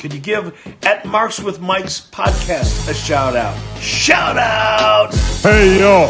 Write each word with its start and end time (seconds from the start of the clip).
Can 0.00 0.12
you 0.12 0.18
give 0.18 0.56
at 0.82 1.04
Marks 1.04 1.40
with 1.40 1.60
Mike's 1.60 2.00
podcast 2.00 2.88
a 2.88 2.94
shout 2.94 3.36
out? 3.36 3.54
Shout 3.78 4.38
out! 4.38 5.12
Hey 5.42 5.78
yo! 5.78 6.06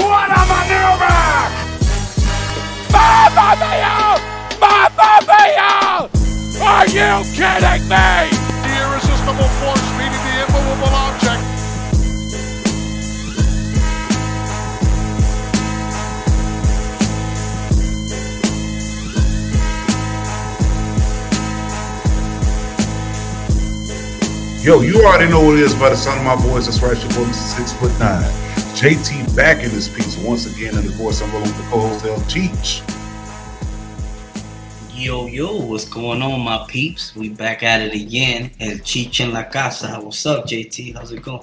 What 0.00 0.30
a 0.32 0.40
maneuver! 0.48 1.12
Mamma 2.88 3.52
mia! 3.60 4.16
Mamma 4.58 5.12
mia! 5.28 6.08
Are 6.64 6.86
you 6.88 7.20
kidding 7.36 7.84
me? 7.92 8.32
The 8.64 8.80
irresistible 8.80 9.50
force 9.60 9.88
meeting 9.98 10.24
the 10.24 10.46
immovable 10.48 10.88
object. 10.88 11.21
Yo, 24.62 24.80
you 24.80 25.04
already 25.04 25.28
know 25.28 25.40
what 25.44 25.56
it 25.56 25.64
is 25.64 25.74
by 25.74 25.88
the 25.88 25.96
sound 25.96 26.20
of 26.20 26.24
my 26.24 26.36
voice. 26.36 26.66
That's 26.66 26.80
right, 26.80 26.96
your 26.96 27.08
boy, 27.08 27.28
Mr. 27.28 27.56
Six 27.56 27.72
Foot 27.72 27.90
Nine. 27.98 28.22
JT 28.76 29.34
back 29.34 29.64
in 29.64 29.72
this 29.72 29.88
piece 29.88 30.16
once 30.18 30.46
again, 30.46 30.76
and 30.78 30.86
of 30.86 30.96
course, 30.96 31.20
I'm 31.20 31.32
rolling 31.32 31.48
with 31.48 31.56
the 31.56 31.64
co-host 31.64 32.04
El 32.04 32.20
Cheech. 32.30 32.80
Yo, 34.94 35.26
yo, 35.26 35.56
what's 35.62 35.84
going 35.84 36.22
on, 36.22 36.42
my 36.42 36.64
peeps? 36.68 37.16
We 37.16 37.30
back 37.30 37.64
at 37.64 37.80
it 37.80 37.92
again. 37.92 38.52
El 38.60 38.76
Cheech 38.78 39.20
en 39.20 39.32
la 39.32 39.48
casa. 39.48 39.98
What's 40.00 40.24
up, 40.26 40.46
JT? 40.46 40.94
How's 40.94 41.10
it 41.10 41.24
going? 41.24 41.42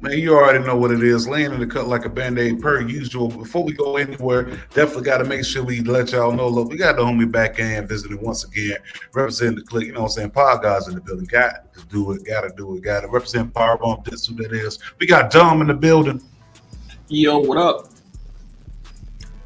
Man, 0.00 0.18
you 0.18 0.34
already 0.34 0.62
know 0.64 0.76
what 0.76 0.90
it 0.90 1.02
is. 1.02 1.26
Laying 1.26 1.52
in 1.52 1.60
the 1.60 1.66
cut 1.66 1.88
like 1.88 2.04
a 2.04 2.10
band-aid 2.10 2.60
per 2.60 2.80
usual. 2.82 3.28
Before 3.28 3.64
we 3.64 3.72
go 3.72 3.96
anywhere, 3.96 4.44
definitely 4.74 5.04
got 5.04 5.18
to 5.18 5.24
make 5.24 5.44
sure 5.44 5.62
we 5.62 5.80
let 5.80 6.12
y'all 6.12 6.32
know. 6.32 6.46
Look, 6.48 6.68
we 6.68 6.76
got 6.76 6.96
the 6.96 7.02
homie 7.02 7.30
back 7.30 7.58
in 7.58 7.86
visiting 7.86 8.20
once 8.20 8.44
again, 8.44 8.76
representing 9.14 9.56
the 9.56 9.62
click. 9.62 9.86
You 9.86 9.92
know 9.92 10.00
what 10.00 10.06
I'm 10.06 10.12
saying? 10.12 10.30
Pod 10.30 10.62
guys 10.62 10.88
in 10.88 10.94
the 10.94 11.00
building. 11.00 11.24
Got 11.24 11.72
to 11.74 11.86
do 11.86 12.12
it. 12.12 12.26
Got 12.26 12.42
to 12.42 12.50
do 12.54 12.76
it. 12.76 12.82
Got 12.82 13.00
to 13.00 13.08
represent 13.08 13.54
Power 13.54 13.78
Bump. 13.78 14.04
That's 14.04 14.26
who 14.26 14.34
that 14.42 14.52
is. 14.52 14.78
We 15.00 15.06
got 15.06 15.30
Dom 15.30 15.62
in 15.62 15.68
the 15.68 15.74
building. 15.74 16.20
Yo, 17.08 17.38
what 17.38 17.56
up? 17.56 17.88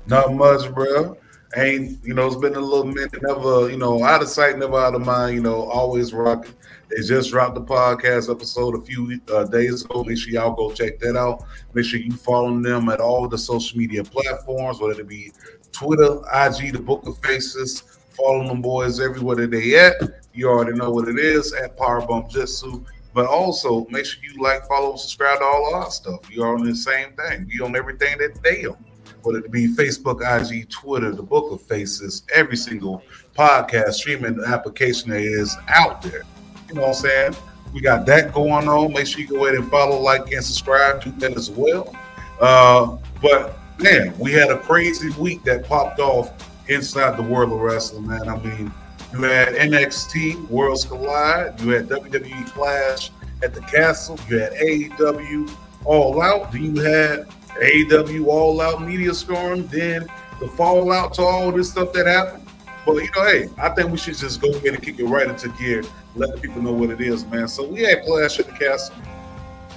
Not 0.06 0.34
much, 0.34 0.72
bro. 0.74 1.16
Ain't 1.56 2.04
you 2.04 2.14
know? 2.14 2.26
It's 2.26 2.36
been 2.36 2.56
a 2.56 2.60
little 2.60 2.84
minute. 2.84 3.22
Never, 3.22 3.70
you 3.70 3.76
know, 3.76 4.02
out 4.02 4.22
of 4.22 4.28
sight, 4.28 4.58
never 4.58 4.78
out 4.78 4.94
of 4.94 5.04
mind. 5.04 5.36
You 5.36 5.42
know, 5.42 5.64
always 5.64 6.12
rocking. 6.12 6.52
They 6.88 7.02
just 7.02 7.30
dropped 7.30 7.54
the 7.54 7.60
podcast 7.60 8.30
episode 8.30 8.74
a 8.74 8.82
few 8.82 9.20
uh, 9.30 9.44
days 9.44 9.84
ago. 9.84 10.04
Make 10.04 10.16
sure 10.16 10.32
y'all 10.32 10.54
go 10.54 10.72
check 10.72 10.98
that 11.00 11.16
out. 11.16 11.44
Make 11.74 11.84
sure 11.84 12.00
you 12.00 12.12
follow 12.12 12.58
them 12.60 12.88
at 12.88 13.00
all 13.00 13.28
the 13.28 13.36
social 13.36 13.78
media 13.78 14.02
platforms, 14.02 14.80
whether 14.80 14.98
it 14.98 15.06
be 15.06 15.32
Twitter, 15.70 16.20
IG, 16.34 16.72
the 16.72 16.80
Book 16.80 17.06
of 17.06 17.18
Faces. 17.18 17.82
Follow 18.10 18.48
them 18.48 18.62
boys 18.62 19.00
everywhere 19.00 19.36
that 19.36 19.50
they 19.50 19.78
at. 19.78 19.94
You 20.32 20.48
already 20.48 20.78
know 20.78 20.90
what 20.90 21.08
it 21.08 21.18
is 21.18 21.52
at 21.52 21.76
Power 21.76 22.04
Bump 22.06 22.30
Jitsu. 22.30 22.84
But 23.12 23.26
also 23.26 23.86
make 23.90 24.06
sure 24.06 24.22
you 24.22 24.42
like, 24.42 24.66
follow, 24.66 24.96
subscribe 24.96 25.40
to 25.40 25.44
all 25.44 25.74
our 25.74 25.90
stuff. 25.90 26.30
You're 26.30 26.56
on 26.56 26.64
the 26.64 26.74
same 26.74 27.12
thing. 27.16 27.50
We 27.52 27.60
on 27.60 27.76
everything 27.76 28.16
that 28.18 28.42
they 28.42 28.64
on. 28.64 28.82
Whether 29.22 29.40
it 29.40 29.50
be 29.50 29.74
Facebook, 29.74 30.20
IG, 30.22 30.70
Twitter, 30.70 31.12
the 31.14 31.22
Book 31.22 31.52
of 31.52 31.60
Faces, 31.62 32.22
every 32.34 32.56
single 32.56 33.02
podcast 33.36 33.94
streaming 33.94 34.40
application 34.46 35.10
that 35.10 35.20
is 35.20 35.54
out 35.68 36.00
there. 36.00 36.22
You 36.68 36.74
know 36.74 36.82
what 36.82 36.88
I'm 36.88 36.94
saying? 36.94 37.36
We 37.72 37.80
got 37.80 38.06
that 38.06 38.32
going 38.32 38.68
on. 38.68 38.92
Make 38.92 39.06
sure 39.06 39.20
you 39.20 39.26
go 39.26 39.46
ahead 39.46 39.58
and 39.58 39.70
follow, 39.70 39.98
like, 40.00 40.32
and 40.32 40.44
subscribe 40.44 41.02
to 41.02 41.10
that 41.12 41.36
as 41.36 41.50
well. 41.50 41.94
Uh, 42.40 42.96
but 43.20 43.58
man, 43.78 44.16
we 44.18 44.32
had 44.32 44.50
a 44.50 44.58
crazy 44.58 45.10
week 45.20 45.42
that 45.44 45.66
popped 45.66 46.00
off 46.00 46.32
inside 46.68 47.16
the 47.16 47.22
world 47.22 47.52
of 47.52 47.60
wrestling, 47.60 48.06
man. 48.06 48.28
I 48.28 48.36
mean, 48.42 48.72
you 49.12 49.22
had 49.22 49.54
NXT 49.54 50.48
Worlds 50.50 50.84
Collide, 50.84 51.60
you 51.60 51.70
had 51.70 51.88
WWE 51.88 52.46
Clash 52.46 53.10
at 53.42 53.54
the 53.54 53.60
Castle, 53.62 54.18
you 54.28 54.38
had 54.38 54.52
AEW 54.52 55.50
All 55.84 56.20
Out, 56.20 56.52
then 56.52 56.76
you 56.76 56.82
had 56.82 57.26
AEW 57.62 58.26
All 58.26 58.60
Out 58.60 58.82
Media 58.82 59.14
Storm, 59.14 59.66
then 59.68 60.06
the 60.40 60.48
fallout 60.48 61.14
to 61.14 61.22
all 61.22 61.50
this 61.50 61.70
stuff 61.70 61.92
that 61.92 62.06
happened. 62.06 62.44
But 62.84 62.96
you 62.96 63.10
know, 63.16 63.24
hey, 63.24 63.48
I 63.58 63.70
think 63.70 63.90
we 63.90 63.98
should 63.98 64.16
just 64.16 64.40
go 64.40 64.50
ahead 64.50 64.74
and 64.74 64.82
kick 64.82 64.98
it 64.98 65.04
right 65.04 65.26
into 65.26 65.48
gear, 65.50 65.82
let 66.18 66.40
people 66.42 66.62
know 66.62 66.72
what 66.72 66.90
it 66.90 67.00
is, 67.00 67.24
man. 67.26 67.48
So 67.48 67.66
we 67.66 67.82
had 67.82 68.04
Clash 68.04 68.38
at 68.38 68.46
the 68.46 68.52
Castle 68.52 68.94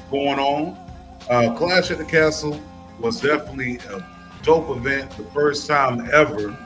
going 0.10 0.40
on. 0.40 0.78
Uh, 1.30 1.56
Clash 1.56 1.92
at 1.92 1.98
the 1.98 2.06
Castle 2.06 2.60
was 3.00 3.22
definitely 3.22 3.78
a 3.90 4.06
dope 4.44 4.76
event, 4.76 5.12
the 5.18 5.24
first 5.26 5.68
time 5.68 6.10
ever. 6.12 6.58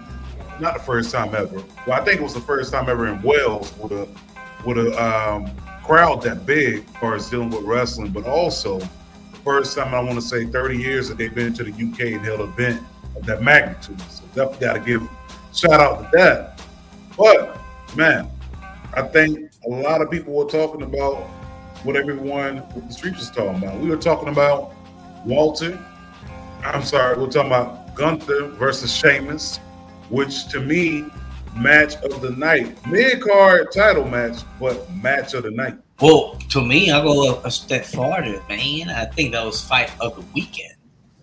Not 0.59 0.75
the 0.75 0.83
first 0.83 1.11
time 1.11 1.35
ever. 1.35 1.63
Well, 1.85 1.99
I 1.99 2.03
think 2.03 2.21
it 2.21 2.23
was 2.23 2.33
the 2.33 2.41
first 2.41 2.71
time 2.71 2.89
ever 2.89 3.07
in 3.07 3.21
Wales 3.21 3.77
with 3.77 3.91
a 3.91 4.07
with 4.65 4.77
a 4.77 5.03
um, 5.03 5.51
crowd 5.83 6.21
that 6.23 6.45
big 6.45 6.85
as 6.87 6.97
far 6.97 7.15
as 7.15 7.29
dealing 7.29 7.49
with 7.49 7.61
wrestling, 7.61 8.11
but 8.11 8.25
also 8.25 8.79
the 8.79 9.39
first 9.43 9.77
time 9.77 9.93
I 9.93 9.99
want 9.99 10.15
to 10.15 10.21
say 10.21 10.45
30 10.45 10.77
years 10.77 11.07
that 11.09 11.17
they've 11.17 11.33
been 11.33 11.53
to 11.53 11.63
the 11.63 11.71
UK 11.71 12.13
and 12.13 12.25
held 12.25 12.39
an 12.39 12.49
event 12.49 12.81
of 13.15 13.25
that 13.25 13.43
magnitude. 13.43 14.01
So 14.09 14.23
definitely 14.33 14.67
got 14.67 14.73
to 14.73 14.79
give 14.79 15.09
shout 15.53 15.79
out 15.79 16.11
to 16.11 16.17
that. 16.17 16.61
But 17.17 17.59
man, 17.95 18.31
I 18.93 19.03
think 19.03 19.44
a 19.65 19.69
lot 19.69 20.01
of 20.01 20.11
people 20.11 20.33
were 20.33 20.45
talking 20.45 20.83
about 20.83 21.23
what 21.83 21.95
everyone 21.95 22.63
with 22.73 22.87
the 22.87 22.93
streets 22.93 23.19
was 23.19 23.29
talking 23.29 23.63
about. 23.63 23.79
We 23.79 23.89
were 23.89 23.97
talking 23.97 24.29
about 24.29 24.73
Walter. 25.25 25.79
I'm 26.63 26.83
sorry, 26.83 27.17
we 27.17 27.25
are 27.25 27.29
talking 27.29 27.51
about 27.51 27.95
Gunther 27.95 28.47
versus 28.57 28.95
Sheamus, 28.95 29.57
which 30.09 30.47
to 30.49 30.59
me, 30.59 31.05
match 31.55 31.95
of 31.97 32.21
the 32.21 32.31
night, 32.31 32.75
mid 32.87 33.21
card 33.21 33.71
title 33.71 34.05
match, 34.05 34.39
but 34.59 34.91
match 34.95 35.33
of 35.33 35.43
the 35.43 35.51
night. 35.51 35.75
Well, 36.01 36.37
to 36.49 36.61
me, 36.61 36.91
I 36.91 37.01
go 37.01 37.35
a, 37.35 37.41
a 37.43 37.51
step 37.51 37.85
farther, 37.85 38.41
man. 38.49 38.89
I 38.89 39.05
think 39.05 39.31
that 39.31 39.45
was 39.45 39.63
fight 39.63 39.91
of 40.01 40.15
the 40.15 40.23
weekend. 40.33 40.73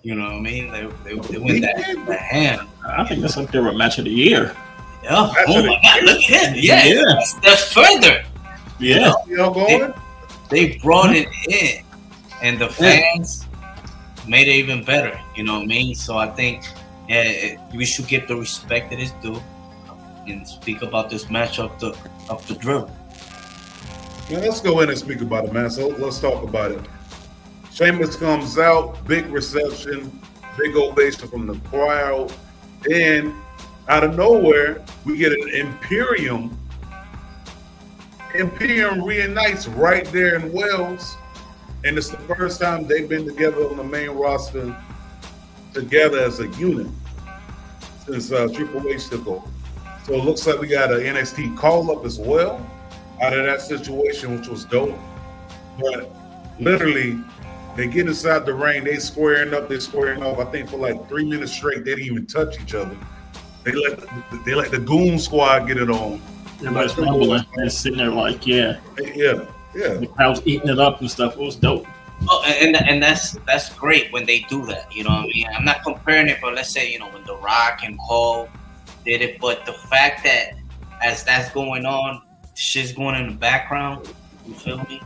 You 0.03 0.15
know 0.15 0.25
what 0.25 0.33
I 0.33 0.41
mean? 0.41 0.73
They, 0.73 0.87
they, 1.05 1.19
they 1.19 1.39
went 1.39 1.61
that, 1.61 2.05
that 2.07 2.19
hand. 2.19 2.69
I 2.87 3.07
think 3.07 3.21
that's 3.21 3.37
up 3.37 3.51
there 3.51 3.63
with 3.63 3.77
match 3.77 3.99
of 3.99 4.05
the 4.05 4.11
year. 4.11 4.57
Yeah. 5.05 5.11
Match 5.27 5.45
oh 5.49 5.63
my 5.63 5.63
the 5.63 5.79
God! 5.83 6.03
Look 6.05 6.31
at 6.31 6.55
him. 6.55 6.55
Yeah. 6.57 6.85
Yeah. 6.85 7.19
A 7.19 7.27
step 7.27 7.59
further. 7.59 8.25
Yeah. 8.83 9.13
Know, 9.29 9.53
going. 9.53 9.95
They 10.51 10.77
brought 10.79 11.15
it 11.15 11.29
in, 11.49 11.85
and 12.43 12.59
the 12.59 12.69
fans 12.69 13.47
made 14.29 14.49
it 14.49 14.55
even 14.55 14.85
better. 14.85 15.19
You 15.35 15.45
know 15.45 15.55
what 15.55 15.63
I 15.63 15.67
mean? 15.67 15.95
So 15.95 16.17
I 16.19 16.29
think 16.29 16.65
yeah, 17.09 17.57
we 17.75 17.85
should 17.85 18.07
give 18.07 18.29
the 18.29 18.37
respect 18.37 18.91
that 18.91 19.01
is 19.01 19.13
due 19.23 19.41
and 20.27 20.47
speak 20.47 20.83
about 20.83 21.11
this 21.11 21.31
match 21.31 21.59
of 21.59 21.79
the 21.81 21.97
of 22.29 22.47
the 22.49 22.55
drill. 22.55 22.91
Yeah, 24.29 24.39
let's 24.39 24.61
go 24.61 24.81
in 24.81 24.89
and 24.89 24.99
speak 24.99 25.21
about 25.21 25.47
it, 25.47 25.53
man. 25.53 25.71
So 25.71 25.89
let's 25.89 26.21
talk 26.21 26.43
about 26.43 26.73
it. 26.73 26.81
Sheamus 27.73 28.17
comes 28.17 28.59
out, 28.59 29.07
big 29.07 29.27
reception, 29.27 30.21
big 30.59 30.77
ovation 30.77 31.29
from 31.29 31.47
the 31.47 31.59
crowd. 31.69 32.33
Then 32.83 33.35
out 33.89 34.05
of 34.05 34.17
nowhere, 34.17 34.85
we 35.05 35.17
get 35.17 35.33
an 35.33 35.49
Imperium. 35.49 36.57
Imperium 38.35 39.03
reunites 39.03 39.69
right 39.69 40.05
there 40.07 40.37
in 40.37 40.53
Wales. 40.53 41.17
And 41.85 41.99
it's 41.99 42.09
the 42.09 42.19
first 42.19 42.61
time 42.61 42.87
they've 42.87 43.09
been 43.09 43.27
together 43.27 43.69
on 43.69 43.77
the 43.77 43.85
main 43.85 44.11
roster 44.11 44.77
together 45.73 46.21
as 46.21 46.41
a 46.41 46.49
unit 46.51 46.87
since 48.07 48.31
uh, 48.31 48.49
Triple 48.49 48.87
H 48.89 49.09
took 49.09 49.27
over. 49.27 49.47
So 50.05 50.15
it 50.15 50.25
looks 50.25 50.47
like 50.47 50.61
we 50.61 50.69
got 50.69 50.93
an 50.93 51.01
NXT 51.01 51.57
call 51.57 51.97
up 51.97 52.05
as 52.05 52.19
well 52.19 52.65
out 53.23 53.37
of 53.37 53.45
that 53.45 53.61
situation, 53.61 54.37
which 54.39 54.49
was 54.49 54.65
dope. 54.65 54.97
But 55.81 56.11
literally, 56.59 57.19
they 57.77 57.87
get 57.87 58.07
inside 58.07 58.45
the 58.45 58.55
ring, 58.55 58.85
they 58.85 58.97
squaring 58.99 59.55
up, 59.55 59.69
they 59.69 59.79
squaring 59.79 60.23
off. 60.23 60.39
I 60.39 60.45
think 60.51 60.69
for 60.69 60.77
like 60.77 61.09
three 61.09 61.25
minutes 61.25 61.53
straight, 61.53 61.85
they 61.85 61.95
didn't 61.95 62.07
even 62.07 62.27
touch 62.27 62.61
each 62.61 62.75
other. 62.75 62.97
They 63.65 63.73
let 63.73 64.01
they 64.45 64.55
let 64.55 64.71
the 64.73 64.79
goon 64.79 65.19
squad 65.19 65.67
get 65.69 65.79
it 65.79 65.89
on. 65.89 66.21
Everybody's 66.63 66.97
rumbling 66.97 67.45
and 67.55 67.73
sitting 67.73 67.99
there 67.99 68.11
like, 68.11 68.47
yeah, 68.47 68.79
Yeah, 69.15 69.45
yeah. 69.75 69.95
the 69.95 70.07
crowd's 70.07 70.43
eating 70.47 70.69
it 70.69 70.79
up 70.79 71.01
and 71.01 71.11
stuff. 71.11 71.35
It 71.35 71.41
was 71.41 71.57
dope. 71.57 71.87
Oh, 72.29 72.45
and 72.47 72.77
and 72.77 73.03
that's 73.03 73.33
that's 73.47 73.73
great 73.75 74.13
when 74.13 74.27
they 74.27 74.41
do 74.49 74.65
that. 74.67 74.95
You 74.95 75.05
know 75.05 75.11
what 75.11 75.25
I 75.25 75.27
mean? 75.27 75.47
I'm 75.57 75.65
not 75.65 75.83
comparing 75.83 76.29
it, 76.29 76.39
but 76.41 76.55
let's 76.55 76.73
say 76.73 76.91
you 76.91 76.99
know 77.01 77.09
when 77.09 77.25
The 77.25 77.37
Rock 77.37 77.81
and 77.85 77.99
Paul 77.99 78.49
did 79.05 79.23
it, 79.23 79.41
but 79.41 79.67
the 79.67 79.73
fact 79.73 80.23
that 80.25 80.53
as 81.03 81.25
that's 81.25 81.51
going 81.53 81.85
on, 81.85 82.23
shit's 82.55 82.93
going 82.93 83.17
in 83.17 83.27
the 83.27 83.35
background. 83.35 84.09
You 84.47 84.55
feel 84.55 84.79
me? 84.89 85.01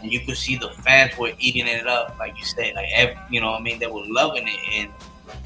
And 0.00 0.12
you 0.12 0.20
could 0.20 0.36
see 0.36 0.56
the 0.56 0.70
fans 0.70 1.16
were 1.18 1.32
eating 1.38 1.66
it 1.66 1.86
up, 1.86 2.16
like 2.18 2.38
you 2.38 2.44
said, 2.44 2.74
like 2.74 2.88
ev 2.94 3.16
you 3.30 3.40
know 3.40 3.50
what 3.50 3.60
I 3.60 3.62
mean? 3.64 3.78
They 3.80 3.86
were 3.88 4.04
loving 4.06 4.46
it, 4.46 4.60
and 4.72 4.90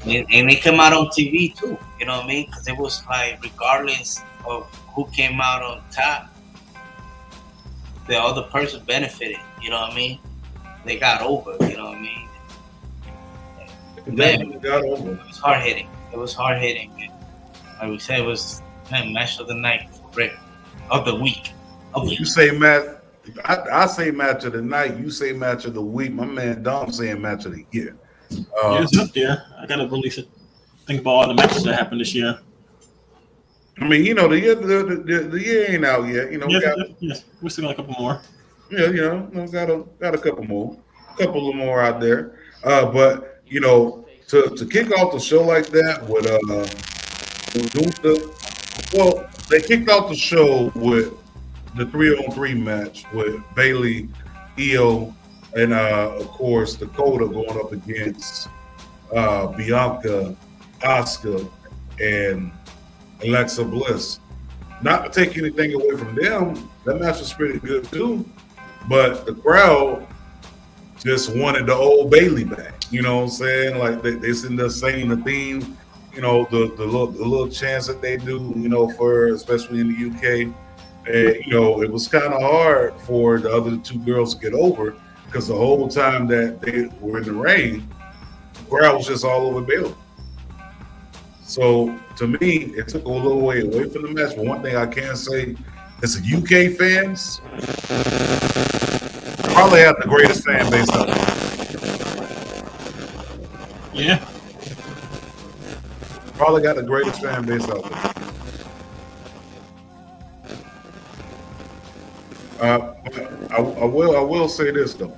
and, 0.05 0.27
and 0.31 0.49
they 0.49 0.55
come 0.55 0.79
out 0.79 0.93
on 0.93 1.07
TV 1.07 1.55
too. 1.55 1.77
You 1.99 2.05
know 2.05 2.17
what 2.17 2.25
I 2.25 2.27
mean? 2.27 2.45
Because 2.47 2.67
it 2.67 2.77
was 2.77 3.03
like 3.07 3.41
regardless 3.41 4.21
of 4.47 4.67
who 4.93 5.05
came 5.11 5.39
out 5.41 5.61
on 5.61 5.81
top, 5.91 6.27
the 8.07 8.17
other 8.19 8.43
person 8.43 8.83
benefited. 8.85 9.37
You 9.61 9.69
know 9.71 9.81
what 9.81 9.91
I 9.91 9.95
mean? 9.95 10.19
They 10.85 10.97
got 10.97 11.21
over. 11.21 11.55
You 11.67 11.77
know 11.77 11.85
what 11.85 11.97
I 11.97 12.01
mean? 12.01 12.27
It 14.07 14.61
got 14.61 14.83
over. 14.83 15.13
It 15.13 15.27
was 15.27 15.37
hard 15.39 15.61
hitting. 15.63 15.87
It 16.13 16.17
was 16.19 16.33
hard 16.33 16.59
hitting. 16.61 16.91
Like 17.81 17.89
we 17.89 17.99
said, 17.99 18.19
it 18.19 18.25
was 18.25 18.61
man, 18.91 19.11
match 19.11 19.39
of 19.39 19.47
the 19.47 19.55
night 19.55 19.89
for 19.95 20.09
real. 20.15 20.31
Of 20.91 21.05
the 21.05 21.15
week. 21.15 21.51
Of- 21.93 22.07
You 22.09 22.25
say 22.25 22.51
match. 22.51 22.85
I, 23.45 23.57
I 23.71 23.85
say 23.87 24.11
match 24.11 24.43
of 24.45 24.53
the 24.53 24.61
night. 24.61 24.97
You 24.97 25.09
say 25.09 25.33
match 25.33 25.65
of 25.65 25.73
the 25.73 25.81
week. 25.81 26.13
My 26.13 26.25
man 26.25 26.61
Dom 26.61 26.91
saying 26.91 27.19
match 27.21 27.45
of 27.45 27.53
the 27.53 27.65
year. 27.71 27.97
Yeah, 28.29 28.43
Uh, 28.63 28.81
it's 28.83 28.97
up 28.99 29.11
there. 29.13 29.43
I 29.59 29.65
gotta 29.65 29.87
release 29.87 30.19
it. 30.19 30.29
think 30.85 31.01
about 31.01 31.11
all 31.11 31.27
the 31.27 31.33
matches 31.33 31.63
that 31.63 31.73
happened 31.73 32.01
this 32.01 32.13
year. 32.13 32.39
I 33.79 33.87
mean, 33.87 34.05
you 34.05 34.13
know, 34.13 34.27
the 34.27 34.39
year 34.39 34.55
the, 34.55 35.03
the, 35.05 35.19
the 35.29 35.41
year 35.43 35.71
ain't 35.71 35.85
out 35.85 36.07
yet. 36.07 36.31
You 36.31 36.37
know, 36.37 36.47
we 36.47 36.53
Yes, 36.53 36.63
got 36.63 36.77
yes, 36.77 36.89
yes. 36.99 37.23
We 37.41 37.49
still 37.49 37.65
got 37.65 37.71
a 37.71 37.75
couple 37.75 37.95
more. 38.01 38.21
yeah, 38.71 38.87
you 38.87 39.01
know, 39.01 39.47
got 39.51 39.69
a 39.69 39.83
got 39.99 40.15
a 40.15 40.17
couple 40.17 40.45
more, 40.45 40.77
couple 41.17 41.49
of 41.49 41.55
more 41.55 41.81
out 41.81 41.99
there. 41.99 42.39
Uh, 42.63 42.85
but 42.91 43.41
you 43.47 43.59
know, 43.59 44.05
to 44.29 44.49
to 44.55 44.65
kick 44.65 44.91
off 44.97 45.11
the 45.13 45.19
show 45.19 45.43
like 45.43 45.67
that 45.67 46.07
with 46.07 46.25
uh, 46.25 46.39
with 47.53 47.73
Gunther, 47.73 48.97
well, 48.97 49.29
they 49.49 49.61
kicked 49.61 49.89
off 49.89 50.09
the 50.09 50.15
show 50.15 50.71
with 50.75 51.13
the 51.75 51.85
three 51.87 52.15
on 52.15 52.31
three 52.33 52.53
match 52.53 53.05
with 53.13 53.41
Bayley, 53.55 54.07
Io, 54.57 55.13
and 55.55 55.73
uh, 55.73 56.13
of 56.17 56.27
course 56.29 56.75
Dakota 56.75 57.27
going 57.27 57.59
up 57.59 57.73
against 57.73 58.47
uh, 59.13 59.47
Bianca, 59.47 60.35
Asuka, 60.79 61.49
and 62.01 62.51
Alexa 63.23 63.63
Bliss. 63.63 64.19
Not 64.81 65.11
to 65.11 65.25
take 65.25 65.37
anything 65.37 65.73
away 65.73 65.95
from 65.95 66.15
them, 66.15 66.69
that 66.85 66.99
match 66.99 67.19
was 67.19 67.33
pretty 67.33 67.59
good 67.59 67.85
too. 67.85 68.25
But 68.87 69.25
the 69.25 69.33
crowd 69.33 70.07
just 70.99 71.35
wanted 71.35 71.67
the 71.67 71.73
old 71.73 72.11
Bayley 72.11 72.43
back. 72.43 72.91
You 72.91 73.01
know 73.01 73.17
what 73.17 73.23
I'm 73.23 73.29
saying? 73.29 73.77
Like 73.77 74.01
they, 74.01 74.11
they 74.11 74.33
sitting 74.33 74.57
there 74.57 74.69
saying 74.69 75.09
the 75.09 75.17
theme, 75.17 75.77
you 76.13 76.21
know, 76.21 76.45
the 76.51 76.73
the 76.75 76.85
little, 76.85 77.07
the 77.07 77.25
little 77.25 77.49
chants 77.49 77.87
that 77.87 78.01
they 78.01 78.17
do, 78.17 78.53
you 78.55 78.69
know, 78.69 78.89
for 78.89 79.27
especially 79.27 79.79
in 79.79 79.93
the 79.93 80.09
UK. 80.09 80.53
And 81.07 81.45
you 81.45 81.53
know, 81.53 81.81
it 81.81 81.91
was 81.91 82.07
kind 82.07 82.33
of 82.33 82.41
hard 82.41 82.93
for 83.01 83.39
the 83.39 83.51
other 83.51 83.77
two 83.77 83.99
girls 83.99 84.35
to 84.35 84.41
get 84.41 84.53
over 84.53 84.95
because 85.25 85.47
the 85.47 85.55
whole 85.55 85.87
time 85.87 86.27
that 86.27 86.61
they 86.61 86.89
were 86.99 87.19
in 87.19 87.23
the 87.25 87.33
ring, 87.33 87.87
the 88.53 88.61
crowd 88.69 88.95
was 88.95 89.07
just 89.07 89.25
all 89.25 89.47
over 89.47 89.61
Bayley. 89.61 89.93
So 91.45 91.97
to 92.17 92.27
me, 92.27 92.73
it 92.75 92.87
took 92.87 93.05
a 93.05 93.09
little 93.09 93.39
way 93.39 93.61
away 93.61 93.87
from 93.87 94.01
the 94.01 94.07
match. 94.09 94.35
But 94.35 94.45
one 94.45 94.63
thing 94.63 94.75
I 94.75 94.87
can 94.87 95.15
say 95.15 95.55
is 96.01 96.19
the 96.19 96.37
UK 96.37 96.75
fans 96.75 97.39
probably 99.53 99.81
have 99.81 99.95
the 100.01 100.07
greatest 100.07 100.43
fan 100.43 100.69
base 100.71 100.89
out 100.89 101.05
there. 101.05 101.25
Yeah. 103.93 104.17
Probably 106.33 106.63
got 106.63 106.77
the 106.77 106.83
greatest 106.83 107.21
fan 107.21 107.45
base 107.45 107.69
out 107.69 107.83
there. 107.83 108.11
Uh, 112.59 112.95
I, 113.51 113.57
I 113.57 113.85
will. 113.85 114.17
I 114.17 114.21
will 114.21 114.49
say 114.49 114.71
this 114.71 114.95
though. 114.95 115.15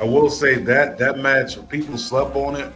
I 0.00 0.04
will 0.04 0.30
say 0.30 0.56
that 0.56 0.96
that 0.98 1.18
match, 1.18 1.56
people 1.68 1.98
slept 1.98 2.34
on 2.34 2.56
it, 2.56 2.72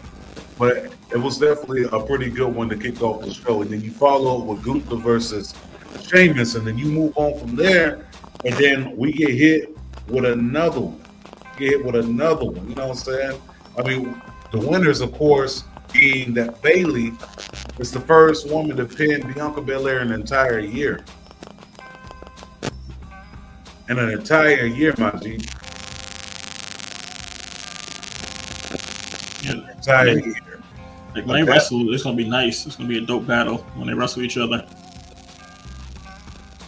but 0.58 0.92
it 1.12 1.18
was 1.18 1.38
definitely 1.38 1.84
a 1.84 2.00
pretty 2.00 2.30
good 2.30 2.54
one 2.54 2.68
to 2.68 2.76
kick 2.76 3.02
off 3.02 3.22
the 3.22 3.32
show. 3.32 3.62
And 3.62 3.70
then 3.70 3.80
you 3.80 3.90
follow 3.90 4.40
up 4.40 4.46
with 4.46 4.64
Gunther 4.64 4.96
versus 4.96 5.54
Sheamus, 6.08 6.54
and 6.54 6.66
then 6.66 6.78
you 6.78 6.86
move 6.86 7.12
on 7.16 7.38
from 7.38 7.56
there. 7.56 8.06
And 8.44 8.54
then 8.54 8.96
we 8.96 9.12
get 9.12 9.30
hit 9.30 9.76
with 10.08 10.24
another 10.24 10.80
one. 10.80 11.02
Get 11.58 11.70
hit 11.70 11.84
with 11.84 11.96
another 11.96 12.46
one. 12.46 12.68
You 12.68 12.74
know 12.74 12.88
what 12.88 12.98
I'm 12.98 13.04
saying? 13.04 13.40
I 13.76 13.82
mean, 13.82 14.22
the 14.52 14.58
winners, 14.58 15.00
of 15.00 15.12
course, 15.12 15.64
being 15.92 16.32
that 16.34 16.62
Bayley 16.62 17.12
is 17.78 17.90
the 17.90 18.00
first 18.00 18.48
woman 18.48 18.76
to 18.76 18.84
pin 18.84 19.32
Bianca 19.32 19.60
Belair 19.60 20.00
in 20.00 20.12
an 20.12 20.20
entire 20.20 20.60
year. 20.60 21.04
In 23.88 23.98
an 23.98 24.10
entire 24.10 24.66
year, 24.66 24.94
my 24.98 25.10
G. 25.20 25.40
yeah. 29.42 29.72
Entire 29.72 30.18
year. 30.18 30.49
Like 31.14 31.26
when 31.26 31.44
they 31.44 31.50
wrestle, 31.50 31.92
it's 31.92 32.04
gonna 32.04 32.16
be 32.16 32.28
nice. 32.28 32.66
It's 32.66 32.76
gonna 32.76 32.88
be 32.88 32.98
a 32.98 33.02
dope 33.02 33.26
battle 33.26 33.58
when 33.74 33.88
they 33.88 33.94
wrestle 33.94 34.22
each 34.22 34.38
other. 34.38 34.64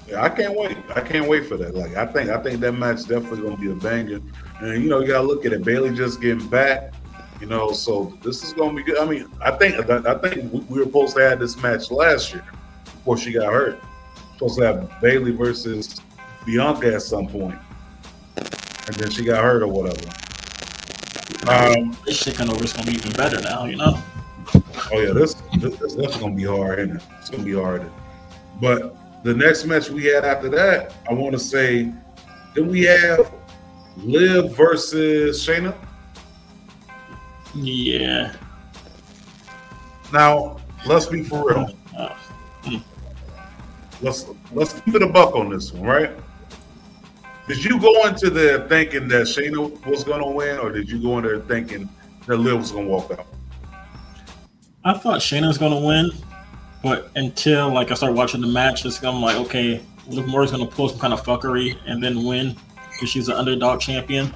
Yeah, 0.09 0.23
I 0.23 0.29
can't 0.29 0.57
wait. 0.57 0.77
I 0.95 1.01
can't 1.01 1.29
wait 1.29 1.47
for 1.47 1.57
that. 1.57 1.75
Like, 1.75 1.97
I 1.97 2.05
think, 2.07 2.29
I 2.29 2.43
think 2.43 2.61
that 2.61 2.73
match 2.73 3.07
definitely 3.07 3.43
gonna 3.43 3.57
be 3.57 3.71
a 3.71 3.75
banger. 3.75 4.21
And 4.61 4.83
you 4.83 4.91
know, 4.91 5.01
you 5.01 5.07
gotta 5.07 5.27
look 5.27 5.47
at 5.47 5.53
it. 5.53 5.65
Bayley 5.65 5.95
just 5.95 6.21
getting 6.21 6.47
back. 6.49 6.93
You 7.41 7.47
know, 7.47 7.73
so 7.73 8.17
this 8.23 8.45
is 8.45 8.53
gonna 8.53 8.75
be 8.75 8.83
good. 8.83 8.99
I 8.99 9.05
mean, 9.05 9.29
I 9.41 9.51
think, 9.53 9.91
I 9.91 10.15
think 10.19 10.53
we 10.53 10.61
we 10.61 10.79
were 10.79 10.85
supposed 10.85 11.17
to 11.17 11.29
have 11.29 11.41
this 11.41 11.61
match 11.61 11.91
last 11.91 12.33
year 12.33 12.45
before 12.85 13.17
she 13.17 13.33
got 13.33 13.53
hurt. 13.53 13.81
Supposed 14.35 14.59
to 14.59 14.67
have 14.67 15.01
Bayley 15.01 15.33
versus 15.33 16.01
Bianca 16.45 16.95
at 16.95 17.03
some 17.03 17.27
point. 17.27 17.55
point, 18.37 18.87
and 18.87 18.97
then 18.97 19.11
she 19.11 19.25
got 19.25 19.43
hurt 19.43 19.63
or 19.63 19.69
whatever. 19.69 20.09
Um, 21.49 21.97
This 22.05 22.19
shit 22.19 22.41
over 22.41 22.63
is 22.63 22.73
gonna 22.73 22.91
be 22.91 22.97
even 22.97 23.13
better 23.13 23.41
now, 23.41 23.65
you 23.65 23.77
know. 23.77 23.99
Oh 24.55 25.01
yeah, 25.01 25.13
this 25.13 25.35
this, 25.59 25.77
this 25.77 25.95
definitely 25.95 26.21
gonna 26.21 26.35
be 26.35 26.45
hard, 26.45 26.79
isn't 26.81 26.97
it? 26.97 27.03
It's 27.21 27.31
gonna 27.31 27.45
be 27.45 27.55
hard. 27.55 27.91
But 28.61 28.97
the 29.25 29.35
next 29.35 29.65
match 29.65 29.91
we 29.91 30.05
had 30.05 30.25
after 30.25 30.49
that, 30.51 30.95
I 31.09 31.15
want 31.15 31.33
to 31.33 31.39
say, 31.39 31.93
then 32.55 32.69
we 32.69 32.83
have 32.83 33.33
Liv 33.99 34.55
versus 34.57 35.47
Shayna. 35.47 35.75
Yeah. 37.55 38.35
Now 40.13 40.59
let's 40.87 41.07
be 41.07 41.23
for 41.23 41.49
real. 41.49 41.77
Let's 44.01 44.27
let's 44.53 44.81
keep 44.81 44.95
it 44.97 45.03
a 45.03 45.07
buck 45.07 45.37
on 45.37 45.49
this 45.49 45.73
one, 45.73 45.85
right? 45.85 46.11
Did 47.49 47.65
you 47.65 47.81
go 47.81 48.07
into 48.07 48.31
there 48.31 48.67
thinking 48.69 49.09
that 49.09 49.23
Shayna 49.27 49.87
was 49.87 50.05
gonna 50.05 50.29
win, 50.29 50.59
or 50.59 50.71
did 50.71 50.89
you 50.91 51.01
go 51.01 51.19
in 51.19 51.25
there 51.25 51.41
thinking 51.41 51.89
that 52.27 52.37
Liv 52.37 52.59
was 52.59 52.73
gonna 52.73 52.89
walk 52.89 53.11
out? 53.13 53.27
I 54.85 54.95
thought 54.95 55.21
Shayna 55.21 55.47
was 55.47 55.59
gonna 55.59 55.79
win, 55.79 56.11
but 56.83 57.11
until 57.15 57.73
like 57.73 57.91
I 57.91 57.95
started 57.95 58.17
watching 58.17 58.41
the 58.41 58.49
match, 58.49 58.85
it's 58.85 59.03
I'm 59.03 59.21
like, 59.21 59.37
okay, 59.37 59.81
Liv 60.09 60.27
Morgan's 60.27 60.51
gonna 60.51 60.67
pull 60.67 60.89
some 60.89 60.99
kind 60.99 61.13
of 61.13 61.23
fuckery 61.23 61.79
and 61.87 62.03
then 62.03 62.25
win 62.25 62.57
because 62.91 63.09
she's 63.09 63.29
an 63.29 63.37
underdog 63.37 63.81
champion. 63.81 64.33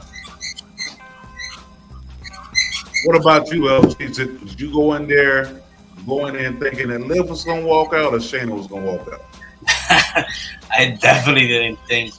What 3.04 3.16
about 3.16 3.52
you, 3.52 3.62
LG? 3.62 4.14
Did, 4.14 4.40
did 4.40 4.60
you 4.60 4.72
go 4.72 4.94
in 4.94 5.06
there 5.06 5.60
going 6.06 6.36
in 6.36 6.60
thinking 6.60 6.88
that 6.88 7.00
Liv 7.00 7.28
was 7.28 7.44
gonna 7.44 7.66
walk 7.66 7.92
out, 7.92 8.14
or 8.14 8.18
Shayna 8.18 8.56
was 8.56 8.68
gonna 8.68 8.86
walk 8.86 9.08
out? 9.12 9.22
I 10.70 10.96
definitely 11.00 11.48
didn't 11.48 11.78
think 11.88 12.14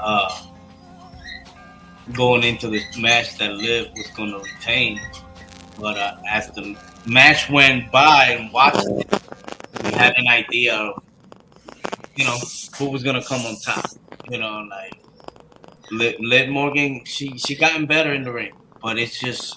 uh, 0.00 0.42
going 2.12 2.42
into 2.42 2.68
this 2.68 2.96
match 2.98 3.38
that 3.38 3.52
Liv 3.52 3.88
was 3.94 4.06
going 4.08 4.30
to 4.30 4.38
retain. 4.38 5.00
But 5.78 5.96
uh, 5.98 6.16
as 6.28 6.50
the 6.50 6.76
match 7.06 7.50
went 7.50 7.90
by 7.92 8.36
and 8.38 8.52
watched 8.52 8.86
it, 8.86 9.20
we 9.82 9.90
had 9.92 10.14
an 10.16 10.28
idea 10.28 10.74
of, 10.74 11.02
you 12.16 12.24
know, 12.24 12.36
who 12.78 12.90
was 12.90 13.02
to 13.02 13.22
come 13.22 13.40
on 13.42 13.56
top. 13.56 13.84
You 14.30 14.38
know, 14.38 14.66
like 14.70 15.02
Liv, 15.90 16.14
Liv 16.20 16.48
Morgan, 16.48 17.04
she 17.04 17.36
she 17.36 17.54
gotten 17.54 17.86
better 17.86 18.14
in 18.14 18.22
the 18.22 18.32
ring, 18.32 18.52
but 18.82 18.98
it's 18.98 19.20
just 19.20 19.54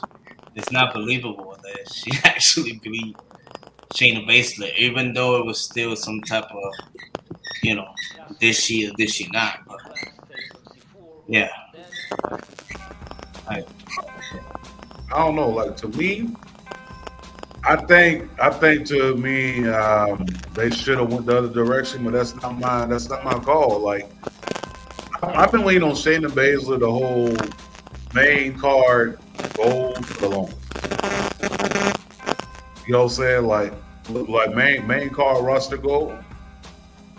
it's 0.55 0.71
not 0.71 0.93
believable 0.93 1.57
that 1.63 1.93
she 1.93 2.11
actually 2.25 2.79
beat 2.83 3.15
Shayna 3.93 4.27
Baszler, 4.27 4.75
even 4.77 5.13
though 5.13 5.37
it 5.37 5.45
was 5.45 5.59
still 5.61 5.95
some 5.95 6.21
type 6.21 6.51
of 6.51 6.73
you 7.63 7.75
know, 7.75 7.87
this 8.39 8.63
she 8.63 8.87
or 8.87 8.93
this 8.97 9.13
she 9.13 9.27
not. 9.31 9.59
But 9.67 9.79
yeah, 11.27 11.49
I 13.47 13.63
don't 15.09 15.35
know. 15.35 15.49
Like 15.49 15.77
to 15.77 15.87
me, 15.89 16.35
I 17.63 17.75
think 17.75 18.29
I 18.39 18.49
think 18.49 18.87
to 18.87 19.15
me 19.15 19.67
um, 19.67 20.25
they 20.53 20.69
should 20.69 20.97
have 20.97 21.11
went 21.11 21.25
the 21.25 21.37
other 21.37 21.49
direction, 21.49 22.03
but 22.03 22.13
that's 22.13 22.35
not 22.35 22.59
my 22.59 22.85
that's 22.85 23.09
not 23.09 23.23
my 23.23 23.39
call. 23.39 23.79
Like 23.79 24.09
I've 25.21 25.51
been 25.51 25.63
waiting 25.63 25.83
on 25.83 25.91
Shayna 25.91 26.29
Baszler 26.29 26.79
the 26.79 26.91
whole 26.91 27.35
main 28.13 28.57
card 28.57 29.19
gold 29.55 30.05
for 30.05 30.21
the 30.21 30.29
longest. 30.29 30.57
You 32.85 32.93
know 32.93 33.03
what 33.03 33.03
I'm 33.05 33.09
saying? 33.09 33.45
Like 33.45 33.73
like 34.09 34.55
main 34.55 34.87
main 34.87 35.09
card 35.09 35.43
roster 35.43 35.77
gold 35.77 36.17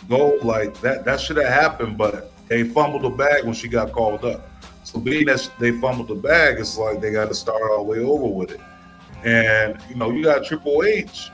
gold 0.09 0.42
like 0.42 0.80
that 0.80 1.04
that 1.04 1.21
should 1.21 1.37
have 1.37 1.52
happened, 1.52 1.99
but 1.99 2.33
they 2.49 2.64
fumbled 2.64 3.02
the 3.02 3.11
bag 3.11 3.45
when 3.45 3.54
she 3.54 3.68
got 3.68 3.92
called 3.92 4.25
up. 4.25 4.49
So 4.85 4.99
being 4.99 5.26
that 5.26 5.49
they 5.59 5.73
fumbled 5.73 6.09
the 6.09 6.14
bag, 6.14 6.59
it's 6.59 6.78
like 6.78 7.00
they 7.00 7.12
got 7.12 7.28
to 7.28 7.35
start 7.35 7.62
all 7.71 7.78
the 7.78 7.83
way 7.83 7.99
over 7.99 8.26
with 8.26 8.52
it. 8.52 8.61
And 9.25 9.80
you 9.88 9.96
know, 9.96 10.10
you 10.10 10.22
got 10.22 10.44
Triple 10.44 10.84
H. 10.84 11.30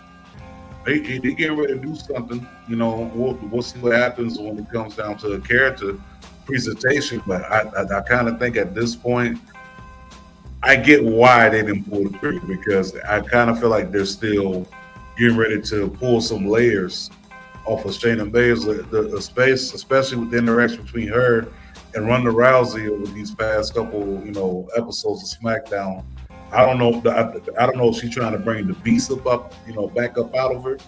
They 0.85 0.99
they 0.99 1.19
they 1.19 1.35
getting 1.35 1.57
ready 1.57 1.75
to 1.75 1.79
do 1.79 1.95
something. 1.95 2.47
You 2.69 2.77
know, 2.77 3.11
we'll, 3.15 3.35
we'll 3.51 3.63
see 3.63 3.79
what 3.79 3.95
happens 3.95 4.39
when 4.39 4.59
it 4.59 4.71
comes 4.71 4.97
down 4.97 5.19
to 5.19 5.29
the 5.29 5.41
character 5.47 5.99
presentation. 6.47 7.23
But 7.27 7.43
I 7.45 7.63
I, 7.77 7.99
I 7.99 8.01
kind 8.03 8.29
of 8.29 8.39
think 8.39 8.57
at 8.57 8.75
this 8.75 8.95
point, 8.97 9.39
I 10.63 10.77
get 10.77 11.05
why 11.05 11.49
they 11.49 11.63
didn't 11.63 11.85
pull 11.85 12.09
the 12.09 12.19
trigger 12.19 12.47
because 12.47 12.97
I 12.97 13.21
kind 13.21 13.51
of 13.51 13.61
feel 13.61 13.71
like 13.71 13.93
they're 13.93 14.07
still 14.07 14.67
getting 15.19 15.37
ready 15.37 15.61
to 15.61 15.89
pull 15.89 16.21
some 16.21 16.47
layers 16.47 17.11
off 17.67 17.85
of 17.85 17.93
Shayna 17.93 18.31
Baszler. 18.31 18.89
The, 18.91 19.03
the 19.03 19.21
space, 19.21 19.75
especially 19.75 20.19
with 20.19 20.31
the 20.31 20.39
interaction 20.39 20.83
between 20.83 21.09
her 21.09 21.49
and 21.95 22.07
Ronda 22.07 22.31
Rousey 22.31 22.89
over 22.89 23.07
these 23.13 23.35
past 23.35 23.75
couple, 23.75 24.23
you 24.25 24.33
know, 24.33 24.69
episodes 24.77 25.33
of 25.33 25.41
SmackDown. 25.41 26.05
I 26.55 26.65
don't 26.65 26.79
know. 26.79 27.11
I, 27.11 27.63
I 27.63 27.67
don't 27.67 27.77
know 27.77 27.89
if 27.89 27.97
she's 27.97 28.15
trying 28.15 28.33
to 28.33 28.39
bring 28.39 28.67
the 28.67 28.75
beast 28.75 29.11
up, 29.11 29.27
up, 29.27 29.55
you 29.67 29.75
know, 29.75 29.89
back 29.89 30.17
up 30.19 30.35
out 30.35 30.55
of 30.55 30.63
her. 30.65 30.79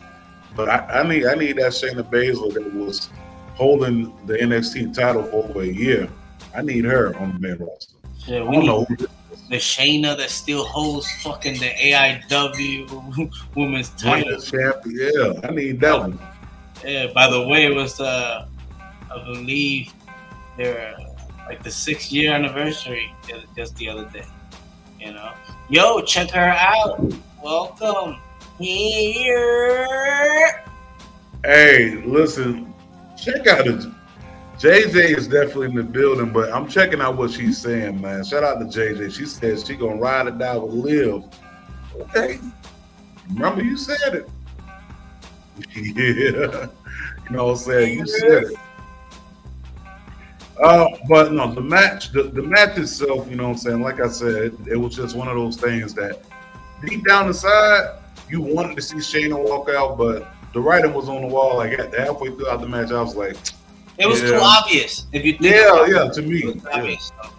But 0.54 0.68
I, 0.68 1.00
I 1.00 1.08
need 1.08 1.26
I 1.26 1.34
need 1.34 1.56
that 1.56 1.72
Shayna 1.72 2.02
Baszler 2.08 2.54
that 2.54 2.72
was 2.74 3.10
holding 3.54 4.14
the 4.26 4.34
NXT 4.34 4.94
title 4.94 5.24
for 5.24 5.44
over 5.44 5.62
a 5.62 5.66
year. 5.66 6.08
I 6.54 6.62
need 6.62 6.84
her 6.84 7.16
on 7.18 7.34
the 7.34 7.38
main 7.38 7.58
roster. 7.58 7.94
Yeah, 8.26 8.42
we 8.42 8.56
don't 8.56 8.60
need 8.60 8.66
know. 8.66 8.84
who 8.84 8.96
this 8.96 9.10
is. 9.32 9.48
the 9.48 9.56
Shayna 9.56 10.16
that 10.16 10.30
still 10.30 10.64
holds 10.64 11.10
fucking 11.22 11.54
the 11.54 11.70
AIW 11.70 13.30
women's 13.54 13.90
title. 13.90 14.40
Champion. 14.40 15.12
Yeah, 15.14 15.40
I 15.48 15.52
need 15.52 15.80
that 15.80 15.98
one. 15.98 16.18
Yeah, 16.84 17.08
by 17.12 17.28
the 17.30 17.46
way, 17.46 17.66
it 17.66 17.74
was 17.74 18.00
uh, 18.00 18.46
I 19.10 19.24
believe 19.24 19.92
their 20.56 20.96
like 21.46 21.62
the 21.62 21.70
six 21.70 22.12
year 22.12 22.32
anniversary 22.32 23.14
just 23.54 23.76
the 23.76 23.88
other 23.88 24.08
day. 24.10 24.26
You 24.98 25.12
know, 25.12 25.32
yo, 25.68 26.00
check 26.02 26.30
her 26.30 26.40
out. 26.40 27.00
Welcome 27.42 28.16
here. 28.58 29.86
Hey, 31.44 32.02
listen, 32.04 32.74
check 33.16 33.46
out 33.46 33.64
the 33.64 33.94
JJ 34.58 35.18
is 35.18 35.28
definitely 35.28 35.66
in 35.66 35.74
the 35.74 35.82
building, 35.82 36.32
but 36.32 36.50
I'm 36.50 36.66
checking 36.66 37.02
out 37.02 37.16
what 37.16 37.30
she's 37.30 37.58
saying, 37.58 38.00
man. 38.00 38.24
Shout 38.24 38.42
out 38.42 38.58
to 38.58 38.64
JJ. 38.64 39.12
She 39.12 39.26
says 39.26 39.66
she 39.66 39.76
gonna 39.76 39.96
ride 39.96 40.28
or 40.28 40.30
die 40.30 40.56
with 40.56 40.72
Liv. 40.72 41.24
Okay. 42.00 42.38
Remember 43.28 43.62
you 43.62 43.76
said 43.76 44.14
it. 44.14 44.30
Yeah. 45.74 46.68
You 47.24 47.36
know 47.36 47.46
what 47.46 47.52
I'm 47.52 47.56
saying? 47.56 47.98
You 47.98 48.06
said 48.06 48.44
it. 48.44 48.58
Uh, 50.62 50.88
but 51.08 51.32
no, 51.32 51.52
the 51.52 51.60
match, 51.60 52.12
the, 52.12 52.24
the 52.24 52.42
match 52.42 52.78
itself, 52.78 53.28
you 53.28 53.36
know 53.36 53.44
what 53.44 53.50
I'm 53.50 53.58
saying? 53.58 53.82
Like 53.82 54.00
I 54.00 54.08
said, 54.08 54.56
it, 54.66 54.76
was 54.76 54.96
just 54.96 55.14
one 55.14 55.28
of 55.28 55.34
those 55.34 55.56
things 55.56 55.92
that 55.94 56.20
deep 56.84 57.06
down 57.06 57.26
inside, 57.26 57.98
you 58.28 58.40
wanted 58.40 58.76
to 58.76 58.82
see 58.82 58.96
Shayna 58.96 59.38
walk 59.38 59.68
out, 59.68 59.98
but 59.98 60.32
the 60.54 60.60
writing 60.60 60.94
was 60.94 61.08
on 61.08 61.22
the 61.22 61.28
wall. 61.28 61.58
Like 61.58 61.78
at- 61.78 61.92
halfway 61.94 62.30
throughout 62.30 62.62
the 62.62 62.68
match, 62.68 62.90
I 62.90 63.02
was 63.02 63.14
like, 63.14 63.36
It 63.98 64.06
was 64.06 64.22
too 64.22 64.38
obvious. 64.40 65.06
If 65.12 65.24
you 65.24 65.32
think 65.32 65.54
yeah, 65.54 65.72
about 65.72 65.88
it. 65.88 65.94
yeah, 65.94 66.10
to 66.10 66.22
me. 66.22 66.38
It 66.38 66.54
was 66.54 66.64
yeah. 66.64 66.70
obvious, 66.72 67.12
so, 67.22 67.30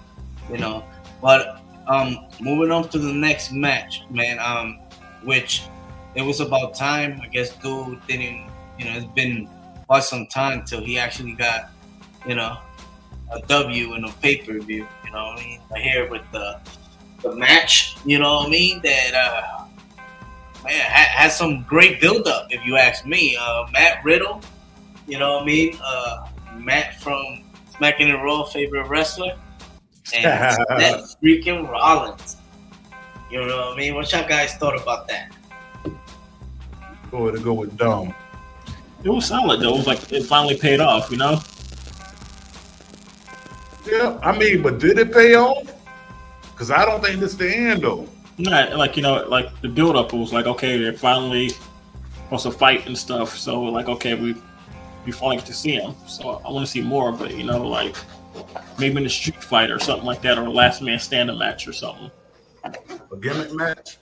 you 0.51 0.59
know. 0.59 0.83
But 1.19 1.61
um, 1.87 2.27
moving 2.39 2.71
on 2.71 2.87
to 2.89 2.99
the 2.99 3.13
next 3.13 3.51
match, 3.51 4.03
man. 4.11 4.37
Um, 4.39 4.79
which 5.23 5.63
it 6.13 6.21
was 6.21 6.39
about 6.39 6.75
time. 6.75 7.19
I 7.23 7.27
guess 7.27 7.55
dude 7.57 7.99
didn't. 8.07 8.49
You 8.77 8.85
know, 8.85 8.97
it's 8.97 9.05
been 9.07 9.49
quite 9.87 10.03
some 10.03 10.27
time 10.27 10.63
till 10.65 10.81
he 10.81 10.99
actually 10.99 11.33
got, 11.33 11.71
you 12.27 12.35
know, 12.35 12.59
a 13.31 13.39
W 13.41 13.93
in 13.95 14.03
a 14.03 14.11
pay 14.13 14.37
per 14.37 14.59
view. 14.59 14.87
You 15.05 15.11
know 15.11 15.25
what 15.25 15.39
I 15.39 15.43
mean? 15.43 15.59
I 15.75 15.79
hear 15.79 16.09
with 16.09 16.23
the 16.31 16.59
the 17.21 17.35
match. 17.35 17.97
You 18.05 18.19
know 18.19 18.35
what 18.37 18.47
I 18.47 18.49
mean? 18.49 18.81
That 18.81 19.13
uh, 19.13 19.65
man 20.63 20.79
had, 20.79 21.07
had 21.07 21.31
some 21.31 21.63
great 21.63 21.99
build 21.99 22.27
up. 22.27 22.47
If 22.49 22.65
you 22.65 22.77
ask 22.77 23.05
me, 23.05 23.37
uh, 23.39 23.65
Matt 23.71 24.03
Riddle. 24.03 24.41
You 25.07 25.19
know 25.19 25.35
what 25.35 25.43
I 25.43 25.45
mean? 25.45 25.77
Uh, 25.83 26.27
Matt 26.57 27.01
from 27.01 27.43
Smacking 27.75 28.09
and 28.09 28.23
Raw 28.23 28.43
favorite 28.45 28.87
wrestler, 28.87 29.37
and 30.13 30.23
that 30.25 31.15
freaking 31.23 31.69
Rollins. 31.69 32.37
You 33.29 33.45
know 33.45 33.57
what 33.57 33.73
I 33.73 33.77
mean? 33.77 33.95
What 33.95 34.11
y'all 34.11 34.27
guys 34.27 34.53
thought 34.55 34.79
about 34.81 35.07
that? 35.09 35.31
Go 37.11 37.23
ahead 37.23 37.35
and 37.35 37.43
go 37.43 37.53
with 37.53 37.77
Dom. 37.77 38.13
It 39.03 39.09
was 39.09 39.25
solid 39.27 39.61
though. 39.61 39.75
It 39.75 39.77
was 39.77 39.87
like 39.87 40.11
it 40.11 40.23
finally 40.23 40.57
paid 40.57 40.79
off, 40.79 41.11
you 41.11 41.17
know. 41.17 41.39
Yeah, 43.87 44.19
I 44.21 44.37
mean, 44.37 44.61
but 44.61 44.79
did 44.79 44.99
it 44.99 45.13
pay 45.13 45.35
off? 45.35 45.73
Because 46.51 46.71
I 46.71 46.83
don't 46.83 47.01
think 47.03 47.19
this 47.21 47.35
the 47.35 47.49
end 47.49 47.83
though. 47.83 48.07
Not 48.37 48.75
like 48.75 48.97
you 48.97 49.03
know, 49.03 49.25
like 49.27 49.61
the 49.61 49.69
build 49.69 49.95
up 49.95 50.11
was 50.11 50.33
like 50.33 50.45
okay, 50.45 50.77
they're 50.77 50.91
finally 50.91 51.49
supposed 52.25 52.43
to 52.43 52.51
fight 52.51 52.85
and 52.85 52.97
stuff. 52.97 53.37
So 53.37 53.61
like 53.61 53.87
okay, 53.87 54.13
we 54.13 54.35
we 55.05 55.11
finally 55.13 55.37
get 55.37 55.45
to 55.45 55.53
see 55.53 55.71
him. 55.71 55.95
So 56.05 56.41
I 56.45 56.51
want 56.51 56.65
to 56.65 56.71
see 56.71 56.81
more 56.81 57.09
of 57.09 57.21
it, 57.21 57.31
you 57.31 57.45
know, 57.45 57.65
like 57.65 57.95
maybe 58.77 58.97
in 58.97 59.05
a 59.05 59.09
street 59.09 59.41
fight 59.41 59.71
or 59.71 59.79
something 59.79 60.05
like 60.05 60.21
that, 60.23 60.37
or 60.37 60.43
a 60.43 60.51
last 60.51 60.81
man 60.81 60.99
standing 60.99 61.37
match 61.37 61.65
or 61.67 61.73
something. 61.73 62.11
A 62.65 63.15
gimmick 63.21 63.53
match. 63.53 63.97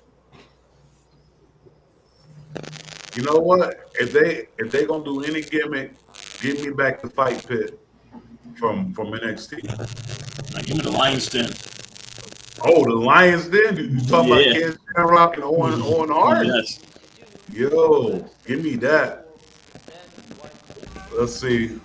You 3.16 3.24
know 3.24 3.38
what? 3.38 3.92
If 4.00 4.12
they 4.12 4.48
if 4.58 4.72
they 4.72 4.86
gonna 4.86 5.04
do 5.04 5.24
any 5.24 5.42
gimmick, 5.42 5.94
give 6.42 6.66
me 6.66 6.72
back 6.72 7.02
the 7.02 7.10
fight 7.10 7.46
pit 7.48 7.80
from 8.58 8.94
from 8.94 9.08
NXT. 9.12 9.68
Like 10.54 10.66
give 10.66 10.78
me 10.78 10.84
the 10.84 10.92
Lions 10.92 11.28
Den. 11.30 11.50
Oh, 12.64 12.84
the 12.84 12.96
Lions 12.96 13.48
Den. 13.50 13.76
You, 13.78 14.00
talking 14.02 14.30
Yeah. 14.34 14.36
about 14.40 14.54
Ken 14.62 14.78
Shamrock 14.96 15.36
and 15.36 15.44
Owen 15.44 15.82
Owen 15.82 16.10
Hart? 16.10 16.46
Yes. 16.48 16.80
Yo, 17.52 18.28
give 18.46 18.64
me 18.64 18.76
that. 18.78 19.28
Let's 21.18 21.36
see. 21.36 21.80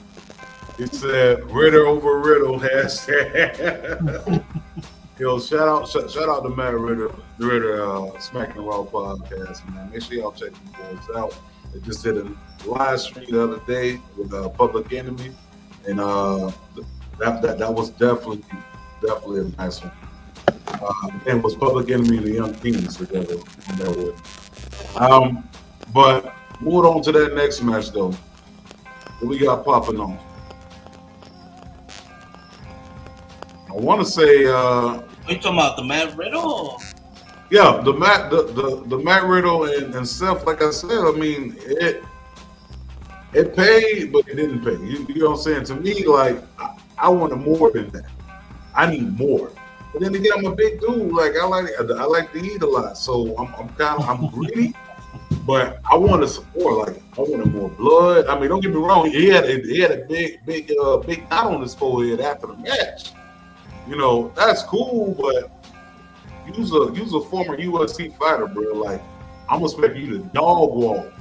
It 0.79 0.95
said 0.95 1.51
Ritter 1.51 1.87
over 1.87 2.19
Riddle 2.21 2.59
hashtag. 2.61 4.43
Yo, 5.19 5.39
shout 5.39 5.69
out, 5.69 5.87
shout, 5.89 6.11
shout 6.11 6.29
out 6.31 6.43
to 6.45 6.49
Matt 6.49 6.73
Ritter, 6.79 7.11
the 7.37 7.47
Ritter 7.47 7.85
uh, 7.85 8.19
Smacking 8.19 8.57
the 8.57 8.63
Raw 8.63 8.85
podcast, 8.85 9.69
man. 9.75 9.91
Make 9.91 10.03
sure 10.03 10.17
y'all 10.17 10.33
check 10.33 10.51
these 10.53 10.73
boys 10.73 11.17
out. 11.17 11.37
They 11.75 11.81
just 11.81 12.03
did 12.03 12.17
a 12.17 12.27
live 12.65 13.01
stream 13.01 13.27
the 13.31 13.43
other 13.45 13.61
day 13.67 14.01
with 14.17 14.33
uh, 14.33 14.49
Public 14.49 14.93
Enemy, 14.95 15.33
and 15.87 16.01
uh, 16.01 16.51
that, 17.19 17.43
that 17.43 17.59
that 17.59 17.73
was 17.73 17.91
definitely 17.91 18.43
definitely 19.01 19.41
a 19.41 19.57
nice 19.61 19.83
one. 19.83 19.93
Uh, 20.69 21.11
and 21.27 21.43
was 21.43 21.55
Public 21.55 21.91
Enemy 21.91 22.19
and 22.19 22.27
the 22.27 22.33
Young 22.33 22.55
Kings 22.55 22.97
together 22.97 23.35
on 23.71 23.77
that 23.79 24.15
one. 24.97 25.13
Um, 25.13 25.49
but 25.93 26.35
moving 26.61 26.91
on 26.91 27.03
to 27.03 27.13
that 27.13 27.35
next 27.35 27.63
match 27.63 27.91
though. 27.91 28.13
What 29.21 29.29
we 29.29 29.39
got 29.39 29.65
popping 29.65 30.01
on? 30.01 30.19
I 33.69 33.73
want 33.75 34.01
to 34.01 34.07
say, 34.07 34.47
uh, 34.47 34.53
Are 34.53 35.05
you 35.29 35.37
talking 35.37 35.59
about 35.59 35.77
the 35.77 35.85
Matt 35.85 36.17
Riddle? 36.17 36.81
yeah, 37.51 37.81
the 37.85 37.93
Matt, 37.93 38.31
the 38.31 38.45
the, 38.45 38.85
the 38.87 38.99
Matt 38.99 39.25
Riddle 39.25 39.65
and, 39.65 39.95
and 39.95 40.07
Seth. 40.09 40.47
Like 40.47 40.63
I 40.63 40.71
said, 40.71 40.91
I 40.91 41.13
mean 41.13 41.57
it. 41.59 42.03
It 43.33 43.55
paid, 43.55 44.13
but 44.13 44.29
it 44.29 44.37
didn't 44.37 44.65
pay. 44.65 44.73
You, 44.73 45.07
you 45.09 45.23
know 45.23 45.31
what 45.31 45.37
I'm 45.37 45.43
saying? 45.43 45.65
To 45.65 45.77
me, 45.77 46.05
like 46.05 46.43
I, 46.59 46.77
I 46.99 47.09
wanted 47.09 47.37
more 47.37 47.71
than 47.71 47.89
that. 47.91 48.07
I 48.75 48.91
need 48.91 49.19
more. 49.19 49.53
But 49.93 50.03
then 50.03 50.15
again, 50.15 50.33
I'm 50.37 50.47
a 50.47 50.55
big 50.55 50.81
dude. 50.81 51.13
Like 51.13 51.37
I 51.37 51.45
like 51.47 51.69
I 51.79 52.05
like 52.05 52.33
to 52.33 52.39
eat 52.39 52.63
a 52.63 52.67
lot, 52.67 52.97
so 52.97 53.37
I'm, 53.37 53.55
I'm 53.55 53.69
kind 53.71 54.03
of 54.03 54.09
I'm 54.09 54.29
greedy. 54.31 54.75
But 55.47 55.81
I 55.91 55.97
wanted 55.97 56.29
support. 56.29 56.89
Like 56.89 57.03
I 57.17 57.21
wanted 57.21 57.53
more 57.53 57.71
blood. 57.71 58.27
I 58.27 58.39
mean, 58.39 58.49
don't 58.49 58.61
get 58.61 58.73
me 58.73 58.79
wrong. 58.79 59.11
He 59.11 59.29
had 59.29 59.49
he 59.49 59.81
had 59.81 59.93
a 59.93 60.05
big 60.07 60.45
big 60.45 60.73
uh 60.81 60.99
big 60.99 61.29
knot 61.31 61.47
on 61.47 61.61
his 61.63 61.75
forehead 61.75 62.21
after 62.21 62.49
the 62.49 62.57
match. 62.57 63.13
You 63.89 63.97
know 63.97 64.33
that's 64.37 64.63
cool, 64.63 65.15
but 65.15 65.51
use 66.57 66.73
a 66.73 66.93
use 66.95 67.15
a 67.15 67.21
former 67.21 67.57
UFC 67.57 68.17
fighter, 68.17 68.47
bro. 68.47 68.75
Like 68.75 69.03
I'm 69.49 69.63
expecting 69.65 70.07
you 70.07 70.19
to 70.19 70.25
dog 70.31 70.75
walk. 70.75 71.13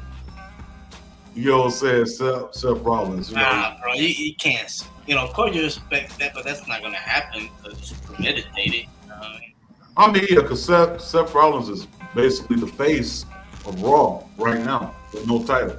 You 1.40 1.52
know 1.52 1.58
what 1.60 1.66
I'm 1.68 1.72
saying, 1.72 2.06
Seth, 2.08 2.54
Seth 2.54 2.80
Rollins. 2.80 3.30
You 3.30 3.38
know? 3.38 3.44
Nah, 3.44 3.80
bro, 3.82 3.94
you, 3.94 4.10
you 4.10 4.36
can't. 4.36 4.70
You 5.08 5.16
know, 5.16 5.24
of 5.24 5.32
course 5.32 5.56
you 5.56 5.64
respect 5.64 6.20
that, 6.20 6.34
but 6.34 6.44
that's 6.44 6.68
not 6.68 6.82
gonna 6.82 6.98
happen 6.98 7.50
because 7.64 7.80
it's 7.80 7.94
premeditated. 8.02 8.74
You 8.74 9.08
know 9.08 9.16
I 9.16 9.40
mean? 9.40 9.54
I 9.96 10.12
mean, 10.12 10.26
yeah, 10.30 10.42
because 10.42 10.66
Seth, 10.66 11.00
Seth 11.00 11.34
Rollins 11.34 11.70
is 11.70 11.88
basically 12.14 12.58
the 12.58 12.68
face 12.68 13.26
of 13.66 13.82
Raw 13.82 14.22
right 14.38 14.60
now 14.60 14.94
with 15.14 15.26
no 15.28 15.42
title. 15.46 15.78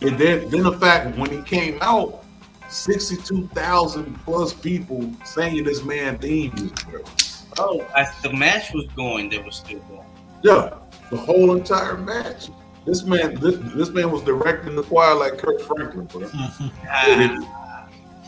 And 0.00 0.16
then, 0.18 0.48
then 0.48 0.62
the 0.62 0.72
fact 0.72 1.18
when 1.18 1.30
he 1.30 1.42
came 1.42 1.76
out, 1.82 2.24
sixty-two 2.70 3.48
thousand 3.48 4.18
plus 4.24 4.54
people 4.54 5.12
singing 5.22 5.64
this 5.64 5.84
man 5.84 6.16
theme 6.16 6.50
music. 6.54 7.06
Oh, 7.58 7.86
as 7.94 8.08
the 8.22 8.32
match 8.32 8.72
was 8.72 8.86
going, 8.96 9.28
they 9.28 9.38
were 9.38 9.50
still 9.50 9.80
going. 9.80 10.06
Yeah, 10.42 10.78
the 11.10 11.18
whole 11.18 11.54
entire 11.54 11.98
match. 11.98 12.48
This 12.84 13.04
man, 13.04 13.34
this, 13.36 13.56
this 13.74 13.88
man 13.90 14.10
was 14.10 14.22
directing 14.22 14.76
the 14.76 14.82
choir 14.82 15.14
like 15.14 15.38
Kirk 15.38 15.60
Franklin, 15.60 16.06
bro. 16.06 16.28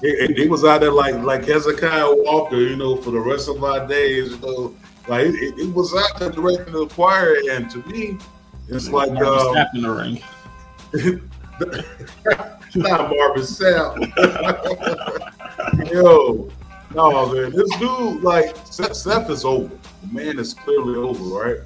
It, 0.03 0.39
it, 0.39 0.51
was 0.51 0.63
out 0.63 0.83
there 0.83 0.93
like 0.93 1.15
like 1.23 1.47
Hezekiah 1.47 2.15
Walker, 2.17 2.57
you 2.57 2.77
know, 2.77 2.97
for 2.97 3.11
the 3.11 3.19
rest 3.19 3.49
of 3.49 3.65
our 3.65 3.89
days, 3.89 4.33
you 4.33 4.39
know. 4.41 4.77
Like 5.09 5.29
it, 5.29 5.59
it 5.59 5.75
was 5.75 5.95
out 5.97 6.21
there 6.21 6.31
directing 6.31 6.75
the 6.75 6.87
choir, 6.87 7.37
and 7.51 7.71
to 7.71 7.79
me, 7.89 8.19
it's 8.69 8.91
like 8.91 9.09
um, 9.09 9.17
Sapp 9.17 9.75
in 9.75 9.81
the 9.81 9.91
ring. 9.91 10.21
not 12.75 13.11
Marvin 13.11 13.43
Sapp. 13.43 13.97
Yo, 15.93 16.51
no 16.95 17.33
man, 17.33 17.53
this 17.53 17.77
dude 17.79 18.23
like 18.23 18.55
Seth, 18.67 18.97
Seth 18.97 19.31
is 19.31 19.47
over. 19.47 19.75
The 20.03 20.13
man 20.13 20.39
is 20.39 20.53
clearly 20.53 20.97
over, 20.97 21.25
right? 21.25 21.61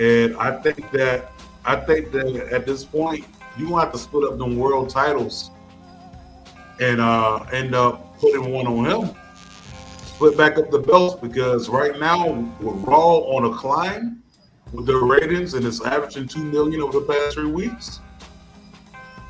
And 0.00 0.36
I 0.36 0.60
think 0.62 0.90
that 0.90 1.30
I 1.64 1.76
think 1.76 2.10
that 2.12 2.48
at 2.52 2.66
this 2.66 2.84
point, 2.84 3.24
you 3.56 3.68
gonna 3.68 3.82
have 3.82 3.92
to 3.92 3.98
split 3.98 4.30
up 4.30 4.38
them 4.38 4.56
world 4.56 4.90
titles 4.90 5.50
and 6.80 7.00
uh 7.00 7.44
end 7.52 7.74
up 7.74 8.18
putting 8.18 8.50
one 8.50 8.66
on 8.66 8.84
him. 8.84 9.16
Split 10.04 10.36
back 10.36 10.56
up 10.58 10.70
the 10.70 10.78
belts 10.78 11.20
because 11.20 11.68
right 11.68 11.98
now 11.98 12.30
we're 12.60 12.72
Raw 12.72 13.18
on 13.18 13.52
a 13.52 13.56
climb 13.56 14.22
with 14.72 14.86
their 14.86 15.00
ratings 15.00 15.54
and 15.54 15.66
it's 15.66 15.84
averaging 15.84 16.28
two 16.28 16.44
million 16.44 16.80
over 16.80 17.00
the 17.00 17.06
past 17.06 17.34
three 17.34 17.50
weeks. 17.50 18.00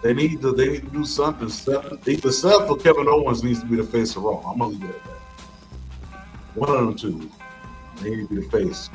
They 0.02 0.14
need 0.14 0.40
to 0.42 0.52
they 0.52 0.68
need 0.68 0.84
to 0.84 0.90
do 0.90 1.04
something. 1.04 1.48
Seth, 1.48 2.02
the 2.02 2.32
sub 2.32 2.66
for 2.66 2.76
Kevin 2.76 3.08
Owens 3.08 3.44
needs 3.44 3.60
to 3.60 3.66
be 3.66 3.76
the 3.76 3.84
face 3.84 4.16
of 4.16 4.22
Raw. 4.22 4.38
I'm 4.40 4.58
gonna 4.58 4.72
leave 4.72 4.84
it 4.84 4.90
at 4.90 5.04
that. 5.04 6.20
One 6.54 6.70
of 6.70 6.76
them 6.76 6.94
two. 6.96 7.30
They 8.02 8.10
need 8.10 8.28
to 8.28 8.34
be 8.34 8.40
the 8.40 8.50
face. 8.50 8.90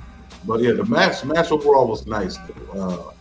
But 0.46 0.62
yeah, 0.62 0.74
the 0.74 0.86
match 0.86 1.24
match 1.24 1.52
overall 1.52 1.88
was 1.88 2.06
nice. 2.06 2.38
Uh, 2.74 3.12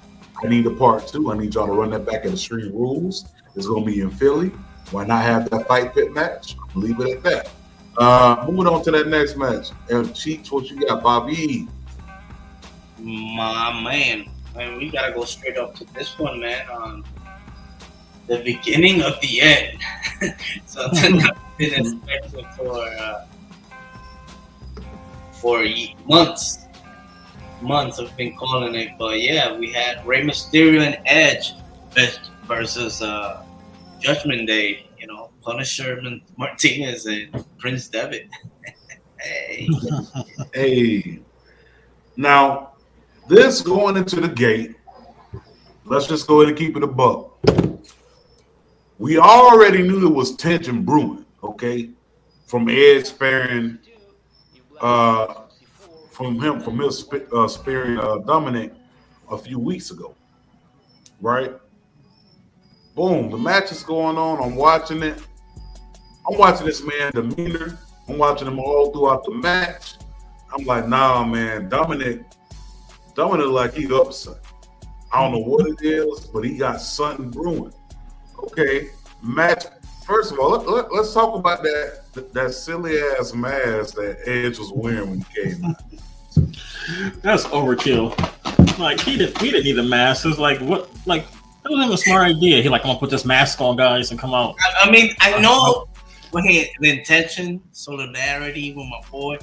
I 0.42 0.48
need 0.48 0.66
a 0.66 0.70
part 0.70 1.06
two. 1.08 1.30
I 1.30 1.36
need 1.36 1.54
y'all 1.54 1.66
to 1.66 1.72
run 1.72 1.90
that 1.90 2.04
back 2.04 2.24
at 2.24 2.32
Extreme 2.32 2.72
Rules. 2.72 3.26
It's 3.54 3.66
gonna 3.66 3.84
be 3.84 4.00
in 4.00 4.10
Philly. 4.10 4.48
Why 4.90 5.04
not 5.04 5.22
have 5.22 5.50
that 5.50 5.66
fight 5.66 5.94
pit 5.94 6.12
match? 6.12 6.56
Leave 6.74 7.00
it 7.00 7.16
at 7.16 7.22
that. 7.24 7.50
Uh, 7.98 8.44
moving 8.46 8.66
on 8.66 8.82
to 8.84 8.90
that 8.90 9.08
next 9.08 9.36
match. 9.36 9.70
And 9.88 10.14
Cheeks, 10.14 10.52
what 10.52 10.70
you 10.70 10.86
got, 10.86 11.02
Bobby? 11.02 11.66
My 12.98 13.80
man, 13.82 14.30
man, 14.54 14.76
we 14.76 14.90
gotta 14.90 15.12
go 15.12 15.24
straight 15.24 15.56
up 15.56 15.74
to 15.76 15.84
this 15.94 16.18
one, 16.18 16.40
man. 16.40 16.66
Um, 16.70 17.04
the 18.26 18.42
beginning 18.42 19.02
of 19.02 19.20
the 19.20 19.40
end. 19.40 19.78
so 20.66 20.88
I've 20.92 21.36
been 21.56 21.74
expecting 21.74 22.46
for 22.56 22.78
uh, 22.78 23.26
for 25.32 25.64
months. 26.06 26.65
Months 27.62 27.98
I've 27.98 28.16
been 28.16 28.36
calling 28.36 28.74
it, 28.74 28.92
but 28.98 29.20
yeah, 29.20 29.56
we 29.56 29.72
had 29.72 30.06
Rey 30.06 30.22
Mysterio 30.22 30.80
and 30.80 30.98
Edge 31.06 31.54
versus 32.44 33.02
uh, 33.02 33.42
Judgment 34.00 34.46
Day. 34.46 34.86
You 34.98 35.06
know, 35.06 35.30
Punishment 35.42 36.22
Martinez 36.36 37.06
and 37.06 37.44
Prince 37.58 37.88
Devitt. 37.88 38.28
hey, 39.20 39.68
hey. 40.54 41.20
Now, 42.16 42.72
this 43.28 43.60
going 43.60 43.96
into 43.96 44.20
the 44.20 44.28
gate. 44.28 44.76
Let's 45.84 46.06
just 46.06 46.26
go 46.26 46.40
ahead 46.40 46.48
and 46.48 46.58
keep 46.58 46.76
it 46.76 46.82
a 46.82 46.86
buck 46.86 47.36
we 48.98 49.18
already 49.18 49.82
knew 49.82 50.00
there 50.00 50.10
was 50.10 50.36
tension 50.36 50.82
brewing, 50.82 51.24
okay, 51.42 51.90
from 52.46 52.68
Ed 52.68 53.06
sparing, 53.06 53.78
uh, 54.80 55.42
from 56.16 56.40
him, 56.40 56.60
from 56.60 56.80
him 56.80 56.90
uh, 57.34 57.46
sparing 57.46 57.98
uh, 57.98 58.16
Dominic 58.18 58.72
a 59.30 59.36
few 59.36 59.58
weeks 59.58 59.90
ago, 59.90 60.14
right? 61.20 61.52
Boom, 62.94 63.30
the 63.30 63.36
match 63.36 63.70
is 63.70 63.82
going 63.82 64.16
on. 64.16 64.42
I'm 64.42 64.56
watching 64.56 65.02
it. 65.02 65.20
I'm 66.26 66.38
watching 66.38 66.66
this 66.66 66.82
man 66.82 67.12
demeanor. 67.12 67.78
I'm 68.08 68.16
watching 68.16 68.48
him 68.48 68.58
all 68.58 68.90
throughout 68.92 69.24
the 69.24 69.34
match. 69.34 69.96
I'm 70.56 70.64
like, 70.64 70.88
nah, 70.88 71.22
man, 71.22 71.68
Dominic, 71.68 72.22
Dominic, 73.14 73.48
like 73.48 73.74
he 73.74 73.84
upset. 73.94 74.38
I 75.12 75.20
don't 75.20 75.32
know 75.32 75.46
what 75.46 75.66
it 75.66 75.82
is, 75.82 76.20
but 76.20 76.44
he 76.44 76.56
got 76.56 76.80
something 76.80 77.28
brewing. 77.28 77.74
Okay, 78.42 78.88
match. 79.22 79.64
First 80.06 80.32
of 80.32 80.38
all, 80.38 80.50
let, 80.50 80.68
let, 80.68 80.92
let's 80.94 81.12
talk 81.12 81.34
about 81.34 81.62
that 81.64 82.32
that 82.32 82.54
silly 82.54 82.98
ass 82.98 83.34
mask 83.34 83.96
that 83.96 84.20
Edge 84.24 84.58
was 84.58 84.72
wearing 84.72 85.10
when 85.10 85.18
he 85.20 85.42
came. 85.42 85.76
That's 87.22 87.44
overkill. 87.44 88.16
Like 88.78 89.00
he 89.00 89.16
didn't 89.16 89.38
he 89.38 89.50
didn't 89.50 89.64
need 89.64 89.78
a 89.78 89.82
mask. 89.82 90.26
It's 90.26 90.38
like 90.38 90.60
what 90.60 90.90
like 91.06 91.26
that 91.62 91.72
wasn't 91.72 91.94
a 91.94 91.96
smart 91.96 92.28
idea. 92.28 92.62
He 92.62 92.68
like 92.68 92.82
I'm 92.82 92.88
gonna 92.88 92.98
put 92.98 93.10
this 93.10 93.24
mask 93.24 93.60
on, 93.60 93.76
guys, 93.76 94.10
and 94.10 94.20
come 94.20 94.34
out. 94.34 94.54
I, 94.60 94.88
I 94.88 94.90
mean, 94.90 95.14
I 95.20 95.40
know 95.40 95.88
well, 96.32 96.44
he 96.44 96.70
the 96.80 96.90
intention, 96.90 97.62
solidarity 97.72 98.72
with 98.72 98.86
my 98.86 99.00
boy, 99.10 99.38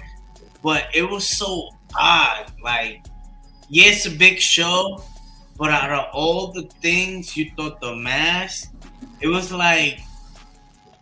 but 0.61 0.85
it 0.93 1.03
was 1.03 1.37
so 1.37 1.69
odd. 1.99 2.51
Like, 2.63 3.05
yeah, 3.69 3.87
it's 3.87 4.05
a 4.05 4.11
big 4.11 4.39
show, 4.39 5.03
but 5.57 5.71
out 5.71 5.91
of 5.91 6.13
all 6.13 6.51
the 6.51 6.63
things 6.81 7.35
you 7.35 7.51
thought 7.57 7.81
the 7.81 7.95
mask 7.95 8.73
it 9.23 9.27
was 9.27 9.51
like 9.51 9.99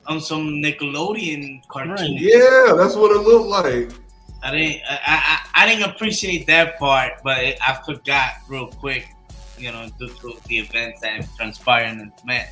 on 0.05 0.21
some 0.21 0.61
Nickelodeon 0.61 1.67
cartoon. 1.67 1.91
Right. 1.95 2.09
Yeah, 2.11 2.73
that's 2.77 2.95
what 2.95 3.11
it 3.11 3.21
looked 3.21 3.47
like. 3.47 3.91
I 4.43 4.51
didn't. 4.51 4.81
I, 4.89 4.99
I, 5.05 5.63
I 5.63 5.67
didn't 5.67 5.89
appreciate 5.89 6.47
that 6.47 6.79
part, 6.79 7.13
but 7.23 7.43
it, 7.43 7.59
I 7.65 7.79
forgot 7.85 8.33
real 8.47 8.67
quick. 8.67 9.07
You 9.57 9.71
know, 9.71 9.87
due 9.99 10.09
to 10.09 10.33
the 10.47 10.59
events 10.59 11.01
that 11.01 11.27
transpired 11.37 11.91
in 11.91 11.97
the 11.99 12.11
match. 12.25 12.49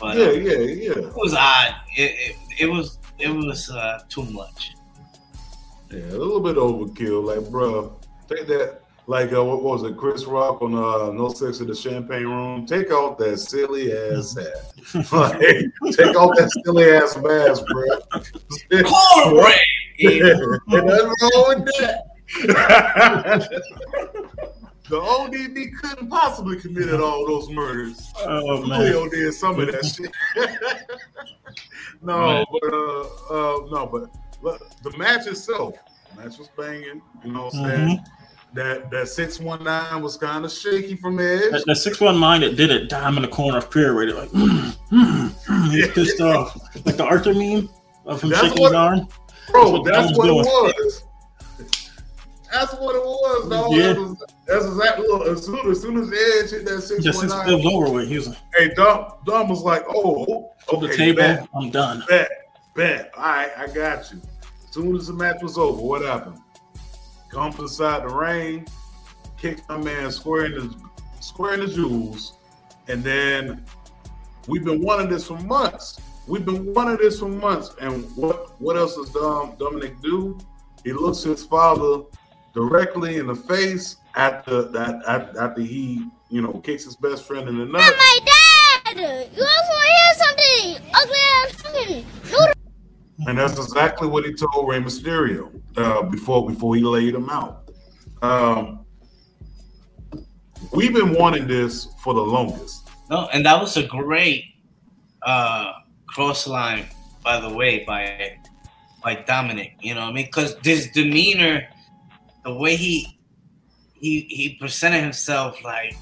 But 0.00 0.16
yeah, 0.16 0.24
uh, 0.24 0.30
yeah, 0.30 0.58
yeah. 0.58 0.90
It 0.98 1.14
was 1.14 1.34
odd. 1.34 1.76
It, 1.96 2.10
it, 2.58 2.62
it 2.62 2.66
was 2.66 2.98
it 3.18 3.30
was 3.30 3.70
uh, 3.70 4.00
too 4.08 4.24
much. 4.24 4.74
Yeah, 5.90 6.00
a 6.00 6.18
little 6.18 6.40
bit 6.40 6.56
overkill. 6.56 7.24
Like, 7.24 7.48
bro, 7.50 7.96
take 8.28 8.48
that 8.48 8.82
like 9.06 9.32
uh, 9.32 9.44
what 9.44 9.62
was 9.62 9.82
it, 9.82 9.96
Chris 9.96 10.24
Rock 10.24 10.62
on 10.62 10.74
uh, 10.74 11.12
No 11.12 11.28
Sex 11.28 11.60
in 11.60 11.66
the 11.66 11.74
Champagne 11.74 12.24
Room? 12.24 12.66
Take 12.66 12.92
off 12.92 13.18
that 13.18 13.38
silly 13.38 13.92
ass 13.92 14.36
hat. 14.36 14.72
like, 15.12 15.40
take 15.96 16.16
off 16.16 16.36
that 16.36 16.50
silly 16.64 16.90
ass 16.90 17.16
mask, 17.16 17.64
bro. 17.66 19.38
Right. 19.38 19.58
Nothing 20.66 20.88
wrong 20.88 21.64
with 21.64 21.64
that. 21.78 22.02
the 24.88 24.96
ODB 25.00 25.74
couldn't 25.80 26.08
possibly 26.08 26.58
committed 26.58 27.00
all 27.00 27.26
those 27.26 27.50
murders. 27.50 28.10
Oh 28.20 28.66
man, 28.66 28.80
Leo 28.80 29.08
did 29.08 29.34
some 29.34 29.58
of 29.60 29.70
that 29.70 29.84
shit. 29.84 30.10
no, 32.02 32.44
but 32.50 32.72
uh, 32.72 33.00
uh, 33.30 33.66
no, 33.70 33.88
but 33.90 34.10
look, 34.40 34.70
the 34.82 34.96
match 34.96 35.26
itself, 35.26 35.74
the 36.10 36.22
match 36.22 36.38
was 36.38 36.48
banging. 36.56 37.02
You 37.24 37.32
know 37.32 37.44
what 37.44 37.54
I'm 37.56 37.64
saying? 37.64 37.98
Mm-hmm 37.98 38.22
that 38.54 38.90
that 38.90 39.08
six 39.08 39.40
one 39.40 39.64
nine 39.64 40.02
was 40.02 40.16
kind 40.16 40.44
of 40.44 40.52
shaky 40.52 40.96
from 40.96 41.18
Edge. 41.18 41.50
That, 41.50 41.64
that 41.66 41.76
six 41.76 42.00
one 42.00 42.20
nine 42.20 42.42
that 42.42 42.56
did 42.56 42.70
it, 42.70 42.88
dime 42.88 43.16
in 43.16 43.22
the 43.22 43.28
corner 43.28 43.58
of 43.58 43.70
prayer 43.70 43.94
rated 43.94 44.16
like 44.16 44.28
mm, 44.30 44.76
mm, 44.90 45.28
mm, 45.30 45.70
he's 45.70 45.88
pissed 45.88 46.20
off, 46.20 46.56
like 46.84 46.96
the 46.96 47.04
Arthur 47.04 47.34
meme 47.34 47.68
of 48.04 48.22
him 48.22 48.30
that's 48.30 48.42
shaking 48.42 48.62
what, 48.62 48.72
his 48.72 48.76
arm. 48.76 49.08
Bro, 49.52 49.84
that's, 49.84 50.08
that's 50.08 50.18
what, 50.18 50.28
it 50.28 50.32
was. 50.32 51.04
That's 52.50 52.72
what 52.74 52.96
it 52.96 53.02
was, 53.02 53.48
dog. 53.48 53.72
Yeah. 53.72 53.92
That 53.92 54.00
was, 54.00 54.24
that's 54.46 54.64
exactly 54.66 55.08
what, 55.08 55.28
as 55.28 55.44
soon 55.46 55.70
as 55.70 55.80
soon 55.80 55.96
as 55.98 56.08
Edge 56.08 56.50
hit 56.50 56.64
that 56.66 56.82
six 56.82 57.04
nine, 57.04 57.48
just 57.48 57.66
over 57.66 57.90
with. 57.90 58.08
He 58.08 58.16
was 58.16 58.28
like, 58.28 58.38
"Hey, 58.54 58.74
Dom, 58.74 59.12
Dom 59.24 59.48
was 59.48 59.62
like, 59.62 59.84
oh, 59.88 60.50
okay, 60.72 60.86
the 60.86 60.96
table, 60.96 61.16
bet, 61.18 61.48
I'm 61.54 61.70
done. 61.70 62.04
Bet, 62.08 62.30
bet. 62.74 63.10
All 63.16 63.22
right, 63.22 63.50
I 63.56 63.66
got 63.68 64.12
you. 64.12 64.20
As 64.42 64.74
soon 64.74 64.96
as 64.96 65.06
the 65.06 65.12
match 65.12 65.42
was 65.42 65.56
over, 65.56 65.80
what 65.80 66.02
happened? 66.02 66.38
comes 67.32 67.58
inside 67.58 68.02
the 68.02 68.14
ring, 68.14 68.66
kicks 69.38 69.62
my 69.68 69.78
man 69.78 70.12
square 70.12 70.44
in 70.46 70.52
the 70.52 70.76
square 71.20 71.54
in 71.54 71.60
the 71.60 71.66
jewels, 71.66 72.34
and 72.88 73.02
then 73.02 73.64
we've 74.46 74.64
been 74.64 74.82
wanting 74.82 75.08
this 75.08 75.26
for 75.26 75.38
months. 75.38 75.98
We've 76.26 76.44
been 76.44 76.72
wanting 76.72 76.98
this 76.98 77.18
for 77.18 77.28
months. 77.28 77.74
And 77.80 78.04
what 78.16 78.60
what 78.60 78.76
else 78.76 78.96
does 78.96 79.10
Dom, 79.10 79.56
Dominic 79.58 80.00
do? 80.00 80.38
He 80.84 80.92
looks 80.92 81.22
his 81.22 81.44
father 81.44 82.04
directly 82.54 83.16
in 83.16 83.26
the 83.26 83.34
face 83.34 83.96
after 84.14 84.62
that 84.62 85.02
after 85.38 85.62
he 85.62 86.06
you 86.30 86.42
know 86.42 86.52
kicks 86.64 86.84
his 86.84 86.96
best 86.96 87.24
friend 87.24 87.48
in 87.48 87.58
the 87.58 87.64
nuts. 87.64 87.90
my 87.96 88.18
dad! 88.24 88.96
You 88.96 89.44
also 89.44 89.78
hear 89.80 90.14
something 90.16 90.90
ugly 90.94 91.16
ass 91.16 91.62
fucking 91.62 92.04
and 93.26 93.38
that's 93.38 93.58
exactly 93.58 94.08
what 94.08 94.24
he 94.24 94.32
told 94.34 94.68
Rey 94.68 94.80
Mysterio 94.80 95.50
uh, 95.76 96.02
before 96.02 96.48
before 96.48 96.74
he 96.74 96.82
laid 96.82 97.14
him 97.14 97.30
out. 97.30 97.70
Um, 98.20 98.84
we've 100.72 100.92
been 100.92 101.14
wanting 101.14 101.46
this 101.46 101.88
for 102.02 102.14
the 102.14 102.20
longest. 102.20 102.88
No, 103.10 103.28
and 103.32 103.44
that 103.46 103.60
was 103.60 103.76
a 103.76 103.86
great 103.86 104.44
uh, 105.22 105.72
cross 106.14 106.46
line, 106.46 106.86
by 107.22 107.40
the 107.40 107.48
way, 107.48 107.84
by 107.84 108.36
by 109.02 109.14
Dominic. 109.14 109.76
You 109.80 109.94
know, 109.94 110.02
what 110.02 110.10
I 110.10 110.12
mean, 110.12 110.26
because 110.26 110.56
this 110.60 110.90
demeanor, 110.90 111.68
the 112.44 112.54
way 112.54 112.76
he 112.76 113.18
he 113.94 114.20
he 114.28 114.56
presented 114.60 115.02
himself, 115.02 115.62
like 115.64 115.96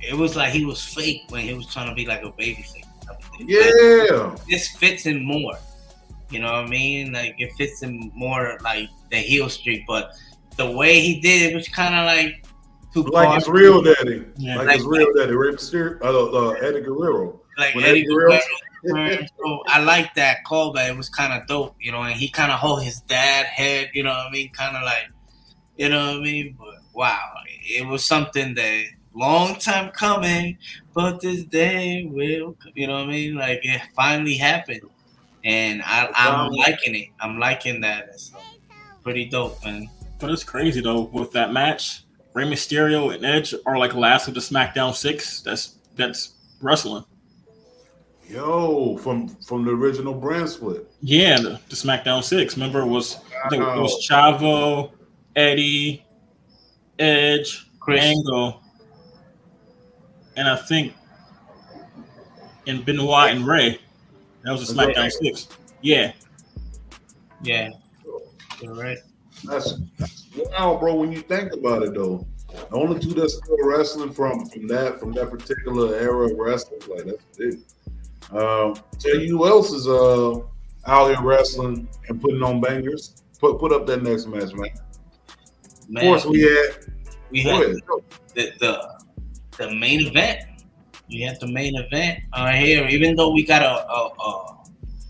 it 0.00 0.16
was 0.16 0.36
like 0.36 0.52
he 0.52 0.64
was 0.64 0.84
fake 0.84 1.22
when 1.28 1.44
he 1.44 1.54
was 1.54 1.66
trying 1.66 1.88
to 1.88 1.94
be 1.94 2.06
like 2.06 2.22
a 2.22 2.30
baby 2.30 2.62
face. 2.62 2.84
Yeah, 3.40 4.36
this 4.48 4.68
fits 4.76 5.04
him 5.04 5.24
more. 5.24 5.58
You 6.30 6.40
know 6.40 6.52
what 6.52 6.64
I 6.64 6.68
mean? 6.68 7.12
Like 7.12 7.36
it 7.38 7.52
fits 7.56 7.82
him 7.82 8.12
more 8.14 8.58
like 8.62 8.88
the 9.10 9.16
heel 9.16 9.48
streak, 9.48 9.84
but 9.86 10.12
the 10.56 10.70
way 10.70 11.00
he 11.00 11.20
did 11.20 11.50
it 11.50 11.54
was 11.54 11.68
kind 11.68 11.94
of 11.94 12.04
like 12.04 12.44
too 12.92 13.02
like 13.04 13.34
his 13.34 13.48
real 13.48 13.80
daddy, 13.80 14.24
yeah. 14.36 14.56
like, 14.56 14.66
like 14.66 14.76
his 14.76 14.86
real 14.86 15.12
daddy, 15.14 15.34
Rey 15.34 15.52
Mysterio, 15.52 16.02
uh, 16.02 16.48
uh, 16.48 16.50
Eddie 16.54 16.80
Guerrero. 16.80 17.40
Like 17.56 17.74
when 17.74 17.84
Eddie, 17.84 18.00
Eddie 18.00 18.08
Guerrero. 18.08 18.28
Guerrero 18.30 18.67
so 19.38 19.62
I 19.66 19.80
like 19.82 20.14
that 20.14 20.38
callback. 20.46 20.90
It 20.90 20.96
was 20.96 21.08
kind 21.08 21.32
of 21.32 21.46
dope, 21.48 21.76
you 21.80 21.92
know, 21.92 22.02
and 22.02 22.14
he 22.14 22.28
kind 22.28 22.52
of 22.52 22.58
hold 22.58 22.82
his 22.82 23.00
dad 23.02 23.46
head, 23.46 23.90
you 23.94 24.02
know 24.02 24.10
what 24.10 24.28
I 24.28 24.30
mean? 24.30 24.50
Kind 24.50 24.76
of 24.76 24.82
like, 24.82 25.08
you 25.76 25.88
know 25.88 26.06
what 26.06 26.16
I 26.16 26.20
mean? 26.20 26.56
But 26.58 26.74
wow, 26.94 27.32
it 27.46 27.86
was 27.86 28.04
something 28.04 28.54
that 28.54 28.84
long 29.14 29.56
time 29.56 29.90
coming, 29.90 30.58
but 30.94 31.20
this 31.20 31.44
day 31.44 32.04
will, 32.10 32.56
you 32.74 32.86
know 32.86 32.94
what 32.94 33.04
I 33.04 33.06
mean? 33.06 33.34
Like 33.34 33.60
it 33.62 33.82
finally 33.94 34.34
happened, 34.34 34.82
and 35.44 35.82
I, 35.84 36.08
I'm 36.14 36.50
liking 36.50 36.94
it. 36.94 37.08
I'm 37.20 37.38
liking 37.38 37.80
that. 37.82 38.10
It's 38.12 38.32
uh, 38.34 38.38
pretty 39.02 39.26
dope, 39.26 39.64
man. 39.64 39.88
But 40.18 40.30
it's 40.30 40.44
crazy 40.44 40.80
though 40.80 41.02
with 41.02 41.32
that 41.32 41.52
match. 41.52 42.04
Rey 42.34 42.44
Mysterio 42.44 43.14
and 43.14 43.24
Edge 43.24 43.54
are 43.66 43.78
like 43.78 43.94
last 43.94 44.28
of 44.28 44.34
the 44.34 44.40
SmackDown 44.40 44.94
Six. 44.94 45.40
That's 45.40 45.78
that's 45.96 46.34
wrestling. 46.60 47.04
Yo, 48.28 48.98
from 48.98 49.28
from 49.28 49.64
the 49.64 49.70
original 49.70 50.12
brand 50.12 50.48
split. 50.50 50.86
Yeah, 51.00 51.38
the, 51.38 51.60
the 51.70 51.76
SmackDown 51.76 52.22
Six. 52.22 52.56
Remember, 52.56 52.80
it 52.80 52.86
was 52.86 53.16
I 53.44 53.48
think 53.48 53.62
it 53.62 53.80
was 53.80 54.06
Chavo, 54.06 54.92
Eddie, 55.34 56.04
Edge, 56.98 57.66
Chris. 57.80 58.04
Angle, 58.04 58.62
and 60.36 60.46
I 60.46 60.56
think 60.56 60.92
and 62.66 62.84
Benoit 62.84 63.30
and 63.30 63.46
Rey. 63.46 63.80
That 64.42 64.52
was 64.52 64.70
a 64.70 64.74
SmackDown 64.74 65.04
Ray? 65.04 65.10
Six. 65.10 65.48
Yeah, 65.80 66.12
Yeah, 67.42 67.70
you're. 68.60 68.96
That's 69.44 69.80
wow, 70.36 70.76
bro. 70.78 70.96
When 70.96 71.12
you 71.12 71.20
think 71.20 71.52
about 71.52 71.82
it, 71.82 71.94
though, 71.94 72.26
the 72.48 72.76
only 72.76 73.00
two 73.00 73.14
that's 73.14 73.38
still 73.38 73.56
wrestling 73.64 74.12
from 74.12 74.46
from 74.46 74.66
that 74.68 74.98
from 75.00 75.12
that 75.12 75.30
particular 75.30 75.96
era 75.96 76.30
of 76.30 76.36
wrestling, 76.36 76.80
like 76.88 77.06
that's 77.06 77.24
big. 77.38 77.60
Um, 78.30 78.74
tell 78.98 79.18
you 79.18 79.38
who 79.38 79.46
else 79.46 79.72
is 79.72 79.88
uh 79.88 80.40
out 80.86 81.08
here 81.08 81.22
wrestling 81.22 81.88
and 82.08 82.20
putting 82.20 82.42
on 82.42 82.60
bangers. 82.60 83.22
Put 83.38 83.58
put 83.58 83.72
up 83.72 83.86
that 83.86 84.02
next 84.02 84.26
match, 84.26 84.52
man. 84.54 84.70
Of 85.96 86.02
course, 86.02 86.26
we 86.26 86.42
had. 86.42 86.92
we 87.30 87.40
had 87.42 87.62
ahead. 87.62 87.76
the, 88.34 88.52
the 88.58 88.98
the 89.56 89.74
main 89.74 90.06
event. 90.06 90.40
We 91.08 91.22
had 91.22 91.40
the 91.40 91.46
main 91.46 91.74
event 91.76 92.24
uh, 92.32 92.50
here, 92.50 92.86
even 92.86 93.16
though 93.16 93.32
we 93.32 93.44
got 93.44 93.62
a 93.62 93.90
a, 93.90 94.10
a, 94.20 94.56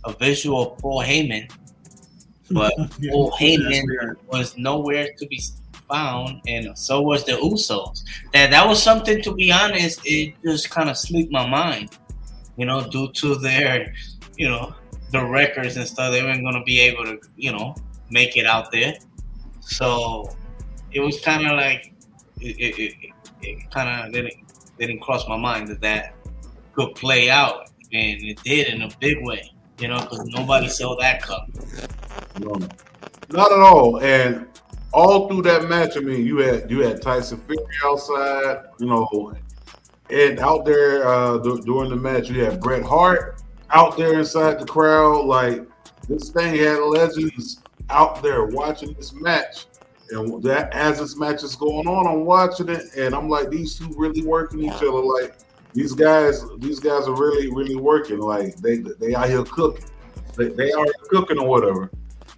a 0.04 0.12
visual 0.12 0.72
of 0.72 0.78
Paul 0.78 1.02
Heyman, 1.02 1.50
but 2.50 2.72
Paul 3.11 3.33
Heyman 3.33 4.14
was 4.28 4.57
nowhere 4.57 5.09
to 5.18 5.26
be 5.26 5.40
found, 5.88 6.40
and 6.46 6.76
so 6.78 7.00
was 7.00 7.24
the 7.24 7.33
Usos. 7.33 8.04
That 8.33 8.50
that 8.50 8.66
was 8.66 8.83
something, 8.83 9.22
to 9.22 9.35
be 9.35 9.50
honest, 9.50 10.00
it 10.04 10.35
just 10.44 10.70
kind 10.70 10.88
of 10.88 10.96
slipped 10.96 11.33
my 11.33 11.46
mind, 11.46 11.90
you 12.59 12.66
know, 12.66 12.87
due 12.90 13.11
to 13.12 13.37
their, 13.37 13.94
you 14.37 14.49
know, 14.49 14.75
the 15.12 15.25
records 15.25 15.77
and 15.77 15.87
stuff. 15.87 16.12
They 16.12 16.23
weren't 16.23 16.44
gonna 16.44 16.64
be 16.64 16.81
able 16.81 17.05
to, 17.05 17.18
you 17.37 17.53
know, 17.53 17.75
make 18.11 18.37
it 18.37 18.47
out 18.47 18.71
there. 18.73 18.94
So 19.61 20.37
it 20.92 21.01
was 21.01 21.21
kind 21.21 21.47
of 21.47 21.53
like 21.53 21.94
it, 22.40 22.59
it, 22.59 22.79
it, 22.79 23.12
it 23.42 23.71
kind 23.71 24.07
of 24.07 24.12
didn't 24.12 24.35
didn't 24.79 25.01
cross 25.01 25.27
my 25.29 25.37
mind 25.37 25.68
that 25.68 25.81
that 25.81 26.14
could 26.75 26.94
play 26.94 27.31
out, 27.31 27.71
and 27.92 28.23
it 28.23 28.42
did 28.42 28.68
in 28.68 28.83
a 28.83 28.90
big 29.01 29.25
way. 29.25 29.53
You 29.79 29.88
know, 29.88 30.01
because 30.01 30.25
nobody 30.27 30.68
saw 30.68 30.97
that 30.97 31.23
coming. 31.23 31.53
No, 32.40 32.55
not 33.31 33.53
at 33.53 33.59
all. 33.61 34.01
And 34.03 34.47
all 34.92 35.29
through 35.29 35.42
that 35.42 35.68
match, 35.68 35.97
I 35.97 36.01
mean, 36.01 36.27
you 36.27 36.38
had 36.38 36.68
you 36.68 36.81
had 36.81 37.01
Tyson 37.01 37.38
Fury 37.47 37.64
outside, 37.85 38.64
you 38.81 38.87
know, 38.87 39.37
and 40.11 40.38
out 40.40 40.64
there 40.64 41.07
uh, 41.07 41.38
dur- 41.38 41.61
during 41.64 41.90
the 41.90 41.97
match, 41.97 42.29
you 42.31 42.44
had 42.44 42.61
Bret 42.61 42.83
Hart 42.83 43.42
out 43.71 43.97
there 43.97 44.18
inside 44.18 44.59
the 44.59 44.66
crowd. 44.66 45.27
Like 45.27 45.66
this 46.09 46.31
thing 46.31 46.57
had 46.57 46.81
legends 46.81 47.61
out 47.90 48.23
there 48.23 48.47
watching 48.47 48.94
this 48.94 49.12
match. 49.12 49.66
And 50.11 50.42
that 50.42 50.73
as 50.73 50.99
this 50.99 51.16
match 51.18 51.42
is 51.42 51.55
going 51.55 51.87
on, 51.87 52.07
I'm 52.07 52.25
watching 52.25 52.71
it, 52.71 52.83
and 52.97 53.14
I'm 53.14 53.29
like, 53.29 53.51
these 53.51 53.79
two 53.79 53.92
really 53.94 54.25
working 54.25 54.64
each 54.64 54.73
other. 54.73 54.90
Like 54.90 55.37
these 55.75 55.92
guys, 55.92 56.42
these 56.59 56.81
guys 56.81 57.07
are 57.07 57.14
really, 57.14 57.53
really 57.53 57.77
working. 57.77 58.18
Like 58.18 58.57
they 58.57 58.79
they 58.79 59.14
out 59.14 59.29
here 59.29 59.44
cooking. 59.44 59.85
They, 60.37 60.49
they 60.49 60.73
are 60.73 60.87
cooking 61.11 61.38
or 61.38 61.47
whatever. 61.47 61.90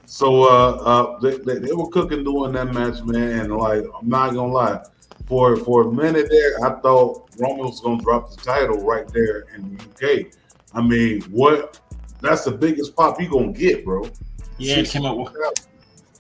So 0.06 0.42
uh, 0.42 0.72
uh, 0.82 1.20
they, 1.20 1.38
they, 1.38 1.60
they 1.60 1.72
were 1.72 1.88
cooking 1.90 2.24
during 2.24 2.52
that 2.54 2.74
match, 2.74 3.04
man. 3.04 3.40
And 3.40 3.56
like, 3.56 3.84
I'm 3.96 4.08
not 4.08 4.34
gonna 4.34 4.52
lie, 4.52 4.84
for 5.30 5.56
for 5.56 5.82
a 5.82 5.92
minute 5.92 6.28
there, 6.28 6.62
I 6.64 6.80
thought 6.80 7.30
Roman 7.38 7.66
was 7.66 7.80
gonna 7.80 8.02
drop 8.02 8.34
the 8.34 8.36
title 8.42 8.84
right 8.84 9.06
there 9.12 9.46
in 9.54 9.76
the 9.76 9.84
UK. 9.84 10.26
I 10.74 10.82
mean, 10.82 11.22
what? 11.30 11.78
That's 12.20 12.44
the 12.44 12.50
biggest 12.50 12.96
pop 12.96 13.20
you 13.20 13.30
gonna 13.30 13.52
get, 13.52 13.84
bro. 13.84 14.10
Yeah, 14.58 14.78
it 14.78 14.90
came 14.90 15.06
up 15.06 15.16
with, 15.16 15.32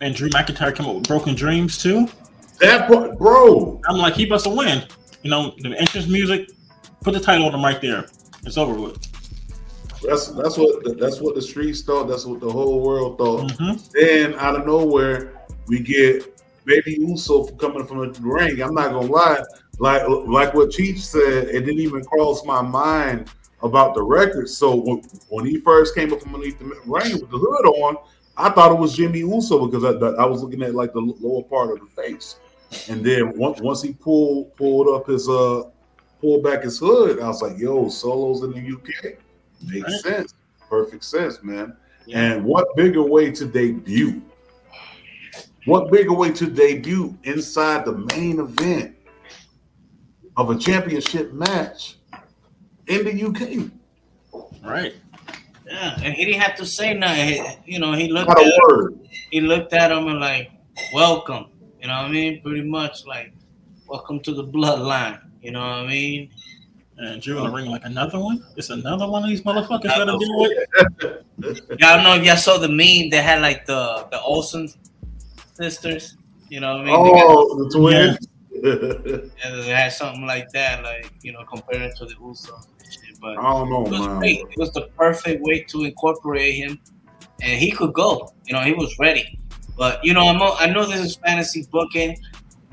and 0.00 0.14
Drew 0.14 0.30
McIntyre 0.30 0.74
came 0.74 0.86
up 0.86 0.94
with 0.94 1.08
Broken 1.08 1.34
Dreams 1.34 1.76
too. 1.76 2.08
That 2.60 2.88
bro. 2.88 3.80
I'm 3.88 3.96
like, 3.96 4.14
he 4.14 4.26
must 4.26 4.46
have 4.46 4.56
win. 4.56 4.84
You 5.22 5.30
know, 5.30 5.54
the 5.58 5.76
entrance 5.76 6.06
music, 6.06 6.48
put 7.00 7.12
the 7.12 7.20
title 7.20 7.46
on 7.46 7.54
him 7.54 7.64
right 7.64 7.80
there. 7.80 8.06
It's 8.44 8.56
over 8.56 8.74
with. 8.74 8.96
That's 10.02 10.28
that's 10.28 10.56
what 10.56 10.98
that's 11.00 11.20
what 11.20 11.34
the 11.34 11.42
streets 11.42 11.82
thought. 11.82 12.06
That's 12.06 12.26
what 12.26 12.38
the 12.38 12.50
whole 12.50 12.80
world 12.80 13.18
thought. 13.18 13.50
Mhm. 13.50 13.90
Then 13.90 14.34
out 14.34 14.54
of 14.54 14.66
nowhere, 14.66 15.42
we 15.66 15.80
get 15.80 16.39
Baby 16.70 16.98
Uso 17.00 17.46
coming 17.56 17.84
from 17.84 17.98
the 18.12 18.20
ring. 18.20 18.62
I'm 18.62 18.74
not 18.74 18.92
gonna 18.92 19.06
lie, 19.06 19.42
like 19.78 20.02
like 20.08 20.54
what 20.54 20.70
Cheech 20.70 20.98
said, 20.98 21.48
it 21.48 21.60
didn't 21.66 21.80
even 21.80 22.04
cross 22.04 22.44
my 22.44 22.62
mind 22.62 23.28
about 23.62 23.94
the 23.94 24.02
record. 24.02 24.48
So 24.48 24.76
when, 24.76 25.02
when 25.28 25.44
he 25.46 25.58
first 25.58 25.94
came 25.94 26.12
up 26.12 26.22
from 26.22 26.34
underneath 26.34 26.58
the 26.60 26.66
ring 26.66 27.12
with 27.20 27.30
the 27.30 27.38
hood 27.38 27.66
on, 27.66 27.96
I 28.36 28.50
thought 28.50 28.72
it 28.72 28.78
was 28.78 28.96
Jimmy 28.96 29.18
Uso 29.20 29.66
because 29.66 29.84
I, 29.84 30.22
I 30.22 30.24
was 30.26 30.42
looking 30.42 30.62
at 30.62 30.74
like 30.74 30.92
the 30.92 31.00
lower 31.00 31.42
part 31.42 31.72
of 31.72 31.80
the 31.80 32.02
face. 32.02 32.36
And 32.88 33.04
then 33.04 33.36
once 33.36 33.60
once 33.60 33.82
he 33.82 33.92
pulled 33.92 34.54
pulled 34.56 34.88
up 34.88 35.08
his 35.08 35.28
uh 35.28 35.64
pulled 36.20 36.44
back 36.44 36.62
his 36.62 36.78
hood, 36.78 37.20
I 37.20 37.26
was 37.26 37.42
like, 37.42 37.58
yo, 37.58 37.88
Solo's 37.88 38.42
in 38.44 38.52
the 38.52 38.72
UK. 38.76 39.16
Makes 39.66 40.04
Right. 40.04 40.14
sense. 40.14 40.34
Perfect 40.68 41.02
sense, 41.04 41.42
man. 41.42 41.76
And 42.12 42.44
what 42.44 42.76
bigger 42.76 43.02
way 43.02 43.30
to 43.32 43.44
debut? 43.44 44.22
What 45.66 45.90
bigger 45.92 46.12
way 46.14 46.32
to 46.32 46.46
debut 46.46 47.16
inside 47.24 47.84
the 47.84 47.92
main 48.16 48.40
event 48.40 48.94
of 50.36 50.50
a 50.50 50.56
championship 50.58 51.32
match 51.32 51.96
in 52.86 53.04
the 53.04 53.24
UK? 53.26 53.70
Right. 54.64 54.94
Yeah, 55.66 56.00
and 56.02 56.14
he 56.14 56.24
didn't 56.24 56.40
have 56.40 56.56
to 56.56 56.66
say 56.66 56.94
nothing. 56.94 57.44
He- 57.44 57.74
You 57.74 57.78
know, 57.78 57.92
he 57.92 58.08
looked 58.08 58.28
Not 58.28 58.40
at 58.40 58.46
a 58.46 58.60
word. 58.68 58.98
he 59.30 59.40
looked 59.40 59.72
at 59.72 59.92
him 59.92 60.08
and 60.08 60.18
like, 60.18 60.50
welcome. 60.92 61.46
You 61.80 61.88
know 61.88 61.94
what 62.02 62.06
I 62.06 62.10
mean? 62.10 62.42
Pretty 62.42 62.62
much 62.62 63.06
like, 63.06 63.32
welcome 63.86 64.20
to 64.20 64.32
the 64.34 64.44
bloodline. 64.44 65.20
You 65.42 65.52
know 65.52 65.60
what 65.60 65.66
I 65.66 65.86
mean? 65.86 66.30
And 66.98 67.22
Drew 67.22 67.38
in 67.38 67.44
the 67.44 67.50
ring 67.50 67.70
like 67.70 67.84
another 67.84 68.18
one. 68.18 68.44
It's 68.56 68.68
another 68.70 69.08
one 69.08 69.22
of 69.22 69.28
these 69.30 69.40
motherfuckers 69.42 69.84
that 69.84 70.08
I'm 70.08 70.18
dealing 70.18 70.38
with. 70.38 71.78
Yeah, 71.78 71.92
I 71.92 71.94
don't 71.96 72.04
know 72.04 72.14
if 72.16 72.24
y'all 72.24 72.36
saw 72.36 72.58
the 72.58 72.68
meme. 72.68 73.08
They 73.10 73.22
had 73.22 73.40
like 73.40 73.64
the 73.64 74.06
the 74.10 74.20
Olsen 74.20 74.68
sisters. 75.60 76.16
You 76.48 76.60
know 76.60 76.78
what 76.78 76.80
I 76.80 76.84
mean? 76.84 76.94
Oh, 76.96 77.64
the 77.64 77.70
twins. 77.70 78.28
and 78.62 79.62
they 79.62 79.68
had 79.68 79.92
something 79.92 80.26
like 80.26 80.50
that, 80.50 80.82
like 80.82 81.10
you 81.22 81.32
know, 81.32 81.44
compared 81.44 81.94
to 81.96 82.04
the 82.04 82.14
Usos 82.14 82.66
and 82.78 82.92
shit. 82.92 83.20
But 83.20 83.38
I 83.38 83.42
don't 83.42 83.70
know, 83.70 83.86
it 83.86 83.90
was 83.90 84.06
man. 84.06 84.18
great. 84.18 84.40
It 84.40 84.58
was 84.58 84.72
the 84.72 84.88
perfect 84.96 85.42
way 85.42 85.62
to 85.64 85.84
incorporate 85.84 86.54
him, 86.56 86.78
and 87.42 87.58
he 87.58 87.70
could 87.70 87.92
go. 87.92 88.32
You 88.46 88.54
know, 88.54 88.62
he 88.62 88.72
was 88.72 88.94
ready. 88.98 89.38
But 89.76 90.04
you 90.04 90.12
know, 90.12 90.26
I'm, 90.26 90.40
I 90.42 90.66
know 90.72 90.84
this 90.84 91.00
is 91.00 91.16
fantasy 91.16 91.66
booking, 91.70 92.18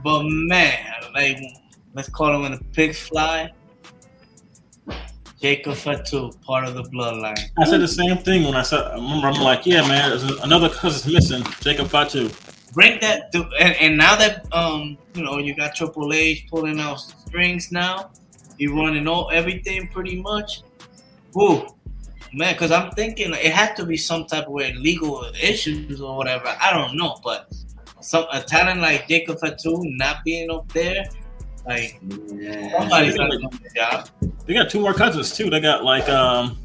but 0.04 0.24
man, 0.24 0.94
like 1.14 1.38
let's 1.94 2.10
call 2.10 2.36
him 2.36 2.42
when 2.42 2.52
the 2.52 2.64
pigs 2.74 3.00
fly. 3.00 3.52
Jacob 5.40 5.76
Fatu, 5.76 6.32
part 6.42 6.66
of 6.66 6.74
the 6.74 6.82
bloodline. 6.84 7.40
I 7.60 7.66
said 7.66 7.80
the 7.80 7.88
same 7.88 8.18
thing 8.18 8.44
when 8.44 8.56
I 8.56 8.64
said. 8.64 8.82
I 8.82 8.96
remember 8.96 9.28
I'm 9.28 9.40
like, 9.40 9.68
yeah, 9.68 9.88
man, 9.88 10.10
there's 10.10 10.24
another 10.42 10.68
cousin's 10.68 11.14
missing. 11.14 11.44
Jacob 11.62 11.90
Fatu. 11.90 12.32
Bring 12.78 13.00
that, 13.02 13.32
to, 13.32 13.50
and, 13.60 13.76
and 13.82 13.98
now 13.98 14.16
that 14.18 14.46
um, 14.54 15.00
you 15.16 15.24
know, 15.24 15.40
you 15.40 15.56
got 15.56 15.74
Triple 15.74 16.14
H 16.14 16.46
pulling 16.48 16.80
out 16.80 16.98
strings 16.98 17.72
now, 17.72 18.12
you 18.60 18.78
running 18.78 19.08
all 19.08 19.32
everything 19.34 19.88
pretty 19.88 20.22
much. 20.22 20.62
Woo, 21.34 21.66
man, 22.34 22.54
because 22.54 22.72
I'm 22.72 22.92
thinking 22.92 23.34
it 23.34 23.52
had 23.52 23.76
to 23.78 23.86
be 23.88 23.98
some 23.98 24.26
type 24.26 24.46
of 24.46 24.52
way 24.52 24.76
legal 24.76 25.26
issues 25.42 26.02
or 26.02 26.16
whatever. 26.16 26.56
I 26.62 26.72
don't 26.72 26.96
know, 26.96 27.18
but 27.24 27.52
some 28.00 28.28
a 28.32 28.42
talent 28.42 28.80
like 28.80 29.08
Jacob 29.08 29.40
Fatu 29.40 29.82
not 29.98 30.24
being 30.24 30.52
up 30.52 30.72
there, 30.72 31.04
like 31.66 32.00
somebody's 32.78 33.16
not 33.16 33.32
doing 33.32 33.60
the 33.64 33.72
job. 33.76 34.08
They 34.46 34.54
got 34.54 34.70
two 34.70 34.82
more 34.82 34.94
cousins 34.94 35.36
too. 35.36 35.50
They 35.50 35.62
got 35.62 35.84
like 35.84 36.08
um 36.10 36.60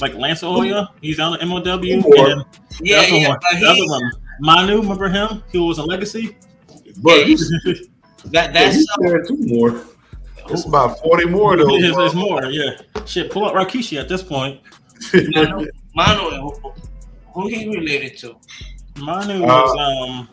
like 0.00 0.14
Lance 0.14 0.40
Anoa'i. 0.40 0.88
He's 1.02 1.20
on 1.20 1.32
the 1.32 1.38
MLW. 1.44 2.02
Two 2.02 2.08
more. 2.08 2.30
And 2.30 2.44
Yeah, 2.80 3.04
the 3.04 3.18
yeah, 3.18 3.28
one, 3.28 3.38
but 3.42 3.60
the 3.60 3.66
other 3.66 3.74
he, 3.74 3.90
one, 3.90 4.10
Manu. 4.40 4.80
Remember 4.80 5.08
him? 5.08 5.42
He 5.52 5.58
was 5.58 5.78
a 5.78 5.84
legacy. 5.84 6.36
But 7.02 7.26
he's, 7.26 7.48
that 7.64 7.88
yeah, 8.30 8.50
that's 8.52 8.76
he's 8.76 8.88
there 9.00 9.22
two 9.22 9.36
more. 9.38 9.84
It's 10.48 10.64
about 10.66 10.98
40 11.00 11.26
more 11.26 11.56
though. 11.56 11.66
There's, 11.78 11.92
bro. 11.92 12.02
there's 12.02 12.14
more. 12.14 12.44
Yeah. 12.46 13.04
Shit. 13.06 13.30
Pull 13.30 13.44
up 13.44 13.54
Rikishi 13.54 14.00
at 14.00 14.08
this 14.08 14.22
point. 14.22 14.60
Manu, 15.14 15.68
Manu 15.94 16.50
who, 16.50 16.72
who 17.32 17.48
he 17.48 17.68
related 17.68 18.18
to? 18.18 18.36
Manu 18.98 19.44
Uh, 19.44 19.46
was 19.46 19.76
um 19.78 20.28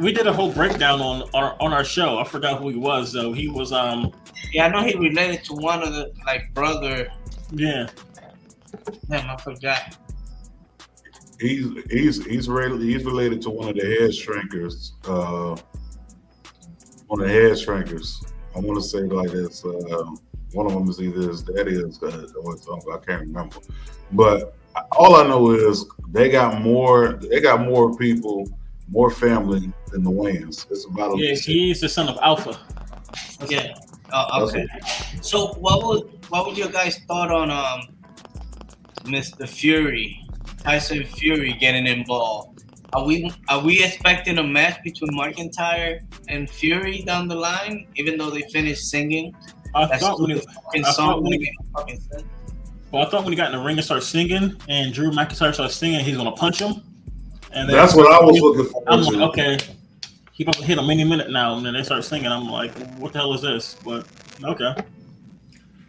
we 0.00 0.12
did 0.12 0.26
a 0.26 0.32
whole 0.32 0.50
breakdown 0.52 1.00
on 1.00 1.28
our 1.34 1.56
on 1.60 1.72
our 1.72 1.84
show. 1.84 2.18
I 2.18 2.24
forgot 2.24 2.60
who 2.60 2.68
he 2.70 2.76
was 2.76 3.12
though. 3.12 3.32
He 3.32 3.48
was 3.48 3.72
um 3.72 4.12
Yeah, 4.52 4.66
I 4.66 4.68
know 4.68 4.82
he 4.82 4.96
related 4.96 5.44
to 5.44 5.54
one 5.54 5.82
of 5.82 5.92
the 5.94 6.12
like 6.26 6.52
brother. 6.54 7.08
yeah. 7.52 7.88
Damn, 9.08 9.30
I 9.30 9.36
forgot. 9.36 9.96
He's 11.42 11.66
he's 11.90 12.24
he's 12.24 12.48
related 12.48 12.80
he's 12.80 13.04
related 13.04 13.42
to 13.42 13.50
one 13.50 13.68
of 13.68 13.74
the 13.74 13.82
head 13.82 14.10
shrinkers. 14.10 14.92
Uh, 15.04 15.60
one 17.08 17.20
of 17.20 17.26
the 17.26 17.32
head 17.32 17.52
shrinkers. 17.52 18.24
I 18.54 18.60
want 18.60 18.80
to 18.80 18.86
say 18.86 19.00
like 19.00 19.32
this. 19.32 19.64
Uh, 19.64 20.04
one 20.52 20.66
of 20.66 20.72
them 20.72 20.88
is 20.88 21.00
either 21.00 21.28
his 21.28 21.42
daddy 21.42 21.76
or 21.82 21.86
his, 21.86 22.00
uh, 22.02 22.26
or 22.40 22.52
uncle. 22.52 22.92
I 22.92 23.04
can't 23.04 23.22
remember. 23.22 23.56
But 24.12 24.54
all 24.92 25.16
I 25.16 25.26
know 25.26 25.50
is 25.50 25.84
they 26.10 26.30
got 26.30 26.62
more. 26.62 27.14
They 27.14 27.40
got 27.40 27.66
more 27.66 27.96
people, 27.96 28.48
more 28.88 29.10
family 29.10 29.72
than 29.90 30.04
the 30.04 30.10
Wayans. 30.10 30.70
It's 30.70 30.86
about 30.86 31.18
Yeah, 31.18 31.34
he's 31.34 31.80
the 31.80 31.88
son 31.88 32.08
of 32.08 32.18
Afa. 32.18 32.56
Yeah. 33.48 33.74
Oh, 34.12 34.46
okay. 34.46 34.66
So, 35.22 35.54
what 35.54 35.82
was 35.82 36.04
what 36.28 36.46
was 36.46 36.56
your 36.56 36.68
guys' 36.68 36.98
thought 37.08 37.30
on 37.30 37.50
um, 37.50 37.96
Mr. 39.04 39.48
Fury, 39.48 40.21
Tyson 40.62 41.04
Fury 41.04 41.54
getting 41.54 41.86
involved? 41.86 42.64
Are 42.94 43.04
we 43.04 43.32
are 43.48 43.60
we 43.64 43.82
expecting 43.82 44.38
a 44.38 44.42
match 44.42 44.82
between 44.84 45.10
McIntyre 45.12 46.00
and 46.28 46.48
Fury 46.48 47.02
down 47.02 47.26
the 47.28 47.34
line, 47.34 47.86
even 47.96 48.18
though 48.18 48.30
they 48.30 48.42
finished 48.52 48.84
singing? 48.90 49.34
I 49.74 49.86
That's 49.86 50.02
thought 50.02 50.20
when 50.20 50.30
the 50.36 50.44
he, 50.74 50.80
I 50.84 50.92
song 50.92 50.94
thought 50.94 51.22
when 51.22 51.32
that 51.32 51.48
fucking 51.74 52.00
sense. 52.00 52.24
well, 52.90 53.06
I 53.06 53.10
thought 53.10 53.24
when 53.24 53.32
he 53.32 53.36
got 53.36 53.52
in 53.52 53.58
the 53.58 53.64
ring 53.64 53.76
and 53.78 53.84
started 53.84 54.04
singing, 54.04 54.54
and 54.68 54.92
Drew 54.92 55.10
McIntyre 55.10 55.54
started 55.54 55.70
singing, 55.70 56.00
he's 56.04 56.16
gonna 56.16 56.32
punch 56.32 56.60
him. 56.60 56.82
And 57.52 57.68
then- 57.68 57.76
That's 57.76 57.94
what 57.94 58.12
I 58.12 58.22
was 58.24 58.38
looking 58.40 58.66
for. 58.66 58.82
I'm 58.86 59.00
like, 59.02 59.16
okay, 59.30 59.58
he 60.32 60.44
about 60.44 60.56
to 60.56 60.64
hit 60.64 60.76
him 60.78 60.88
any 60.90 61.04
minute 61.04 61.30
now, 61.30 61.56
and 61.56 61.64
then 61.64 61.72
they 61.72 61.82
start 61.82 62.04
singing. 62.04 62.26
I'm 62.26 62.48
like, 62.48 62.76
what 62.98 63.14
the 63.14 63.20
hell 63.20 63.32
is 63.32 63.40
this? 63.40 63.76
But 63.82 64.06
okay, 64.44 64.74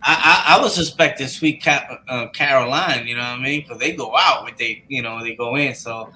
I, 0.06 0.46
I, 0.48 0.58
I 0.58 0.62
was 0.62 0.76
suspecting 0.76 1.28
Sweet 1.28 1.64
Ca- 1.64 2.00
uh, 2.10 2.28
Caroline, 2.30 3.08
you 3.08 3.16
know 3.16 3.22
what 3.22 3.40
I 3.40 3.42
mean? 3.42 3.62
Because 3.62 3.80
they 3.80 3.94
go 3.94 4.14
out 4.18 4.44
when 4.44 4.54
they, 4.58 4.84
you 4.90 5.02
know, 5.02 5.24
they 5.24 5.34
go 5.34 5.56
in. 5.56 5.74
So 5.74 6.12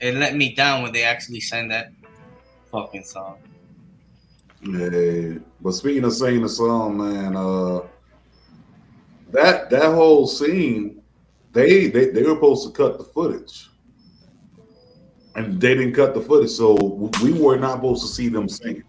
it 0.00 0.14
let 0.14 0.34
me 0.36 0.54
down 0.54 0.82
when 0.82 0.92
they 0.92 1.04
actually 1.04 1.40
sang 1.40 1.68
that 1.68 1.92
fucking 2.70 3.04
song. 3.04 3.36
Yeah, 4.62 5.38
but 5.60 5.72
speaking 5.72 6.04
of 6.04 6.14
singing 6.14 6.42
the 6.42 6.48
song, 6.48 6.96
man, 6.96 7.36
uh, 7.36 7.80
that 9.32 9.70
that 9.70 9.94
whole 9.94 10.26
scene, 10.26 11.02
they 11.52 11.88
they 11.88 12.10
they 12.10 12.22
were 12.22 12.34
supposed 12.34 12.66
to 12.66 12.72
cut 12.72 12.98
the 12.98 13.04
footage, 13.04 13.68
and 15.34 15.58
they 15.60 15.74
didn't 15.74 15.94
cut 15.94 16.14
the 16.14 16.20
footage, 16.20 16.50
so 16.50 16.74
we 17.22 17.32
were 17.32 17.56
not 17.56 17.76
supposed 17.76 18.02
to 18.02 18.08
see 18.08 18.28
them 18.28 18.50
singing, 18.50 18.82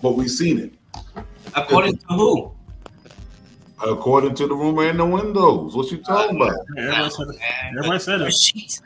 but 0.00 0.12
we 0.12 0.28
seen 0.28 0.58
it 0.58 0.72
According 1.62 1.96
to 1.98 2.06
who? 2.08 2.52
according 3.86 4.34
to 4.34 4.46
the 4.48 4.54
rumor 4.54 4.88
in 4.88 4.96
the 4.96 5.06
windows. 5.06 5.76
What 5.76 5.90
you 5.92 5.98
talking 5.98 6.34
about? 6.36 6.56
everybody 6.76 7.10
said, 7.10 7.26
everybody 7.70 7.98
said 8.00 8.20
it. 8.22 8.32
She's 8.32 8.82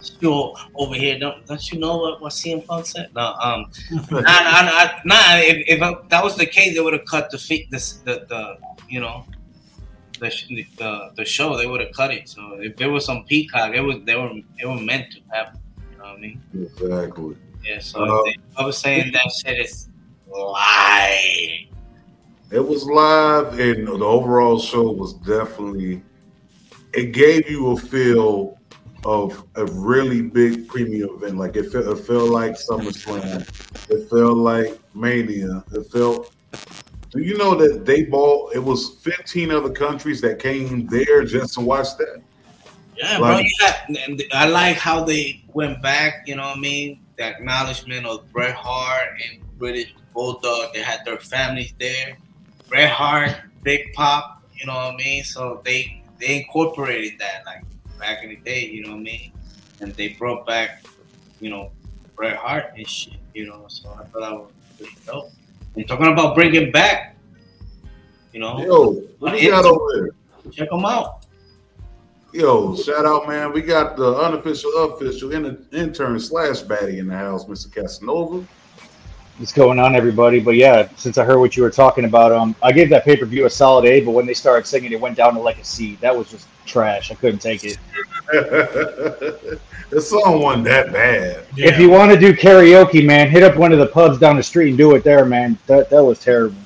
still 0.00 0.56
over 0.74 0.94
here. 0.94 1.18
Don't 1.18 1.44
don't 1.46 1.70
you 1.70 1.78
know 1.78 1.98
what 1.98 2.22
what 2.22 2.32
CM 2.32 2.66
Punk 2.66 2.86
said? 2.86 3.10
No, 3.14 3.34
um, 3.34 3.70
nah, 4.10 4.20
nah, 4.20 4.62
nah, 4.62 4.88
nah. 5.04 5.36
If, 5.36 5.64
if 5.68 6.08
that 6.08 6.24
was 6.24 6.36
the 6.36 6.46
case, 6.46 6.74
they 6.74 6.80
would 6.80 6.94
have 6.94 7.04
cut 7.04 7.30
the 7.30 7.38
feet, 7.38 7.70
this 7.70 7.94
the 8.04 8.24
the 8.28 8.56
you 8.88 9.00
know. 9.00 9.24
The, 10.20 10.28
the, 10.76 11.12
the 11.16 11.24
show 11.24 11.56
they 11.56 11.64
would 11.66 11.80
have 11.80 11.92
cut 11.92 12.12
it 12.12 12.28
so 12.28 12.58
if 12.60 12.76
there 12.76 12.90
was 12.90 13.06
some 13.06 13.24
peacock 13.24 13.72
it 13.74 13.80
was 13.80 14.04
they 14.04 14.16
were 14.16 14.30
it 14.58 14.66
were 14.66 14.76
meant 14.76 15.10
to 15.12 15.20
happen 15.34 15.58
you 15.90 15.96
know 15.96 16.04
what 16.04 16.18
I 16.18 16.20
mean 16.20 16.42
Exactly. 16.52 17.36
yeah 17.64 17.78
so 17.78 18.04
Uh, 18.04 18.22
they, 18.24 18.36
I 18.58 18.66
was 18.66 18.76
saying 18.76 19.12
that 19.12 19.32
shit 19.32 19.58
is 19.58 19.88
lie 20.28 21.69
It 22.50 22.66
was 22.66 22.84
live, 22.84 23.58
and 23.60 23.86
the 23.86 24.04
overall 24.04 24.58
show 24.58 24.90
was 24.90 25.14
definitely. 25.14 26.02
It 26.92 27.12
gave 27.12 27.48
you 27.48 27.70
a 27.72 27.76
feel 27.76 28.58
of 29.04 29.44
a 29.54 29.64
really 29.66 30.22
big 30.22 30.66
premium 30.68 31.10
event. 31.14 31.36
Like 31.36 31.56
it 31.56 31.70
felt, 31.70 31.86
it 31.86 32.04
felt 32.04 32.30
like 32.30 32.52
SummerSlam. 32.52 33.42
It 33.88 34.10
felt 34.10 34.36
like 34.36 34.78
Mania. 34.94 35.64
It 35.72 35.84
felt. 35.92 36.32
Do 37.10 37.20
you 37.20 37.36
know 37.38 37.54
that 37.54 37.86
they 37.86 38.04
bought? 38.04 38.54
It 38.54 38.58
was 38.62 38.96
15 39.00 39.50
other 39.52 39.70
countries 39.70 40.20
that 40.20 40.38
came 40.40 40.86
there 40.86 41.24
just 41.24 41.54
to 41.54 41.60
watch 41.60 41.96
that. 41.98 42.20
Yeah, 42.96 43.18
Like- 43.18 43.46
bro. 43.60 43.66
Yeah, 43.88 44.04
and 44.06 44.22
I 44.32 44.48
like 44.48 44.76
how 44.76 45.04
they 45.04 45.42
went 45.54 45.80
back. 45.82 46.24
You 46.26 46.36
know 46.36 46.42
what 46.42 46.56
I 46.56 46.60
mean? 46.60 47.00
The 47.16 47.24
acknowledgement 47.24 48.06
of 48.06 48.30
Bret 48.32 48.54
Hart 48.54 49.08
and 49.24 49.40
British 49.58 49.94
Bulldog. 50.14 50.74
They 50.74 50.82
had 50.82 51.04
their 51.04 51.18
families 51.18 51.72
there. 51.78 52.18
Bret 52.70 52.88
Hart, 52.90 53.36
Big 53.64 53.92
Pop. 53.92 54.42
You 54.54 54.66
know 54.66 54.74
what 54.74 54.94
I 54.94 54.96
mean? 54.96 55.24
So 55.24 55.60
they 55.64 56.02
they 56.18 56.38
incorporated 56.38 57.18
that 57.18 57.42
like 57.44 57.64
back 57.98 58.22
in 58.22 58.30
the 58.30 58.36
day. 58.36 58.66
You 58.66 58.84
know 58.84 58.90
what 58.92 58.98
I 58.98 59.02
mean? 59.02 59.32
And 59.80 59.92
they 59.94 60.08
brought 60.08 60.46
back, 60.46 60.84
you 61.40 61.50
know, 61.50 61.72
Bret 62.14 62.36
Hart 62.36 62.72
and 62.76 62.88
shit. 62.88 63.14
You 63.34 63.46
know, 63.48 63.64
so 63.68 63.90
I 63.90 64.04
thought 64.04 64.20
that 64.20 64.32
was 64.32 64.50
pretty 64.78 64.96
dope. 65.04 65.30
And 65.74 65.86
talking 65.88 66.12
about 66.12 66.34
bringing 66.34 66.70
back, 66.70 67.16
you 68.32 68.40
know, 68.40 68.58
Yo, 68.64 68.92
what 69.18 69.32
do 69.32 69.38
you 69.42 69.50
got 69.50 69.64
over 69.64 69.84
there? 69.94 70.52
check 70.52 70.70
them 70.70 70.84
out. 70.84 71.26
Yo, 72.32 72.76
shout 72.76 73.04
out, 73.06 73.26
man. 73.26 73.52
We 73.52 73.60
got 73.60 73.96
the 73.96 74.14
unofficial, 74.16 74.70
official 74.94 75.32
in- 75.32 75.66
intern 75.72 76.18
slash 76.20 76.62
baddie 76.62 76.98
in 76.98 77.08
the 77.08 77.16
house, 77.16 77.44
Mr. 77.46 77.72
Casanova. 77.72 78.46
What's 79.40 79.52
going 79.52 79.78
on, 79.78 79.96
everybody? 79.96 80.38
But 80.38 80.56
yeah, 80.56 80.86
since 80.96 81.16
I 81.16 81.24
heard 81.24 81.38
what 81.38 81.56
you 81.56 81.62
were 81.62 81.70
talking 81.70 82.04
about, 82.04 82.30
um, 82.30 82.54
I 82.62 82.72
gave 82.72 82.90
that 82.90 83.06
pay 83.06 83.16
per 83.16 83.24
view 83.24 83.46
a 83.46 83.50
solid 83.50 83.86
A. 83.86 84.04
But 84.04 84.10
when 84.10 84.26
they 84.26 84.34
started 84.34 84.66
singing, 84.66 84.92
it 84.92 85.00
went 85.00 85.16
down 85.16 85.32
to 85.32 85.40
like 85.40 85.58
a 85.58 85.64
C. 85.64 85.96
That 86.02 86.14
was 86.14 86.30
just 86.30 86.46
trash. 86.66 87.10
I 87.10 87.14
couldn't 87.14 87.38
take 87.38 87.64
it. 87.64 87.78
the 88.30 89.98
song 89.98 90.42
wasn't 90.42 90.64
that 90.64 90.92
bad. 90.92 91.46
If 91.56 91.80
you 91.80 91.88
want 91.88 92.12
to 92.12 92.18
do 92.18 92.34
karaoke, 92.34 93.02
man, 93.02 93.30
hit 93.30 93.42
up 93.42 93.56
one 93.56 93.72
of 93.72 93.78
the 93.78 93.86
pubs 93.86 94.18
down 94.18 94.36
the 94.36 94.42
street 94.42 94.68
and 94.68 94.76
do 94.76 94.94
it 94.94 95.04
there, 95.04 95.24
man. 95.24 95.56
That 95.66 95.88
that 95.88 96.04
was 96.04 96.18
terrible. 96.18 96.58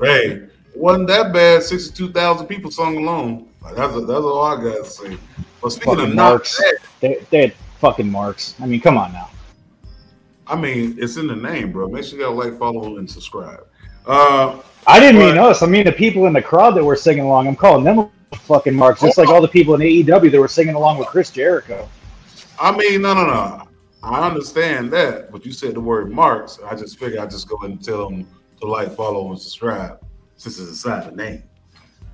Hey, 0.00 0.26
it 0.26 0.50
wasn't 0.76 1.08
that 1.08 1.32
bad. 1.32 1.64
Sixty-two 1.64 2.12
thousand 2.12 2.46
people 2.46 2.70
sung 2.70 2.98
along. 2.98 3.48
Like, 3.62 3.74
That's 3.74 3.94
that's 3.94 4.10
all 4.10 4.44
I 4.44 4.62
got 4.62 4.84
to 4.84 4.88
say. 4.88 5.18
But 5.60 5.72
speaking 5.72 5.92
of 5.92 5.98
Fucking 5.98 6.14
not 6.14 6.30
marks. 6.30 6.62
bad, 6.62 6.74
They, 7.00 7.26
they 7.30 7.40
had 7.40 7.54
fucking 7.80 8.08
marks. 8.08 8.54
I 8.60 8.66
mean, 8.66 8.80
come 8.80 8.96
on 8.96 9.12
now. 9.12 9.28
I 10.48 10.56
mean, 10.56 10.96
it's 10.98 11.16
in 11.16 11.26
the 11.26 11.36
name, 11.36 11.72
bro. 11.72 11.88
Make 11.88 12.04
sure 12.04 12.18
you 12.18 12.24
gotta 12.24 12.36
like, 12.36 12.58
follow, 12.58 12.96
and 12.96 13.10
subscribe. 13.10 13.66
Uh, 14.06 14.60
I 14.86 14.98
didn't 14.98 15.20
mean 15.20 15.36
us. 15.36 15.62
I 15.62 15.66
mean 15.66 15.84
the 15.84 15.92
people 15.92 16.26
in 16.26 16.32
the 16.32 16.40
crowd 16.40 16.70
that 16.76 16.84
were 16.84 16.96
singing 16.96 17.24
along. 17.24 17.46
I'm 17.46 17.56
calling 17.56 17.84
them 17.84 18.10
fucking 18.32 18.74
marks, 18.74 19.00
just 19.00 19.18
like 19.18 19.28
all 19.28 19.42
the 19.42 19.48
people 19.48 19.74
in 19.74 19.80
AEW 19.80 20.30
that 20.30 20.40
were 20.40 20.48
singing 20.48 20.74
along 20.74 20.98
with 20.98 21.08
Chris 21.08 21.30
Jericho. 21.30 21.88
I 22.58 22.76
mean, 22.76 23.02
no, 23.02 23.14
no, 23.14 23.26
no. 23.26 23.68
I 24.02 24.26
understand 24.26 24.90
that, 24.92 25.30
but 25.30 25.44
you 25.44 25.52
said 25.52 25.74
the 25.74 25.80
word 25.80 26.10
marks. 26.10 26.58
I 26.64 26.74
just 26.74 26.98
figured 26.98 27.18
I'd 27.18 27.30
just 27.30 27.48
go 27.48 27.56
ahead 27.56 27.70
and 27.70 27.84
tell 27.84 28.08
them 28.08 28.26
to 28.60 28.66
like, 28.66 28.94
follow, 28.94 29.30
and 29.30 29.40
subscribe 29.40 30.00
since 30.36 30.58
it's 30.58 30.68
inside 30.68 31.10
the 31.10 31.16
name. 31.16 31.42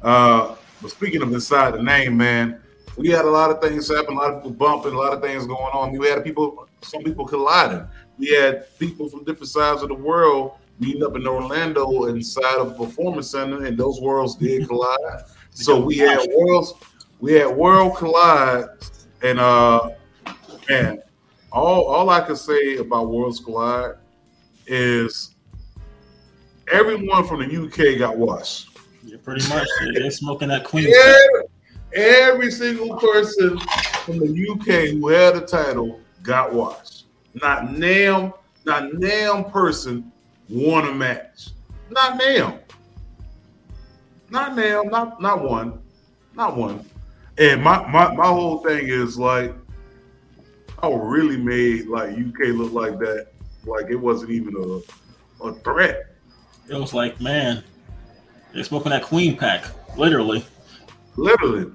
Uh, 0.02 0.56
but 0.82 0.90
speaking 0.90 1.22
of 1.22 1.32
inside 1.32 1.74
the 1.74 1.82
name, 1.82 2.16
man, 2.16 2.60
we 2.96 3.08
had 3.08 3.24
a 3.24 3.30
lot 3.30 3.50
of 3.50 3.60
things 3.60 3.88
happen, 3.88 4.14
a 4.14 4.18
lot 4.18 4.32
of 4.32 4.42
people 4.42 4.50
bumping, 4.52 4.92
a 4.92 4.98
lot 4.98 5.12
of 5.12 5.22
things 5.22 5.46
going 5.46 5.72
on. 5.72 5.92
We 5.92 6.08
had 6.08 6.22
people, 6.24 6.68
some 6.82 7.02
people 7.02 7.26
colliding. 7.26 7.86
We 8.18 8.28
had 8.28 8.66
people 8.78 9.08
from 9.08 9.24
different 9.24 9.48
sides 9.48 9.82
of 9.82 9.88
the 9.88 9.94
world 9.94 10.52
meeting 10.78 11.04
up 11.04 11.16
in 11.16 11.26
Orlando 11.26 12.06
inside 12.06 12.58
of 12.58 12.72
a 12.72 12.74
performance 12.74 13.30
center, 13.30 13.64
and 13.64 13.78
those 13.78 14.00
worlds 14.00 14.36
did 14.36 14.68
collide. 14.68 15.22
So 15.50 15.80
we 15.80 15.98
had 15.98 16.26
worlds, 16.36 16.74
we 17.20 17.34
had 17.34 17.54
world 17.54 17.96
collide, 17.96 18.66
and 19.22 19.38
uh, 19.38 19.90
man, 20.68 21.02
all 21.52 21.84
all 21.84 22.10
I 22.10 22.20
can 22.20 22.36
say 22.36 22.76
about 22.76 23.08
Worlds 23.08 23.40
Collide 23.40 23.94
is 24.66 25.34
everyone 26.72 27.26
from 27.26 27.40
the 27.40 27.64
UK 27.66 27.98
got 27.98 28.16
washed. 28.16 28.76
Yeah, 29.04 29.16
pretty 29.22 29.48
much. 29.48 29.66
They're 29.94 30.10
smoking 30.10 30.48
that 30.48 30.64
queen. 30.64 30.88
Every, 30.94 31.42
every 31.94 32.50
single 32.50 32.96
person 32.96 33.58
from 34.04 34.18
the 34.18 34.50
UK 34.50 34.90
who 34.90 35.08
had 35.08 35.36
a 35.36 35.42
title 35.42 36.00
got 36.22 36.52
washed. 36.52 37.03
Not 37.34 37.76
name, 37.76 38.32
not 38.64 38.94
name 38.94 39.44
person 39.44 40.12
won 40.48 40.88
a 40.88 40.94
match. 40.94 41.50
Not 41.90 42.16
name. 42.16 42.58
Not 44.30 44.56
name, 44.56 44.88
not 44.88 45.20
not 45.20 45.42
one. 45.42 45.80
Not 46.34 46.56
one. 46.56 46.84
And 47.38 47.62
my 47.62 47.86
my, 47.88 48.14
my 48.14 48.26
whole 48.26 48.58
thing 48.58 48.88
is 48.88 49.18
like 49.18 49.54
I 50.82 50.88
really 50.88 51.36
made 51.36 51.86
like 51.86 52.10
UK 52.10 52.54
look 52.54 52.72
like 52.72 52.98
that. 52.98 53.28
Like 53.64 53.86
it 53.90 53.96
wasn't 53.96 54.30
even 54.30 54.54
a, 54.56 55.44
a 55.46 55.54
threat. 55.60 56.14
It 56.68 56.76
was 56.76 56.94
like, 56.94 57.20
man, 57.20 57.62
they're 58.52 58.64
smoking 58.64 58.90
that 58.90 59.02
queen 59.02 59.36
pack, 59.36 59.64
literally. 59.96 60.44
Literally. 61.16 61.72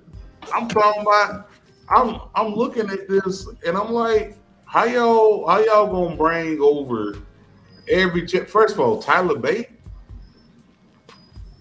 I'm 0.54 0.67
talking 0.67 1.02
about 1.02 1.50
I'm 1.89 2.22
I'm 2.36 2.54
looking 2.54 2.89
at 2.89 3.08
this 3.08 3.48
and 3.65 3.78
I'm 3.78 3.91
like, 3.91 4.38
how 4.69 4.84
y'all 4.86 5.47
how 5.47 5.60
y'all 5.63 5.88
gonna 5.88 6.15
bring 6.15 6.60
over 6.62 7.17
every 7.88 8.25
ch- 8.27 8.47
first 8.47 8.75
of 8.75 8.79
all 8.79 9.01
Tyler 9.01 9.38
Bate? 9.38 9.69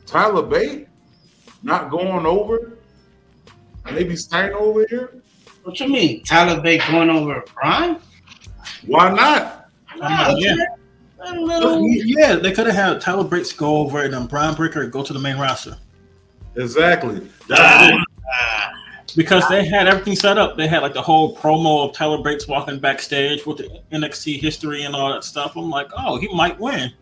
Tyler 0.07 0.43
Bate 0.43 0.89
not 1.63 1.91
going 1.91 2.27
over? 2.27 2.79
Maybe 3.91 4.15
Stein 4.17 4.53
over 4.53 4.87
here? 4.89 5.23
What 5.65 5.81
you 5.81 5.89
mean? 5.89 6.23
Tyler 6.25 6.61
Bate 6.61 6.83
going 6.91 7.09
over 7.11 7.41
Prime? 7.43 7.97
Why 8.87 9.11
not? 9.13 9.71
I'm 10.01 10.37
yeah. 10.37 10.55
Little- 11.33 11.81
Yeah, 11.83 12.37
they 12.37 12.53
could 12.53 12.67
have 12.67 12.77
had 12.77 13.01
Tyler 13.01 13.25
Bates 13.25 13.53
go 13.53 13.79
over 13.79 14.03
and 14.03 14.13
then 14.15 14.27
Bron 14.27 14.55
Breakker 14.55 14.87
go 14.87 15.03
to 15.03 15.13
the 15.13 15.19
main 15.19 15.37
roster 15.39 15.77
Exactly. 16.57 17.29
That's 17.49 17.93
it. 17.93 18.05
Because 19.17 19.49
they 19.49 19.65
had 19.65 19.89
everything 19.89 20.17
set 20.17 20.39
up. 20.39 20.57
They 20.57 20.67
had 20.67 20.83
like 20.83 20.95
the 20.95 21.03
whole 21.03 21.37
promo 21.37 21.89
of 21.89 21.95
Tyler 21.95 22.23
Bates 22.23 22.47
walking 22.47 22.79
backstage 22.79 23.47
with 23.47 23.59
the 23.59 23.81
NXT 23.93 24.41
history 24.41 24.85
and 24.85 24.95
all 24.95 25.13
that 25.13 25.25
stuff. 25.25 25.57
I'm 25.57 25.71
like, 25.71 25.89
oh, 25.97 26.19
he 26.19 26.33
might 26.35 26.59
win. 26.59 26.93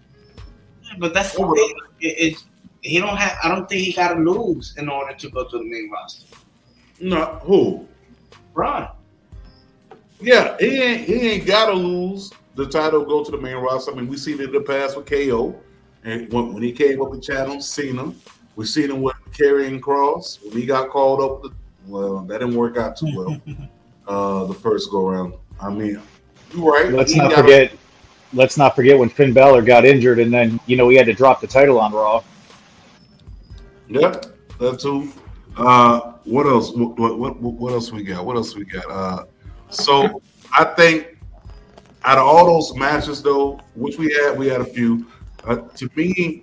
but 0.98 1.12
that's 1.12 1.32
the 1.32 1.38
thing. 1.38 1.74
It, 2.00 2.32
it, 2.32 2.44
he 2.82 2.98
don't 3.00 3.16
have. 3.16 3.36
I 3.42 3.48
don't 3.48 3.68
think 3.68 3.82
he 3.82 3.92
got 3.92 4.14
to 4.14 4.20
lose 4.20 4.74
in 4.76 4.88
order 4.88 5.14
to 5.14 5.30
go 5.30 5.44
to 5.44 5.58
the 5.58 5.64
main 5.64 5.90
roster. 5.90 6.26
No, 7.00 7.40
who? 7.42 7.86
Bron. 8.54 8.88
Yeah, 10.20 10.56
he 10.58 10.82
ain't 10.82 11.06
he 11.06 11.14
ain't 11.14 11.46
gotta 11.46 11.74
lose 11.74 12.32
the 12.54 12.66
title, 12.66 13.04
go 13.04 13.22
to 13.22 13.30
the 13.30 13.36
main 13.36 13.56
roster. 13.56 13.92
I 13.92 13.94
mean, 13.94 14.08
we 14.08 14.16
seen 14.16 14.40
it 14.40 14.44
in 14.44 14.52
the 14.52 14.62
past 14.62 14.96
with 14.96 15.06
KO, 15.06 15.54
and 16.04 16.32
when, 16.32 16.54
when 16.54 16.62
he 16.62 16.72
came 16.72 17.02
up 17.02 17.12
the 17.12 17.20
channel, 17.20 17.60
seen 17.60 17.96
him. 17.96 18.18
We 18.56 18.64
seen 18.64 18.90
him 18.90 19.02
with 19.02 19.14
Karrion 19.32 19.78
Kross 19.78 20.42
when 20.42 20.52
he 20.52 20.64
got 20.64 20.88
called 20.88 21.20
up. 21.20 21.42
The, 21.42 21.50
well, 21.86 22.20
that 22.20 22.38
didn't 22.38 22.54
work 22.56 22.76
out 22.76 22.96
too 22.96 23.12
well. 23.16 23.40
uh, 24.08 24.44
the 24.46 24.54
first 24.54 24.90
go 24.90 25.08
around. 25.08 25.34
I 25.60 25.70
mean, 25.70 26.00
you're 26.54 26.72
right. 26.72 26.92
Let's 26.92 27.12
He 27.12 27.18
not 27.18 27.30
gotta- 27.30 27.42
forget. 27.42 27.72
Let's 28.32 28.58
not 28.58 28.74
forget 28.74 28.98
when 28.98 29.08
Finn 29.08 29.32
Balor 29.32 29.62
got 29.62 29.84
injured, 29.84 30.18
and 30.18 30.34
then 30.34 30.58
you 30.66 30.76
know 30.76 30.88
he 30.88 30.96
had 30.96 31.06
to 31.06 31.14
drop 31.14 31.40
the 31.40 31.46
title 31.46 31.78
on 31.80 31.92
Raw. 31.92 32.22
Yep, 33.88 34.26
that 34.58 34.80
too. 34.80 35.12
Uh, 35.56 36.12
what 36.24 36.44
else? 36.46 36.72
What, 36.72 36.98
what 36.98 37.18
what 37.18 37.40
what 37.40 37.72
else 37.72 37.92
we 37.92 38.02
got? 38.02 38.24
What 38.26 38.36
else 38.36 38.54
we 38.56 38.64
got? 38.64 38.84
Uh, 38.90 39.24
so 39.70 40.20
I 40.52 40.64
think 40.64 41.16
out 42.04 42.18
of 42.18 42.24
all 42.26 42.46
those 42.46 42.74
matches, 42.76 43.22
though, 43.22 43.60
which 43.74 43.96
we 43.96 44.12
had, 44.12 44.36
we 44.36 44.48
had 44.48 44.60
a 44.60 44.64
few. 44.64 45.06
Uh, 45.44 45.56
to 45.76 45.88
me, 45.94 46.42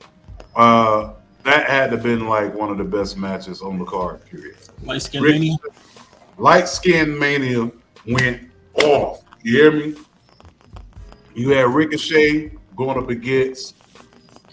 uh, 0.56 1.14
that 1.44 1.70
had 1.70 1.92
to 1.92 1.98
been 1.98 2.28
like 2.28 2.54
one 2.54 2.70
of 2.70 2.78
the 2.78 2.84
best 2.84 3.18
matches 3.18 3.62
on 3.62 3.78
the 3.78 3.86
card. 3.86 4.26
Period. 4.26 4.58
Light 4.84 5.02
skin 5.02 5.24
Rick- 5.24 5.34
mania. 5.34 5.58
Light 6.38 6.68
Skin 6.68 7.18
Mania 7.18 7.72
went 8.08 8.50
off. 8.74 9.24
You 9.44 9.58
hear 9.58 9.72
me? 9.72 9.96
You 11.36 11.50
had 11.52 11.68
Ricochet 11.68 12.54
going 12.76 12.98
up 12.98 13.10
against 13.10 13.76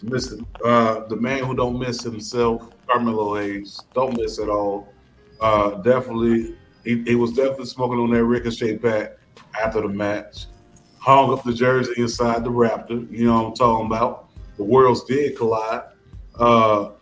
Mr. 0.04 0.44
Uh, 0.64 1.06
the 1.08 1.16
man 1.16 1.44
who 1.44 1.54
don't 1.54 1.78
miss 1.78 2.02
himself, 2.02 2.68
Carmelo 2.86 3.36
Hayes. 3.36 3.80
Don't 3.94 4.16
miss 4.16 4.38
at 4.38 4.48
all. 4.48 4.92
Uh, 5.40 5.70
definitely, 5.82 6.54
he, 6.84 7.02
he 7.04 7.14
was 7.14 7.32
definitely 7.32 7.66
smoking 7.66 7.98
on 7.98 8.10
that 8.10 8.24
Ricochet 8.24 8.78
pack 8.78 9.12
after 9.58 9.80
the 9.80 9.88
match. 9.88 10.46
Hung 10.98 11.32
up 11.32 11.44
the 11.44 11.54
jersey 11.54 11.94
inside 11.96 12.44
the 12.44 12.50
Raptor. 12.50 13.10
You 13.10 13.26
know 13.26 13.42
what 13.42 13.48
I'm 13.48 13.54
talking 13.54 13.86
about. 13.86 14.28
The 14.58 14.64
worlds 14.64 15.04
did 15.04 15.36
collide. 15.36 15.82
Uh, 16.40 16.92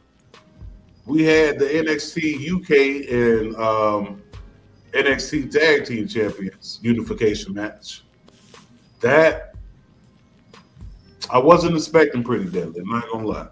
we 1.06 1.22
had 1.22 1.60
the 1.60 1.64
NXT 1.64 2.50
UK 2.52 3.08
and 3.08 3.56
um, 3.56 4.20
NXT 4.92 5.52
Tag 5.52 5.86
Team 5.86 6.08
Champions 6.08 6.80
unification 6.82 7.54
match. 7.54 8.02
That 9.00 9.54
I 11.30 11.38
wasn't 11.38 11.76
expecting 11.76 12.24
pretty 12.24 12.50
deadly. 12.50 12.80
I'm 12.80 12.90
not 12.90 13.08
gonna 13.12 13.26
lie. 13.26 13.46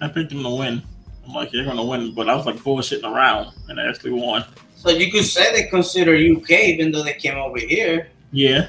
I 0.00 0.08
picked 0.08 0.30
them 0.30 0.44
to 0.44 0.50
win. 0.50 0.80
I'm 1.26 1.34
like, 1.34 1.50
they're 1.50 1.64
gonna 1.64 1.84
win, 1.84 2.14
but 2.14 2.28
I 2.28 2.36
was 2.36 2.46
like 2.46 2.56
bullshitting 2.56 3.04
around, 3.04 3.52
and 3.68 3.78
they 3.78 3.82
actually 3.82 4.12
won. 4.12 4.44
So 4.76 4.90
you 4.90 5.10
could 5.10 5.24
say 5.24 5.52
they 5.52 5.68
consider 5.68 6.12
UK, 6.14 6.50
even 6.50 6.92
though 6.92 7.02
they 7.02 7.14
came 7.14 7.36
over 7.36 7.58
here. 7.58 8.08
Yeah, 8.30 8.68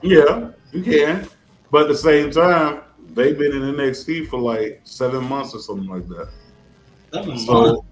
Yeah, 0.00 0.50
you 0.72 0.82
can, 0.82 1.28
but 1.72 1.82
at 1.82 1.88
the 1.88 1.96
same 1.96 2.30
time, 2.30 2.83
they've 3.14 3.38
been 3.38 3.52
in 3.52 3.74
NXT 3.74 4.28
for 4.28 4.38
like 4.38 4.80
seven 4.84 5.24
months 5.28 5.54
or 5.54 5.60
something 5.60 5.88
like 5.88 6.08
that. 6.08 6.28
Seven 7.12 7.28
months. 7.30 7.46
So 7.46 7.84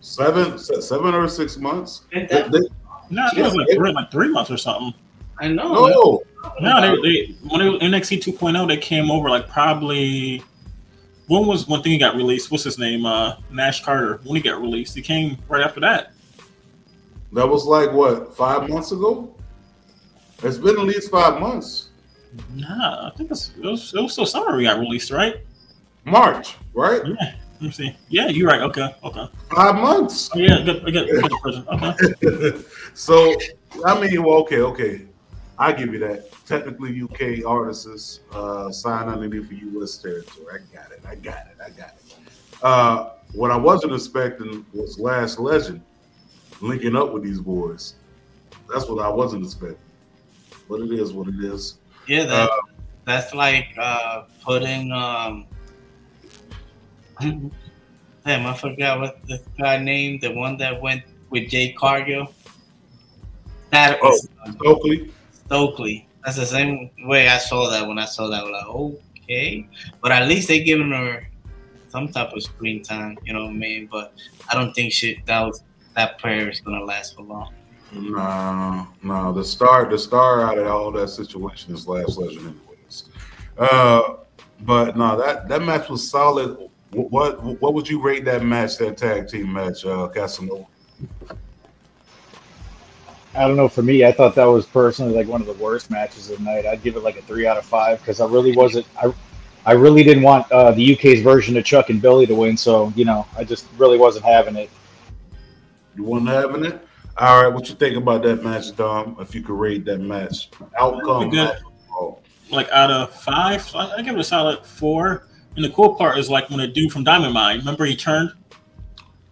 seven, 0.00 0.58
seven 0.58 1.14
or 1.14 1.28
six 1.28 1.56
months. 1.56 2.02
Ain't 2.12 2.28
They- 2.28 2.42
they- 2.42 2.68
no, 3.08 3.22
I 3.24 3.28
think 3.30 3.38
it 3.38 3.42
was 3.44 3.54
like 3.56 3.68
three, 3.72 3.92
like 3.92 4.10
three 4.10 4.28
months 4.28 4.50
or 4.50 4.56
something. 4.56 4.92
I 5.38 5.48
know. 5.48 5.86
no, 5.86 6.22
No, 6.60 6.80
they, 6.80 7.02
they 7.26 7.34
when 7.48 7.60
it 7.60 7.68
was 7.70 7.80
NXT 7.80 8.20
2.0, 8.22 8.66
they 8.68 8.76
came 8.76 9.10
over 9.10 9.28
like 9.30 9.48
probably. 9.48 10.42
When 11.28 11.46
was 11.46 11.66
one 11.66 11.82
thing 11.82 11.92
he 11.92 11.98
got 11.98 12.14
released? 12.14 12.50
What's 12.52 12.62
his 12.64 12.78
name? 12.78 13.04
Uh, 13.04 13.34
Nash 13.50 13.84
Carter. 13.84 14.20
When 14.24 14.36
he 14.36 14.42
got 14.42 14.60
released, 14.60 14.94
he 14.94 15.02
came 15.02 15.36
right 15.48 15.60
after 15.62 15.80
that. 15.80 16.12
that 17.32 17.48
was 17.48 17.64
like 17.64 17.92
what 17.92 18.36
five 18.36 18.68
months 18.68 18.92
ago. 18.92 19.34
It's 20.42 20.56
been 20.58 20.78
at 20.78 20.84
least 20.84 21.10
five 21.10 21.40
months. 21.40 21.85
Nah, 22.54 23.08
I 23.08 23.16
think 23.16 23.30
it's, 23.30 23.52
it 23.56 23.64
was 23.64 23.94
it 23.94 24.00
was 24.00 24.12
still 24.12 24.26
summer 24.26 24.58
he 24.58 24.64
got 24.64 24.78
released, 24.78 25.10
right? 25.10 25.36
March, 26.04 26.56
right? 26.74 27.02
Yeah. 27.04 27.34
Let 27.54 27.62
me 27.62 27.70
see. 27.70 27.96
Yeah, 28.08 28.28
you're 28.28 28.48
right. 28.48 28.60
Okay, 28.60 28.94
okay. 29.02 29.28
Five 29.54 29.76
months. 29.76 30.30
Oh, 30.34 30.38
yeah, 30.38 30.62
good, 30.62 30.84
good. 30.84 31.08
Okay. 31.68 32.62
so 32.94 33.34
I 33.84 33.98
mean, 33.98 34.22
well, 34.22 34.36
okay, 34.40 34.60
okay, 34.60 35.06
I 35.58 35.72
give 35.72 35.92
you 35.92 35.98
that. 36.00 36.30
Technically, 36.46 37.02
UK 37.02 37.46
artists 37.46 38.20
uh, 38.32 38.70
sign 38.70 39.08
underneath 39.08 39.48
for 39.48 39.54
U.S. 39.54 39.96
territory. 39.96 40.60
I 40.60 40.76
got 40.76 40.92
it. 40.92 41.00
I 41.06 41.14
got 41.14 41.46
it. 41.46 41.56
I 41.64 41.70
got 41.70 41.94
it. 41.94 42.16
Uh, 42.62 43.10
what 43.32 43.50
I 43.50 43.56
wasn't 43.56 43.94
expecting 43.94 44.64
was 44.74 44.98
Last 44.98 45.38
Legend 45.38 45.82
linking 46.60 46.94
up 46.94 47.12
with 47.12 47.22
these 47.22 47.40
boys. 47.40 47.94
That's 48.72 48.88
what 48.88 49.04
I 49.04 49.08
wasn't 49.08 49.44
expecting. 49.44 49.78
But 50.68 50.80
it 50.80 50.92
is 50.92 51.12
what 51.12 51.28
it 51.28 51.42
is. 51.42 51.78
Yeah, 52.06 52.24
that, 52.24 52.50
Uh, 52.50 52.56
that's 53.04 53.34
like 53.34 53.68
uh, 53.78 54.22
putting. 54.44 54.92
Um, 54.92 55.46
damn, 57.20 58.46
I 58.46 58.54
forgot 58.54 59.00
what 59.00 59.26
the 59.26 59.40
guy 59.58 59.78
named. 59.78 60.20
The 60.22 60.32
one 60.32 60.56
that 60.58 60.80
went 60.80 61.02
with 61.30 61.48
Jade 61.48 61.76
Cargill. 61.76 62.32
That 63.70 63.98
Oh, 64.02 64.16
Stokely. 64.58 65.12
Stokely. 65.46 66.08
That's 66.24 66.36
the 66.36 66.46
same 66.46 66.90
way 67.04 67.28
I 67.28 67.38
saw 67.38 67.70
that 67.70 67.86
when 67.86 67.98
I 67.98 68.04
saw 68.04 68.28
that. 68.28 68.40
I 68.40 68.42
was 68.42 68.52
like, 68.52 69.22
okay, 69.22 69.68
but 70.00 70.12
at 70.12 70.26
least 70.28 70.48
they 70.48 70.62
giving 70.62 70.90
her 70.90 71.26
some 71.88 72.08
type 72.08 72.32
of 72.32 72.42
screen 72.42 72.82
time. 72.82 73.18
You 73.24 73.32
know 73.32 73.44
what 73.44 73.50
I 73.50 73.54
mean? 73.54 73.88
But 73.90 74.12
I 74.48 74.54
don't 74.54 74.72
think 74.72 74.92
shit 74.92 75.24
that 75.26 75.40
was 75.40 75.62
that 75.94 76.18
prayer 76.18 76.50
is 76.50 76.60
gonna 76.60 76.84
last 76.84 77.14
for 77.16 77.22
long. 77.22 77.52
No, 77.96 78.86
no. 79.02 79.32
The 79.32 79.44
star, 79.44 79.88
the 79.88 79.98
star 79.98 80.42
out 80.42 80.58
of 80.58 80.66
all 80.66 80.92
that 80.92 81.08
situation 81.08 81.74
is 81.74 81.88
Last 81.88 82.18
Legend, 82.18 82.60
anyways. 82.68 83.04
Uh, 83.58 84.16
but 84.60 84.96
no, 84.96 85.16
that 85.18 85.48
that 85.48 85.62
match 85.62 85.88
was 85.88 86.08
solid. 86.08 86.70
What 86.90 87.42
what, 87.42 87.60
what 87.60 87.74
would 87.74 87.88
you 87.88 88.00
rate 88.00 88.24
that 88.26 88.42
match? 88.44 88.76
That 88.78 88.96
tag 88.96 89.28
team 89.28 89.52
match, 89.52 89.84
uh, 89.84 90.08
Casanova? 90.08 90.66
I 93.34 93.46
don't 93.46 93.56
know. 93.56 93.68
For 93.68 93.82
me, 93.82 94.04
I 94.04 94.12
thought 94.12 94.34
that 94.34 94.44
was 94.44 94.66
personally 94.66 95.14
like 95.14 95.26
one 95.26 95.40
of 95.40 95.46
the 95.46 95.52
worst 95.54 95.90
matches 95.90 96.30
of 96.30 96.38
the 96.38 96.44
night. 96.44 96.64
I'd 96.64 96.82
give 96.82 96.96
it 96.96 97.00
like 97.00 97.18
a 97.18 97.22
three 97.22 97.46
out 97.46 97.58
of 97.58 97.64
five 97.64 98.00
because 98.00 98.20
I 98.20 98.26
really 98.26 98.56
wasn't. 98.56 98.86
I, 99.02 99.12
I 99.66 99.72
really 99.72 100.02
didn't 100.04 100.22
want 100.22 100.50
uh, 100.52 100.70
the 100.70 100.94
UK's 100.94 101.22
version 101.22 101.56
of 101.56 101.64
Chuck 101.64 101.90
and 101.90 102.00
Billy 102.00 102.26
to 102.26 102.34
win. 102.34 102.56
So 102.56 102.92
you 102.94 103.04
know, 103.04 103.26
I 103.36 103.44
just 103.44 103.66
really 103.76 103.98
wasn't 103.98 104.24
having 104.24 104.56
it. 104.56 104.70
You 105.96 106.04
weren't 106.04 106.28
having 106.28 106.64
it. 106.64 106.85
All 107.18 107.42
right, 107.42 107.48
what 107.52 107.68
you 107.68 107.74
think 107.74 107.96
about 107.96 108.22
that 108.24 108.44
match, 108.44 108.76
Dom? 108.76 109.16
If 109.20 109.34
you 109.34 109.42
could 109.42 109.58
rate 109.58 109.84
that 109.86 109.98
match, 109.98 110.50
outcome. 110.78 111.30
Good. 111.30 111.58
Like 112.50 112.68
out 112.70 112.90
of 112.90 113.12
five, 113.12 113.68
I, 113.74 113.96
I 113.96 114.02
give 114.02 114.14
it 114.14 114.20
a 114.20 114.24
solid 114.24 114.64
four. 114.64 115.26
And 115.56 115.64
the 115.64 115.70
cool 115.70 115.94
part 115.94 116.18
is 116.18 116.28
like 116.28 116.48
when 116.50 116.58
the 116.60 116.66
dude 116.68 116.92
from 116.92 117.02
Diamond 117.02 117.32
Mine, 117.32 117.58
remember 117.58 117.86
he 117.86 117.96
turned? 117.96 118.32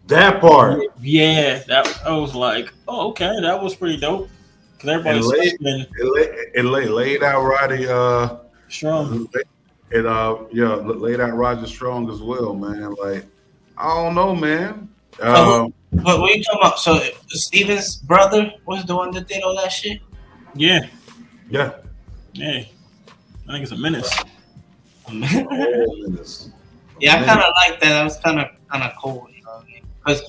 That 0.06 0.40
part. 0.40 0.82
Yeah, 1.00 1.62
that 1.68 2.00
I 2.06 2.16
was 2.16 2.34
like, 2.34 2.72
oh, 2.88 3.10
okay, 3.10 3.40
that 3.42 3.62
was 3.62 3.76
pretty 3.76 3.98
dope. 3.98 4.28
Because 4.72 4.90
everybody's 4.90 5.24
And 5.30 5.38
late- 5.70 5.88
It, 5.98 6.64
lay, 6.64 6.80
it 6.84 6.90
laid 6.90 7.22
out 7.22 7.42
Roddy. 7.44 7.86
Uh, 7.86 8.36
strong. 8.68 9.28
and 9.92 10.06
uh, 10.06 10.38
yeah, 10.52 10.74
laid 10.74 11.20
out 11.20 11.34
Roger 11.34 11.66
Strong 11.66 12.10
as 12.10 12.20
well, 12.20 12.54
man. 12.54 12.94
Like, 12.94 13.24
I 13.78 13.88
don't 13.94 14.14
know, 14.14 14.34
man. 14.34 14.88
Um, 15.20 15.72
But 16.02 16.20
what 16.20 16.34
you 16.34 16.42
talking 16.42 16.60
about? 16.60 16.78
So 16.78 17.00
Steven's 17.28 17.96
brother 17.96 18.52
was 18.66 18.84
the 18.84 18.96
one 18.96 19.10
that 19.12 19.28
did 19.28 19.42
all 19.42 19.56
that 19.56 19.72
shit. 19.72 20.00
Yeah, 20.54 20.80
yeah. 21.50 21.72
yeah. 22.32 22.64
I 23.48 23.52
think 23.52 23.62
it's 23.62 23.72
a 23.72 23.76
menace. 23.76 24.12
Yeah, 27.00 27.20
I 27.20 27.24
kind 27.24 27.40
of 27.40 27.52
like 27.56 27.80
that. 27.80 27.88
That 27.88 28.04
was 28.04 28.18
kind 28.18 28.38
of 28.40 28.46
kind 28.70 28.84
of 28.84 28.92
cool, 29.02 29.28
you 29.34 29.42
know. 29.42 29.62
Because 29.98 30.22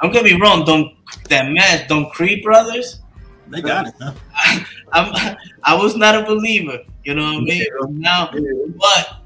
I'm 0.00 0.12
gonna 0.12 0.24
be 0.24 0.38
wrong. 0.38 0.64
Don't 0.64 0.94
that 1.28 1.50
match? 1.50 1.88
Don't 1.88 2.10
Creed 2.12 2.42
brothers? 2.42 3.00
They 3.48 3.60
got 3.60 3.88
it, 3.88 3.94
man. 3.98 4.14
I'm, 4.92 5.36
I 5.62 5.74
was 5.74 5.96
not 5.96 6.14
a 6.14 6.24
believer, 6.24 6.78
you 7.04 7.14
know 7.14 7.24
what 7.24 7.36
I 7.36 7.40
mean? 7.40 7.66
Now, 8.00 8.30
but 8.32 9.16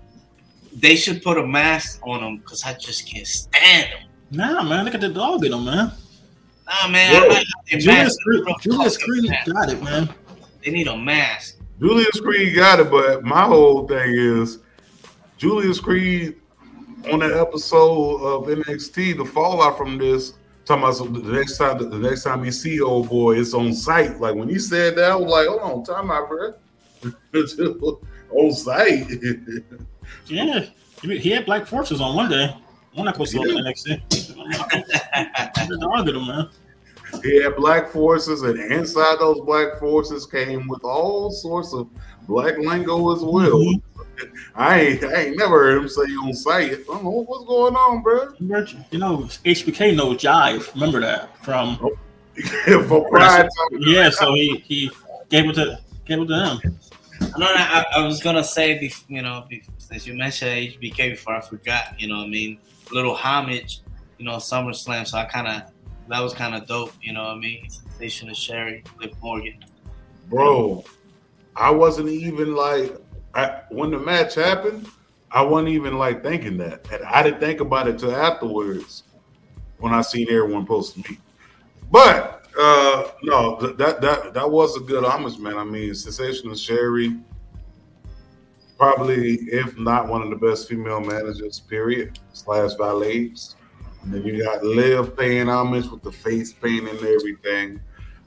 they 0.75 0.97
should 0.97 1.23
put 1.23 1.39
a 1.39 1.47
mask 1.47 2.01
on 2.05 2.21
them 2.21 2.39
because 2.39 2.65
I 2.65 2.75
just 2.75 3.07
can't 3.09 3.27
stand 3.27 3.93
them. 3.93 4.08
Nah, 4.31 4.63
man, 4.63 4.85
look 4.85 4.95
at 4.95 5.01
the 5.01 5.09
dog 5.09 5.45
in 5.45 5.51
them, 5.53 5.65
man. 5.65 5.93
Nah, 6.67 6.89
man, 6.89 7.13
Yo, 7.15 7.19
I 7.21 7.29
like 7.29 7.47
their 7.71 7.81
Julius. 7.81 8.17
Creed, 8.23 8.45
Julius 8.61 8.97
Creed 8.99 9.31
got 9.47 9.71
it, 9.71 9.83
man. 9.83 10.09
They 10.65 10.71
need 10.71 10.87
a 10.89 10.97
mask. 10.97 11.57
Julius 11.81 12.21
Creed 12.21 12.55
got 12.55 12.81
it, 12.81 12.91
but 12.91 13.25
my 13.25 13.45
whole 13.45 13.87
thing 13.87 14.11
is 14.15 14.59
Julius 15.39 15.81
Creed 15.81 16.37
on 17.13 17.21
that 17.21 17.33
episode 17.33 18.17
of 18.21 18.49
NXT, 18.49 19.17
the 19.17 19.25
fallout 19.25 19.79
from 19.79 19.97
this. 19.99 20.35
Talking 20.67 20.83
about 20.83 20.97
some- 20.97 21.13
the 21.15 21.33
next 21.33 21.57
time, 21.57 21.79
the 21.79 21.99
next 21.99 22.25
time 22.25 22.45
you 22.45 22.53
see 22.53 22.81
old 22.83 23.09
boy, 23.09 23.39
it's 23.39 23.55
on 23.55 23.73
site. 23.73 24.21
Like 24.21 24.35
when 24.35 24.49
he 24.51 24.59
said 24.59 24.97
that, 24.97 25.13
I 25.13 25.17
was 25.17 25.31
like, 25.31 25.47
"Hold 25.49 25.61
on, 25.63 25.85
time 25.85 26.11
out, 26.11 26.29
bro." 26.29 26.53
on 28.31 28.53
site. 28.53 29.09
Yeah, 30.27 30.65
he, 31.03 31.19
he 31.19 31.31
had 31.31 31.45
Black 31.47 31.67
Forces 31.67 32.01
on 32.01 32.15
one 32.17 32.31
day. 32.31 32.55
One 32.95 33.09
episode 33.09 33.47
Yeah. 33.47 33.59
of 33.61 33.67
NXT. 33.67 34.03
the 35.69 35.79
dog 35.81 36.09
in 36.09 36.15
them, 36.15 36.27
man. 36.27 36.49
he 37.23 37.43
had 37.43 37.57
black 37.57 37.89
forces, 37.91 38.43
and 38.43 38.59
inside 38.73 39.17
those 39.21 39.41
black 39.43 39.79
forces 39.79 40.27
came 40.27 40.67
with 40.69 40.83
all 40.85 41.31
sorts 41.31 41.73
of 41.73 41.89
black 42.27 42.59
lingo 42.59 43.15
as 43.15 43.23
well. 43.23 43.53
Mhm. 43.61 43.83
I 44.57 44.81
ain't, 44.81 45.05
I 45.05 45.15
ain't 45.27 45.37
never 45.39 45.59
heard 45.63 45.83
him 45.83 45.89
say 45.89 46.03
on 46.03 46.35
site. 46.35 46.73
I 46.73 46.77
don't 46.89 47.05
know 47.05 47.11
what's 47.27 47.45
going 47.47 47.75
on, 47.77 48.03
bro. 48.03 48.33
You 48.91 48.99
know, 48.99 49.19
HBK 49.45 49.95
knows 49.95 50.17
Jive. 50.21 50.75
Remember 50.75 51.01
that 51.01 51.37
from 51.45 51.77
For 52.89 53.09
pride, 53.09 53.49
yeah. 53.79 54.11
So 54.11 54.35
he 54.35 54.57
he 54.67 54.91
gave 55.29 55.49
it 55.49 55.55
to 55.55 55.79
gave 56.05 56.21
it 56.21 56.27
to 56.27 56.35
him. 56.61 56.79
I 57.35 57.39
know 57.39 57.47
I, 57.49 57.85
I 57.97 58.07
was 58.07 58.21
gonna 58.23 58.45
say, 58.45 58.91
you 59.09 59.23
know, 59.23 59.45
bef- 59.51 59.65
since 59.79 60.07
you 60.07 60.15
mentioned 60.15 60.51
HBK 60.51 61.11
before, 61.11 61.35
I 61.37 61.41
forgot. 61.41 62.01
You 62.01 62.09
know, 62.09 62.19
what 62.19 62.27
I 62.27 62.29
mean, 62.29 62.59
little 62.93 63.15
homage, 63.15 63.81
you 64.19 64.25
know, 64.25 64.37
SummerSlam. 64.37 65.07
So 65.07 65.19
I 65.19 65.25
kind 65.25 65.47
of 65.47 65.71
that 66.09 66.21
was 66.21 66.35
kind 66.35 66.55
of 66.55 66.67
dope. 66.67 66.93
You 67.01 67.13
know, 67.13 67.25
what 67.25 67.37
I 67.37 67.39
mean, 67.39 67.69
Sensational 67.69 68.35
Sherri, 68.35 68.85
Liv 69.01 69.13
Morgan. 69.23 69.65
bro. 70.29 70.85
I 71.57 71.71
wasn't 71.71 72.09
even 72.09 72.55
like 72.55 72.97
I, 73.35 73.63
when 73.71 73.91
the 73.91 73.99
match 73.99 74.35
happened. 74.35 74.89
I 75.31 75.43
wasn't 75.43 75.71
even 75.71 75.99
like 75.99 76.23
thinking 76.23 76.57
that, 76.59 76.91
and 76.91 77.05
I 77.05 77.23
didn't 77.23 77.41
think 77.41 77.61
about 77.61 77.87
it 77.89 77.99
till 77.99 78.15
afterwards 78.15 79.03
when 79.79 79.93
I 79.93 80.01
seen 80.01 80.27
everyone 80.31 80.65
post 80.65 80.97
me. 80.97 81.19
But 81.91 82.47
uh 82.59 83.11
no, 83.23 83.57
that 83.57 84.01
that 84.01 84.35
that 84.35 84.51
was 84.51 84.77
a 84.77 84.81
good 84.81 85.05
homage, 85.05 85.39
man. 85.39 85.57
I 85.59 85.65
mean, 85.65 85.95
sensational 85.95 86.55
Sherri, 86.55 87.19
probably 88.79 89.35
if 89.51 89.77
not 89.77 90.09
one 90.09 90.23
of 90.23 90.31
the 90.31 90.37
best 90.37 90.69
female 90.69 91.01
managers, 91.01 91.61
period 91.61 92.19
slash 92.33 92.75
valets. 92.75 93.57
And 94.03 94.15
then 94.15 94.25
you 94.25 94.45
got 94.45 94.63
Liv 94.63 95.17
paying 95.17 95.49
homage 95.49 95.87
with 95.87 96.03
the 96.03 96.13
face 96.13 96.53
paint 96.53 96.89
and 96.89 96.99
everything. 97.01 97.81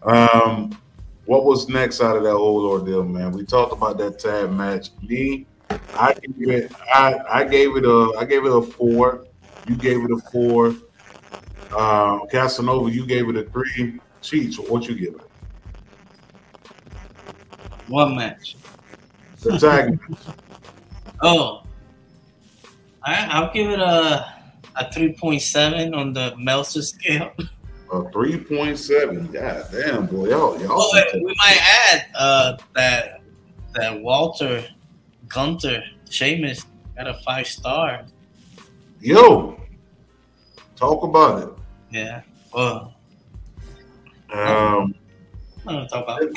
Um, 0.04 0.78
what 1.26 1.46
was 1.46 1.70
next 1.70 2.02
out 2.02 2.18
of 2.18 2.24
that 2.24 2.34
whole 2.34 2.66
ordeal, 2.66 3.06
man? 3.06 3.32
We 3.32 3.46
talked 3.46 3.72
about 3.72 3.98
that 4.00 4.20
tag 4.20 4.52
match. 4.52 4.90
Me, 5.02 5.46
I 5.94 6.14
gave 6.14 6.50
it, 6.50 6.72
I, 6.94 7.16
I 7.30 7.44
gave 7.46 7.78
it 7.78 7.86
a, 7.86 8.14
I 8.20 8.26
gave 8.26 8.46
it 8.46 8.52
a 8.52 8.62
four. 8.62 9.26
You 9.68 9.76
gave 9.76 10.04
it 10.04 10.12
a 10.12 10.18
four. 10.32 10.76
Uh, 11.72 12.26
Casanova, 12.26 12.92
you 12.92 13.06
gave 13.06 13.30
it 13.30 13.38
a 13.38 13.44
three. 13.44 14.00
Cheech, 14.22 14.58
what 14.70 14.88
you 14.88 14.96
give 14.96 15.16
it? 15.16 15.22
One 17.88 18.16
match. 18.16 18.58
The 19.42 19.58
tag 19.58 20.00
match. 20.10 20.36
Oh, 21.22 21.64
I, 23.04 23.26
I'll 23.30 23.54
give 23.54 23.70
it 23.70 23.80
a 23.80 24.34
a 24.76 24.92
three 24.94 25.14
point 25.14 25.42
seven 25.42 25.94
on 25.94 26.14
the 26.14 26.34
Meltzer 26.38 26.82
scale. 26.82 27.32
A 27.94 28.10
three 28.12 28.38
point 28.38 28.80
seven. 28.80 29.28
God 29.28 29.66
damn, 29.70 30.06
boy, 30.06 30.30
y'all, 30.30 30.58
y'all. 30.62 30.82
Oh, 30.82 31.02
and 31.14 31.26
we 31.26 31.36
might 31.44 31.60
add 31.62 32.06
uh, 32.18 32.58
that 32.74 33.22
that 33.74 34.00
Walter 34.02 34.64
Gunther 35.28 35.84
Sheamus 36.10 36.66
got 36.96 37.08
a 37.10 37.16
five 37.26 37.48
star. 37.48 38.06
Yo, 39.02 39.60
talk 40.78 41.04
about 41.04 41.44
it. 41.44 41.50
Yeah. 41.92 42.22
Well, 42.54 42.94
Um, 44.34 44.96
I 45.68 45.72
don't 45.74 45.88
talk 45.90 46.06
about. 46.06 46.22
It. 46.24 46.32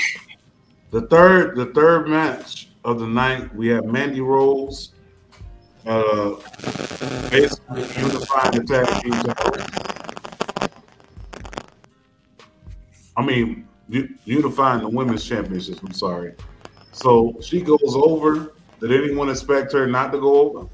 the 0.90 1.02
third, 1.02 1.54
the 1.56 1.66
third 1.66 2.08
match 2.08 2.66
of 2.84 2.98
the 3.00 3.06
night, 3.06 3.54
we 3.54 3.68
have 3.68 3.84
Mandy 3.86 4.20
Rose, 4.20 4.92
uh, 5.86 6.34
basically 7.30 7.82
unifying 7.82 8.52
the 8.52 8.64
tag 8.66 9.02
team 9.02 9.12
titles. 9.12 10.70
I 13.16 13.24
mean, 13.24 13.66
unifying 14.24 14.80
the 14.80 14.88
women's 14.88 15.24
championships. 15.24 15.80
I'm 15.82 15.92
sorry. 15.92 16.34
So 16.92 17.34
she 17.40 17.60
goes 17.62 17.80
over. 17.94 18.52
Did 18.80 18.92
anyone 18.92 19.30
expect 19.30 19.72
her 19.72 19.86
not 19.86 20.12
to 20.12 20.20
go 20.20 20.40
over? 20.40 20.68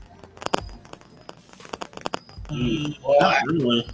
Mm, 2.48 2.96
Well, 3.06 3.22
I 3.22 3.40
really. 3.46 3.88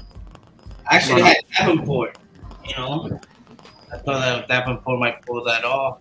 actually 0.91 1.23
had 1.23 1.37
Davenport. 1.59 2.17
You 2.67 2.77
know, 2.77 3.21
I 3.93 3.99
thought 3.99 4.21
that 4.21 4.49
Davenport 4.49 4.99
might 5.01 5.27
pull 5.27 5.45
that 5.45 5.65
off, 5.65 5.99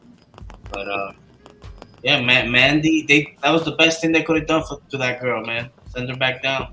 but 0.71 0.87
uh, 0.87 1.11
yeah, 2.05 2.21
man, 2.21 2.51
Mandy, 2.51 3.01
they 3.01 3.35
that 3.41 3.49
was 3.49 3.65
the 3.65 3.71
best 3.71 3.99
thing 3.99 4.11
they 4.11 4.21
could 4.21 4.37
have 4.37 4.45
done 4.45 4.61
for, 4.61 4.79
to 4.91 4.97
that 4.99 5.19
girl, 5.19 5.43
man. 5.43 5.71
Send 5.89 6.07
her 6.07 6.15
back 6.15 6.43
down. 6.43 6.71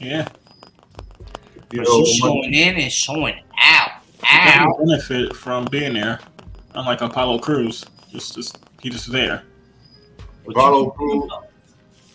Yeah, 0.00 0.26
You 1.70 1.82
know, 1.82 2.04
she's 2.04 2.16
showing 2.16 2.52
in 2.52 2.74
and 2.74 2.90
showing 2.90 3.36
out. 3.62 3.90
Ow. 4.24 4.74
He 4.76 4.84
benefit 4.84 5.36
from 5.36 5.66
being 5.66 5.94
there, 5.94 6.18
unlike 6.74 7.00
Apollo 7.00 7.38
Crews. 7.38 7.84
Just, 8.10 8.34
just 8.34 8.58
he 8.82 8.90
just 8.90 9.12
there. 9.12 9.44
Apollo 10.48 10.90
Crews, 10.90 11.30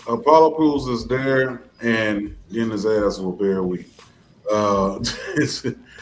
Apollo 0.10 0.52
Crews 0.52 0.88
is 0.88 1.08
there 1.08 1.64
and 1.82 2.36
getting 2.52 2.72
his 2.72 2.86
ass 2.86 3.18
whooped 3.18 3.42
every 3.42 3.62
week. 3.62 3.88
Uh, 4.52 5.00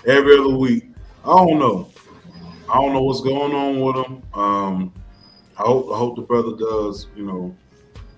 every 0.07 0.39
other 0.39 0.57
week. 0.57 0.85
I 1.23 1.27
don't 1.27 1.59
know. 1.59 1.91
I 2.67 2.81
don't 2.81 2.93
know 2.93 3.03
what's 3.03 3.21
going 3.21 3.53
on 3.53 3.79
with 3.81 4.03
him. 4.03 4.23
Um, 4.33 4.93
I 5.59 5.63
hope 5.63 5.91
I 5.93 5.97
hope 5.97 6.15
the 6.15 6.21
brother 6.21 6.55
does, 6.55 7.07
you 7.17 7.25
know, 7.25 7.55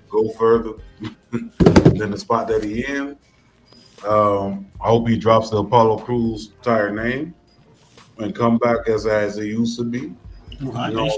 go 0.10 0.30
further 0.34 0.74
than 1.32 2.12
the 2.12 2.18
spot 2.18 2.48
that 2.50 2.64
he 2.64 2.86
in. 2.86 3.18
Um, 4.08 4.68
I 4.80 4.90
hope 4.90 5.08
he 5.08 5.18
drops 5.18 5.50
the 5.50 5.58
Apollo 5.58 6.00
Crews 6.00 6.52
entire 6.58 6.92
name 6.92 7.34
and 8.20 8.36
come 8.36 8.60
back 8.60 8.88
as 8.88 9.08
as 9.08 9.38
he 9.38 9.48
used 9.48 9.78
to 9.80 9.84
be. 9.84 10.14
You 10.60 10.72
know, 10.72 11.10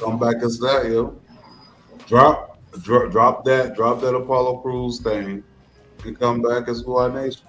come 0.00 0.18
back 0.18 0.36
as 0.36 0.58
that, 0.60 0.86
yo. 0.86 1.20
Drop, 2.06 2.58
drop, 2.80 3.10
drop 3.10 3.44
that, 3.44 3.74
drop 3.74 4.00
that 4.00 4.14
Apollo 4.14 4.58
Crews 4.58 5.00
thing, 5.02 5.44
and 6.06 6.18
come 6.18 6.40
back 6.40 6.68
as 6.68 6.80
Fly 6.80 7.12
Nation. 7.12 7.42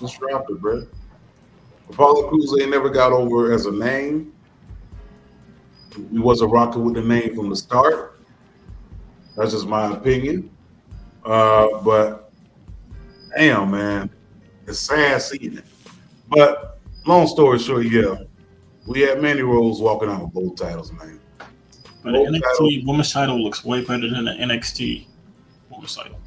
Just 0.00 0.18
drop 0.20 0.46
it, 0.48 0.60
bro. 0.60 0.86
Apollo 1.90 2.28
Crews 2.28 2.54
ain't 2.60 2.70
never 2.70 2.88
got 2.88 3.12
over 3.12 3.52
as 3.52 3.66
a 3.66 3.72
name. 3.72 4.32
He 5.94 6.18
wasn't 6.18 6.52
rocking 6.52 6.84
with 6.84 6.94
the 6.94 7.02
name 7.02 7.34
from 7.34 7.50
the 7.50 7.56
start. 7.56 8.20
That's 9.36 9.52
just 9.52 9.66
my 9.66 9.92
opinion. 9.92 10.50
Uh, 11.24 11.80
but 11.82 12.32
damn, 13.36 13.70
man, 13.70 14.10
it's 14.66 14.80
sad 14.80 15.22
seeing 15.22 15.58
it. 15.58 15.64
But 16.28 16.78
long 17.06 17.26
story 17.26 17.58
short, 17.58 17.86
yeah, 17.86 18.16
we 18.86 19.00
had 19.00 19.22
Mandy 19.22 19.42
Rose 19.42 19.80
walking 19.80 20.08
out 20.08 20.22
with 20.22 20.32
both 20.32 20.56
titles, 20.56 20.92
man. 20.92 21.20
But 22.02 22.12
the 22.12 22.18
Both 22.18 22.28
NXT 22.28 22.86
women's 22.86 23.12
title 23.12 23.42
looks 23.42 23.64
way 23.64 23.82
better 23.82 24.08
than 24.10 24.24
the 24.24 24.32
NXT 24.32 25.06
women's 25.70 25.94
title. 25.94 26.18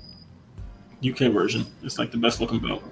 UK 1.05 1.31
version. 1.31 1.65
It's 1.83 1.99
like 1.99 2.11
the 2.11 2.17
best 2.17 2.39
looking 2.39 2.59
belt. 2.59 2.83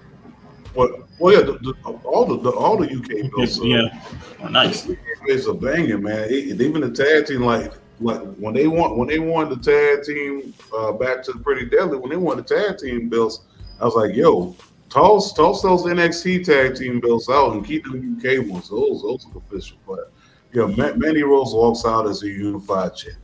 Well, 0.75 1.07
well, 1.19 1.33
yeah, 1.33 1.41
the, 1.41 1.53
the, 1.59 1.73
all 2.03 2.25
the, 2.25 2.39
the 2.39 2.49
all 2.49 2.77
the 2.77 2.91
UK 2.91 3.31
belts, 3.31 3.59
uh, 3.59 3.63
yeah, 3.63 4.01
oh, 4.41 4.47
nice. 4.47 4.89
it's 5.27 5.45
a 5.45 5.53
banging, 5.53 6.01
man. 6.01 6.27
It, 6.29 6.59
even 6.59 6.81
the 6.81 6.91
tag 6.91 7.27
team, 7.27 7.41
like 7.41 7.73
like 7.99 8.21
when 8.35 8.53
they 8.53 8.67
want 8.67 8.97
when 8.97 9.07
they 9.07 9.19
won 9.19 9.49
the 9.49 9.57
tag 9.57 10.03
team 10.03 10.53
uh, 10.75 10.91
back 10.93 11.23
to 11.23 11.33
the 11.33 11.39
Pretty 11.39 11.65
Deadly, 11.65 11.97
when 11.97 12.09
they 12.09 12.17
won 12.17 12.37
the 12.37 12.43
tag 12.43 12.79
team 12.79 13.07
belts, 13.07 13.41
I 13.79 13.85
was 13.85 13.95
like, 13.95 14.15
yo, 14.15 14.55
toss 14.89 15.33
toss 15.33 15.61
those 15.61 15.83
NXT 15.83 16.43
tag 16.45 16.75
team 16.75 16.99
belts 16.99 17.29
out 17.29 17.53
and 17.53 17.65
keep 17.65 17.83
them 17.83 18.17
UK 18.17 18.47
ones. 18.47 18.69
Those 18.69 19.03
those 19.03 19.27
are 19.27 19.37
official. 19.37 19.77
But 19.87 20.11
yeah, 20.53 20.65
Ma- 20.65 20.95
Mandy 20.95 21.23
Rose 21.23 21.53
walks 21.53 21.85
out 21.85 22.07
as 22.07 22.23
a 22.23 22.27
unified 22.27 22.95
champ, 22.95 23.17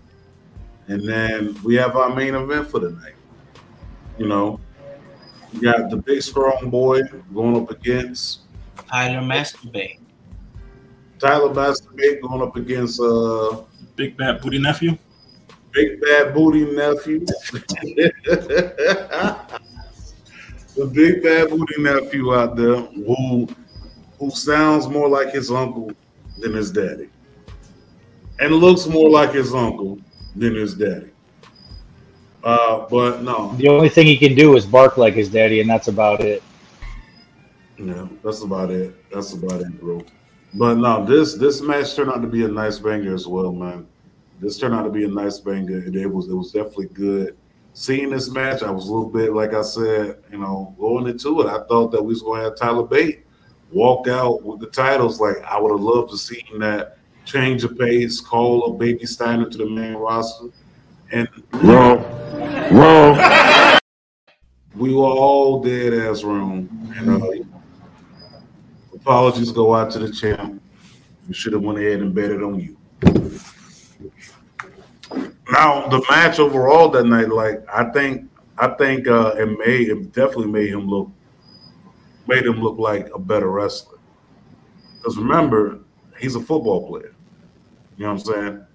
and 0.88 1.08
then 1.08 1.58
we 1.64 1.76
have 1.76 1.96
our 1.96 2.14
main 2.16 2.36
event 2.36 2.70
for 2.70 2.80
the 2.80 2.92
night. 2.92 3.16
You 4.20 4.28
know, 4.28 4.60
you 5.54 5.62
got 5.62 5.90
the 5.90 5.98
big 5.98 6.22
strong 6.22 6.70
boy 6.70 7.02
going 7.34 7.58
up 7.58 7.72
against 7.72 8.42
Tyler 8.90 9.22
Masturbate. 9.22 10.00
Tyler 11.20 11.54
Masturbate 11.54 12.22
going 12.22 12.42
up 12.42 12.56
against 12.56 13.00
uh 13.02 13.62
Big 13.96 14.16
bad 14.16 14.42
booty 14.42 14.60
nephew. 14.60 14.98
Big 15.72 16.02
Bad 16.02 16.34
Booty 16.34 16.66
Nephew. 16.66 17.20
the 17.26 18.12
Big 20.92 21.22
Bad 21.22 21.50
Booty 21.50 21.82
Nephew 21.82 22.34
out 22.34 22.56
there 22.56 22.78
who 22.78 23.48
who 24.18 24.32
sounds 24.32 24.88
more 24.88 25.08
like 25.08 25.32
his 25.32 25.52
uncle 25.52 25.92
than 26.40 26.54
his 26.54 26.72
daddy. 26.72 27.10
And 28.40 28.56
looks 28.56 28.88
more 28.88 29.10
like 29.10 29.34
his 29.34 29.54
uncle 29.54 30.00
than 30.36 30.56
his 30.56 30.74
daddy. 30.76 31.12
Uh, 32.44 32.88
but 32.90 33.22
no, 33.22 33.54
The 33.58 33.68
only 33.68 33.90
thing 33.90 34.08
he 34.08 34.18
can 34.18 34.34
do 34.34 34.56
is 34.56 34.66
bark 34.66 34.98
like 34.98 35.14
his 35.14 35.30
daddy, 35.30 35.60
and 35.60 35.70
that's 35.70 35.88
about 35.88 36.22
it. 36.22 36.42
Yeah, 37.78 38.08
that's 38.24 38.42
about 38.42 38.72
it. 38.72 38.96
That's 39.12 39.34
about 39.34 39.62
it, 39.62 39.80
bro. 39.80 40.04
But 40.54 40.76
no, 40.76 41.06
this 41.06 41.36
this 41.36 41.62
match 41.62 41.96
turned 41.96 42.10
out 42.10 42.22
to 42.22 42.28
be 42.28 42.44
a 42.44 42.48
nice 42.48 42.80
banger 42.80 43.14
as 43.14 43.28
well, 43.28 43.52
man. 43.52 43.88
This 44.40 44.58
turned 44.58 44.74
out 44.74 44.84
to 44.84 44.90
be 44.90 45.04
a 45.04 45.08
nice 45.08 45.40
banger. 45.40 45.80
It, 45.80 45.96
it 45.96 46.08
was 46.08 46.28
it 46.28 46.34
was 46.34 46.52
definitely 46.52 46.88
good. 46.88 47.38
Seeing 47.74 48.10
this 48.10 48.30
match, 48.30 48.64
I 48.64 48.72
was 48.72 48.88
a 48.88 48.94
little 48.94 49.10
bit 49.10 49.34
like 49.34 49.54
I 49.54 49.62
said, 49.62 50.18
you 50.32 50.40
know, 50.40 50.76
going 50.80 51.08
into 51.08 51.42
it, 51.42 51.48
I 51.48 51.64
thought 51.66 51.92
that 51.92 52.02
we 52.02 52.10
was 52.10 52.22
going 52.22 52.40
to 52.42 52.50
have 52.50 52.58
Tyler 52.58 52.84
Bate 52.84 53.26
walk 53.72 54.08
out 54.08 54.44
with 54.44 54.60
the 54.60 54.68
titles. 54.68 55.20
Like 55.20 55.38
I 55.44 55.60
would 55.60 55.72
have 55.72 55.82
loved 55.82 56.12
to 56.12 56.18
seen 56.18 56.60
that 56.60 56.98
change 57.26 57.64
of 57.64 57.78
pace, 57.78 58.20
call 58.20 58.74
a 58.74 58.78
Baby 58.78 59.06
Steiner 59.06 59.50
to 59.50 59.58
the 59.58 59.70
main 59.70 59.96
roster, 59.96 60.48
and 61.12 61.28
Wrong. 61.54 62.04
Wrong. 62.72 63.80
we 64.76 64.94
were 64.94 65.04
all 65.04 65.62
dead 65.62 65.94
ass 65.94 66.24
wrong. 66.24 66.68
Uh, 66.98 67.44
apologies 68.96 69.52
go 69.52 69.76
out 69.76 69.92
to 69.92 70.00
the 70.00 70.12
champ. 70.12 70.62
We 71.28 71.34
should 71.34 71.54
have 71.54 71.62
went 71.62 71.80
ahead 71.80 72.00
and 72.00 72.14
bet 72.14 72.32
it 72.32 72.42
on 72.42 72.60
you. 72.60 72.76
Now 75.52 75.88
the 75.88 76.04
match 76.10 76.40
overall 76.40 76.90
that 76.90 77.06
night, 77.06 77.30
like 77.30 77.64
I 77.72 77.86
think, 77.92 78.30
I 78.58 78.68
think 78.70 79.08
uh, 79.08 79.36
it 79.38 79.58
made 79.58 79.90
it 79.90 80.14
definitely 80.14 80.48
made 80.48 80.70
him 80.70 80.88
look, 80.88 81.10
made 82.28 82.46
him 82.46 82.62
look 82.62 82.78
like 82.78 83.10
a 83.14 83.20
better 83.20 83.50
wrestler. 83.50 83.98
Because 84.98 85.18
remember, 85.18 85.80
he's 86.20 86.36
a 86.36 86.40
football 86.40 86.88
player. 86.88 87.16
You 87.98 88.06
know 88.06 88.14
what 88.14 88.28
I'm 88.28 88.34
saying? 88.34 88.66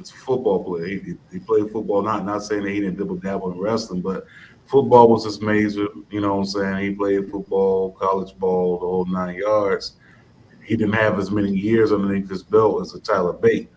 It's 0.00 0.10
a 0.10 0.16
football 0.16 0.64
player. 0.64 0.86
He, 0.86 1.14
he, 1.30 1.38
played 1.38 1.70
football. 1.70 2.02
Not 2.02 2.24
not 2.24 2.42
saying 2.42 2.64
that 2.64 2.70
he 2.70 2.80
didn't 2.80 2.96
dibble 2.96 3.16
dabble 3.16 3.52
in 3.52 3.58
wrestling, 3.58 4.00
but 4.00 4.26
football 4.66 5.10
was 5.10 5.24
his 5.24 5.42
major. 5.42 5.88
You 6.10 6.22
know 6.22 6.34
what 6.34 6.40
I'm 6.40 6.46
saying? 6.46 6.78
He 6.78 6.96
played 6.96 7.30
football, 7.30 7.92
college 7.92 8.36
ball, 8.38 8.78
the 8.78 8.86
whole 8.86 9.04
nine 9.04 9.36
yards. 9.36 9.96
He 10.64 10.74
didn't 10.76 10.94
have 10.94 11.18
as 11.18 11.30
many 11.30 11.52
years 11.52 11.92
underneath 11.92 12.30
his 12.30 12.42
belt 12.42 12.80
as 12.80 12.94
a 12.94 13.00
Tyler 13.00 13.34
Bate, 13.34 13.68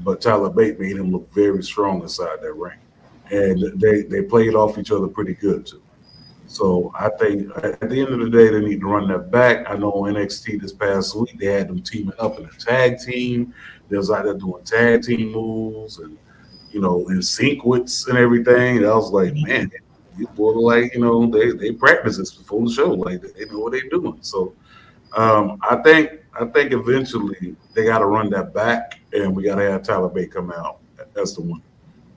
but 0.00 0.20
Tyler 0.20 0.50
Bate 0.50 0.78
made 0.78 0.96
him 0.96 1.10
look 1.10 1.32
very 1.32 1.64
strong 1.64 2.02
inside 2.02 2.40
that 2.42 2.52
ring, 2.52 2.78
and 3.32 3.80
they 3.80 4.02
they 4.02 4.22
played 4.22 4.54
off 4.54 4.78
each 4.78 4.92
other 4.92 5.08
pretty 5.08 5.34
good 5.34 5.66
too. 5.66 5.81
So 6.52 6.92
I 6.94 7.08
think 7.08 7.50
at 7.64 7.80
the 7.80 8.00
end 8.00 8.10
of 8.10 8.20
the 8.20 8.28
day, 8.28 8.48
they 8.50 8.60
need 8.60 8.80
to 8.80 8.86
run 8.86 9.08
that 9.08 9.30
back. 9.30 9.70
I 9.70 9.76
know 9.78 9.90
NXT 9.92 10.60
this 10.60 10.74
past 10.74 11.16
week 11.16 11.38
they 11.38 11.46
had 11.46 11.68
them 11.68 11.80
teaming 11.80 12.12
up 12.18 12.38
in 12.38 12.44
a 12.44 12.50
tag 12.58 12.98
team. 12.98 13.54
They 13.88 13.96
was 13.96 14.10
out 14.10 14.26
there 14.26 14.34
doing 14.34 14.62
tag 14.62 15.02
team 15.02 15.32
moves 15.32 15.98
and 15.98 16.18
you 16.70 16.82
know 16.82 17.08
in 17.08 17.22
sequence 17.22 18.06
and 18.06 18.18
everything. 18.18 18.76
And 18.76 18.86
I 18.86 18.94
was 18.94 19.10
like, 19.10 19.34
man, 19.34 19.70
you 20.18 20.26
boy, 20.26 20.50
like 20.50 20.92
you 20.92 21.00
know 21.00 21.26
they 21.26 21.52
they 21.52 21.72
practice 21.72 22.18
this 22.18 22.34
before 22.34 22.66
the 22.66 22.70
show, 22.70 22.90
like 22.90 23.22
they 23.22 23.46
know 23.46 23.60
what 23.60 23.72
they're 23.72 23.88
doing. 23.88 24.18
So 24.20 24.54
um, 25.16 25.58
I 25.62 25.76
think 25.76 26.10
I 26.38 26.44
think 26.44 26.74
eventually 26.74 27.56
they 27.72 27.84
got 27.84 28.00
to 28.00 28.06
run 28.06 28.28
that 28.28 28.52
back, 28.52 29.00
and 29.14 29.34
we 29.34 29.44
got 29.44 29.54
to 29.54 29.70
have 29.70 29.84
Tyler 29.84 30.10
Bate 30.10 30.30
come 30.30 30.52
out. 30.52 30.80
That's 31.14 31.34
the 31.34 31.40
one 31.40 31.62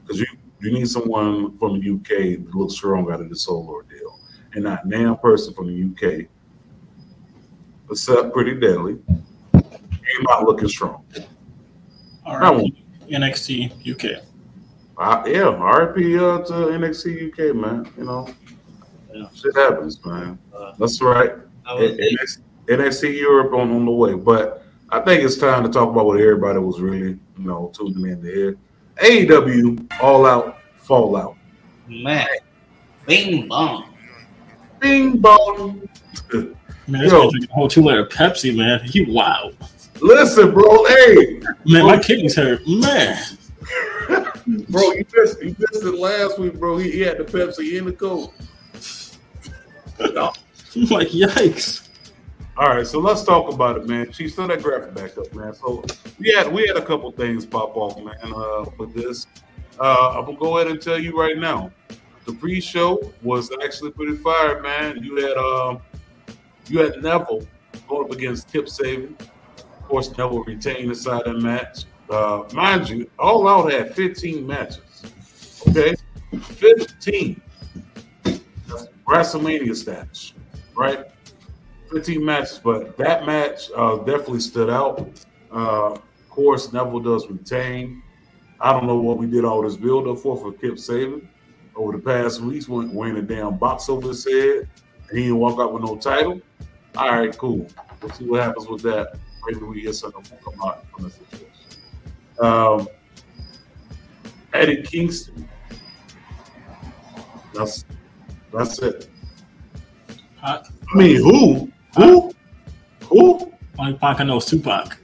because 0.02 0.20
you 0.20 0.28
you 0.60 0.72
need 0.72 0.90
someone 0.90 1.58
from 1.58 1.80
the 1.80 1.92
UK 1.92 2.08
to 2.08 2.50
look 2.54 2.72
strong 2.72 3.12
out 3.12 3.22
of 3.22 3.30
this 3.30 3.46
whole 3.46 3.68
ordeal, 3.68 3.95
and 4.56 4.64
not 4.64 4.88
damn 4.90 5.18
person 5.18 5.54
from 5.54 5.68
the 5.68 5.84
UK, 6.22 6.28
except 7.92 8.34
Pretty 8.34 8.56
Deadly, 8.60 8.98
came 9.54 10.26
out 10.32 10.44
looking 10.46 10.68
strong. 10.70 11.04
All 12.26 12.40
right. 12.40 12.74
NXT 13.10 13.72
UK. 13.94 14.24
Uh, 14.98 15.24
yeah, 15.28 15.50
RIP 15.50 16.20
uh, 16.20 16.42
to 16.46 16.54
NXT 16.72 17.28
UK, 17.32 17.56
man. 17.56 17.88
You 17.98 18.06
know, 18.06 18.28
Yeah. 19.14 19.28
shit 19.36 19.56
happens, 19.56 20.04
man. 20.06 20.40
Uh, 20.58 20.74
That's 20.80 21.02
right. 21.02 21.34
I 21.68 21.74
NXT, 21.76 22.40
NXT 22.68 23.16
Europe 23.20 23.54
on, 23.54 23.72
on 23.72 23.86
the 23.86 23.92
way, 23.92 24.14
but 24.14 24.64
I 24.90 25.02
think 25.02 25.24
it's 25.24 25.38
time 25.38 25.64
to 25.64 25.70
talk 25.70 25.90
about 25.90 26.06
what 26.06 26.20
everybody 26.20 26.60
was 26.60 26.80
really, 26.80 27.20
you 27.38 27.46
know, 27.46 27.72
tuning 27.76 28.06
in 28.10 28.22
to 28.22 28.28
hear. 28.32 28.58
AEW 29.04 29.92
All 30.02 30.26
Out 30.26 30.58
Fallout. 30.78 31.36
man, 31.88 32.26
bing 33.06 33.48
bong. 33.50 33.95
Bing 34.86 35.18
bong. 35.18 35.90
Man, 36.32 36.56
this 37.02 37.12
Yo. 37.12 37.22
man 37.22 37.30
drinking 37.32 37.50
a 37.50 37.54
whole 37.54 37.68
two 37.68 37.82
liter 37.82 38.06
Pepsi, 38.06 38.56
man. 38.56 38.82
You 38.84 39.12
wow. 39.12 39.52
Listen, 40.00 40.54
bro. 40.54 40.86
Hey, 40.86 41.42
Man, 41.66 41.88
my 41.88 41.98
kidneys 41.98 42.36
hurt. 42.36 42.62
Man. 42.68 43.20
bro, 44.70 44.92
you 44.92 45.04
missed, 45.12 45.42
you 45.42 45.56
missed 45.58 45.84
it 45.84 45.96
last 45.96 46.38
week, 46.38 46.60
bro. 46.60 46.78
He, 46.78 46.92
he 46.92 47.00
had 47.00 47.18
the 47.18 47.24
Pepsi 47.24 47.80
in 47.80 47.86
the 47.86 47.94
Coke. 47.94 48.36
No. 50.14 50.32
I'm 50.76 50.86
like, 50.86 51.08
yikes. 51.08 51.90
All 52.56 52.68
right, 52.68 52.86
so 52.86 53.00
let's 53.00 53.24
talk 53.24 53.52
about 53.52 53.78
it, 53.78 53.88
man. 53.88 54.12
Chief, 54.12 54.36
throw 54.36 54.46
that 54.46 54.62
graphic 54.62 54.94
back 54.94 55.18
up, 55.18 55.34
man. 55.34 55.56
So 55.56 55.84
we 56.20 56.32
had 56.32 56.54
we 56.54 56.68
had 56.68 56.78
a 56.78 56.86
couple 56.86 57.12
things 57.12 57.44
pop 57.44 57.76
off, 57.76 57.98
man, 57.98 58.16
uh, 58.24 58.66
with 58.78 58.94
this. 58.94 59.26
Uh, 59.80 60.14
I'm 60.16 60.26
gonna 60.26 60.38
go 60.38 60.60
ahead 60.60 60.70
and 60.70 60.80
tell 60.80 61.00
you 61.00 61.20
right 61.20 61.40
now. 61.40 61.72
The 62.26 62.34
pre-show 62.34 63.14
was 63.22 63.52
actually 63.64 63.92
pretty 63.92 64.16
fire, 64.16 64.62
man. 64.62 65.04
You 65.04 65.16
had 65.18 65.38
um, 65.38 65.80
you 66.68 66.80
had 66.80 67.02
Neville 67.04 67.46
going 67.88 68.06
up 68.06 68.12
against 68.12 68.52
Kip 68.52 68.66
Sabian. 68.66 69.20
Of 69.58 69.84
course, 69.84 70.10
Neville 70.18 70.44
retained 70.44 70.90
the 70.90 70.96
side 70.96 71.22
of 71.28 71.36
the 71.36 71.42
match. 71.42 71.86
Uh, 72.10 72.44
mind 72.54 72.90
you, 72.90 73.10
All 73.20 73.48
Out 73.48 73.72
had 73.72 73.96
15 73.96 74.46
matches. 74.46 75.04
Okay, 75.68 75.96
15. 76.40 77.42
That's 78.24 78.88
WrestleMania 79.08 79.76
status, 79.76 80.34
right? 80.76 81.06
15 81.92 82.26
matches, 82.26 82.60
but 82.64 82.98
that 82.98 83.28
match 83.28 83.70
uh, 83.76 83.98
definitely 83.98 84.40
stood 84.40 84.72
out. 84.72 85.08
Uh, 85.52 85.92
of 85.92 86.30
course, 86.30 86.74
Neville 86.74 87.02
does 87.02 87.30
retain. 87.30 88.02
I 88.60 88.72
don't 88.72 88.88
know 88.88 88.98
what 88.98 89.20
we 89.20 89.28
did 89.28 89.46
all 89.46 89.62
this 89.62 89.76
build 89.76 90.08
up 90.08 90.18
for 90.18 90.36
for 90.38 90.52
Kip 90.54 90.74
Sabian 90.74 91.28
over 91.76 91.92
the 91.94 92.04
past 92.04 92.42
weeks, 92.42 92.68
went 92.68 92.94
wearing 92.94 93.18
a 93.18 93.22
damn 93.22 93.58
box 93.58 93.90
over 93.90 94.10
his 94.10 94.24
head, 94.26 94.70
and 95.10 95.18
he 95.18 95.26
didn't 95.26 95.38
walk 95.40 95.60
out 95.60 95.74
with 95.74 95.84
no 95.84 95.96
title. 95.98 96.42
All 96.98 97.10
right, 97.10 97.38
cool. 97.38 97.68
We'll 98.02 98.12
see 98.12 98.26
what 98.26 98.44
happens 98.44 98.68
with 98.68 98.82
that. 98.84 99.18
Maybe 99.48 99.66
we 99.66 99.82
get 99.82 99.96
something 99.96 100.24
come 100.44 100.62
out 100.64 100.86
from 100.92 101.04
the 101.04 101.10
situation. 101.10 101.48
Um, 102.40 102.88
Eddie 104.54 104.82
Kingston. 104.84 105.48
That's 107.54 107.86
that's 108.52 108.80
it. 108.80 109.10
Pac. 110.42 110.66
I 110.94 110.98
mean, 110.98 111.18
who? 111.18 111.72
Who? 111.98 112.34
Who? 113.10 113.54
Only 113.78 113.94
Pac 113.94 114.22
I 114.22 114.24
know 114.24 114.38
is 114.38 114.46
Tupac. 114.46 114.98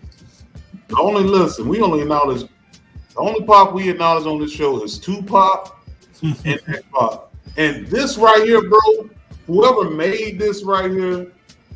The 0.87 0.97
only 0.99 1.23
listen, 1.23 1.67
we 1.67 1.81
only 1.81 2.01
acknowledge 2.01 2.41
the 2.41 3.19
only 3.19 3.45
Pac 3.45 3.73
we 3.73 3.89
acknowledge 3.89 4.25
on 4.25 4.39
this 4.39 4.51
show 4.51 4.81
is 4.83 4.97
Tupac 4.97 5.80
and 6.21 6.59
X-Pac. 6.67 7.19
And 7.57 7.87
this 7.87 8.17
right 8.17 8.43
here, 8.43 8.61
bro, 8.67 9.09
whoever 9.47 9.89
made 9.89 10.39
this 10.39 10.63
right 10.63 10.89
here, 10.89 11.31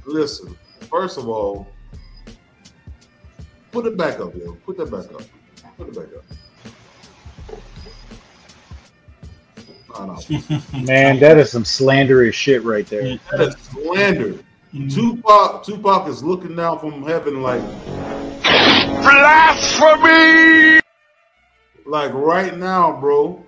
listen, 0.06 0.56
first 0.90 1.18
of 1.18 1.28
all, 1.28 1.68
put 3.72 3.86
it 3.86 3.98
back 3.98 4.20
up, 4.20 4.36
yo. 4.36 4.54
Put 4.66 4.78
that 4.78 4.92
back 4.92 5.12
up. 5.14 5.22
Put 5.78 5.90
it 5.90 5.96
back 5.96 6.08
up. 6.16 6.24
No, 9.98 10.06
no. 10.06 10.18
Man, 10.84 11.20
that 11.20 11.38
is 11.38 11.52
some 11.52 11.66
slanderous 11.66 12.36
shit 12.36 12.64
right 12.64 12.88
there. 12.88 13.20
That 13.32 13.42
is 13.42 13.56
slander. 13.58 14.34
Mm-hmm. 14.74 14.90
Tupac, 14.90 15.64
Tupac 15.64 16.08
is 16.10 16.22
looking 16.22 16.56
down 16.56 16.80
from 16.80 17.04
heaven 17.04 17.42
like 17.42 17.62
Blasphemy! 19.02 20.82
Like 21.86 22.12
right 22.14 22.58
now, 22.58 23.00
bro. 23.00 23.45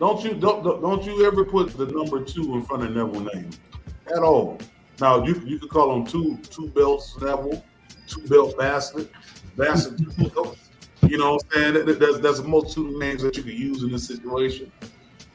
Don't 0.00 0.24
you 0.24 0.32
don't 0.34 0.64
don't 0.64 1.04
you 1.04 1.26
ever 1.26 1.44
put 1.44 1.76
the 1.76 1.86
number 1.86 2.24
two 2.24 2.54
in 2.54 2.62
front 2.62 2.82
of 2.84 2.90
Neville 2.96 3.20
name 3.34 3.50
at 4.10 4.22
all. 4.22 4.58
Now 4.98 5.22
you 5.24 5.34
you 5.44 5.58
could 5.58 5.68
call 5.70 5.94
him 5.94 6.06
two 6.06 6.38
two 6.38 6.68
belts 6.68 7.16
Neville, 7.20 7.62
two 8.08 8.26
belt 8.26 8.56
bastard, 8.58 9.08
bastard. 9.56 10.00
you 11.02 11.18
know 11.18 11.34
what 11.34 11.44
I'm 11.44 11.50
saying? 11.52 11.74
That- 11.74 11.86
that- 11.86 11.98
There's 12.00 12.18
there's 12.20 12.38
a 12.38 12.44
multitude 12.44 12.94
of 12.94 12.98
names 12.98 13.22
that 13.22 13.36
you 13.36 13.42
could 13.42 13.52
use 13.58 13.82
in 13.82 13.92
this 13.92 14.06
situation. 14.06 14.72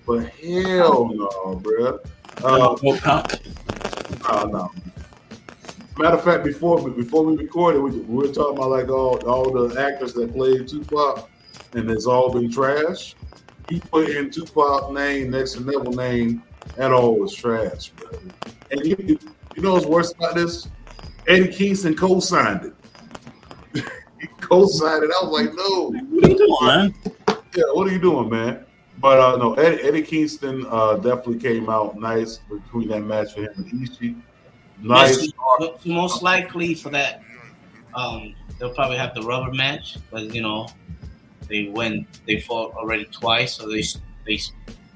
But 0.07 0.29
hell 0.29 1.11
no, 1.13 1.61
bro. 1.63 1.99
Uh, 2.43 2.75
Oh, 4.27 4.45
no, 4.45 4.45
no. 4.47 4.71
Matter 5.97 6.17
of 6.17 6.23
fact, 6.23 6.43
before 6.43 6.89
before 6.89 7.23
we 7.23 7.35
recorded, 7.35 7.81
we, 7.81 7.91
we 7.91 8.27
were 8.27 8.33
talking 8.33 8.57
about 8.57 8.71
like 8.71 8.89
all 8.89 9.17
all 9.29 9.49
the 9.51 9.79
actors 9.79 10.13
that 10.13 10.33
played 10.33 10.67
Tupac, 10.67 11.29
and 11.73 11.89
it's 11.89 12.05
all 12.07 12.31
been 12.33 12.51
trash. 12.51 13.15
He 13.69 13.79
put 13.79 14.09
in 14.09 14.29
Tupac 14.29 14.91
name 14.91 15.31
next 15.31 15.53
to 15.53 15.61
Neville 15.61 15.93
name, 15.93 16.43
that 16.75 16.91
all 16.91 17.17
was 17.17 17.33
trash, 17.33 17.89
bro. 17.89 18.11
And 18.71 18.85
you, 18.85 19.19
you, 19.55 19.61
know 19.61 19.73
what's 19.73 19.85
worse 19.85 20.13
about 20.13 20.35
this? 20.35 20.67
Eddie 21.27 21.51
Kingston 21.51 21.95
co-signed 21.95 22.65
it. 22.65 23.83
he 24.21 24.27
co-signed 24.39 25.03
it. 25.03 25.11
I 25.21 25.25
was 25.25 25.31
like, 25.31 25.53
no. 25.55 25.89
What 25.89 26.25
are 26.25 26.29
you 26.29 26.37
doing, 26.37 26.57
man? 26.61 26.93
Yeah, 27.55 27.63
what 27.73 27.87
are 27.87 27.91
you 27.91 27.99
doing, 27.99 28.29
man? 28.29 28.65
But 28.99 29.19
uh, 29.19 29.37
no, 29.37 29.53
Eddie, 29.55 29.83
Eddie 29.83 30.01
Kingston 30.01 30.65
uh, 30.69 30.95
definitely 30.95 31.39
came 31.39 31.69
out 31.69 31.99
nice 31.99 32.39
between 32.49 32.89
that 32.89 33.01
match 33.01 33.33
for 33.33 33.41
him 33.41 33.53
and 33.57 33.87
Ishii. 33.87 34.21
Nice. 34.79 35.21
Yes, 35.21 35.31
most- 35.59 35.85
most 35.85 36.23
likely 36.23 36.75
for 36.75 36.89
that, 36.89 37.21
um, 37.93 38.35
they'll 38.59 38.73
probably 38.73 38.97
have 38.97 39.13
the 39.15 39.21
rubber 39.21 39.51
match, 39.53 39.97
but 40.11 40.33
you 40.33 40.41
know, 40.41 40.67
they 41.47 41.69
went, 41.69 42.07
they 42.27 42.39
fought 42.39 42.73
already 42.75 43.05
twice, 43.05 43.55
so 43.55 43.67
they 43.67 43.83
they 44.25 44.39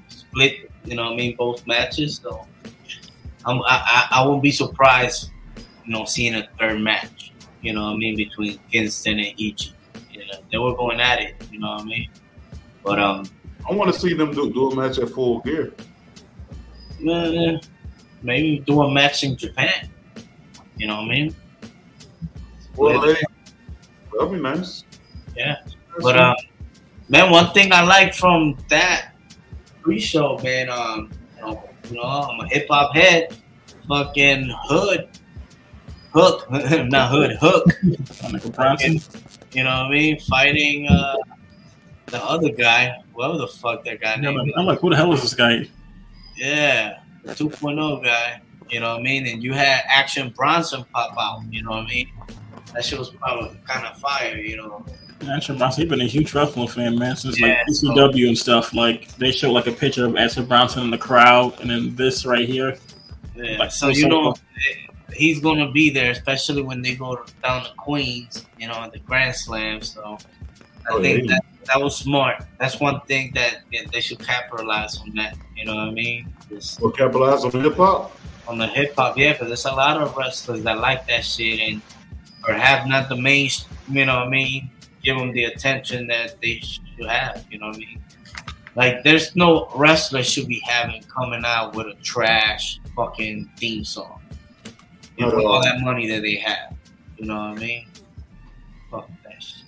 split. 0.08 0.70
You 0.84 0.96
know, 0.96 1.04
what 1.04 1.12
I 1.12 1.16
mean, 1.16 1.36
both 1.36 1.66
matches. 1.66 2.20
So 2.22 2.46
I'm, 3.44 3.60
I, 3.64 4.08
I 4.10 4.26
won't 4.26 4.42
be 4.42 4.50
surprised, 4.50 5.30
you 5.84 5.92
know, 5.92 6.04
seeing 6.04 6.34
a 6.34 6.48
third 6.58 6.80
match. 6.80 7.32
You 7.62 7.74
know, 7.74 7.84
what 7.84 7.94
I 7.94 7.96
mean, 7.96 8.16
between 8.16 8.58
Kingston 8.72 9.18
and 9.18 9.36
Ishii. 9.36 9.72
You 10.12 10.20
know, 10.26 10.38
they 10.50 10.58
were 10.58 10.74
going 10.74 11.00
at 11.00 11.20
it. 11.20 11.34
You 11.52 11.60
know 11.60 11.72
what 11.72 11.82
I 11.82 11.84
mean? 11.84 12.08
But 12.82 12.98
um, 12.98 13.28
I 13.68 13.74
want 13.74 13.92
to 13.92 13.98
see 13.98 14.14
them 14.14 14.32
do, 14.32 14.52
do 14.52 14.70
a 14.70 14.74
match 14.74 14.98
at 14.98 15.10
full 15.10 15.40
gear. 15.40 15.72
eh, 17.06 17.58
maybe 18.22 18.60
do 18.66 18.82
a 18.82 18.90
match 18.90 19.24
in 19.24 19.36
Japan. 19.36 19.90
You 20.76 20.86
know 20.86 20.96
what 20.96 21.04
I 21.04 21.08
mean? 21.08 21.36
Well, 22.76 23.02
hey, 23.02 23.20
that'd 24.12 24.32
be 24.32 24.40
nice. 24.40 24.84
Yeah. 25.36 25.56
But 25.98 26.18
um, 26.18 26.36
man, 27.08 27.30
one 27.30 27.52
thing 27.52 27.72
I 27.72 27.82
like 27.82 28.14
from 28.14 28.56
that 28.68 29.12
pre-show, 29.82 30.38
man, 30.42 30.70
um, 30.70 31.10
you 31.90 31.96
know, 31.96 32.02
I'm 32.02 32.40
a 32.40 32.48
hip 32.48 32.66
hop 32.70 32.94
head, 32.94 33.36
fucking 33.88 34.52
hood, 34.62 35.08
hook, 36.12 36.50
not 36.50 37.10
hood, 37.10 37.36
hook. 37.40 37.66
Bronson. 38.54 39.00
You 39.52 39.64
know 39.64 39.70
what 39.70 39.86
I 39.86 39.90
mean? 39.90 40.20
Fighting 40.20 40.86
uh, 40.86 41.16
the 42.06 42.22
other 42.22 42.50
guy, 42.50 42.96
whatever 43.12 43.38
the 43.38 43.48
fuck 43.48 43.84
that 43.84 44.00
guy 44.00 44.16
like. 44.16 44.52
I'm 44.56 44.66
like, 44.66 44.78
who 44.80 44.90
the 44.90 44.96
hell 44.96 45.12
is 45.12 45.22
this 45.22 45.34
guy? 45.34 45.68
Yeah, 46.36 47.00
the 47.24 47.34
2.0 47.34 48.04
guy. 48.04 48.40
You 48.68 48.78
know 48.78 48.92
what 48.92 49.00
I 49.00 49.02
mean? 49.02 49.26
And 49.26 49.42
you 49.42 49.52
had 49.52 49.82
Action 49.88 50.32
Bronson 50.36 50.84
pop 50.92 51.16
out. 51.18 51.42
You 51.50 51.64
know 51.64 51.70
what 51.70 51.86
I 51.86 51.88
mean? 51.88 52.08
That 52.72 52.84
shit 52.84 52.98
was 52.98 53.10
probably 53.10 53.58
kind 53.66 53.84
of 53.86 53.98
fire. 53.98 54.36
You 54.36 54.56
know. 54.56 54.86
Action 55.28 55.58
Bronson, 55.58 55.82
he's 55.82 55.90
been 55.90 56.00
a 56.00 56.06
huge 56.06 56.32
wrestling 56.34 56.68
fan, 56.68 56.98
man, 56.98 57.16
since 57.16 57.38
Yeah, 57.40 57.48
like 57.48 57.66
ECW 57.68 58.28
and 58.28 58.38
stuff. 58.38 58.72
Like 58.74 59.08
they 59.16 59.30
show 59.32 59.52
like 59.52 59.66
a 59.66 59.72
picture 59.72 60.06
of 60.06 60.16
Action 60.16 60.46
Bronson 60.46 60.84
in 60.84 60.90
the 60.90 60.98
crowd, 60.98 61.60
and 61.60 61.68
then 61.70 61.94
this 61.96 62.24
right 62.24 62.48
here. 62.48 62.76
Yeah, 63.36 63.58
Like, 63.58 63.72
so 63.72 63.88
you 63.88 64.08
know 64.08 64.34
he's 65.12 65.40
gonna 65.40 65.70
be 65.70 65.90
there, 65.90 66.10
especially 66.10 66.62
when 66.62 66.80
they 66.82 66.94
go 66.94 67.24
down 67.42 67.64
to 67.64 67.70
Queens, 67.76 68.46
you 68.58 68.66
know, 68.68 68.74
at 68.74 68.92
the 68.92 68.98
Grand 69.00 69.34
Slam. 69.34 69.82
So 69.82 70.16
I 70.88 70.92
Oh, 70.94 71.02
think 71.02 71.24
yeah. 71.28 71.34
that 71.34 71.44
that 71.66 71.80
was 71.80 71.96
smart. 71.96 72.42
That's 72.58 72.80
one 72.80 73.00
thing 73.02 73.32
that 73.34 73.58
yeah, 73.70 73.82
they 73.92 74.00
should 74.00 74.18
capitalize 74.20 74.98
on 74.98 75.12
that. 75.16 75.36
You 75.56 75.66
know 75.66 75.74
what 75.74 75.88
I 75.88 75.90
mean? 75.90 76.32
Just 76.48 76.80
We'll 76.80 76.90
capitalize 76.92 77.44
on 77.44 77.50
hip 77.52 77.76
hop. 77.76 78.16
on 78.48 78.56
the 78.58 78.66
hip 78.66 78.94
hop, 78.96 79.18
yeah, 79.18 79.32
because 79.32 79.48
there's 79.48 79.66
a 79.66 79.72
lot 79.72 80.00
of 80.00 80.16
wrestlers 80.16 80.62
that 80.64 80.78
like 80.78 81.06
that 81.08 81.24
shit 81.24 81.60
and 81.60 81.82
or 82.48 82.54
have 82.54 82.86
not 82.88 83.08
the 83.10 83.16
main, 83.16 83.50
you 83.90 84.06
know 84.06 84.16
what 84.16 84.26
I 84.26 84.30
mean? 84.30 84.70
Give 85.02 85.16
them 85.16 85.32
the 85.32 85.44
attention 85.44 86.06
that 86.08 86.40
they 86.40 86.60
should 86.60 87.06
have. 87.08 87.44
You 87.50 87.58
know 87.58 87.68
what 87.68 87.76
I 87.76 87.78
mean? 87.78 88.04
Like, 88.76 89.02
there's 89.02 89.34
no 89.34 89.68
wrestler 89.74 90.22
should 90.22 90.46
be 90.46 90.60
having 90.66 91.02
coming 91.04 91.42
out 91.44 91.74
with 91.74 91.86
a 91.86 91.94
trash 92.02 92.78
fucking 92.94 93.50
theme 93.56 93.84
song. 93.84 94.20
You 95.16 95.26
know, 95.26 95.36
with 95.36 95.44
all 95.44 95.52
all. 95.54 95.62
that 95.62 95.80
money 95.80 96.08
that 96.10 96.22
they 96.22 96.36
have. 96.36 96.74
You 97.16 97.26
know 97.26 97.34
what 97.34 97.58
I 97.58 97.60
mean? 97.60 97.86
Fuck 98.90 99.08
that 99.24 99.42
shit. 99.42 99.64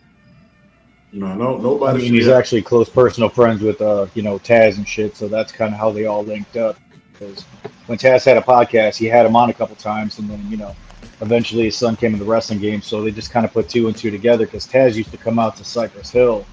No, 1.13 1.35
no, 1.35 1.59
I 1.59 1.63
nobody. 1.63 2.03
mean, 2.05 2.15
he's 2.15 2.27
have- 2.27 2.37
actually 2.37 2.63
close 2.63 2.89
personal 2.89 3.29
friends 3.29 3.61
with, 3.61 3.81
uh, 3.83 4.07
you 4.15 4.23
know, 4.23 4.39
Taz 4.39 4.77
and 4.77 4.89
shit. 4.89 5.17
So 5.17 5.29
that's 5.29 5.53
kind 5.53 5.75
of 5.75 5.79
how 5.79 5.91
they 5.91 6.07
all 6.07 6.25
linked 6.25 6.57
up. 6.57 6.77
Because 7.13 7.43
when 7.87 7.99
Taz 7.99 8.25
had 8.25 8.37
a 8.39 8.41
podcast, 8.41 8.97
he 8.97 9.07
had 9.07 9.27
him 9.27 9.37
on 9.37 9.51
a 9.51 9.55
couple 9.55 9.77
times, 9.77 10.19
and 10.19 10.29
then 10.31 10.43
you 10.49 10.57
know, 10.57 10.75
eventually 11.23 11.65
his 11.65 11.77
son 11.77 11.97
came 11.97 12.13
in 12.13 12.19
the 12.19 12.25
wrestling 12.25 12.59
game. 12.59 12.83
So 12.83 13.03
they 13.03 13.11
just 13.11 13.31
kind 13.31 13.47
of 13.47 13.53
put 13.53 13.69
two 13.69 13.87
and 13.87 13.97
two 13.97 14.11
together. 14.11 14.45
Because 14.45 14.67
Taz 14.67 14.95
used 14.97 15.11
to 15.13 15.17
come 15.17 15.39
out 15.39 15.57
to 15.57 15.65
Cypress 15.65 16.11
Hill, 16.11 16.45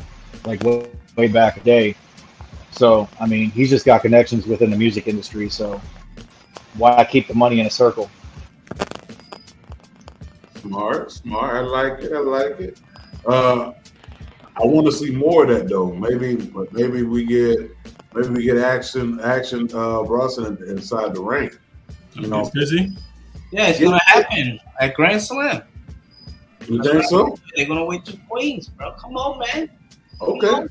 like 0.46 0.64
way, 0.64 0.88
way 1.18 1.28
back 1.28 1.58
a 1.58 1.62
day. 1.62 1.96
So 2.72 3.10
I 3.20 3.26
mean, 3.26 3.52
he's 3.52 3.70
just 3.70 3.86
got 3.86 4.02
connections 4.02 4.48
within 4.48 4.70
the 4.70 4.78
music 4.78 5.08
industry. 5.08 5.50
So 5.50 5.82
why 6.78 7.04
keep 7.04 7.28
the 7.28 7.34
money 7.34 7.60
in 7.60 7.66
a 7.66 7.70
circle? 7.70 8.10
Smart, 10.62 11.12
smart. 11.12 11.56
I 11.56 11.62
like 11.62 12.04
it. 12.04 12.14
I 12.14 12.20
like 12.20 12.60
it. 12.60 12.80
Uh, 13.26 13.74
I 14.56 14.66
want 14.66 14.86
to 14.86 14.92
see 14.92 15.10
more 15.10 15.44
of 15.44 15.50
that 15.50 15.68
though. 15.68 15.92
Maybe, 15.92 16.36
but 16.36 16.72
maybe 16.74 17.04
we 17.04 17.26
get 17.26 17.72
maybe 18.14 18.30
we 18.30 18.44
get 18.44 18.58
action, 18.58 19.20
action. 19.22 19.68
Uh, 19.74 20.04
Bronson 20.04 20.58
inside 20.68 21.16
the 21.16 21.22
ring. 21.22 21.50
You 22.14 22.28
know, 22.28 22.40
He's 22.40 22.50
busy. 22.52 22.98
Yeah, 23.52 23.68
it's 23.68 23.80
gonna 23.80 24.00
happen 24.06 24.60
at 24.80 24.94
Grand 24.94 25.22
Slam. 25.22 25.64
you 26.68 26.84
think 26.84 27.04
so? 27.06 27.36
They're 27.56 27.68
gonna 27.68 27.86
wait 27.86 28.06
to 28.06 28.18
Queens, 28.30 28.70
bro. 28.70 28.92
Come 28.94 29.18
on, 29.18 29.40
man. 29.40 29.70
Okay, 30.22 30.68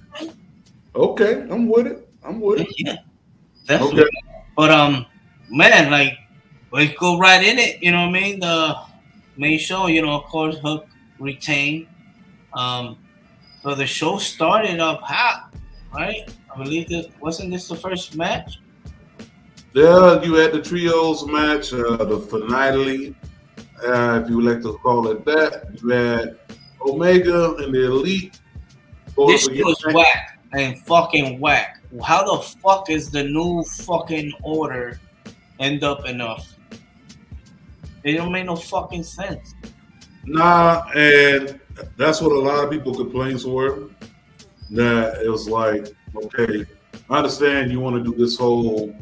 okay. 0.95 1.33
I'm 1.51 1.69
with 1.69 1.87
it. 1.87 2.09
I'm 2.25 2.41
with 2.41 2.61
it. 2.61 2.69
Yeah, 2.79 2.97
definitely. 3.67 4.03
Okay. 4.03 4.11
But 4.57 4.71
um, 4.71 5.07
man, 5.51 5.91
like 5.91 6.19
let's 6.73 6.95
go 6.99 7.19
right 7.19 7.43
in 7.43 7.59
it. 7.59 7.83
You 7.83 7.93
know 7.93 8.07
what 8.07 8.17
I 8.17 8.21
mean? 8.21 8.41
The 8.41 8.77
main 9.37 9.59
show, 9.59 9.87
you 9.87 10.03
know, 10.03 10.13
of 10.13 10.25
course, 10.25 10.59
Hook 10.59 10.87
retained. 11.19 11.87
Um, 12.55 12.99
so 13.63 13.75
the 13.75 13.87
show 13.87 14.19
started 14.19 14.81
up 14.81 15.01
hot, 15.03 15.55
right? 15.95 16.29
I 16.53 16.63
believe 16.63 16.89
this 16.89 17.07
wasn't 17.21 17.51
this 17.51 17.69
the 17.69 17.77
first 17.77 18.17
match. 18.17 18.61
Yeah, 19.75 20.23
you 20.23 20.35
had 20.35 20.53
the 20.53 20.63
trios 20.63 21.27
match, 21.27 21.73
uh, 21.73 22.03
the 22.05 22.19
finale, 22.19 23.15
uh, 23.87 24.23
if 24.23 24.31
you 24.31 24.37
would 24.37 24.45
like 24.47 24.63
to 24.63 24.79
call 24.79 25.09
it 25.09 25.25
that. 25.27 25.79
You 25.83 25.89
had 25.91 26.39
Omega 26.81 27.55
and 27.57 27.75
the 27.75 27.87
Elite. 27.87 28.41
This 29.27 29.47
was 29.47 29.49
against- 29.49 29.95
whack 29.95 30.41
and 30.55 30.79
fucking 30.87 31.39
whack. 31.41 31.81
How 32.05 32.25
the 32.25 32.43
fuck 32.43 32.91
is 32.91 33.11
the 33.11 33.25
new 33.25 33.63
fucking 33.63 34.33
order 34.43 35.01
end 35.59 35.85
up 35.85 36.07
enough? 36.07 36.55
It 38.05 38.13
don't 38.13 38.33
make 38.33 38.47
no 38.47 38.57
fucking 38.57 39.03
sense. 39.03 39.55
Nah, 40.25 40.89
and 40.95 41.59
that's 41.97 42.21
what 42.21 42.33
a 42.33 42.39
lot 42.39 42.65
of 42.65 42.71
people 42.71 42.95
complaints 42.95 43.45
were. 43.45 43.89
That 44.71 45.23
it 45.23 45.29
was 45.29 45.49
like, 45.49 45.89
okay, 46.15 46.67
I 47.09 47.17
understand 47.17 47.73
you 47.73 47.81
want 47.81 48.03
to 48.03 48.11
do 48.11 48.17
this 48.17 48.37
whole 48.37 48.95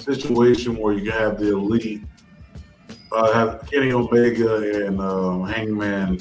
situation 0.00 0.76
where 0.76 0.94
you 0.94 1.10
have 1.10 1.38
the 1.38 1.52
elite, 1.52 2.02
uh, 3.12 3.32
have 3.32 3.68
Kenny 3.70 3.92
Omega 3.92 4.86
and 4.86 5.00
um, 5.00 5.46
Hangman 5.46 6.20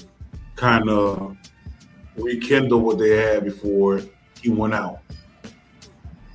kind 0.55 0.89
of 0.89 1.37
rekindle 2.17 2.81
what 2.81 2.97
they 2.97 3.11
had 3.11 3.43
before 3.43 4.01
he 4.41 4.49
went 4.49 4.73
out. 4.73 4.99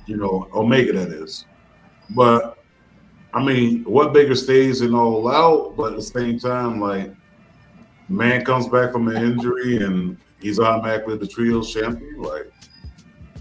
You 0.05 0.17
know, 0.17 0.47
Omega 0.53 0.93
that 0.93 1.09
is. 1.09 1.45
But 2.11 2.57
I 3.33 3.43
mean, 3.43 3.83
what 3.83 4.13
bigger 4.13 4.35
stays 4.35 4.81
in 4.81 4.93
all 4.93 5.27
out? 5.27 5.75
But 5.75 5.93
at 5.93 5.97
the 5.97 6.03
same 6.03 6.39
time, 6.39 6.79
like 6.79 7.11
man 8.09 8.45
comes 8.45 8.67
back 8.67 8.91
from 8.91 9.07
an 9.07 9.17
injury 9.17 9.77
and 9.77 10.17
he's 10.39 10.59
automatically 10.59 11.17
the 11.17 11.27
trio 11.27 11.61
champion. 11.61 12.21
Like, 12.21 12.51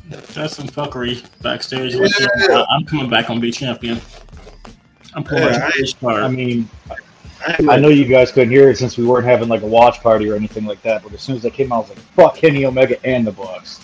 That's 0.09 0.57
some 0.57 0.69
fuckery 0.69 1.25
backstage. 1.43 1.95
Like, 1.95 2.11
Yeah. 2.21 2.27
I- 2.51 2.67
I'm 2.71 2.85
coming 2.85 3.09
back 3.09 3.31
on 3.31 3.41
be 3.41 3.51
champion. 3.51 4.01
I'm 5.15 5.25
pulling 5.25 5.45
Yeah, 5.45 5.59
yeah, 5.59 5.71
this 5.77 5.95
card. 5.95 6.23
I 6.25 6.29
mean, 6.29 6.69
I, 7.47 7.57
I 7.71 7.77
know 7.79 7.89
you 7.89 8.05
guys 8.05 8.33
couldn't 8.33 8.51
hear 8.51 8.69
it 8.71 8.79
since 8.79 8.97
we 8.99 9.05
weren't 9.05 9.27
having 9.27 9.49
like 9.49 9.63
a 9.63 9.67
watch 9.67 10.01
party 10.01 10.29
or 10.29 10.35
anything 10.35 10.65
like 10.65 10.83
that. 10.83 11.03
But 11.03 11.13
as 11.13 11.21
soon 11.23 11.37
as 11.37 11.43
they 11.43 11.51
came 11.51 11.73
out, 11.73 11.77
I 11.77 11.79
was 11.81 11.89
like, 11.91 11.99
"Fuck 11.99 12.37
Kenny 12.37 12.65
Omega 12.65 12.97
and 13.07 13.27
the 13.27 13.33
Bucks." 13.33 13.81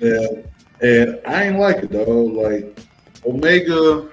Yeah, 0.00 0.26
and 0.80 1.20
I 1.26 1.44
ain't 1.44 1.58
like 1.58 1.76
it 1.78 1.90
though. 1.90 2.24
Like 2.24 2.78
Omega, 3.26 4.08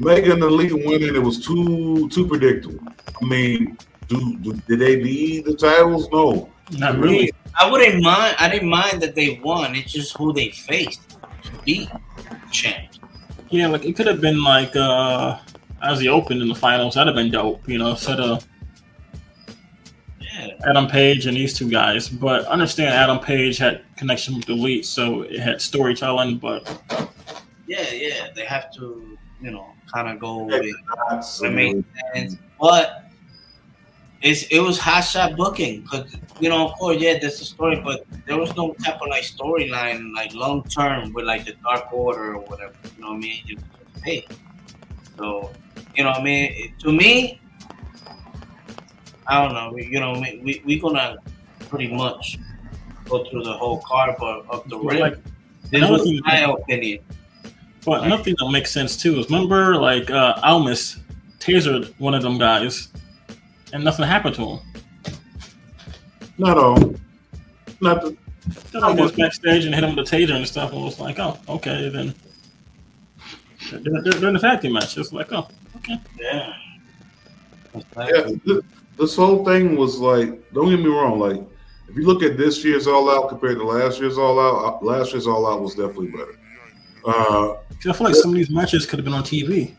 Omega 0.00 0.32
and 0.32 0.42
the 0.42 0.46
Elite 0.46 0.72
winning, 0.72 1.14
it 1.14 1.22
was 1.22 1.44
too 1.44 2.08
too 2.10 2.26
predictable. 2.26 2.80
I 3.20 3.24
mean, 3.26 3.76
do, 4.08 4.36
do 4.38 4.52
did 4.68 4.78
they 4.78 4.96
need 5.02 5.44
the 5.44 5.54
titles? 5.54 6.08
No. 6.12 6.50
Not 6.78 6.98
really. 6.98 7.30
I 7.60 7.70
wouldn't 7.70 8.02
mind. 8.02 8.36
I 8.38 8.48
didn't 8.48 8.68
mind 8.68 9.00
that 9.02 9.14
they 9.14 9.40
won. 9.42 9.74
It's 9.74 9.92
just 9.92 10.16
who 10.16 10.32
they 10.32 10.50
faced 10.50 11.16
to 11.44 11.50
beat 11.64 11.88
champ. 12.50 12.88
Yeah, 13.50 13.68
like 13.68 13.84
it 13.84 13.94
could 13.94 14.06
have 14.06 14.20
been 14.20 14.42
like 14.42 14.74
uh 14.76 15.38
Ozzy 15.84 16.08
Open 16.08 16.40
in 16.40 16.48
the 16.48 16.54
finals. 16.54 16.94
That'd 16.94 17.14
have 17.14 17.16
been 17.22 17.30
dope, 17.30 17.68
you 17.68 17.78
know, 17.78 17.90
instead 17.90 18.18
of 18.20 18.46
Yeah. 20.20 20.48
Adam 20.66 20.86
Page 20.88 21.26
and 21.26 21.36
these 21.36 21.56
two 21.56 21.70
guys. 21.70 22.08
But 22.08 22.44
understand 22.46 22.94
Adam 22.94 23.18
Page 23.20 23.58
had 23.58 23.82
connection 23.96 24.34
with 24.36 24.46
the 24.46 24.54
Elite, 24.54 24.86
so 24.86 25.22
it 25.22 25.38
had 25.38 25.60
storytelling. 25.60 26.38
But 26.38 26.66
Yeah, 27.66 27.88
yeah. 27.92 28.28
They 28.34 28.44
have 28.44 28.72
to, 28.74 29.16
you 29.40 29.50
know, 29.50 29.66
kind 29.92 30.08
of 30.08 30.18
go 30.18 30.44
with 30.44 30.64
That's 31.10 31.40
what 31.40 31.52
makes 31.52 31.80
sense. 32.14 32.36
But 32.60 33.03
it's 34.24 34.44
it 34.44 34.58
was 34.60 34.78
hot 34.78 35.02
shot 35.02 35.36
booking 35.36 35.82
because 35.82 36.16
you 36.40 36.48
know, 36.48 36.66
of 36.66 36.72
course, 36.78 36.96
yeah, 37.00 37.18
there's 37.18 37.40
a 37.40 37.44
story, 37.44 37.80
but 37.84 38.06
there 38.26 38.38
was 38.38 38.56
no 38.56 38.72
type 38.82 38.98
of 39.00 39.08
like 39.08 39.22
storyline 39.22 40.12
like 40.14 40.34
long 40.34 40.64
term 40.64 41.12
with 41.12 41.26
like 41.26 41.44
the 41.44 41.52
Dark 41.62 41.92
Order 41.92 42.34
or 42.36 42.40
whatever. 42.40 42.72
You 42.96 43.02
know 43.02 43.08
what 43.10 43.16
I 43.16 43.18
mean? 43.18 43.42
It 43.46 43.58
was 43.58 44.02
hey, 44.02 44.26
so 45.18 45.52
you 45.94 46.02
know 46.02 46.10
what 46.10 46.20
I 46.20 46.24
mean? 46.24 46.52
It- 46.56 46.78
to 46.80 46.90
me, 46.90 47.38
I 49.26 49.44
don't 49.44 49.54
know. 49.54 49.70
We, 49.74 49.86
you 49.86 50.00
know, 50.00 50.12
we 50.14 50.40
we 50.42 50.62
we 50.64 50.80
gonna 50.80 51.18
pretty 51.68 51.88
much 51.94 52.38
go 53.08 53.24
through 53.24 53.44
the 53.44 53.52
whole 53.52 53.80
card, 53.86 54.16
but 54.18 54.46
of 54.48 54.68
the 54.70 54.78
rim. 54.78 55.00
like, 55.00 55.18
this 55.70 55.88
was 55.88 56.20
my 56.24 56.40
opinion. 56.50 57.00
but 57.84 58.06
nothing 58.06 58.34
that 58.38 58.50
makes 58.50 58.70
sense 58.70 58.96
too 58.96 59.18
is 59.18 59.26
remember 59.30 59.76
like 59.76 60.10
uh, 60.10 60.40
Almas 60.42 60.96
tasered 61.40 61.92
one 61.98 62.14
of 62.14 62.22
them 62.22 62.38
guys, 62.38 62.88
and 63.74 63.84
nothing 63.84 64.06
happened 64.06 64.34
to 64.36 64.46
him. 64.46 64.58
Not 66.38 66.56
all. 66.56 66.94
Not 67.80 68.02
the, 68.02 68.16
Then 68.72 68.84
I 68.84 68.94
goes 68.96 69.12
backstage 69.12 69.64
and 69.66 69.74
hit 69.74 69.84
him 69.84 69.96
with 69.96 70.10
a 70.10 70.16
taser 70.16 70.34
and 70.34 70.46
stuff, 70.46 70.72
and 70.72 70.82
was 70.82 70.98
like, 71.00 71.18
"Oh, 71.18 71.38
okay." 71.48 71.88
Then 71.90 72.14
during, 73.82 74.02
during 74.02 74.34
the 74.34 74.40
tag 74.40 74.60
team 74.62 74.72
match, 74.72 74.96
it's 74.96 75.12
like, 75.12 75.32
"Oh, 75.32 75.48
okay." 75.76 75.98
Yeah. 76.20 76.54
yeah, 77.98 78.60
this 78.96 79.16
whole 79.16 79.44
thing 79.44 79.76
was 79.76 79.98
like, 79.98 80.28
don't 80.52 80.70
get 80.70 80.78
me 80.78 80.86
wrong, 80.86 81.18
like 81.18 81.42
if 81.88 81.96
you 81.96 82.06
look 82.06 82.22
at 82.22 82.36
this 82.36 82.64
year's 82.64 82.86
All 82.86 83.10
Out 83.10 83.28
compared 83.28 83.58
to 83.58 83.64
last 83.64 84.00
year's 84.00 84.16
All 84.16 84.38
Out, 84.38 84.80
uh, 84.82 84.84
last 84.84 85.12
year's 85.12 85.26
All 85.26 85.44
Out 85.50 85.60
was 85.60 85.74
definitely 85.74 86.08
better. 86.08 86.38
Uh, 87.04 87.54
'Cause 87.82 87.86
I 87.88 87.92
feel 87.92 88.06
like 88.06 88.14
some 88.14 88.30
of 88.30 88.36
these 88.36 88.50
matches 88.50 88.86
could 88.86 89.00
have 89.00 89.04
been 89.04 89.12
on 89.14 89.24
TV. 89.24 89.74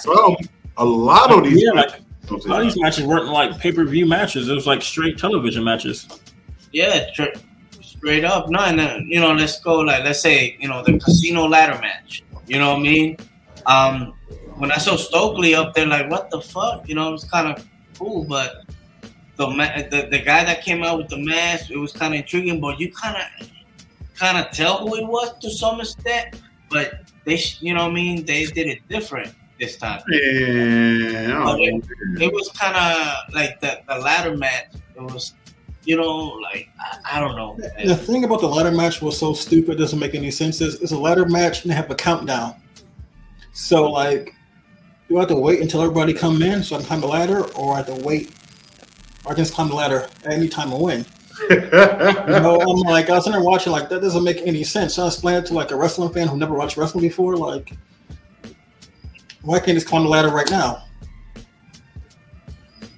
some, 0.00 0.36
a 0.76 0.84
lot 0.84 1.30
of 1.32 1.44
these, 1.44 1.62
Yeah, 1.62 1.70
like 1.70 2.00
a 2.30 2.34
lot 2.48 2.60
of 2.60 2.66
these 2.66 2.80
matches 2.80 3.04
weren't 3.04 3.28
like 3.28 3.58
pay 3.58 3.72
per 3.72 3.84
view 3.84 4.06
matches. 4.06 4.48
It 4.48 4.54
was 4.54 4.66
like 4.66 4.82
straight 4.82 5.18
television 5.18 5.64
matches. 5.64 6.08
Yeah, 6.72 7.10
tra- 7.14 7.34
straight 7.80 8.24
up. 8.24 8.48
No, 8.48 8.60
and 8.60 8.78
then, 8.78 9.06
you 9.08 9.20
know, 9.20 9.32
let's 9.32 9.60
go 9.60 9.80
like 9.80 10.04
let's 10.04 10.20
say 10.20 10.56
you 10.60 10.68
know 10.68 10.82
the 10.82 10.98
casino 10.98 11.46
ladder 11.46 11.78
match. 11.80 12.22
You 12.46 12.58
know 12.58 12.70
what 12.70 12.78
I 12.78 12.82
mean? 12.82 13.16
Um, 13.66 14.14
when 14.56 14.70
I 14.70 14.76
saw 14.76 14.96
Stokely 14.96 15.54
up 15.54 15.74
there, 15.74 15.86
like 15.86 16.10
what 16.10 16.30
the 16.30 16.40
fuck? 16.40 16.88
You 16.88 16.94
know, 16.94 17.08
it 17.08 17.12
was 17.12 17.24
kind 17.24 17.48
of 17.48 17.66
cool, 17.98 18.24
but 18.24 18.64
the, 19.36 19.48
ma- 19.48 19.82
the 19.90 20.08
the 20.10 20.18
guy 20.18 20.44
that 20.44 20.62
came 20.62 20.82
out 20.82 20.98
with 20.98 21.08
the 21.08 21.18
mask, 21.18 21.70
it 21.70 21.76
was 21.76 21.92
kind 21.92 22.14
of 22.14 22.20
intriguing, 22.20 22.60
but 22.60 22.78
you 22.78 22.92
kind 22.92 23.16
of 23.16 23.48
kind 24.14 24.38
of 24.38 24.52
tell 24.52 24.86
who 24.86 24.96
it 24.96 25.06
was 25.06 25.38
to 25.40 25.50
some 25.50 25.80
extent. 25.80 26.40
But 26.70 27.02
they, 27.24 27.38
you 27.60 27.74
know 27.74 27.82
what 27.82 27.90
I 27.90 27.94
mean? 27.94 28.24
They 28.24 28.46
did 28.46 28.66
it 28.66 28.86
different 28.88 29.34
this 29.62 29.76
time. 29.76 30.00
Yeah, 30.08 30.18
I 30.18 31.28
don't 31.28 31.48
Okay. 31.48 31.70
know. 31.70 32.20
It 32.26 32.32
was 32.32 32.48
kind 32.58 32.76
of 32.76 33.32
like 33.34 33.60
the, 33.60 33.80
the 33.88 33.96
ladder 33.98 34.36
match. 34.36 34.66
It 34.96 35.00
was, 35.02 35.34
you 35.84 35.96
know, 35.96 36.10
like 36.42 36.68
I, 36.80 37.16
I 37.16 37.20
don't 37.20 37.36
know. 37.36 37.56
man. 37.56 37.86
The 37.86 37.94
thing 37.96 38.24
about 38.24 38.40
the 38.40 38.48
ladder 38.48 38.72
match 38.72 39.00
was 39.00 39.16
so 39.16 39.32
stupid, 39.34 39.78
doesn't 39.78 39.98
make 39.98 40.14
any 40.16 40.30
sense. 40.32 40.60
Is 40.60 40.80
it's 40.82 40.92
a 40.92 40.98
ladder 40.98 41.26
match 41.26 41.62
and 41.62 41.70
they 41.70 41.76
have 41.76 41.90
a 41.90 41.94
countdown. 41.94 42.56
So 43.52 43.88
like, 43.90 44.34
do 45.08 45.16
I 45.18 45.20
have 45.20 45.28
to 45.28 45.36
wait 45.36 45.60
until 45.60 45.80
everybody 45.82 46.12
come 46.12 46.42
in 46.42 46.62
so 46.64 46.74
I 46.74 46.78
can 46.80 46.86
climb 46.88 47.00
the 47.00 47.06
ladder, 47.06 47.44
or 47.54 47.74
I 47.74 47.76
have 47.78 47.86
to 47.86 48.04
wait? 48.04 48.32
Or 49.24 49.30
I 49.32 49.34
can 49.36 49.44
just 49.44 49.54
climb 49.54 49.68
the 49.68 49.76
ladder 49.76 50.08
at 50.24 50.32
any 50.32 50.48
time 50.48 50.72
I 50.72 50.76
win. 50.76 51.06
You 51.50 51.58
know, 52.40 52.60
I'm 52.60 52.80
like, 52.80 53.08
I 53.10 53.14
was 53.14 53.24
sitting 53.24 53.38
there 53.40 53.48
watching, 53.48 53.72
like 53.72 53.88
that 53.88 54.00
doesn't 54.00 54.22
make 54.24 54.38
any 54.44 54.64
sense. 54.64 54.94
So 54.94 55.04
I 55.04 55.06
explain 55.08 55.36
it 55.36 55.46
to 55.46 55.54
like 55.54 55.70
a 55.70 55.76
wrestling 55.76 56.12
fan 56.12 56.28
who 56.28 56.36
never 56.36 56.54
watched 56.54 56.76
wrestling 56.76 57.02
before, 57.02 57.36
like, 57.36 57.72
why 59.42 59.58
can't 59.58 59.70
I 59.70 59.74
just 59.74 59.86
climb 59.86 60.04
the 60.04 60.08
ladder 60.08 60.28
right 60.28 60.50
now? 60.50 60.84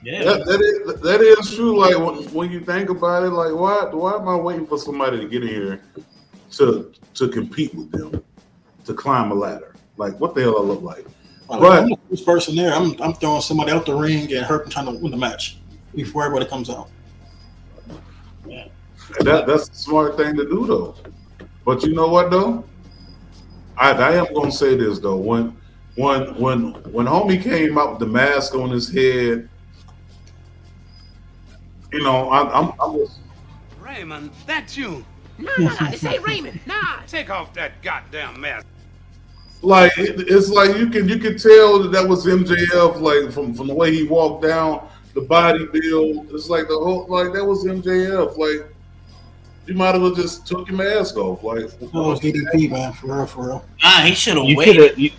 Yeah, 0.03 0.23
That, 0.25 0.45
that 0.45 0.61
is 0.61 1.01
that 1.01 1.21
is 1.23 1.55
true. 1.57 1.79
Like 1.79 1.97
when, 1.97 2.25
when 2.35 2.51
you 2.51 2.61
think 2.61 2.91
about 2.91 3.23
it, 3.23 3.31
like 3.31 3.55
why 3.55 3.85
why 3.91 4.15
am 4.17 4.29
I 4.29 4.37
waiting 4.37 4.67
for 4.67 4.79
somebody 4.79 5.19
to 5.19 5.27
get 5.27 5.43
in 5.43 5.49
here 5.49 5.83
to 6.53 6.93
to 7.15 7.29
compete 7.29 7.75
with 7.75 7.91
them 7.91 8.23
to 8.85 8.93
climb 8.95 9.31
a 9.31 9.35
ladder? 9.35 9.75
Like 9.97 10.21
what 10.21 10.35
the 10.35 10.43
hell 10.43 10.59
I 10.59 10.63
look 10.63 10.83
like? 10.83 11.07
Like, 11.49 11.61
But- 11.61 11.83
I'm 11.85 11.89
the 11.89 11.97
first 12.11 12.27
person 12.27 12.55
there. 12.57 12.73
I'm, 12.75 13.01
I'm 13.01 13.15
throwing 13.15 13.41
somebody 13.41 13.73
out 13.73 13.87
the 13.87 13.95
ring 13.95 14.33
and 14.35 14.45
hurt 14.45 14.71
trying 14.71 14.87
to 14.87 14.93
win 14.93 15.11
the 15.11 15.17
match 15.17 15.59
before 15.95 16.25
everybody 16.25 16.49
comes 16.51 16.69
out. 16.69 16.91
And 19.19 19.27
that 19.27 19.47
that's 19.47 19.69
a 19.69 19.75
smart 19.75 20.17
thing 20.17 20.37
to 20.37 20.45
do 20.45 20.67
though. 20.67 20.95
But 21.65 21.83
you 21.83 21.95
know 21.95 22.09
what 22.09 22.31
though? 22.31 22.65
I, 23.77 23.93
I 23.93 24.13
am 24.15 24.33
gonna 24.35 24.53
say 24.53 24.77
this 24.77 24.99
though. 24.99 25.17
When 25.17 25.57
when 25.97 26.35
when 26.41 26.73
when 26.93 27.07
homie 27.07 27.43
came 27.43 27.79
out 27.79 27.91
with 27.91 27.99
the 28.01 28.07
mask 28.07 28.55
on 28.55 28.71
his 28.71 28.93
head, 28.93 29.49
you 31.93 32.03
know, 32.03 32.29
I, 32.29 32.61
I'm 32.61 32.73
I'm 32.81 32.97
just 32.99 33.19
Raymond, 33.81 34.31
that's 34.47 34.77
you. 34.77 35.05
No, 35.39 35.53
no, 35.59 35.69
no. 35.81 35.91
This 35.91 36.05
ain't 36.05 36.27
Raymond. 36.27 36.61
Nah. 36.67 37.01
Take 37.07 37.31
off 37.31 37.53
that 37.55 37.81
goddamn 37.83 38.41
mask. 38.41 38.67
like 39.63 39.97
it, 39.99 40.29
it's 40.29 40.49
like 40.49 40.77
you 40.77 40.89
can 40.89 41.09
you 41.09 41.19
can 41.19 41.39
tell 41.39 41.81
that 41.83 41.93
that 41.93 42.09
was 42.09 42.27
MJF 42.27 43.01
like 43.01 43.33
from 43.33 43.55
from 43.55 43.67
the 43.69 43.75
way 43.75 43.93
he 43.93 44.05
walked 44.05 44.45
down 44.45 44.89
the 45.15 45.21
body 45.21 45.67
build. 45.67 46.29
It's 46.33 46.49
like 46.49 46.67
the 46.69 46.77
whole 46.79 47.07
like 47.09 47.33
that 47.33 47.45
was 47.45 47.65
MJF. 47.65 48.37
Like 48.37 48.75
you 49.67 49.75
might 49.75 49.95
as 49.95 50.01
well 50.01 50.15
just 50.15 50.47
took 50.47 50.69
your 50.69 50.77
mask 50.77 51.17
off. 51.17 51.43
Like 51.43 51.71
That 51.79 51.93
was 51.93 52.21
DDP, 52.21 52.71
man, 52.71 52.93
for 52.93 53.17
real, 53.17 53.27
for 53.27 53.47
real. 53.47 53.65
Nah, 53.83 54.01
he 54.01 54.15
should 54.15 54.37
have 54.37 54.57
waited. 54.57 54.99
you, 54.99 55.11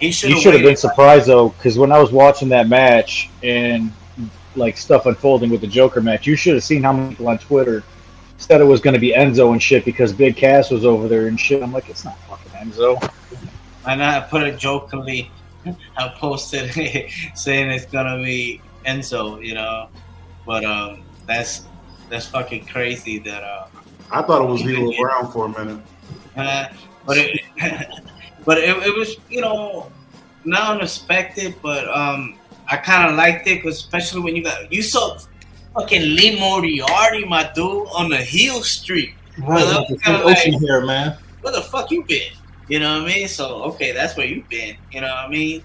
He 0.00 0.10
should 0.12 0.30
you 0.30 0.36
have 0.36 0.42
should 0.42 0.54
have 0.54 0.62
been 0.62 0.76
surprised 0.76 1.26
though, 1.26 1.50
because 1.50 1.78
when 1.78 1.92
I 1.92 1.98
was 1.98 2.10
watching 2.10 2.48
that 2.48 2.68
match 2.68 3.30
and 3.42 3.92
like 4.56 4.76
stuff 4.76 5.06
unfolding 5.06 5.50
with 5.50 5.60
the 5.60 5.66
Joker 5.66 6.00
match, 6.00 6.26
you 6.26 6.36
should 6.36 6.54
have 6.54 6.64
seen 6.64 6.82
how 6.82 6.92
many 6.92 7.10
people 7.10 7.28
on 7.28 7.38
Twitter 7.38 7.84
said 8.38 8.60
it 8.60 8.64
was 8.64 8.80
going 8.80 8.94
to 8.94 9.00
be 9.00 9.12
Enzo 9.12 9.52
and 9.52 9.62
shit 9.62 9.84
because 9.84 10.12
Big 10.12 10.36
Cass 10.36 10.70
was 10.70 10.84
over 10.84 11.06
there 11.06 11.26
and 11.26 11.38
shit. 11.38 11.62
I'm 11.62 11.72
like, 11.72 11.90
it's 11.90 12.04
not 12.04 12.18
fucking 12.20 12.50
Enzo. 12.52 13.12
And 13.86 14.02
I 14.02 14.20
put 14.20 14.42
it 14.42 14.58
jokingly. 14.58 15.30
I 15.96 16.08
posted 16.16 16.72
saying 17.34 17.70
it's 17.70 17.86
gonna 17.86 18.16
be 18.22 18.62
Enzo, 18.86 19.44
you 19.44 19.54
know, 19.54 19.88
but 20.46 20.64
um, 20.64 21.02
that's 21.26 21.66
that's 22.08 22.26
fucking 22.26 22.66
crazy 22.66 23.18
that 23.20 23.42
uh, 23.42 23.66
I 24.10 24.22
thought 24.22 24.42
it 24.42 24.48
was 24.48 24.62
Hero 24.62 24.90
Brown 24.98 25.30
for 25.30 25.46
a 25.46 25.48
minute. 25.48 25.84
Uh, 26.36 26.68
but 27.06 27.18
it, 27.18 27.40
but 28.50 28.58
it, 28.58 28.76
it 28.84 28.96
was 28.98 29.16
you 29.28 29.40
know 29.40 29.92
not 30.44 30.72
unexpected, 30.72 31.54
but 31.62 31.86
um, 31.96 32.36
I 32.66 32.78
kind 32.78 33.08
of 33.08 33.14
liked 33.14 33.46
it, 33.46 33.62
'cause 33.62 33.76
especially 33.76 34.22
when 34.22 34.34
you 34.34 34.42
got 34.42 34.72
you 34.72 34.82
saw 34.82 35.18
fucking 35.72 36.02
Lee 36.02 36.36
Moriarty, 36.36 37.24
my 37.26 37.48
dude, 37.54 37.86
on 37.94 38.08
the 38.08 38.16
heel 38.16 38.60
street. 38.64 39.14
Right, 39.38 39.64
like 39.64 39.86
the 39.86 40.22
ocean 40.24 40.54
like- 40.54 40.62
here, 40.62 40.84
man. 40.84 41.16
Where 41.42 41.52
the 41.52 41.62
fuck 41.62 41.92
you 41.92 42.02
been? 42.02 42.32
You 42.66 42.80
know 42.80 42.92
what 42.98 43.08
I 43.08 43.14
mean? 43.14 43.28
So 43.28 43.62
okay, 43.70 43.92
that's 43.92 44.16
where 44.16 44.26
you 44.26 44.44
been. 44.50 44.76
You 44.90 45.02
know 45.02 45.06
what 45.06 45.26
I 45.26 45.28
mean? 45.28 45.62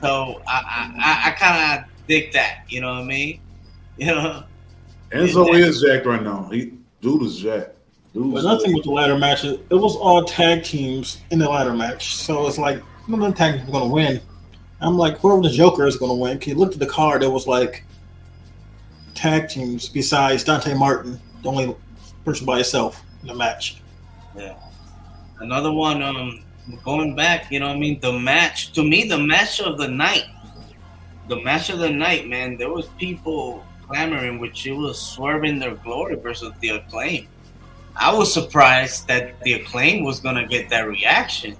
So 0.00 0.40
I 0.46 0.58
I, 0.78 0.92
I, 0.96 1.30
I 1.30 1.30
kind 1.32 1.80
of 1.80 1.90
dig 2.06 2.32
that. 2.34 2.66
You 2.68 2.82
know 2.82 2.92
what 2.94 3.02
I 3.02 3.04
mean? 3.04 3.40
You 3.98 4.14
know. 4.14 4.44
Enzo 5.10 5.52
is 5.58 5.82
jacked 5.82 6.06
right 6.06 6.22
now. 6.22 6.48
He 6.52 6.72
dude 7.00 7.24
is 7.24 7.36
jacked. 7.36 7.74
Dude 8.14 8.32
But 8.32 8.38
is 8.38 8.44
another 8.44 8.64
thing 8.64 8.74
with 8.74 8.84
the 8.84 8.90
ladder 8.90 9.18
matches, 9.18 9.58
it 9.70 9.74
was 9.74 9.96
all 9.96 10.24
tag 10.24 10.64
teams 10.64 11.20
in 11.30 11.38
the 11.38 11.48
ladder 11.48 11.74
match. 11.74 12.16
So 12.16 12.46
it's 12.46 12.58
like 12.58 12.82
none 13.06 13.22
of 13.22 13.30
the 13.30 13.36
tag 13.36 13.56
teams 13.56 13.68
are 13.68 13.72
gonna 13.72 13.92
win. 13.92 14.20
I'm 14.80 14.96
like, 14.96 15.18
whoever 15.18 15.42
the 15.42 15.50
Joker 15.50 15.86
is 15.86 15.96
gonna 15.96 16.14
win. 16.14 16.38
Can 16.38 16.52
you 16.52 16.58
look 16.58 16.72
at 16.72 16.78
the 16.78 16.86
card? 16.86 17.22
It 17.22 17.30
was 17.30 17.46
like 17.46 17.84
tag 19.14 19.48
teams 19.48 19.88
besides 19.88 20.44
Dante 20.44 20.74
Martin, 20.74 21.20
the 21.42 21.48
only 21.48 21.76
person 22.24 22.46
by 22.46 22.56
himself 22.56 23.02
in 23.22 23.28
the 23.28 23.34
match. 23.34 23.82
Yeah. 24.36 24.54
Another 25.40 25.72
one, 25.72 26.02
um, 26.02 26.42
going 26.84 27.14
back, 27.14 27.50
you 27.50 27.60
know 27.60 27.68
what 27.68 27.76
I 27.76 27.80
mean? 27.80 28.00
The 28.00 28.12
match, 28.12 28.72
to 28.72 28.82
me, 28.82 29.08
the 29.08 29.18
match 29.18 29.60
of 29.60 29.78
the 29.78 29.88
night, 29.88 30.24
the 31.28 31.40
match 31.42 31.70
of 31.70 31.78
the 31.78 31.90
night, 31.90 32.28
man, 32.28 32.56
there 32.56 32.70
was 32.70 32.86
people 32.98 33.64
clamoring, 33.86 34.38
which 34.38 34.66
it 34.66 34.72
was 34.72 35.00
swerving 35.00 35.58
their 35.58 35.74
glory 35.74 36.16
versus 36.16 36.52
the 36.60 36.70
acclaim. 36.70 37.28
I 37.98 38.14
was 38.14 38.32
surprised 38.32 39.08
that 39.08 39.40
the 39.40 39.54
acclaim 39.54 40.04
was 40.04 40.20
going 40.20 40.36
to 40.36 40.46
get 40.46 40.70
that 40.70 40.86
reaction, 40.86 41.56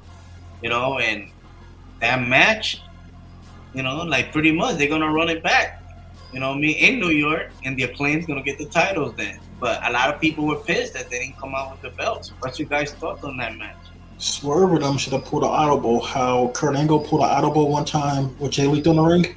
you 0.63 0.69
know, 0.69 0.99
and 0.99 1.31
that 2.01 2.27
match, 2.29 2.81
you 3.75 3.83
know, 3.83 3.97
like 4.05 4.33
pretty 4.33 4.53
much 4.53 4.77
they're 4.77 4.89
going 4.89 5.01
to 5.01 5.11
run 5.11 5.29
it 5.29 5.43
back, 5.43 5.83
you 6.33 6.41
know 6.41 6.51
what 6.51 6.59
I 6.59 6.61
mean, 6.61 6.77
in 6.77 7.01
New 7.01 7.11
York, 7.11 7.51
and 7.65 7.77
the 7.77 7.85
acclaim's 7.85 8.27
going 8.27 8.39
to 8.39 8.45
get 8.45 8.59
the 8.59 8.67
titles 8.67 9.15
then. 9.17 9.41
But 9.59 9.85
a 9.85 9.91
lot 9.91 10.15
of 10.15 10.21
people 10.21 10.47
were 10.47 10.57
pissed 10.57 10.95
that 10.95 11.11
they 11.11 11.19
didn't 11.19 11.39
come 11.39 11.55
out 11.55 11.73
with 11.73 11.83
the 11.83 11.91
belts. 11.91 12.33
What's 12.39 12.59
your 12.59 12.69
guys' 12.69 12.93
thoughts 12.93 13.25
on 13.25 13.37
that 13.39 13.57
match? 13.57 13.77
Swerve 14.19 14.73
and 14.73 14.83
them 14.83 14.99
should 14.99 15.13
have 15.13 15.25
pulled 15.25 15.43
an 15.43 15.49
audible. 15.49 16.01
How 16.01 16.49
Kurt 16.55 16.77
Angle 16.77 17.01
pulled 17.01 17.23
an 17.23 17.29
audible 17.31 17.69
one 17.69 17.85
time 17.85 18.37
with 18.39 18.53
Jay 18.53 18.67
Lethal 18.67 18.93
in 18.93 18.97
the 18.97 19.03
ring. 19.03 19.37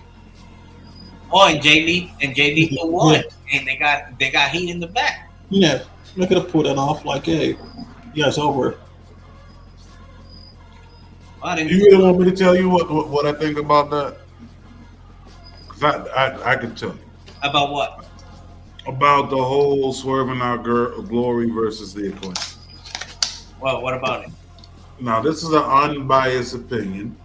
Oh, 1.32 1.48
and 1.48 1.62
Jay 1.62 1.86
Lee 1.86 2.14
and 2.22 2.36
Jay 2.36 2.54
Lethal 2.54 2.92
won, 2.92 3.24
and 3.54 3.68
they 3.68 3.78
got 3.78 4.20
they 4.20 4.30
got 4.30 4.52
heat 4.52 4.70
in 4.70 4.80
the 4.80 4.88
back. 4.88 5.30
Yeah, 5.50 5.84
they 6.16 6.28
could 6.28 6.38
have 6.38 6.50
pulled 6.52 6.66
that 6.66 6.78
off. 6.78 7.06
Like, 7.06 7.26
hey, 7.26 7.58
yeah, 8.14 8.28
it's 8.28 8.38
over. 8.38 8.78
I 11.44 11.56
didn't. 11.56 11.72
You 11.72 11.86
really 11.86 12.04
want 12.04 12.20
me 12.20 12.26
to 12.26 12.36
tell 12.36 12.56
you 12.56 12.70
what 12.70 12.90
what, 12.92 13.10
what 13.10 13.26
I 13.26 13.34
think 13.34 13.58
about 13.58 13.90
that? 13.92 14.18
'Cause 15.70 15.84
I, 15.84 16.26
I 16.26 16.52
I 16.52 16.56
can 16.56 16.76
tell 16.76 16.90
you 16.90 17.00
About 17.42 17.72
what? 17.72 18.06
about 18.88 19.30
the 19.30 19.38
whole 19.44 19.94
swerving 19.94 20.42
our 20.42 20.58
gir- 20.58 21.00
glory 21.04 21.50
versus 21.50 21.94
the 21.94 22.10
acclaim. 22.10 22.34
Well, 23.60 23.82
what 23.84 23.94
about 23.94 24.26
it? 24.26 24.32
Now, 25.00 25.22
this 25.22 25.44
is 25.44 25.50
an 25.50 25.62
unbiased 25.64 26.56
opinion, 26.56 27.16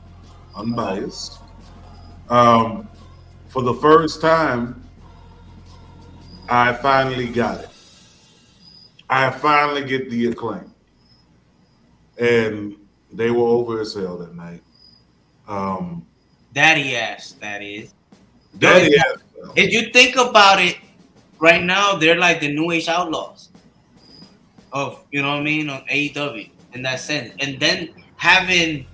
unbiased. 0.55 1.39
Um, 2.29 2.89
for 3.49 3.63
the 3.63 3.73
first 3.75 4.21
time, 4.21 4.83
I 6.51 6.75
finally 6.75 7.27
got 7.29 7.61
it. 7.61 7.71
I 9.09 9.31
finally 9.31 9.85
get 9.85 10.11
the 10.11 10.27
acclaim, 10.27 10.73
and 12.19 12.77
they 13.13 13.31
were 13.31 13.47
over 13.47 13.81
as 13.81 13.95
hell 13.95 14.17
that 14.19 14.35
night. 14.35 14.63
Um, 15.47 16.05
Daddy 16.53 16.97
ass, 16.97 17.33
that 17.41 17.63
is. 17.63 17.95
Daddy 18.59 18.97
ass. 18.99 19.19
If 19.55 19.73
you 19.73 19.93
think 19.93 20.17
about 20.17 20.61
it, 20.61 20.79
right 21.39 21.63
now 21.63 21.97
they're 21.97 22.19
like 22.19 22.41
the 22.41 22.53
New 22.53 22.71
Age 22.71 22.89
Outlaws 22.89 23.51
of 24.73 25.05
you 25.13 25.23
know 25.23 25.29
what 25.29 25.41
I 25.41 25.43
mean 25.43 25.71
on 25.71 25.83
AEW 25.87 26.51
in 26.75 26.83
that 26.83 27.01
sense, 27.01 27.35
and 27.41 27.61
then 27.61 27.91
having 28.17 28.87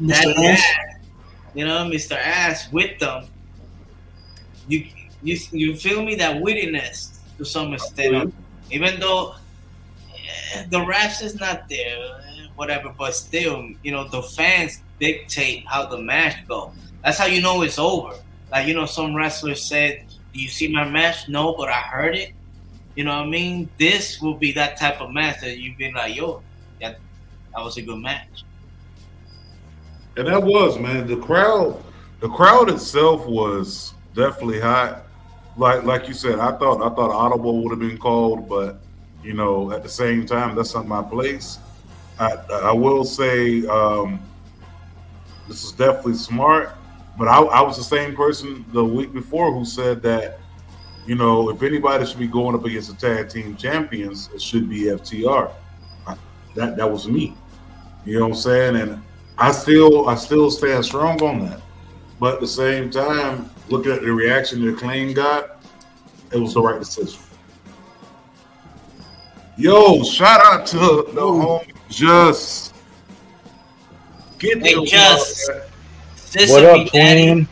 that 0.00 0.24
Mr. 0.24 0.44
Ass? 0.44 0.60
ass, 0.60 0.96
you 1.54 1.64
know, 1.64 1.84
Mr. 1.84 2.16
Ass 2.16 2.70
with 2.72 2.98
them, 2.98 3.26
you 4.68 4.86
you 5.22 5.38
you 5.52 5.76
feel 5.76 6.02
me 6.02 6.14
that 6.16 6.42
wittiness 6.42 7.18
to 7.38 7.44
some 7.44 7.72
extent, 7.72 8.34
even 8.72 8.98
though 8.98 9.34
eh, 10.10 10.64
the 10.70 10.84
raps 10.84 11.20
is 11.22 11.38
not 11.38 11.68
there, 11.68 11.98
eh, 12.26 12.46
whatever, 12.56 12.92
but 12.96 13.14
still, 13.14 13.68
you 13.82 13.92
know, 13.92 14.08
the 14.08 14.22
fans 14.22 14.82
dictate 14.98 15.64
how 15.66 15.86
the 15.86 15.98
match 15.98 16.36
go. 16.48 16.72
That's 17.04 17.18
how 17.18 17.26
you 17.26 17.42
know 17.42 17.62
it's 17.62 17.78
over. 17.78 18.14
Like 18.50 18.66
you 18.66 18.74
know, 18.74 18.86
some 18.86 19.14
wrestlers 19.14 19.62
said, 19.62 20.04
"Do 20.32 20.40
you 20.40 20.48
see 20.48 20.68
my 20.68 20.88
match?" 20.88 21.28
No, 21.28 21.54
but 21.54 21.68
I 21.68 21.80
heard 21.80 22.16
it. 22.16 22.32
You 22.94 23.04
know 23.04 23.16
what 23.16 23.26
I 23.26 23.30
mean? 23.30 23.68
This 23.78 24.20
will 24.20 24.34
be 24.34 24.52
that 24.52 24.78
type 24.78 25.00
of 25.00 25.10
match 25.10 25.40
that 25.40 25.58
you've 25.58 25.78
been 25.78 25.94
like, 25.94 26.16
"Yo, 26.16 26.42
that 26.80 26.98
that 27.54 27.64
was 27.64 27.76
a 27.76 27.82
good 27.82 27.98
match." 27.98 28.44
And 30.16 30.28
that 30.28 30.42
was 30.42 30.78
man. 30.78 31.06
The 31.06 31.16
crowd, 31.16 31.82
the 32.20 32.28
crowd 32.28 32.70
itself 32.70 33.26
was 33.26 33.94
definitely 34.14 34.60
hot. 34.60 35.06
Like 35.56 35.84
like 35.84 36.08
you 36.08 36.14
said, 36.14 36.38
I 36.38 36.52
thought 36.52 36.80
I 36.80 36.94
thought 36.94 37.10
audible 37.10 37.62
would 37.62 37.70
have 37.70 37.80
been 37.80 37.98
called, 37.98 38.48
but 38.48 38.80
you 39.22 39.34
know 39.34 39.70
at 39.72 39.82
the 39.82 39.88
same 39.88 40.26
time 40.26 40.54
that's 40.56 40.74
not 40.74 40.86
my 40.86 41.02
place. 41.02 41.58
I 42.18 42.32
I 42.50 42.72
will 42.72 43.04
say 43.04 43.66
um, 43.66 44.20
this 45.48 45.64
is 45.64 45.72
definitely 45.72 46.14
smart, 46.14 46.74
but 47.18 47.28
I, 47.28 47.40
I 47.42 47.60
was 47.60 47.76
the 47.76 47.84
same 47.84 48.16
person 48.16 48.64
the 48.72 48.84
week 48.84 49.12
before 49.12 49.52
who 49.52 49.64
said 49.64 50.02
that 50.02 50.38
you 51.06 51.16
know 51.16 51.50
if 51.50 51.62
anybody 51.62 52.06
should 52.06 52.18
be 52.18 52.28
going 52.28 52.54
up 52.54 52.64
against 52.64 52.88
the 52.88 52.96
tag 52.96 53.28
team 53.28 53.54
champions, 53.56 54.30
it 54.34 54.40
should 54.40 54.70
be 54.70 54.84
FTR. 54.84 55.52
I, 56.06 56.16
that 56.54 56.76
that 56.78 56.90
was 56.90 57.06
me. 57.08 57.36
You 58.06 58.18
know 58.18 58.28
what 58.28 58.36
I'm 58.36 58.40
saying? 58.40 58.76
And 58.76 59.02
I 59.36 59.52
still 59.52 60.08
I 60.08 60.14
still 60.14 60.50
stand 60.50 60.84
strong 60.84 61.22
on 61.22 61.46
that. 61.46 61.60
But 62.18 62.34
at 62.34 62.40
the 62.40 62.48
same 62.48 62.90
time, 62.90 63.50
looking 63.68 63.92
at 63.92 64.02
the 64.02 64.12
reaction 64.12 64.64
the 64.64 64.72
claim 64.72 65.12
got, 65.12 65.62
it 66.32 66.38
was 66.38 66.54
the 66.54 66.62
right 66.62 66.78
decision. 66.78 67.20
Yo, 69.56 70.02
shout 70.02 70.40
out 70.44 70.66
to 70.66 70.78
the 71.12 71.20
home 71.20 71.66
just 71.88 72.74
get 74.38 74.62
Hey, 74.62 74.74
the 74.74 74.84
Just. 74.84 75.50
This 76.32 76.50
What 76.50 76.64
up, 76.64 76.90
daddy. 76.90 77.26
twin? 77.26 77.48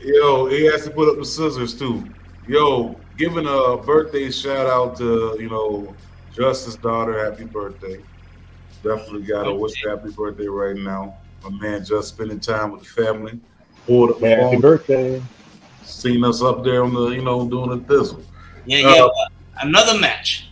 Yo, 0.00 0.46
he 0.46 0.64
has 0.64 0.84
to 0.84 0.90
put 0.90 1.08
up 1.08 1.16
the 1.18 1.24
scissors 1.24 1.78
too. 1.78 2.04
Yo, 2.48 2.98
giving 3.16 3.46
a 3.46 3.76
birthday 3.76 4.30
shout 4.30 4.66
out 4.66 4.96
to 4.98 5.36
you 5.38 5.48
know 5.48 5.94
Justice's 6.34 6.76
daughter. 6.76 7.24
Happy 7.24 7.44
birthday! 7.44 8.02
Definitely 8.82 9.22
got 9.22 9.44
to 9.44 9.54
wish 9.54 9.82
happy 9.84 10.10
birthday 10.10 10.48
right 10.48 10.76
now. 10.76 11.16
My 11.42 11.50
man 11.50 11.84
just 11.84 12.08
spending 12.08 12.40
time 12.40 12.72
with 12.72 12.82
the 12.82 12.88
family. 12.88 13.40
Pulled 13.86 14.10
up 14.10 14.20
the 14.20 14.28
Happy 14.28 14.40
phone, 14.42 14.60
birthday. 14.60 15.22
seen 15.84 16.24
us 16.24 16.42
up 16.42 16.64
there 16.64 16.84
on 16.84 16.94
the 16.94 17.08
you 17.08 17.22
know 17.22 17.48
doing 17.48 17.70
the 17.70 17.78
thizzle. 17.94 18.22
Yeah, 18.66 18.78
yeah. 18.78 19.02
Uh, 19.04 19.08
but 19.08 19.66
another 19.66 19.98
match 20.00 20.48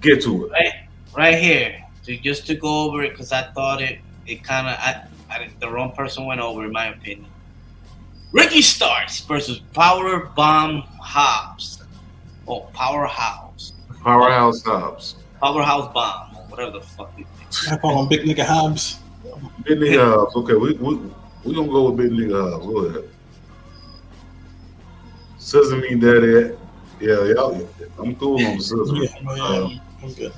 Get 0.00 0.22
to 0.22 0.46
it. 0.46 0.52
right, 0.52 0.72
right 1.16 1.38
here. 1.38 1.80
To, 2.04 2.16
just 2.18 2.46
to 2.46 2.54
go 2.54 2.84
over 2.90 3.02
it 3.02 3.10
because 3.10 3.32
I 3.32 3.42
thought 3.52 3.80
it, 3.82 3.98
it 4.26 4.42
kind 4.44 4.66
of, 4.66 4.74
I, 4.78 5.06
I, 5.30 5.48
the 5.60 5.70
wrong 5.70 5.92
person 5.92 6.26
went 6.26 6.40
over 6.40 6.64
in 6.64 6.72
my 6.72 6.86
opinion. 6.88 7.26
Ricky 8.32 8.62
Starks 8.62 9.20
versus 9.20 9.58
Power 9.74 10.26
Bomb 10.36 10.82
Hobbs. 11.00 11.82
Oh, 12.48 12.60
Powerhouse. 12.72 13.72
Powerhouse 14.02 14.62
Hobbs. 14.62 15.16
Powerhouse 15.40 15.92
Bomb, 15.94 16.36
or 16.36 16.42
whatever 16.48 16.70
the 16.72 16.80
fuck 16.80 17.12
you 17.16 17.24
think. 17.38 17.72
I 17.72 17.76
call 17.78 18.02
him 18.02 18.08
Big 18.08 18.22
Nigga 18.26 18.44
Hobbs. 18.44 18.98
Big 19.64 19.78
nigga 19.78 20.14
Hobbs. 20.14 20.36
Okay, 20.36 20.54
we 20.54 20.72
we 20.74 20.98
we 21.44 21.54
gonna 21.54 21.68
go 21.68 21.90
with 21.90 21.96
big 21.98 22.10
nigga 22.12 22.50
Hobbs. 22.52 22.66
Go 22.66 22.78
ahead. 22.86 23.04
Scissor 25.38 25.76
me 25.76 25.94
daddy. 25.96 26.54
Yeah, 27.00 27.24
y'all. 27.34 27.68
I'm 27.98 28.14
cool 28.16 28.44
on 28.44 28.56
the 28.56 28.62
scissor. 28.62 28.94
Yeah, 28.94 29.36
yeah, 29.36 29.42
Um, 29.44 29.80
I'm 30.02 30.12
good. 30.14 30.32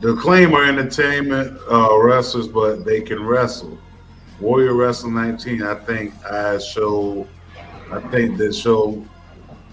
The 0.00 0.14
claim 0.16 0.54
are 0.54 0.64
entertainment 0.64 1.58
uh, 1.70 1.96
wrestlers, 1.98 2.46
but 2.48 2.84
they 2.84 3.00
can 3.00 3.24
wrestle. 3.24 3.78
Warrior 4.40 4.74
Wrestling 4.74 5.14
19, 5.14 5.62
I 5.62 5.74
think 5.74 6.14
I 6.24 6.58
show, 6.58 7.26
I 7.90 8.00
think 8.10 8.38
that 8.38 8.54
show 8.54 9.04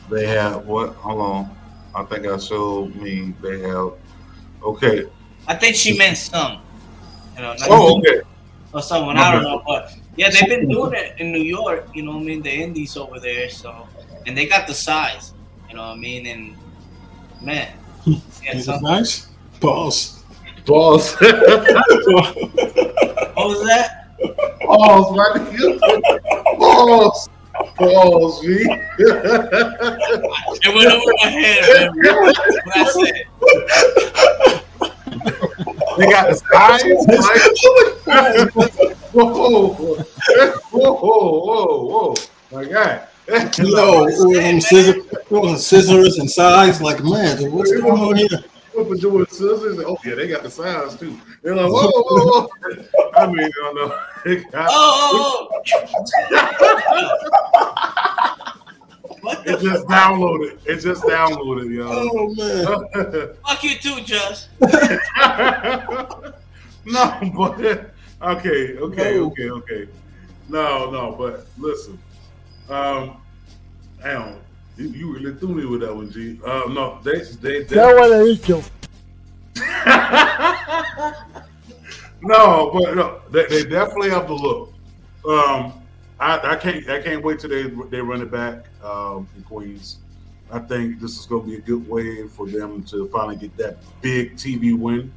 they 0.10 0.26
have 0.28 0.66
what? 0.66 0.94
Hold 0.96 1.22
on, 1.22 1.58
I 1.94 2.04
think 2.06 2.26
I 2.26 2.38
showed 2.38 2.96
me 2.96 3.34
they 3.42 3.60
have. 3.62 3.94
Okay. 4.64 5.06
I 5.48 5.56
think 5.56 5.76
she 5.76 5.96
meant 5.98 6.18
some. 6.18 6.62
You 7.36 7.42
know, 7.44 7.56
Oh, 7.70 8.00
okay. 8.00 8.22
Or 8.76 8.82
someone. 8.82 9.18
I 9.18 9.32
don't 9.32 9.44
know, 9.44 9.64
but 9.66 9.96
yeah, 10.18 10.30
they've 10.30 10.50
been 10.50 10.68
doing 10.68 10.94
it 10.94 11.20
in 11.20 11.32
New 11.32 11.42
York. 11.42 11.88
You 11.94 12.04
know, 12.04 12.12
what 12.12 12.22
I 12.22 12.26
mean, 12.26 12.42
the 12.44 12.52
indies 12.52 12.98
over 12.98 13.20
there. 13.20 13.50
So, 13.50 13.88
and 14.28 14.38
they 14.38 14.46
got 14.46 14.68
the 14.68 14.74
size. 14.74 15.34
You 15.70 15.76
know, 15.76 15.84
what 15.84 15.94
I 15.94 15.98
mean, 15.98 16.28
and 16.28 16.56
man, 17.42 17.72
yeah, 18.06 18.56
Is 18.56 18.68
it 18.68 18.82
nice? 18.82 19.30
Pause. 19.62 20.24
Balls. 20.66 21.16
what 21.20 21.32
was 23.36 23.64
that? 23.68 24.08
Balls, 24.62 25.16
my 25.16 25.30
nigga. 25.40 26.60
Balls. 26.60 27.30
Balls, 27.78 28.44
me. 28.44 28.66
It 28.98 30.76
went 30.76 30.92
over 30.92 31.14
my 31.24 31.30
head. 31.30 31.92
Man. 31.96 32.16
What 32.24 32.38
I 32.76 32.80
said. 32.92 33.26
They 35.98 36.06
got 36.10 36.30
the 36.30 36.36
size. 36.36 36.84
Like, 38.06 38.54
whoa, 39.14 39.26
whoa, 39.26 39.74
whoa, 40.72 40.94
whoa, 41.42 41.86
whoa, 41.86 42.16
my 42.52 42.66
God. 42.66 43.08
Yo, 43.58 44.04
with 44.06 44.64
scissors, 44.64 45.66
scissors 45.66 46.18
and 46.20 46.30
size, 46.30 46.80
like 46.82 47.04
man, 47.04 47.52
what's 47.52 47.72
going 47.72 48.00
on 48.00 48.16
here? 48.18 48.44
for 48.84 48.96
doing 48.96 49.26
scissors. 49.28 49.80
Oh 49.80 49.96
yeah, 50.04 50.16
they 50.16 50.28
got 50.28 50.44
the 50.44 50.52
size 50.52 50.98
too. 50.98 51.18
They're 51.42 51.56
like, 51.56 51.72
whoa, 51.72 51.90
whoa, 51.90 52.42
whoa. 52.42 52.50
I 53.16 53.26
mean, 53.28 53.46
I 53.46 53.50
don't 53.62 53.76
know. 53.76 53.98
Oh, 54.56 55.12
oh, 55.14 55.48
oh. 56.32 58.52
what 59.26 59.48
It 59.48 59.60
the 59.60 59.70
just 59.70 59.88
downloaded. 59.88 60.60
It 60.66 60.78
just 60.80 61.04
downloaded, 61.04 61.74
y'all. 61.74 62.10
Oh 62.14 62.34
man, 62.36 62.66
fuck 63.46 63.64
you 63.64 63.76
too, 63.76 64.02
Just? 64.02 64.50
no, 66.86 67.20
but 67.36 67.60
okay, 68.22 68.78
okay, 68.78 69.18
No. 69.18 69.26
okay, 69.28 69.50
okay. 69.50 69.88
No, 70.48 70.92
no, 70.92 71.16
but 71.18 71.48
listen. 71.58 71.98
Um, 72.70 73.18
damn, 74.02 74.38
you, 74.78 74.90
you 74.90 75.14
really 75.14 75.34
threw 75.36 75.50
me 75.50 75.66
with 75.66 75.82
that 75.82 75.96
one, 75.96 76.12
G. 76.12 76.40
Uh, 76.46 76.64
no, 76.70 77.00
they 77.04 77.22
they, 77.42 77.64
they 77.64 77.76
no, 82.22 82.70
but 82.74 82.96
no, 82.96 83.22
they, 83.32 83.46
they 83.48 83.64
definitely 83.64 84.10
have 84.10 84.28
the 84.28 84.34
look. 84.34 84.74
Um, 85.28 85.85
I, 86.20 86.54
I 86.54 86.56
can't 86.56 86.88
I 86.90 87.02
can't 87.02 87.24
wait 87.24 87.40
till 87.40 87.50
they 87.50 87.64
they 87.90 88.02
run 88.02 88.22
it 88.22 88.32
back 88.32 88.66
um, 88.84 89.28
in 89.36 89.44
Queens. 89.44 89.98
I 90.52 90.60
think 90.60 91.00
this 91.00 91.20
is 91.20 91.26
going 91.26 91.42
to 91.44 91.48
be 91.50 91.56
a 91.56 91.62
good 91.62 91.88
way 91.90 92.28
for 92.28 92.48
them 92.48 92.84
to 92.86 93.08
finally 93.10 93.36
get 93.36 93.56
that 93.58 93.78
big 94.02 94.36
TV 94.36 94.78
win. 94.78 95.12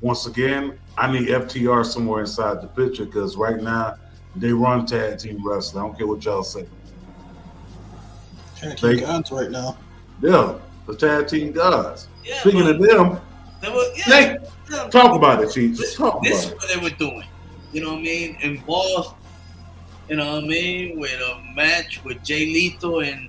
Once 0.00 0.26
again, 0.26 0.78
I 0.96 1.12
need 1.12 1.28
FTR 1.28 1.84
somewhere 1.84 2.20
inside 2.20 2.62
the 2.62 2.66
picture 2.68 3.04
because 3.04 3.36
right 3.36 3.62
now 3.62 3.96
they 4.34 4.52
run 4.52 4.86
tag 4.86 5.18
team 5.18 5.46
wrestling. 5.46 5.84
I 5.84 5.86
don't 5.88 5.98
care 5.98 6.06
what 6.06 6.24
y'all 6.24 6.42
say. 6.42 6.66
Tag 8.56 8.76
team 8.78 9.00
gods 9.00 9.30
right 9.30 9.50
now. 9.50 9.76
Yeah, 10.22 10.58
the 10.86 10.96
tag 10.96 11.28
team 11.28 11.52
gods. 11.52 12.08
Yeah, 12.24 12.40
Speaking 12.40 12.62
but 12.62 12.76
of 12.76 12.80
them, 12.82 13.20
they 13.60 13.68
were- 13.70 13.84
yeah, 13.96 14.30
Nick, 14.32 14.42
yeah. 14.70 14.88
talk 14.88 15.14
about 15.14 15.42
it, 15.42 15.50
Chief. 15.52 15.76
This, 15.76 15.94
talk 15.94 16.22
this 16.22 16.46
is 16.46 16.52
about 16.52 16.52
it. 16.52 16.58
what 16.58 16.68
they 16.98 17.04
were 17.06 17.10
doing. 17.10 17.26
You 17.72 17.82
know 17.82 17.90
what 17.90 17.98
I 17.98 18.02
mean? 18.02 18.36
Involved, 18.40 19.14
you 20.10 20.16
know 20.16 20.34
what 20.34 20.44
I 20.44 20.46
mean, 20.46 20.98
with 20.98 21.12
a 21.20 21.40
match 21.54 22.02
with 22.04 22.22
Jay 22.24 22.44
Lethal 22.46 23.00
and 23.00 23.28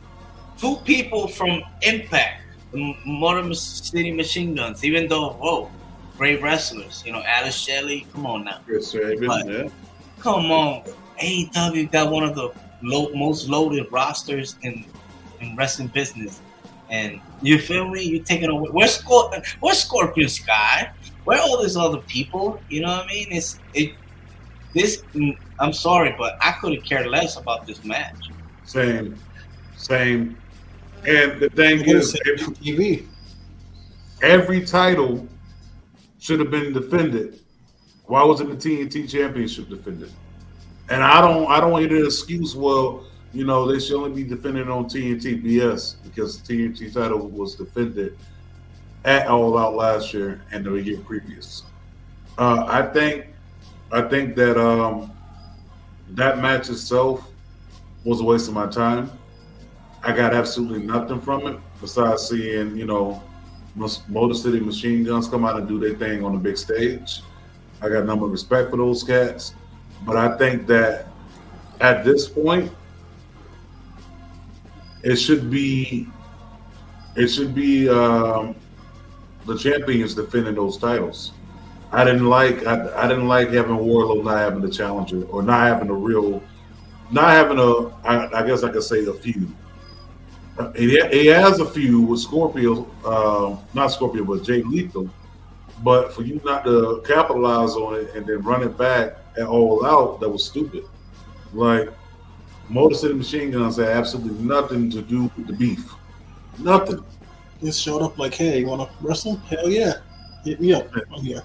two 0.58 0.78
people 0.84 1.28
from 1.28 1.62
Impact, 1.84 2.42
the 2.72 2.96
Motor 3.06 3.54
City 3.54 4.12
Machine 4.12 4.56
Guns, 4.56 4.84
even 4.84 5.08
though, 5.08 5.30
whoa, 5.34 5.70
great 6.18 6.42
wrestlers. 6.42 7.04
You 7.06 7.12
know, 7.14 7.22
Alex 7.26 7.56
Shelley, 7.56 8.08
come 8.14 8.26
on 8.26 8.46
now. 8.46 8.60
Chris 8.66 8.92
Sabin, 8.92 9.28
But- 9.28 9.48
yeah. 9.48 9.68
Come 10.20 10.52
on. 10.52 10.84
AEW 11.20 11.92
got 11.92 12.12
one 12.12 12.24
of 12.24 12.36
the 12.36 12.50
low, 12.84 13.10
most 13.14 13.48
loaded 13.48 13.92
rosters 13.92 14.56
in, 14.64 14.86
in 15.40 15.56
wrestling 15.56 15.88
business. 15.90 16.42
And 16.90 17.22
you 17.42 17.58
feel 17.60 17.88
me? 17.90 18.04
You 18.04 18.20
taking 18.22 18.50
away. 18.50 18.70
Where's, 18.72 18.98
Scor- 19.02 19.44
where's 19.62 19.80
Scorpio 19.80 20.28
Sky? 20.28 20.92
Where 21.24 21.38
are 21.40 21.42
all 21.42 21.62
these 21.64 21.78
other 21.78 22.00
people? 22.00 22.60
You 22.70 22.82
know 22.82 22.90
what 22.90 23.06
I 23.06 23.08
mean? 23.08 23.28
It's 23.32 23.60
it. 23.74 23.94
This 24.74 25.02
mm, 25.14 25.38
I'm 25.60 25.74
sorry, 25.74 26.16
but 26.18 26.38
I 26.42 26.54
couldn't 26.54 26.84
care 26.86 27.08
less 27.08 27.38
about 27.38 27.68
this 27.68 27.84
match. 27.84 28.30
Same, 28.64 29.18
same. 29.78 30.38
And 31.06 31.40
the 31.40 31.50
thing 31.50 31.82
is, 31.82 32.16
every, 32.28 32.56
TV. 32.56 33.08
every 34.22 34.66
title 34.66 35.28
should 36.20 36.40
have 36.40 36.52
been 36.52 36.74
defended. 36.74 37.40
Why 38.06 38.24
wasn't 38.24 38.50
the 38.50 38.70
TNT 38.70 39.10
Championship 39.10 39.70
defended? 39.70 40.12
And 40.90 41.04
I 41.04 41.22
don't, 41.22 41.50
I 41.50 41.60
don't 41.60 41.80
hear 41.80 41.90
the 41.90 42.06
excuse. 42.06 42.56
Well, 42.56 43.06
you 43.34 43.46
know, 43.46 43.72
they 43.72 43.80
should 43.80 43.96
only 43.96 44.24
be 44.24 44.30
defended 44.30 44.70
on 44.70 44.86
TNT 44.86 45.44
BS 45.44 45.96
because 46.04 46.42
the 46.42 46.54
TNT 46.54 46.94
title 46.94 47.30
was 47.30 47.56
defended 47.56 48.18
at 49.06 49.28
All 49.28 49.58
Out 49.58 49.76
last 49.76 50.14
year 50.14 50.42
and 50.52 50.66
the 50.66 50.74
year 50.74 51.00
previous. 51.00 51.64
Uh, 52.38 52.66
I 52.68 52.84
think, 52.94 53.28
I 53.94 54.02
think 54.04 54.36
that 54.36 54.58
um, 54.58 55.12
that 56.12 56.40
match 56.40 56.70
itself 56.70 57.30
was 58.06 58.22
a 58.22 58.24
waste 58.24 58.48
of 58.48 58.54
my 58.54 58.68
time. 58.68 59.12
I 60.04 60.16
got 60.16 60.34
absolutely 60.34 60.86
nothing 60.86 61.20
from 61.20 61.46
it 61.48 61.60
besides 61.80 62.28
seeing, 62.28 62.76
you 62.76 62.86
know, 62.86 63.22
Motor 63.76 64.34
City 64.34 64.60
Machine 64.60 65.04
Guns 65.04 65.28
come 65.28 65.46
out 65.46 65.58
and 65.58 65.68
do 65.68 65.80
their 65.80 65.96
thing 65.96 66.24
on 66.24 66.34
the 66.34 66.40
big 66.40 66.58
stage. 66.58 67.22
I 67.82 67.90
got 67.90 68.06
number 68.06 68.26
of 68.26 68.32
respect 68.32 68.70
for 68.70 68.78
those 68.78 69.04
cats, 69.04 69.54
but 70.06 70.16
I 70.16 70.38
think 70.38 70.68
that 70.68 71.08
at 71.80 72.04
this 72.06 72.28
point, 72.28 72.72
it 75.04 75.16
should 75.16 75.50
be, 75.50 76.08
it 77.16 77.28
should 77.28 77.56
be 77.56 77.90
um, 77.90 78.56
the 79.46 79.58
champions 79.58 80.14
defending 80.14 80.56
those 80.56 80.78
titles. 80.78 81.34
I 81.92 82.04
didn't 82.06 82.28
like, 82.28 82.66
I, 82.66 83.04
I 83.04 83.08
didn't 83.08 83.28
like 83.28 83.50
having 83.50 83.76
Wardlow 83.76 84.24
not 84.24 84.38
having 84.38 84.62
the 84.62 84.70
challenger 84.70 85.24
or 85.26 85.44
not 85.44 85.68
having 85.68 85.90
a 85.90 85.94
real, 85.94 86.42
not 87.12 87.30
having 87.30 87.60
a, 87.60 87.88
I, 88.06 88.42
I 88.42 88.48
guess 88.48 88.64
I 88.64 88.72
could 88.72 88.84
say 88.84 89.06
a 89.06 89.14
feud. 89.14 89.54
Uh, 90.58 90.72
He, 90.72 91.00
he 91.12 91.26
has 91.28 91.60
a 91.60 91.66
feud 91.66 92.08
with 92.08 92.22
Scorpio, 92.22 92.90
uh, 93.04 93.58
not 93.74 93.88
Scorpio, 93.88 94.24
but 94.24 94.44
Jay 94.44 94.64
Lethal. 94.64 95.10
But 95.84 96.14
for 96.14 96.22
you 96.22 96.40
not 96.46 96.64
to 96.66 97.04
capitalize 97.06 97.72
on 97.72 97.96
it 97.96 98.16
and 98.16 98.26
then 98.26 98.42
run 98.42 98.64
it 98.64 98.78
back 98.78 99.18
at 99.38 99.48
all 99.48 99.86
out, 99.86 100.20
that 100.20 100.30
was 100.30 100.46
stupid. 100.46 100.86
Like 101.54 101.90
Motor 102.70 102.96
City 102.96 103.14
Machine 103.16 103.52
Guns 103.52 103.78
had 103.78 103.90
absolutely 103.90 104.42
nothing 104.44 104.90
to 104.92 105.02
do 105.02 105.24
with 105.36 105.48
the 105.48 105.54
beef. 105.54 105.92
Nothing. 106.60 107.04
Just 107.62 107.82
showed 107.82 108.02
up 108.02 108.18
like, 108.18 108.34
hey, 108.34 108.60
you 108.60 108.68
want 108.68 108.90
to 108.90 109.06
wrestle? 109.06 109.38
Hell 109.38 109.70
yeah. 109.70 109.96
Hit 110.46 110.62
me 110.62 110.74
up. 110.74 110.88
I'm 110.96 111.22
here. 111.22 111.44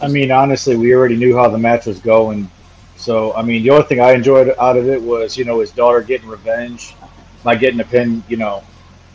I 0.00 0.08
mean, 0.08 0.30
honestly, 0.30 0.76
we 0.76 0.94
already 0.94 1.16
knew 1.16 1.36
how 1.36 1.48
the 1.48 1.58
match 1.58 1.86
was 1.86 1.98
going. 2.00 2.50
So, 2.96 3.34
I 3.34 3.42
mean, 3.42 3.62
the 3.62 3.70
only 3.70 3.84
thing 3.86 4.00
I 4.00 4.12
enjoyed 4.12 4.54
out 4.58 4.76
of 4.76 4.88
it 4.88 5.00
was, 5.00 5.36
you 5.36 5.44
know, 5.44 5.60
his 5.60 5.70
daughter 5.72 6.00
getting 6.02 6.28
revenge 6.28 6.94
by 7.42 7.54
getting 7.56 7.80
a 7.80 7.84
pin, 7.84 8.22
you 8.28 8.36
know, 8.36 8.62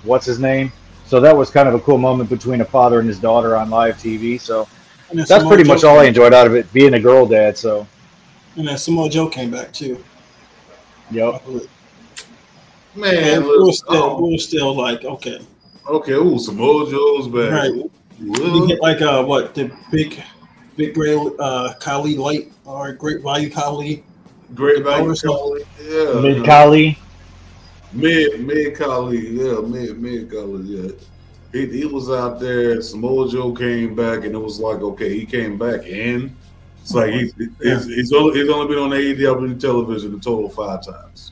what's 0.04 0.26
his 0.26 0.40
name? 0.40 0.72
So 1.06 1.20
that 1.20 1.36
was 1.36 1.50
kind 1.50 1.68
of 1.68 1.74
a 1.74 1.80
cool 1.80 1.98
moment 1.98 2.30
between 2.30 2.62
a 2.62 2.66
father 2.66 3.00
and 3.00 3.08
his 3.08 3.20
daughter 3.20 3.56
on 3.58 3.70
live 3.70 3.98
TV. 3.98 4.40
So 4.40 4.68
And 5.10 5.20
that's 5.20 5.46
pretty 5.46 5.64
Joe 5.64 5.70
much 5.74 5.84
all 5.84 6.00
I 6.00 6.06
enjoyed 6.06 6.34
out 6.34 6.46
of 6.48 6.56
it, 6.56 6.72
being 6.72 6.94
a 6.94 7.00
girl 7.00 7.26
dad. 7.26 7.58
So, 7.58 7.88
And 8.56 8.68
then 8.68 8.78
Samoa 8.78 9.10
Joe 9.10 9.28
came 9.28 9.50
back 9.52 9.74
too. 9.74 10.04
yep. 11.12 11.42
Man, 12.96 13.14
And 13.16 13.44
it 13.46 13.48
look, 13.48 13.68
was 13.68 13.80
still, 13.80 14.04
oh, 14.04 14.28
it 14.28 14.32
was 14.34 14.44
still 14.46 14.76
like, 14.76 15.04
okay. 15.06 15.40
okay, 15.88 16.14
ooh, 16.14 16.38
Samoa 16.40 16.90
Joe's 16.90 17.28
back. 17.28 17.52
Right. 17.52 17.72
Ooh, 17.72 17.92
You 18.20 18.68
get 18.68 18.82
like 18.82 19.02
uh 19.02 19.24
what 19.24 19.56
the 19.56 19.72
big 19.92 20.22
big 20.80 20.94
gray 20.94 21.14
uh 21.40 21.74
Khali 21.74 22.16
light 22.16 22.52
or 22.66 22.94
great 22.94 23.22
value 23.22 23.50
Khali. 23.50 24.04
Great 24.56 24.84
value, 24.84 25.12
Or 25.12 25.16
Khali. 25.16 25.62
Yeah. 25.84 26.22
Mid 26.22 26.46
Khali. 26.46 26.98
Mid 27.92 28.46
mid 28.46 28.76
Khali, 28.76 29.30
yeah, 29.30 29.60
mid 29.60 30.00
mid 30.00 30.32
Khali, 30.32 30.64
yeah. 30.64 30.92
He, 31.52 31.66
he 31.66 31.86
was 31.86 32.10
out 32.10 32.40
there. 32.40 32.80
Samoa 32.82 33.28
Joe 33.28 33.52
came 33.52 33.96
back, 33.96 34.24
and 34.24 34.36
it 34.36 34.38
was 34.38 34.60
like, 34.60 34.82
okay, 34.82 35.18
he 35.18 35.26
came 35.26 35.58
back, 35.58 35.82
and 35.88 36.36
it's 36.82 36.94
like 36.94 37.12
he's 37.12 37.34
he's, 37.62 37.86
he's, 37.88 38.14
only, 38.14 38.40
he's 38.40 38.50
only 38.50 38.68
been 38.68 38.78
on 38.84 38.92
AEW 38.92 39.60
television 39.60 40.14
a 40.14 40.20
total 40.20 40.46
of 40.46 40.54
five 40.54 40.86
times, 40.86 41.32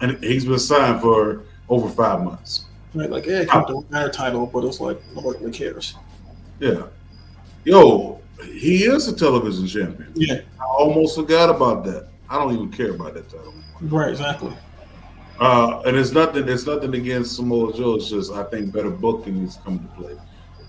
and 0.00 0.22
he's 0.24 0.46
been 0.46 0.58
signed 0.58 1.00
for 1.02 1.42
over 1.68 1.88
five 1.90 2.24
months. 2.24 2.64
Right, 2.94 3.10
like 3.10 3.26
yeah, 3.26 3.44
kept 3.44 3.68
the 3.68 3.84
matter 3.90 4.10
title, 4.10 4.46
but 4.46 4.64
it's 4.64 4.80
like 4.80 4.98
nobody 5.14 5.38
really 5.40 5.52
cares. 5.52 5.94
Yeah, 6.58 6.84
yo, 7.66 8.20
he 8.44 8.84
is 8.84 9.08
a 9.08 9.14
television 9.14 9.66
champion. 9.66 10.10
Yeah, 10.14 10.40
I 10.58 10.64
almost 10.64 11.16
forgot 11.16 11.50
about 11.50 11.84
that. 11.84 12.08
I 12.30 12.38
don't 12.38 12.54
even 12.54 12.70
care 12.70 12.92
about 12.92 13.14
that 13.14 13.28
title. 13.28 13.54
right, 13.82 14.10
exactly. 14.10 14.56
Uh, 15.38 15.82
and 15.84 15.96
it's 15.96 16.12
nothing. 16.12 16.48
It's 16.48 16.64
nothing 16.64 16.94
against 16.94 17.36
Samoa 17.36 17.76
Joe. 17.76 17.96
It's 17.96 18.08
just 18.08 18.32
I 18.32 18.44
think 18.44 18.72
better 18.72 18.90
booking 18.90 19.40
needs 19.40 19.56
to 19.56 19.62
come 19.62 19.80
to 19.80 19.86
play. 20.00 20.14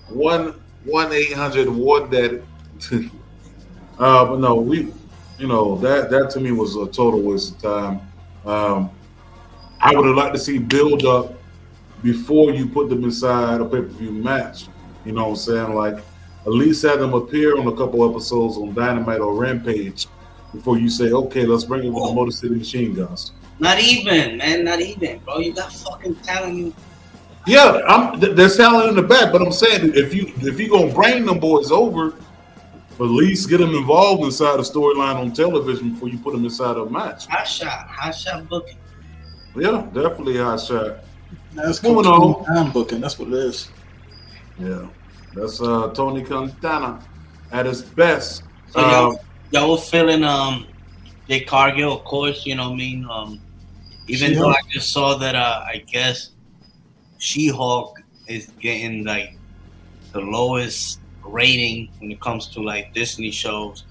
One 0.10 0.60
one 0.84 1.14
eight 1.14 1.34
hundred 1.34 1.70
what 1.70 2.12
that. 2.12 2.44
uh, 4.00 4.26
but 4.26 4.40
no, 4.40 4.56
we, 4.56 4.92
you 5.38 5.48
know 5.48 5.78
that 5.78 6.10
that 6.10 6.30
to 6.32 6.40
me 6.40 6.52
was 6.52 6.76
a 6.76 6.88
total 6.88 7.22
waste 7.22 7.56
of 7.56 7.62
time. 7.62 8.02
Um, 8.46 8.90
I 9.80 9.96
would 9.96 10.06
have 10.06 10.16
liked 10.16 10.36
to 10.36 10.40
see 10.40 10.58
build 10.58 11.06
up 11.06 11.34
before 12.04 12.52
you 12.52 12.68
put 12.68 12.90
them 12.90 13.04
inside 13.04 13.62
a 13.62 13.66
pay 13.66 13.82
per 13.82 13.84
view 13.84 14.12
match. 14.12 14.68
You 15.06 15.14
know 15.14 15.24
what 15.24 15.30
I'm 15.30 15.36
saying? 15.38 15.74
Like 15.76 16.04
at 16.48 16.54
least 16.54 16.82
have 16.84 17.00
them 17.00 17.14
appear 17.14 17.58
on 17.58 17.68
a 17.68 17.76
couple 17.76 18.10
episodes 18.10 18.56
on 18.56 18.74
Dynamite 18.74 19.20
or 19.20 19.36
Rampage 19.36 20.08
before 20.54 20.78
you 20.78 20.90
say, 20.90 21.12
okay, 21.12 21.46
let's 21.46 21.66
bring 21.66 21.84
it 21.84 21.90
with 21.90 22.04
the 22.06 22.14
Motor 22.14 22.32
City 22.32 22.56
Machine 22.56 22.94
Guns. 22.94 23.34
Not 23.60 23.80
even, 23.80 24.38
man. 24.38 24.64
Not 24.64 24.80
even, 24.80 25.20
bro. 25.20 25.40
You 25.40 25.54
got 25.54 25.74
fucking 25.74 26.16
talent. 26.16 26.74
Yeah, 27.46 27.82
I'm. 27.88 28.20
There's 28.20 28.56
talent 28.56 28.90
in 28.90 28.96
the 28.96 29.02
back, 29.02 29.32
but 29.32 29.42
I'm 29.42 29.52
saying 29.52 29.94
if 29.96 30.14
you 30.14 30.32
if 30.38 30.60
you 30.60 30.70
gonna 30.70 30.94
bring 30.94 31.26
them 31.26 31.40
boys 31.40 31.72
over, 31.72 32.10
at 32.10 33.04
least 33.04 33.50
get 33.50 33.60
them 33.60 33.74
involved 33.74 34.24
inside 34.24 34.60
a 34.60 34.64
storyline 34.64 35.16
on 35.16 35.32
television 35.34 35.92
before 35.92 36.10
you 36.10 36.18
put 36.18 36.34
them 36.34 36.44
inside 36.44 36.78
a 36.78 36.86
match. 36.90 37.26
Hot 37.28 37.48
shot, 37.48 37.88
hot 37.88 38.12
shot 38.12 38.48
booking. 38.48 38.78
Yeah, 39.56 39.88
definitely 39.94 40.38
a 40.38 40.44
hot 40.44 40.62
shot. 40.62 40.98
That's 41.54 41.82
Moving 41.84 42.06
Moving 42.06 42.12
on. 42.12 42.46
Time 42.46 42.72
booking. 42.72 43.02
That's 43.02 43.18
what 43.18 43.30
it 43.30 43.34
is. 43.34 43.70
Yeah, 44.60 44.88
that's 45.34 45.62
uh 45.62 45.90
Tony 45.94 46.24
Cantana 46.24 47.02
at 47.52 47.66
his 47.66 47.82
best. 47.82 48.44
So 48.70 48.80
Uh, 48.80 48.92
y'all, 48.92 49.20
y'all 49.52 49.70
was 49.72 49.90
feeling 49.90 50.24
um 50.24 50.68
Jade 51.28 51.48
Cargill, 51.48 51.94
of 51.94 52.04
course. 52.06 52.46
You 52.46 52.56
know, 52.56 52.70
what 52.70 52.76
I 52.76 52.78
mean, 52.78 53.08
um, 53.10 53.40
even 54.08 54.34
though 54.34 54.50
I 54.50 54.58
just 54.72 54.92
saw 54.92 55.16
that, 55.18 55.36
uh, 55.36 55.62
I 55.68 55.84
guess 55.92 56.32
She 57.18 57.48
Hulk 57.48 58.00
is 58.28 58.52
getting 58.60 59.04
like 59.04 59.38
the 60.14 60.22
lowest 60.22 61.02
rating 61.26 61.90
when 62.00 62.12
it 62.12 62.22
comes 62.22 62.48
to 62.50 62.62
like 62.62 62.94
Disney 62.94 63.32
shows. 63.32 63.84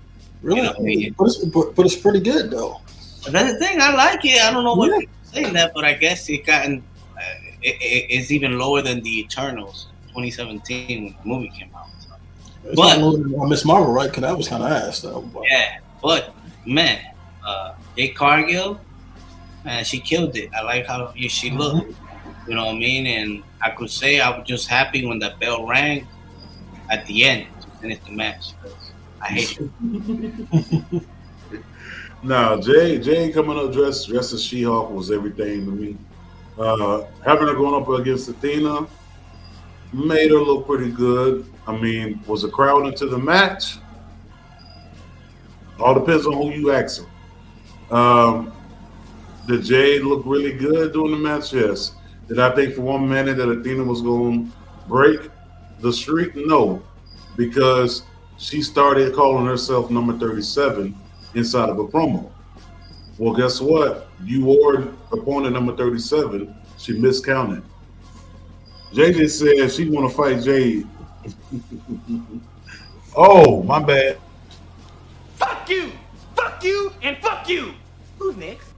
Really, 0.43 0.61
You 0.61 0.66
know 0.66 0.74
I 0.78 0.80
mean? 0.80 1.14
but, 1.18 1.26
it's, 1.26 1.45
but, 1.47 1.74
but 1.74 1.87
it's 1.87 1.97
pretty 1.97 2.20
good 2.20 2.51
though. 2.51 2.80
But 3.24 3.32
that's 3.32 3.53
the 3.53 3.59
thing. 3.59 3.80
I 3.80 3.93
like 3.95 4.24
it. 4.24 4.41
I 4.43 4.51
don't 4.53 4.64
know 4.64 4.74
what 4.74 4.91
Yeah. 4.91 5.07
saying 5.24 5.53
that, 5.55 5.72
but 5.74 5.84
I 5.84 5.95
guess 5.95 6.28
it 6.30 6.47
gotten 6.47 6.82
uh, 7.16 7.20
it, 7.62 7.76
it, 7.80 8.07
it's 8.11 8.30
even 8.30 8.59
lower 8.59 8.80
than 8.80 9.03
the 9.03 9.20
Eternals 9.20 9.89
2017 10.17 11.05
when 11.05 11.14
the 11.23 11.29
movie 11.29 11.49
came 11.49 11.69
out. 11.77 11.87
So, 12.01 12.14
It's 12.64 12.77
But- 12.77 12.97
not 12.97 12.99
lower 12.99 13.19
than, 13.19 13.49
Ms. 13.49 13.64
Marvel, 13.64 13.93
right? 13.93 14.09
Because 14.09 14.23
that 14.23 14.37
was 14.37 14.49
kind 14.49 14.62
of 14.62 14.71
ass 14.73 15.01
though. 15.01 15.29
Yeah, 15.51 15.79
but 16.03 16.35
man, 16.64 16.99
uh, 17.47 17.75
Jade 17.97 18.14
Cargill, 18.17 18.81
man, 19.64 19.85
she 19.85 20.01
killed 20.01 20.37
it. 20.37 20.51
I 20.55 20.62
like 20.62 20.87
how 20.87 21.12
she 21.17 21.51
looked. 21.51 21.95
You 22.49 22.55
know 22.55 22.67
what 22.67 22.75
I 22.77 22.79
mean? 22.79 23.07
And 23.07 23.43
I 23.61 23.71
could 23.71 23.91
say 23.91 24.21
I 24.21 24.31
was 24.37 24.47
just 24.47 24.69
happy 24.69 25.05
when 25.07 25.19
the 25.19 25.35
bell 25.41 25.67
rang 25.67 26.07
at 26.91 27.05
the 27.07 27.25
end 27.25 27.47
to 27.62 27.69
finish 27.81 27.99
the 28.07 28.12
match. 28.12 28.47
I 29.21 29.27
hate 29.29 29.59
it. 29.61 31.03
Now, 32.23 32.59
Jay, 32.61 32.99
Jay 32.99 33.31
coming 33.31 33.57
up 33.59 33.73
dressed 33.73 34.09
dressed 34.09 34.33
as 34.33 34.43
She-Hulk 34.43 34.91
was 34.91 35.12
everything 35.12 35.64
to 35.67 35.71
me. 35.71 35.97
Uh, 36.59 37.05
having 37.25 37.47
her 37.47 37.55
going 37.55 37.81
up 37.81 37.89
against 37.89 38.29
Athena 38.29 38.87
made 39.93 40.30
her 40.30 40.39
look 40.39 40.66
pretty 40.66 40.91
good. 40.91 41.47
I 41.66 41.76
mean, 41.76 42.22
was 42.26 42.45
a 42.45 42.49
crowd 42.49 42.87
into 42.87 43.07
the 43.07 43.18
match? 43.18 43.78
All 45.78 45.95
depends 45.95 46.26
on 46.26 46.32
who 46.32 46.51
you 46.51 46.70
ask 46.72 47.03
her. 47.03 47.97
Um, 47.97 48.53
did 49.47 49.64
Jade 49.64 50.03
look 50.03 50.22
really 50.24 50.53
good 50.53 50.93
during 50.93 51.12
the 51.12 51.18
match? 51.18 51.53
Yes. 51.53 51.93
Did 52.28 52.39
I 52.39 52.55
think 52.55 52.74
for 52.74 52.82
one 52.82 53.09
minute 53.09 53.37
that 53.37 53.49
Athena 53.49 53.84
was 53.84 54.03
going 54.03 54.51
to 54.51 54.89
break 54.89 55.30
the 55.80 55.93
streak? 55.93 56.34
No, 56.34 56.82
because 57.37 58.03
she 58.39 58.62
started 58.62 59.14
calling 59.14 59.47
herself 59.47 59.91
number 59.91 60.18
37 60.18 60.95
inside 61.34 61.68
of 61.68 61.78
a 61.78 61.87
promo. 61.87 62.30
Well, 63.18 63.34
guess 63.34 63.61
what? 63.61 64.09
You 64.24 64.45
were 64.45 64.89
opponent 65.12 65.55
number 65.55 65.76
37. 65.76 66.55
She 66.78 66.99
miscounted. 66.99 67.62
JJ 68.93 69.30
said 69.30 69.72
she 69.72 69.89
want 69.89 70.11
to 70.11 70.16
fight 70.16 70.43
Jade. 70.43 70.87
oh, 73.16 73.62
my 73.62 73.82
bad. 73.82 74.18
Fuck 75.37 75.68
you! 75.68 75.93
Fuck 76.34 76.62
you! 76.64 76.93
And 77.03 77.16
fuck 77.18 77.49
you! 77.49 77.74
Who's 78.18 78.37
next? 78.37 78.72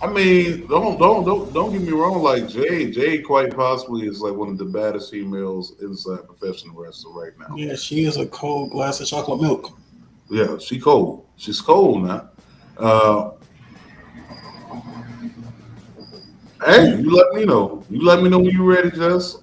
I 0.00 0.06
mean, 0.06 0.66
don't 0.68 0.96
don't 0.98 1.24
don't 1.24 1.52
don't 1.52 1.72
get 1.72 1.82
me 1.82 1.90
wrong. 1.90 2.22
Like 2.22 2.48
Jade, 2.48 2.92
Jade 2.92 3.24
quite 3.24 3.54
possibly 3.54 4.06
is 4.06 4.20
like 4.20 4.32
one 4.32 4.48
of 4.48 4.56
the 4.56 4.64
baddest 4.64 5.10
females 5.10 5.74
inside 5.80 6.24
professional 6.24 6.76
wrestling 6.76 7.14
right 7.14 7.32
now. 7.36 7.56
Yeah, 7.56 7.74
she 7.74 8.04
is 8.04 8.16
a 8.16 8.26
cold 8.26 8.70
glass 8.70 9.00
of 9.00 9.08
chocolate 9.08 9.40
milk. 9.40 9.76
Yeah, 10.30 10.58
she 10.58 10.78
cold. 10.78 11.26
She's 11.36 11.60
cold 11.60 12.04
now. 12.04 12.30
Uh, 12.76 13.30
hey, 16.64 16.96
you 16.96 17.10
let 17.10 17.32
me 17.34 17.44
know. 17.44 17.84
You 17.90 18.04
let 18.04 18.22
me 18.22 18.28
know 18.28 18.38
when 18.38 18.50
you're 18.50 18.64
ready, 18.64 18.90
Jess. 18.90 19.38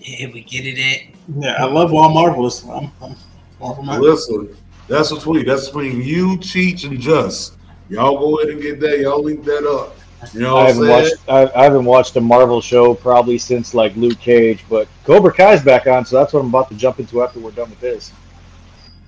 Yeah, 0.00 0.28
we 0.32 0.42
get 0.42 0.66
it 0.66 0.78
at. 0.78 1.14
Yeah, 1.36 1.54
I 1.58 1.64
love 1.64 1.92
all 1.92 2.12
Marvelous. 2.12 2.64
I'm, 2.64 2.90
I'm 3.00 3.16
Marvel. 3.60 4.00
Listen, 4.00 4.56
that's 4.88 5.12
between 5.12 5.46
that's 5.46 5.66
between 5.66 6.02
you, 6.02 6.36
Cheech, 6.38 6.84
and 6.84 7.00
Just. 7.00 7.56
Y'all 7.88 8.18
go 8.18 8.38
ahead 8.38 8.52
and 8.52 8.62
get 8.62 8.80
that. 8.80 8.98
Y'all 9.00 9.22
link 9.22 9.44
that 9.44 9.66
up. 9.66 9.96
You 10.32 10.40
know 10.40 10.56
I 10.56 10.68
haven't 10.68 10.88
watched. 10.88 11.14
I, 11.28 11.50
I 11.54 11.64
haven't 11.64 11.84
watched 11.84 12.16
a 12.16 12.20
Marvel 12.20 12.60
show 12.60 12.94
probably 12.94 13.38
since 13.38 13.74
like 13.74 13.94
Luke 13.96 14.18
Cage, 14.20 14.64
but 14.68 14.88
Cobra 15.04 15.32
Kai's 15.32 15.62
back 15.62 15.86
on, 15.86 16.04
so 16.04 16.18
that's 16.18 16.32
what 16.32 16.40
I'm 16.40 16.48
about 16.48 16.68
to 16.70 16.76
jump 16.76 17.00
into 17.00 17.22
after 17.22 17.40
we're 17.40 17.50
done 17.50 17.70
with 17.70 17.80
this. 17.80 18.12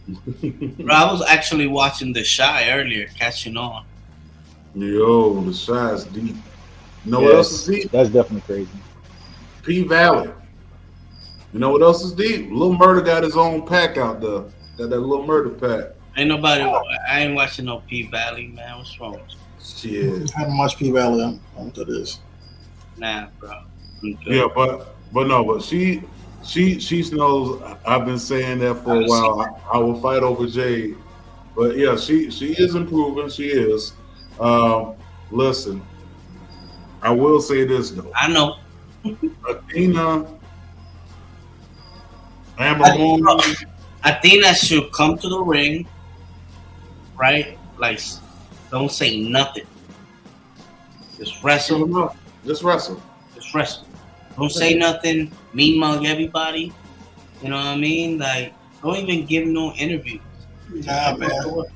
Bro, 0.14 0.94
I 0.94 1.10
was 1.10 1.22
actually 1.26 1.66
watching 1.66 2.12
The 2.12 2.24
Chi 2.24 2.70
earlier, 2.70 3.06
catching 3.18 3.56
on. 3.56 3.84
Yo, 4.74 5.40
the 5.40 5.52
Chi's 5.52 6.04
deep. 6.04 6.36
You 7.04 7.10
know 7.10 7.20
what 7.20 7.34
else 7.34 7.52
is 7.52 7.66
deep? 7.66 7.90
That's 7.90 8.08
definitely 8.08 8.40
crazy. 8.42 8.70
P 9.62 9.82
Valley. 9.84 10.30
You 11.52 11.60
know 11.60 11.70
what 11.70 11.82
else 11.82 12.04
is 12.04 12.12
deep? 12.12 12.50
Little 12.50 12.76
Murder 12.76 13.00
got 13.00 13.22
his 13.22 13.36
own 13.36 13.66
pack 13.66 13.96
out 13.96 14.20
there. 14.20 14.44
Got 14.76 14.90
that 14.90 14.98
little 14.98 15.24
murder 15.24 15.50
pack. 15.50 15.94
Ain't 16.16 16.28
nobody. 16.28 16.62
I 16.62 17.20
ain't 17.20 17.34
watching 17.34 17.66
no 17.66 17.80
P 17.88 18.08
Valley, 18.08 18.48
man. 18.48 18.78
What's 18.78 18.98
wrong? 18.98 19.12
with 19.12 19.84
you? 19.84 20.18
Shit. 20.20 20.34
I 20.36 20.40
haven't 20.40 20.58
watched 20.58 20.78
P 20.78 20.90
Valley. 20.90 21.22
I 21.22 21.26
don't 21.26 21.40
know 21.56 21.62
what 21.62 21.74
that 21.74 21.88
is. 21.88 22.20
Nah, 22.96 23.28
bro. 23.38 23.62
Yeah, 24.02 24.46
but 24.54 24.94
but 25.12 25.26
no, 25.26 25.44
but 25.44 25.62
she 25.62 26.02
she 26.44 26.78
she 26.80 27.08
knows 27.10 27.62
I've 27.86 28.04
been 28.04 28.18
saying 28.18 28.58
that 28.60 28.82
for 28.82 29.00
a 29.00 29.04
while. 29.04 29.40
I, 29.40 29.76
I 29.76 29.78
will 29.78 30.00
fight 30.00 30.22
over 30.22 30.46
Jade. 30.46 30.96
But 31.56 31.76
yeah, 31.76 31.96
she 31.96 32.30
she 32.30 32.52
is 32.52 32.74
improving. 32.74 33.28
She 33.30 33.46
is. 33.46 33.94
Um, 34.40 34.94
listen, 35.30 35.82
I 37.04 37.10
will 37.10 37.40
say 37.40 37.64
this 37.64 37.90
though. 37.90 38.10
I 38.16 38.28
know. 38.28 38.56
Athena, 39.48 40.26
Ember 42.58 42.84
I- 42.84 42.96
Moon, 42.96 43.26
uh, 43.28 43.38
Athena 44.04 44.54
should 44.54 44.90
come 44.92 45.18
to 45.18 45.28
the 45.28 45.38
ring, 45.40 45.86
right? 47.16 47.58
Like, 47.78 48.00
don't 48.70 48.90
say 48.90 49.20
nothing. 49.20 49.66
Just 51.18 51.42
wrestle. 51.44 52.10
just 52.46 52.62
wrestle. 52.62 53.00
Just 53.34 53.54
wrestle. 53.54 53.86
Don't 54.36 54.50
say 54.50 54.74
nothing. 54.74 55.30
Mean 55.52 55.78
mug 55.78 56.06
everybody. 56.06 56.72
You 57.42 57.50
know 57.50 57.56
what 57.56 57.66
I 57.66 57.76
mean? 57.76 58.18
Like, 58.18 58.54
don't 58.82 58.96
even 58.96 59.26
give 59.26 59.46
no 59.46 59.72
interview. 59.74 60.18
Nah, 60.70 61.16
man. 61.16 61.28
But 61.28 61.66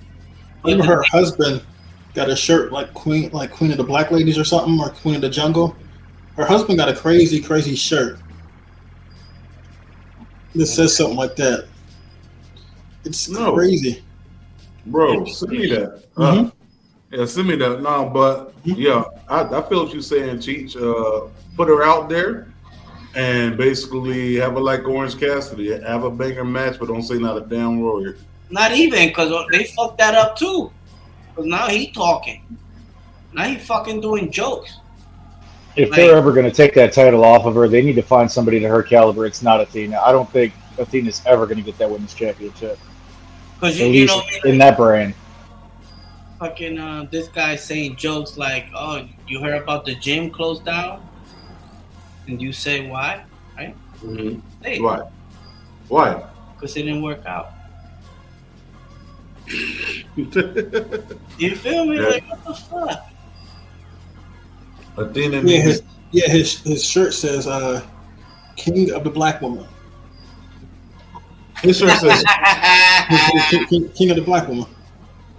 Remember 0.65 0.83
the- 0.87 0.97
her 0.97 1.03
husband 1.11 1.63
got 2.19 2.29
a 2.29 2.35
shirt 2.37 2.73
like 2.73 2.93
Queen, 2.95 3.31
like 3.33 3.53
Queen 3.53 3.71
of 3.71 3.77
the 3.77 3.85
Black 3.85 4.11
Ladies 4.11 4.37
or 4.39 4.45
something, 4.45 4.79
or 4.81 4.91
Queen 4.91 5.15
of 5.15 5.21
the 5.21 5.31
Jungle. 5.31 5.77
Her 6.37 6.45
husband 6.45 6.77
got 6.79 6.89
a 6.89 6.95
crazy, 6.95 7.41
crazy 7.41 7.77
shirt. 7.77 8.19
That 10.57 10.67
says 10.67 10.97
something 10.97 11.17
like 11.17 11.37
that. 11.37 11.69
It's 13.05 13.29
No. 13.29 13.53
crazy. 13.55 14.03
Bro, 14.87 15.27
send 15.27 15.53
me 15.53 15.69
that. 15.69 16.03
Mhm. 16.17 16.47
Uh, 16.47 16.51
yeah, 17.13 17.25
send 17.27 17.47
me 17.47 17.55
that. 17.57 17.83
No, 17.83 18.11
but 18.13 18.53
yeah, 18.65 19.05
I, 19.29 19.43
I 19.43 19.63
feel 19.69 19.85
what 19.85 19.93
you're 19.93 20.03
saying, 20.03 20.39
Cheech. 20.39 20.75
Uh, 20.77 21.29
put 21.57 21.69
her 21.69 21.85
out 21.85 22.09
there 22.09 22.49
and 23.15 23.57
basically 23.57 24.37
have 24.37 24.55
her 24.55 24.61
like 24.61 24.85
Orange 24.89 25.19
Cassidy. 25.21 25.71
Have 25.83 26.03
a 26.03 26.11
banger 26.11 26.45
match, 26.45 26.81
but 26.81 26.89
don't 26.89 27.03
say 27.03 27.19
not 27.19 27.37
a 27.37 27.43
damn 27.43 27.81
warrior. 27.81 28.17
Not 28.51 28.73
even, 28.73 29.09
because 29.09 29.31
they 29.53 29.65
fucked 29.65 29.99
that 29.99 30.15
up 30.15 30.37
too. 30.37 30.73
Because 31.39 31.51
now 31.51 31.69
he 31.69 31.93
talking. 31.93 32.43
Now 33.33 33.45
he 33.45 33.59
fucking 33.59 34.01
doing 34.01 34.29
jokes. 34.33 34.79
If 35.77 35.91
Like- 35.91 35.97
they're 35.97 36.17
ever 36.17 36.33
going 36.33 36.47
to 36.47 36.51
take 36.51 36.75
that 36.75 36.93
title 36.93 37.25
off 37.25 37.47
of 37.47 37.55
her, 37.55 37.69
they 37.69 37.81
need 37.81 37.95
to 37.95 38.03
find 38.03 38.29
somebody 38.29 38.59
to 38.59 38.67
her 38.69 38.83
caliber. 38.83 39.25
It's 39.25 39.41
not 39.41 39.61
Athena. 39.61 40.01
I 40.05 40.11
don't 40.11 40.29
think 40.33 40.53
Athena's 40.81 41.23
ever 41.27 41.47
going 41.47 41.59
to 41.59 41.63
get 41.63 41.79
that 41.79 41.89
women's 41.89 42.13
championship. 42.13 42.77
Because 43.55 43.81
At 43.81 43.87
you, 43.87 43.93
you 43.93 44.01
least 44.01 44.17
know, 44.45 44.51
in 44.51 44.59
that 44.59 44.77
brand. 44.77 45.15
fucking 46.41 46.77
uh, 46.77 47.07
this 47.13 47.29
guy 47.29 47.55
saying 47.55 47.95
jokes 47.97 48.37
like, 48.37 48.67
"Oh, 48.75 49.07
you 49.29 49.41
heard 49.41 49.63
about 49.63 49.85
the 49.85 49.95
gym 49.95 50.31
closed 50.31 50.65
down," 50.65 51.07
and 52.27 52.43
you 52.43 52.53
say 52.53 52.89
why? 52.89 53.23
Right? 53.57 53.77
Hey, 54.63 54.81
Why? 54.81 55.03
Why? 55.89 56.25
Because 56.55 56.77
it 56.77 56.83
didn't 56.83 57.03
work 57.03 57.25
out. 57.27 57.53
You 61.39 61.55
feel 61.57 61.85
me? 61.87 61.97
Yeah. 62.01 62.09
Like 62.09 62.29
what 62.29 62.45
the 62.45 62.55
fuck? 62.55 63.11
Athena 64.97 65.41
Yeah, 65.43 65.61
his, 65.63 65.83
yeah, 66.11 66.29
his 66.29 66.61
his 66.63 66.85
shirt 66.85 67.15
says 67.15 67.47
uh, 67.47 67.87
"King 68.57 68.91
of 68.93 69.05
the 69.05 69.11
Black 69.11 69.41
Woman." 69.41 69.67
his 71.63 71.79
shirt 71.79 71.99
says, 71.99 72.25
King, 73.51 73.67
King- 73.67 73.89
King 73.91 74.11
of 74.11 74.17
the 74.17 74.23
Black 74.23 74.49
Woman. 74.49 74.67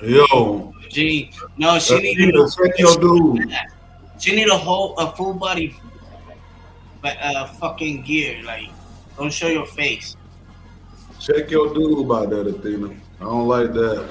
"Yo, 0.01 0.73
Gee, 0.89 1.31
no, 1.57 1.77
she 1.77 1.99
need 1.99 2.17
Athena, 2.29 2.49
check 2.49 2.79
your 2.79 2.95
dude." 2.97 3.51
She 4.19 4.35
need 4.35 4.47
a 4.49 4.57
whole 4.57 4.95
a 4.97 5.11
full 5.15 5.33
body, 5.33 5.75
but 7.01 7.17
uh, 7.21 7.47
fucking 7.47 8.03
gear. 8.03 8.41
Like, 8.43 8.69
don't 9.17 9.31
show 9.31 9.47
your 9.47 9.65
face. 9.65 10.15
Check 11.19 11.51
your 11.51 11.73
dude 11.73 11.99
about 12.05 12.29
that, 12.29 12.47
Athena. 12.47 12.95
I 13.19 13.23
don't 13.23 13.47
like 13.47 13.73
that. 13.73 14.09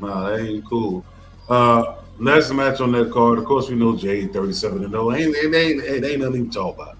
Nah, 0.00 0.30
that 0.30 0.40
ain't 0.40 0.64
cool. 0.64 1.04
Uh, 1.48 1.96
next 2.18 2.50
match 2.52 2.80
on 2.80 2.92
that 2.92 3.10
card, 3.12 3.38
of 3.38 3.44
course, 3.44 3.68
we 3.68 3.76
know 3.76 3.96
Jade 3.96 4.32
37 4.32 4.84
and 4.84 4.90
0. 4.90 5.12
Ain't, 5.12 5.36
ain't, 5.36 5.54
ain't, 5.54 5.84
ain't, 5.84 6.04
ain't 6.04 6.20
nothing 6.20 6.50
to 6.50 6.54
talk 6.54 6.74
about. 6.74 6.98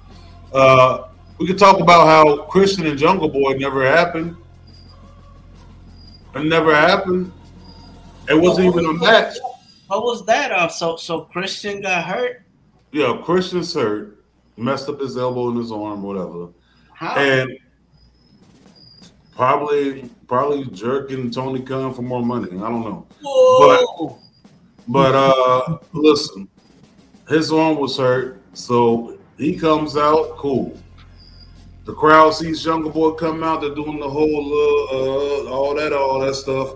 Uh, 0.53 1.09
we 1.39 1.47
could 1.47 1.59
talk 1.59 1.81
about 1.81 2.07
how 2.07 2.43
Christian 2.45 2.87
and 2.87 2.99
Jungle 2.99 3.29
Boy 3.29 3.55
never 3.55 3.85
happened. 3.85 4.37
It 6.35 6.45
never 6.45 6.75
happened. 6.75 7.33
It 8.29 8.35
wasn't 8.35 8.69
even 8.69 8.87
a 8.87 8.93
match. 8.93 9.37
What 9.89 10.03
was 10.03 10.25
that? 10.27 10.51
Uh, 10.51 10.69
so 10.69 10.97
so 10.97 11.23
Christian 11.23 11.83
got 11.83 12.05
hurt. 12.05 12.43
Yeah, 12.93 13.21
Christian's 13.23 13.75
hurt, 13.75 14.25
messed 14.57 14.89
up 14.89 15.01
his 15.01 15.17
elbow 15.17 15.49
and 15.49 15.59
his 15.59 15.73
arm, 15.73 16.03
whatever. 16.03 16.49
How? 16.93 17.17
And 17.17 17.59
probably 19.35 20.09
probably 20.27 20.65
jerking 20.67 21.31
Tony 21.31 21.61
Khan 21.61 21.95
for 21.95 22.03
more 22.03 22.25
money. 22.25 22.51
I 22.51 22.69
don't 22.69 22.83
know. 22.83 23.07
Whoa! 23.23 24.19
But 24.89 25.15
uh 25.15 25.79
listen, 25.93 26.49
his 27.29 27.53
arm 27.53 27.79
was 27.79 27.97
hurt, 27.97 28.41
so 28.53 29.19
he 29.39 29.57
comes 29.57 29.97
out, 29.97 30.37
cool. 30.37 30.79
The 31.85 31.95
crowd 31.95 32.31
sees 32.31 32.63
Jungle 32.63 32.91
Boy 32.91 33.11
come 33.13 33.43
out, 33.43 33.61
they're 33.61 33.75
doing 33.75 34.01
the 34.01 34.09
whole 34.09 34.27
uh, 34.27 35.49
uh 35.49 35.53
all 35.53 35.75
that, 35.75 35.93
all 35.93 36.21
that 36.21 36.35
stuff. 36.35 36.75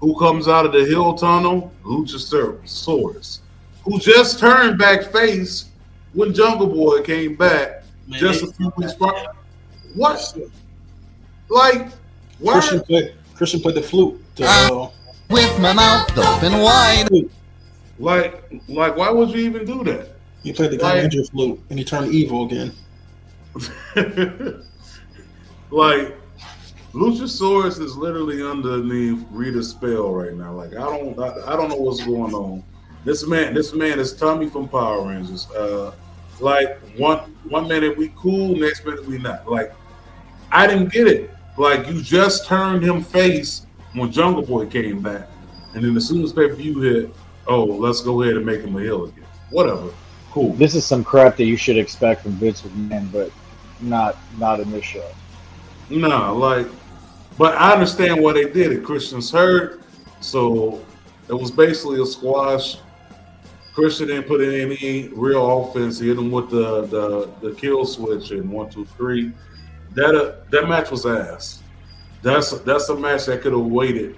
Who 0.00 0.18
comes 0.18 0.48
out 0.48 0.66
of 0.66 0.72
the 0.72 0.84
hill 0.84 1.14
tunnel? 1.14 1.72
Luchasaurus, 1.84 3.40
who 3.84 3.98
just 3.98 4.38
turned 4.38 4.78
back 4.78 5.04
face 5.12 5.66
when 6.12 6.34
Jungle 6.34 6.66
Boy 6.66 7.02
came 7.02 7.36
back 7.36 7.84
Man, 8.06 8.18
just 8.18 8.42
a 8.42 8.48
few 8.48 8.72
weeks 8.76 8.94
prior. 8.94 9.32
What? 9.94 10.36
Like, 11.52 11.88
why? 12.38 12.52
Christian 12.54 12.80
played 12.80 13.14
Christian 13.34 13.60
played 13.60 13.74
the 13.74 13.82
flute. 13.82 14.18
To, 14.36 14.44
uh, 14.46 14.90
With 15.28 15.60
my 15.60 15.72
mouth 15.74 16.16
open 16.16 16.58
wide. 16.60 17.08
Like, 17.98 18.50
like, 18.68 18.96
why 18.96 19.10
would 19.10 19.30
you 19.30 19.40
even 19.40 19.66
do 19.66 19.84
that? 19.84 20.08
he 20.42 20.52
played 20.52 20.70
the 20.72 20.78
Like- 20.78 20.92
Green 20.94 21.02
Ranger 21.04 21.24
flute, 21.24 21.60
and 21.70 21.78
he 21.78 21.84
turned 21.84 22.12
evil 22.12 22.46
again. 22.46 22.72
like, 25.70 26.16
Luchasaurus 26.92 27.80
is 27.80 27.96
literally 27.96 28.42
underneath 28.42 29.24
Rita's 29.30 29.68
spell 29.70 30.12
right 30.12 30.34
now. 30.34 30.52
Like, 30.52 30.72
I 30.72 30.84
don't, 30.84 31.18
I, 31.18 31.52
I 31.52 31.56
don't 31.56 31.68
know 31.68 31.76
what's 31.76 32.04
going 32.04 32.34
on. 32.34 32.64
This 33.04 33.26
man, 33.26 33.54
this 33.54 33.72
man 33.72 34.00
is 34.00 34.14
Tommy 34.14 34.48
from 34.48 34.68
Power 34.68 35.06
Rangers. 35.06 35.50
Uh, 35.50 35.92
like 36.40 36.78
one 36.96 37.18
one 37.48 37.68
minute 37.68 37.96
we 37.96 38.12
cool, 38.16 38.56
next 38.56 38.84
minute 38.84 39.04
we 39.06 39.18
not. 39.18 39.48
Like, 39.48 39.72
I 40.50 40.66
didn't 40.66 40.92
get 40.92 41.06
it. 41.06 41.30
Like, 41.62 41.86
you 41.86 42.02
just 42.02 42.44
turned 42.44 42.82
him 42.82 43.04
face 43.04 43.66
when 43.92 44.10
Jungle 44.10 44.42
Boy 44.42 44.66
came 44.66 45.00
back, 45.00 45.28
and 45.74 45.84
then 45.84 45.96
as 45.96 46.08
soon 46.08 46.24
as 46.24 46.32
pay 46.32 46.48
per 46.48 46.56
view 46.56 46.80
hit, 46.80 47.14
oh, 47.46 47.64
let's 47.64 48.00
go 48.00 48.20
ahead 48.22 48.34
and 48.34 48.44
make 48.44 48.62
him 48.62 48.74
a 48.74 48.80
heel 48.80 49.04
again. 49.04 49.24
Whatever, 49.50 49.90
cool. 50.32 50.54
This 50.54 50.74
is 50.74 50.84
some 50.84 51.04
crap 51.04 51.36
that 51.36 51.44
you 51.44 51.56
should 51.56 51.76
expect 51.76 52.24
from 52.24 52.32
Vince 52.32 52.62
McMahon, 52.62 53.12
but 53.12 53.30
not 53.80 54.16
not 54.38 54.58
in 54.58 54.72
this 54.72 54.84
show. 54.84 55.08
No, 55.88 56.34
like, 56.34 56.66
but 57.38 57.54
I 57.54 57.72
understand 57.72 58.20
why 58.20 58.32
they 58.32 58.50
did 58.50 58.72
it. 58.72 58.82
Christian's 58.82 59.30
hurt, 59.30 59.82
so 60.20 60.84
it 61.28 61.34
was 61.34 61.52
basically 61.52 62.02
a 62.02 62.06
squash. 62.06 62.78
Christian 63.72 64.08
didn't 64.08 64.24
put 64.26 64.40
in 64.40 64.52
any 64.52 65.10
real 65.12 65.60
offense. 65.60 66.00
He 66.00 66.08
hit 66.08 66.18
him 66.18 66.32
with 66.32 66.50
the 66.50 66.86
the, 66.86 67.30
the 67.40 67.54
kill 67.54 67.84
switch 67.84 68.32
and 68.32 68.50
one, 68.50 68.68
two, 68.68 68.84
three. 68.96 69.30
That 69.94 70.14
uh, 70.14 70.32
that 70.50 70.68
match 70.68 70.90
was 70.90 71.04
ass. 71.06 71.62
That's 72.22 72.50
that's 72.60 72.88
a 72.88 72.96
match 72.96 73.26
that 73.26 73.42
could 73.42 73.52
have 73.52 73.66
waited. 73.66 74.16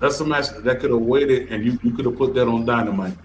That's 0.00 0.18
a 0.20 0.24
match 0.24 0.48
that 0.48 0.80
could 0.80 0.90
have 0.90 1.00
waited, 1.00 1.52
and 1.52 1.64
you, 1.64 1.78
you 1.82 1.92
could 1.92 2.06
have 2.06 2.16
put 2.16 2.34
that 2.34 2.48
on 2.48 2.64
Dynamite, 2.64 3.16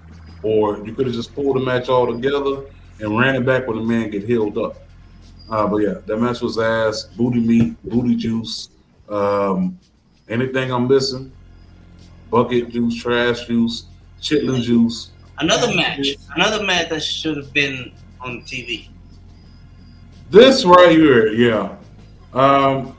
or 0.43 0.85
you 0.85 0.93
could 0.93 1.07
have 1.07 1.15
just 1.15 1.33
pulled 1.33 1.55
the 1.55 1.61
match 1.61 1.87
all 1.89 2.05
together 2.11 2.65
and 2.99 3.17
ran 3.17 3.35
it 3.35 3.45
back 3.45 3.67
when 3.67 3.77
the 3.77 3.83
man 3.83 4.09
get 4.09 4.23
healed 4.23 4.57
up. 4.57 4.77
Uh, 5.49 5.67
but 5.67 5.77
yeah, 5.77 5.95
that 6.05 6.17
match 6.17 6.41
was 6.41 6.57
ass. 6.57 7.03
Booty 7.03 7.39
meat, 7.39 7.75
booty 7.83 8.15
juice. 8.15 8.69
Um, 9.09 9.79
anything 10.27 10.71
I'm 10.71 10.87
missing? 10.87 11.31
Bucket 12.29 12.69
juice, 12.69 13.01
trash 13.01 13.45
juice, 13.45 13.85
chitlin 14.21 14.61
juice. 14.61 15.11
Another 15.37 15.73
match. 15.75 16.07
Another 16.35 16.63
match 16.63 16.89
that 16.89 17.03
should 17.03 17.37
have 17.37 17.53
been 17.53 17.93
on 18.19 18.41
TV. 18.41 18.89
This 20.29 20.65
right 20.65 20.89
here, 20.89 21.27
yeah. 21.27 21.75
Um, 22.33 22.97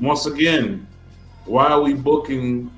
once 0.00 0.26
again, 0.26 0.86
why 1.46 1.66
are 1.66 1.80
we 1.80 1.94
booking 1.94 2.70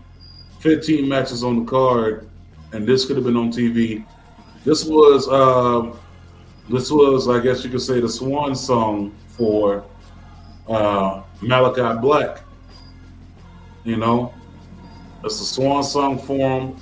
15 0.60 1.06
matches 1.06 1.44
on 1.44 1.64
the 1.64 1.70
card 1.70 2.28
and 2.72 2.86
this 2.86 3.04
could 3.04 3.16
have 3.16 3.24
been 3.26 3.36
on 3.36 3.52
TV? 3.52 4.04
This 4.64 4.84
was, 4.84 5.28
um, 5.28 5.98
this 6.70 6.90
was, 6.90 7.28
I 7.28 7.40
guess 7.40 7.64
you 7.64 7.70
could 7.70 7.82
say, 7.82 8.00
the 8.00 8.08
swan 8.08 8.54
song 8.54 9.14
for 9.28 9.84
uh, 10.68 11.22
Malakai 11.40 12.00
Black. 12.00 12.42
You 13.84 13.96
know, 13.96 14.32
it's 15.22 15.40
a 15.40 15.44
swan 15.44 15.84
song 15.84 16.18
for 16.18 16.36
him. 16.36 16.76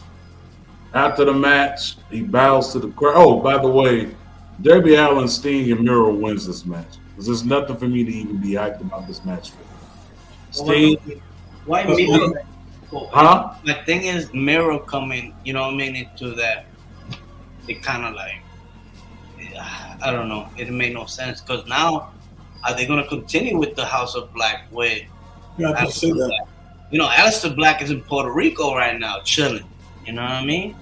After 0.95 1.25
the 1.25 1.33
match, 1.33 1.97
he 2.09 2.23
bows 2.23 2.73
to 2.73 2.79
the 2.79 2.89
crowd. 2.89 3.15
Oh, 3.17 3.41
by 3.41 3.59
the 3.59 3.69
way, 3.69 4.15
Darby 4.63 4.95
Allin, 4.95 5.29
Sting, 5.29 5.71
and 5.73 5.81
Miro 5.83 6.13
wins 6.15 6.47
this 6.47 6.65
match. 6.65 6.87
'Cause 7.15 7.27
There's 7.27 7.45
nothing 7.45 7.77
for 7.77 7.89
me 7.89 8.05
to 8.05 8.11
even 8.13 8.37
be 8.39 8.51
hyped 8.51 8.81
about 8.81 9.07
this 9.07 9.25
match. 9.25 9.53
Sting, 10.51 10.97
Why 11.67 11.85
But- 11.85 11.93
uh, 11.95 11.97
Miro? 11.97 12.33
Oh. 12.93 13.09
huh? 13.13 13.55
My 13.65 13.75
thing 13.85 14.05
is 14.05 14.33
Miro 14.33 14.79
coming, 14.79 15.35
you 15.45 15.53
know 15.53 15.63
what 15.63 15.75
I 15.75 15.77
mean, 15.77 15.97
into 15.97 16.31
that. 16.37 16.67
It 17.69 17.83
kind 17.83 18.05
of 18.05 18.15
like, 18.15 18.41
I 20.03 20.13
don't 20.13 20.29
know. 20.29 20.49
It 20.57 20.71
made 20.71 20.95
no 20.95 21.07
sense 21.07 21.41
because 21.41 21.67
now, 21.67 22.11
are 22.65 22.75
they 22.75 22.87
going 22.87 23.03
to 23.03 23.09
continue 23.09 23.59
with 23.59 23.75
the 23.75 23.85
House 23.85 24.15
of 24.15 24.33
Black 24.35 24.67
with 24.71 25.03
Yeah, 25.59 25.73
I 25.73 25.87
just 25.87 25.99
say 25.99 26.11
Aleister 26.11 26.19
that. 26.19 26.29
Black? 26.29 26.49
You 26.93 26.99
know, 26.99 27.09
Aleister 27.09 27.57
Black 27.57 27.83
is 27.83 27.91
in 27.91 28.03
Puerto 28.03 28.31
Rico 28.33 28.75
right 28.77 28.99
now, 28.99 29.21
chilling. 29.25 29.65
You 30.07 30.13
know 30.13 30.23
what 30.23 30.31
I 30.31 30.45
mean? 30.45 30.77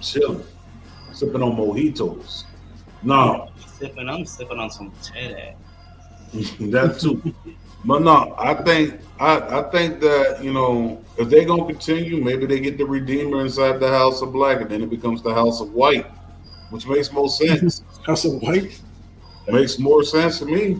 Chilling, 0.00 0.42
sipping 1.12 1.42
on 1.42 1.54
mojitos. 1.56 2.44
No, 3.02 3.50
Sipping, 3.78 4.08
I'm 4.08 4.26
sipping 4.26 4.58
on 4.58 4.70
some 4.70 4.92
teddy. 5.02 5.54
that 6.70 6.98
too. 7.00 7.34
But 7.84 8.02
no, 8.02 8.34
I 8.38 8.54
think 8.54 9.00
I, 9.18 9.60
I 9.60 9.62
think 9.70 10.00
that 10.00 10.44
you 10.44 10.52
know 10.52 11.02
if 11.18 11.28
they're 11.30 11.46
gonna 11.46 11.64
continue, 11.64 12.22
maybe 12.22 12.44
they 12.46 12.60
get 12.60 12.76
the 12.76 12.84
Redeemer 12.84 13.40
inside 13.40 13.80
the 13.80 13.88
House 13.88 14.20
of 14.22 14.32
Black, 14.32 14.60
and 14.60 14.70
then 14.70 14.82
it 14.82 14.90
becomes 14.90 15.22
the 15.22 15.32
House 15.32 15.60
of 15.60 15.72
White, 15.72 16.06
which 16.70 16.86
makes 16.86 17.10
more 17.10 17.28
sense. 17.28 17.82
House 18.06 18.24
of 18.26 18.34
White. 18.42 18.80
makes 19.48 19.78
more 19.78 20.02
sense 20.04 20.38
to 20.40 20.44
me. 20.44 20.78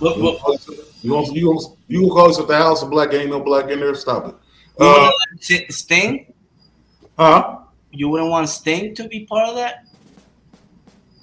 Look, 0.00 0.18
You 0.18 0.22
look, 0.24 0.42
gonna, 0.42 0.58
you 1.02 1.10
gonna, 1.10 1.32
you 1.32 1.46
gonna, 1.46 1.76
you 1.88 2.00
gonna 2.02 2.12
call 2.12 2.38
it 2.42 2.46
the 2.48 2.56
House 2.56 2.82
of 2.82 2.90
Black? 2.90 3.14
Ain't 3.14 3.30
no 3.30 3.40
black 3.40 3.70
in 3.70 3.80
there. 3.80 3.94
Stop 3.94 4.28
it. 4.28 4.34
you 4.78 4.86
Uh, 4.86 5.10
Sting? 5.70 6.34
huh? 7.18 7.60
You 7.92 8.10
wouldn't 8.10 8.28
want 8.28 8.48
Sting 8.50 8.94
to 8.94 9.08
be 9.08 9.24
part 9.24 9.48
of 9.48 9.56
that? 9.56 9.84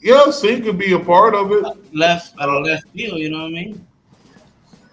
Yeah, 0.03 0.30
Sting 0.31 0.61
could 0.63 0.77
be 0.77 0.91
a 0.93 0.99
part 0.99 1.34
of 1.34 1.51
it, 1.53 1.63
Left 1.93 2.34
at 2.39 2.49
a 2.49 2.59
left 2.59 2.88
field, 2.89 3.19
you 3.19 3.30
know 3.30 3.43
what 3.43 3.47
I 3.47 3.51
mean? 3.51 3.88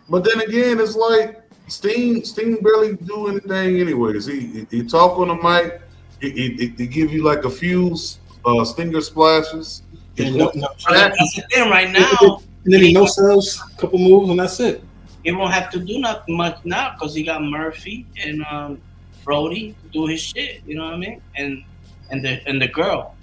but 0.09 0.23
then 0.24 0.41
again, 0.41 0.78
it's 0.81 0.95
like 0.97 1.43
Sting. 1.69 2.24
Sting 2.24 2.57
barely 2.62 2.97
do 2.97 3.27
anything, 3.28 3.81
anyways. 3.81 4.27
He 4.27 4.41
he, 4.41 4.66
he 4.70 4.82
talk 4.85 5.19
on 5.19 5.28
the 5.28 5.35
mic. 5.35 5.81
He, 6.20 6.31
he, 6.31 6.49
he- 6.55 6.74
he 6.77 6.87
give 6.87 7.12
you 7.12 7.23
like 7.24 7.45
a 7.45 7.51
few 7.51 7.97
uh, 8.45 8.65
stinger 8.65 9.01
splashes. 9.01 9.82
He 10.16 10.27
And, 10.27 10.37
no, 10.37 10.51
no, 10.55 10.69
that's 10.91 11.35
the 11.37 11.43
thing 11.51 11.70
right 11.70 11.91
now. 11.91 12.41
and 12.65 12.73
then 12.74 12.82
he 12.82 12.93
no 12.93 13.07
sells 13.07 13.61
a 13.73 13.81
couple 13.81 13.99
moves, 13.99 14.31
and 14.31 14.39
that's 14.39 14.59
it. 14.61 14.82
He 15.24 15.32
won't 15.32 15.53
have 15.53 15.70
to 15.70 15.78
do 15.81 15.99
nothing 15.99 16.37
much 16.37 16.59
now 16.65 16.95
because 16.95 17.15
he 17.15 17.23
got 17.24 17.43
Murphy 17.43 18.07
and 18.24 18.45
um, 18.51 18.81
Brody 19.24 19.74
to 19.82 19.89
do 19.91 20.07
his 20.07 20.20
shit. 20.20 20.62
You 20.66 20.77
know 20.77 20.85
what 20.85 20.95
I 20.95 20.99
mean? 20.99 21.20
And 21.37 21.65
and 22.11 22.24
the 22.24 22.41
and 22.47 22.61
the 22.62 22.69
girl. 22.69 23.15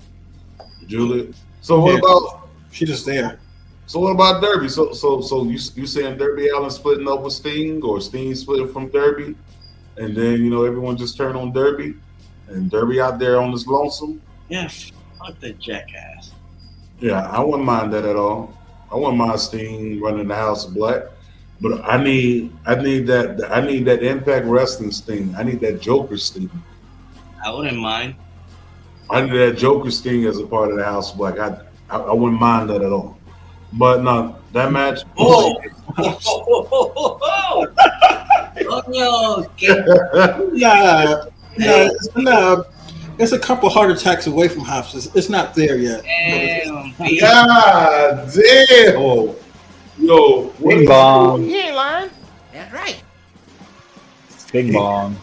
Juliet. 0.88 1.34
So 1.68 1.82
what 1.82 1.92
Yeah. 1.92 2.00
about 2.00 2.48
She 2.72 2.86
just 2.86 3.06
there. 3.06 3.40
so 3.88 4.00
what 4.00 4.12
about 4.12 4.42
Darby? 4.42 4.70
So 4.70 4.94
so 4.94 5.20
so 5.20 5.44
you 5.44 5.60
you 5.76 5.86
saying 5.86 6.18
Darby 6.18 6.48
Allin 6.48 6.70
splitting 6.72 7.10
up 7.10 7.24
with 7.24 7.34
Sting 7.34 7.84
or 7.84 8.00
Sting 8.00 8.34
splitting 8.36 8.70
from 8.72 8.88
Darby, 8.88 9.36
and 9.98 10.16
then 10.16 10.36
you 10.44 10.50
know 10.50 10.64
everyone 10.64 10.96
just 10.96 11.18
turn 11.18 11.36
on 11.36 11.52
Darby, 11.52 11.94
and 12.48 12.72
Darby 12.72 13.02
out 13.02 13.20
there 13.20 13.42
on 13.42 13.52
his 13.52 13.68
lonesome. 13.68 14.22
Yeah, 14.48 14.70
fuck 15.20 15.38
the 15.42 15.52
jackass. 15.60 16.32
Yeah, 17.02 17.28
I 17.30 17.42
wouldn't 17.42 17.66
mind 17.66 17.92
that 17.94 18.06
at 18.06 18.16
all. 18.16 18.54
I 18.90 18.96
wouldn't 18.96 19.18
mind 19.18 19.38
Sting 19.42 20.00
running 20.00 20.28
the 20.30 20.36
House 20.36 20.66
of 20.66 20.74
Black, 20.74 21.02
but 21.60 21.84
I 21.84 22.02
need 22.02 22.56
I 22.66 22.76
need 22.76 23.08
that 23.08 23.52
I 23.52 23.60
need 23.60 23.84
that 23.92 24.04
Impact 24.04 24.46
Wrestling 24.46 24.92
Sting. 24.92 25.36
I 25.38 25.44
need 25.44 25.60
that 25.66 25.82
Joker 25.82 26.16
Sting. 26.18 26.50
I 27.46 27.52
wouldn't 27.52 27.78
mind. 27.78 28.16
I 29.10 29.22
need 29.22 29.32
that 29.32 29.58
Joker 29.58 29.92
Sting 29.92 30.26
as 30.26 30.38
a 30.40 30.46
part 30.46 30.72
of 30.72 30.78
the 30.78 30.84
House 30.84 31.12
of 31.12 31.18
Black. 31.18 31.40
I 31.40 31.62
I, 31.90 31.98
I 31.98 32.14
wouldn't 32.14 32.40
mind 32.40 32.70
that 32.70 32.82
at 32.82 32.92
all. 32.92 33.18
But 33.74 34.02
no, 34.04 34.38
that 34.54 34.72
match. 34.72 35.02
Oh, 35.18 35.56
oh, 35.98 36.20
oh, 36.26 36.68
oh, 36.72 36.92
oh, 36.96 37.20
oh. 37.22 37.68
oh 38.70 38.84
no, 38.88 39.46
okay. 39.46 39.84
Nah, 40.54 41.26
nah, 41.26 41.28
it's, 41.58 42.16
nah. 42.16 42.64
It's 43.20 43.32
a 43.32 43.40
couple 43.40 43.68
heart 43.70 43.90
attacks 43.90 44.28
away 44.28 44.48
from 44.48 44.62
Hobbs. 44.62 44.94
It's, 44.94 45.16
it's 45.16 45.30
not 45.30 45.56
there 45.56 45.78
yet. 45.78 46.04
Damn, 46.04 46.94
B. 47.00 47.20
God 47.20 48.32
damn! 48.32 49.36
Yo, 49.98 50.44
what 50.60 50.70
Bing 50.70 50.82
is- 50.84 50.88
bong, 50.88 51.44
You 51.44 51.56
ain't 51.56 51.76
lying. 51.76 52.10
That's 52.54 52.74
right. 52.74 53.02
bing 54.52 54.72
bong. 54.74 55.18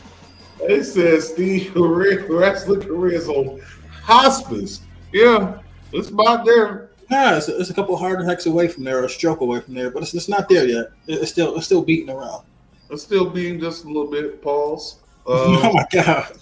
They 0.66 0.82
said 0.82 1.22
Steve 1.22 1.72
career, 1.72 2.26
wrestling 2.30 2.82
career 2.82 3.12
is 3.12 3.28
on 3.28 3.60
hospice. 4.04 4.80
Yeah, 5.12 5.58
it's 5.92 6.08
about 6.10 6.44
there. 6.44 6.90
Nah, 7.10 7.36
it's, 7.36 7.48
it's 7.48 7.70
a 7.70 7.74
couple 7.74 7.96
heart 7.96 8.20
attacks 8.20 8.46
away 8.46 8.68
from 8.68 8.84
there, 8.84 9.00
or 9.00 9.04
a 9.04 9.08
stroke 9.08 9.40
away 9.40 9.60
from 9.60 9.74
there, 9.74 9.90
but 9.90 10.02
it's, 10.02 10.14
it's 10.14 10.28
not 10.28 10.48
there 10.48 10.66
yet. 10.66 10.86
It's 11.06 11.30
still 11.30 11.56
it's 11.56 11.66
still 11.66 11.82
beating 11.82 12.10
around. 12.10 12.44
It's 12.90 13.02
still 13.02 13.28
being 13.28 13.60
just 13.60 13.84
a 13.84 13.86
little 13.88 14.10
bit. 14.10 14.42
Pause. 14.42 15.00
oh 15.26 15.60
Uh, 15.68 15.72
my 15.72 15.86
god! 15.92 16.32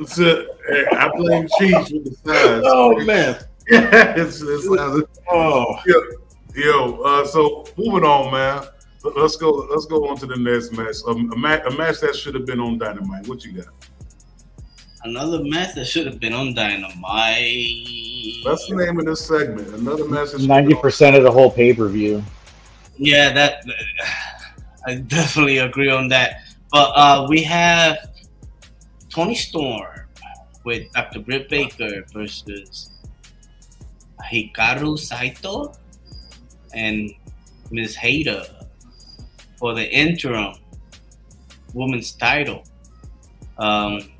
it's 0.00 0.18
a, 0.18 0.46
I 0.92 1.10
blame 1.16 1.46
Cheese 1.58 1.92
with 1.92 2.04
the 2.04 2.14
size. 2.24 2.62
Oh 2.64 2.98
man! 3.04 3.36
it's, 3.66 4.40
it's, 4.42 4.66
it's, 4.66 5.20
Oh, 5.30 5.76
Yo, 6.54 7.00
uh, 7.02 7.24
so 7.26 7.64
moving 7.78 8.04
on, 8.04 8.32
man. 8.32 8.64
Let- 9.04 9.16
Let's 9.16 9.36
go. 9.36 9.50
Let's 9.70 9.86
go 9.86 10.08
on 10.08 10.16
to 10.18 10.26
the 10.26 10.36
next 10.36 10.72
match. 10.72 10.96
Um, 11.06 11.32
a, 11.32 11.36
ma- 11.36 11.58
a 11.66 11.70
match 11.76 12.00
that 12.00 12.14
should 12.14 12.34
have 12.34 12.46
been 12.46 12.60
on 12.60 12.78
Dynamite. 12.78 13.26
What 13.26 13.44
you 13.44 13.52
got? 13.52 13.66
Another 15.04 15.42
match 15.42 15.74
that 15.74 15.86
should 15.86 16.06
have 16.06 16.20
been 16.20 16.32
on 16.32 16.54
Dynamite. 16.54 16.94
That's 18.44 18.68
the 18.68 18.76
name 18.76 18.98
of 19.00 19.06
this 19.06 19.26
segment. 19.26 19.68
Another 19.74 20.08
message. 20.08 20.46
Ninety 20.46 20.74
percent 20.74 21.16
of 21.16 21.24
the 21.24 21.30
whole 21.30 21.50
pay 21.50 21.72
per 21.72 21.88
view. 21.88 22.22
Yeah, 22.96 23.32
that 23.32 23.64
I 24.86 24.96
definitely 24.96 25.58
agree 25.58 25.90
on 25.90 26.08
that. 26.08 26.42
But 26.70 26.92
uh, 26.94 27.26
we 27.28 27.42
have 27.42 27.98
Toni 29.10 29.34
Storm 29.34 30.06
with 30.64 30.90
Dr. 30.92 31.20
Britt 31.20 31.48
Baker 31.48 32.04
versus 32.12 32.90
Hikaru 34.32 34.98
Saito 34.98 35.74
and 36.74 37.10
Ms. 37.70 37.96
Hayter 37.96 38.44
for 39.58 39.74
the 39.74 39.90
interim 39.90 40.54
women's 41.74 42.12
title. 42.12 42.64
Um, 43.58 44.10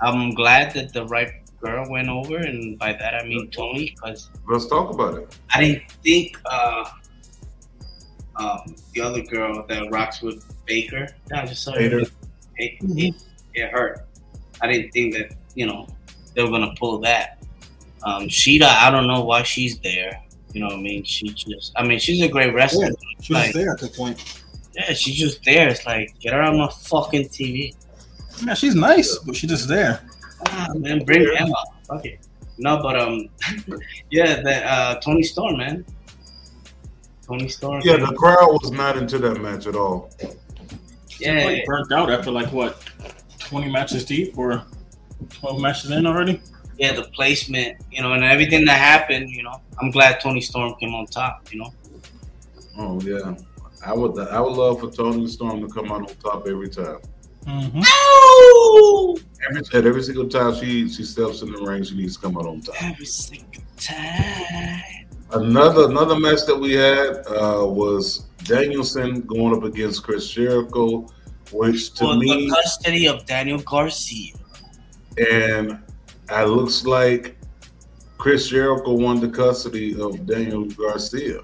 I'm 0.00 0.30
glad 0.30 0.72
that 0.74 0.92
the 0.92 1.06
right 1.06 1.32
girl 1.60 1.90
went 1.90 2.08
over, 2.08 2.36
and 2.36 2.78
by 2.78 2.92
that 2.92 3.14
I 3.14 3.24
mean 3.24 3.50
Toni, 3.50 3.94
because 3.94 4.30
Let's 4.48 4.66
talk 4.66 4.92
about 4.92 5.18
it. 5.18 5.36
I 5.54 5.64
didn't 5.64 5.90
think 6.04 6.38
uh, 6.46 6.84
um, 8.36 8.76
the 8.94 9.00
other 9.00 9.22
girl 9.22 9.64
that 9.66 9.90
rocks 9.90 10.22
with 10.22 10.44
Baker. 10.66 11.08
I 11.34 11.46
just 11.46 11.64
saw 11.64 11.72
Hayter. 11.72 12.00
it, 12.00 12.12
it, 12.56 12.78
it, 12.80 13.14
it 13.54 13.70
hurt. 13.70 14.06
I 14.60 14.70
didn't 14.70 14.90
think 14.92 15.14
that 15.14 15.34
you 15.54 15.66
know 15.66 15.88
they 16.34 16.42
were 16.42 16.50
gonna 16.50 16.74
pull 16.78 16.98
that. 17.00 17.42
Um, 18.04 18.24
Shida, 18.28 18.62
I 18.62 18.90
don't 18.90 19.08
know 19.08 19.24
why 19.24 19.42
she's 19.42 19.78
there. 19.80 20.22
You 20.52 20.60
know 20.60 20.68
what 20.68 20.76
I 20.78 20.82
mean? 20.82 21.04
She 21.04 21.28
just, 21.28 21.72
I 21.76 21.86
mean, 21.86 21.98
she's 21.98 22.22
a 22.22 22.28
great 22.28 22.54
wrestler. 22.54 22.86
Yeah, 22.86 22.90
she 23.20 23.32
was 23.34 23.42
Like, 23.44 23.54
there 23.54 23.72
at 23.72 23.80
the 23.80 23.88
point. 23.88 24.42
Yeah, 24.74 24.92
she's 24.92 25.16
just 25.16 25.44
there. 25.44 25.68
It's 25.68 25.84
like 25.84 26.18
get 26.20 26.32
her 26.32 26.42
on 26.42 26.56
my 26.58 26.68
fucking 26.68 27.28
TV. 27.28 27.74
Yeah, 28.44 28.54
she's 28.54 28.74
nice, 28.74 29.18
but 29.18 29.36
she's 29.36 29.50
just 29.50 29.68
there. 29.68 30.00
Ah, 30.48 30.68
man, 30.76 31.04
bring 31.04 31.26
Emma. 31.36 31.54
Fuck 31.84 32.04
it. 32.04 32.20
No, 32.58 32.80
but 32.82 32.98
um, 32.98 33.28
yeah, 34.10 34.40
that 34.42 34.64
uh, 34.64 35.00
Toni 35.00 35.22
Storm, 35.22 35.58
man. 35.58 35.84
Toni 37.26 37.48
Storm. 37.48 37.82
Yeah, 37.84 37.96
the 37.98 38.14
crowd 38.14 38.48
was 38.62 38.70
not 38.70 38.96
into 38.96 39.18
that 39.18 39.40
match 39.40 39.66
at 39.66 39.76
all. 39.76 40.10
Yeah. 41.20 41.44
Like 41.44 41.64
burnt 41.66 41.92
out 41.92 42.10
after 42.10 42.30
like 42.30 42.52
what, 42.52 42.84
twenty 43.38 43.70
matches 43.70 44.04
deep 44.04 44.36
or 44.38 44.64
twelve 45.30 45.60
matches 45.60 45.90
in 45.90 46.06
already. 46.06 46.40
yeah, 46.78 46.92
the 46.92 47.02
placement, 47.02 47.76
you 47.90 48.02
know, 48.02 48.12
and 48.12 48.24
everything 48.24 48.64
that 48.64 48.78
happened, 48.78 49.30
you 49.30 49.42
know, 49.42 49.60
I'm 49.80 49.90
glad 49.90 50.20
Toni 50.20 50.40
Storm 50.40 50.74
came 50.80 50.94
on 50.94 51.06
top, 51.06 51.52
you 51.52 51.58
know. 51.58 51.72
Oh 52.78 53.00
yeah, 53.00 53.34
I 53.84 53.92
would. 53.92 54.18
I 54.18 54.40
would 54.40 54.52
love 54.52 54.80
for 54.80 54.90
Toni 54.90 55.26
Storm 55.26 55.60
to 55.60 55.68
come 55.68 55.90
out 55.90 56.08
on 56.08 56.16
top 56.16 56.46
every 56.46 56.68
time. 56.68 56.98
Mm-hmm. 57.48 57.82
Every 59.48 59.78
at 59.78 59.86
every 59.86 60.02
single 60.02 60.28
time 60.28 60.54
she 60.56 60.88
she 60.88 61.04
steps 61.04 61.42
in 61.42 61.50
the 61.52 61.62
ring, 61.62 61.82
she 61.82 61.96
needs 61.96 62.16
to 62.16 62.22
come 62.22 62.36
out 62.36 62.46
on 62.46 62.60
top. 62.60 62.74
Every 62.82 63.06
single 63.06 63.62
time. 63.78 64.82
Another 65.32 65.84
another 65.88 66.18
match 66.18 66.44
that 66.46 66.56
we 66.56 66.72
had 66.72 67.08
uh, 67.26 67.64
was 67.66 68.26
Danielson 68.44 69.22
going 69.22 69.56
up 69.56 69.62
against 69.64 70.02
Chris 70.02 70.28
Jericho, 70.30 71.06
which 71.52 71.94
to 71.94 71.98
For 72.04 72.16
me 72.16 72.48
the 72.48 72.54
custody 72.54 73.08
of 73.08 73.24
Daniel 73.26 73.58
Garcia. 73.60 74.34
and 75.30 75.78
it 76.30 76.48
looks 76.48 76.84
like 76.84 77.36
Chris 78.18 78.48
Jericho 78.48 78.92
won 78.92 79.20
the 79.20 79.28
custody 79.28 79.98
of 79.98 80.26
Daniel 80.26 80.64
Garcia. 80.66 81.40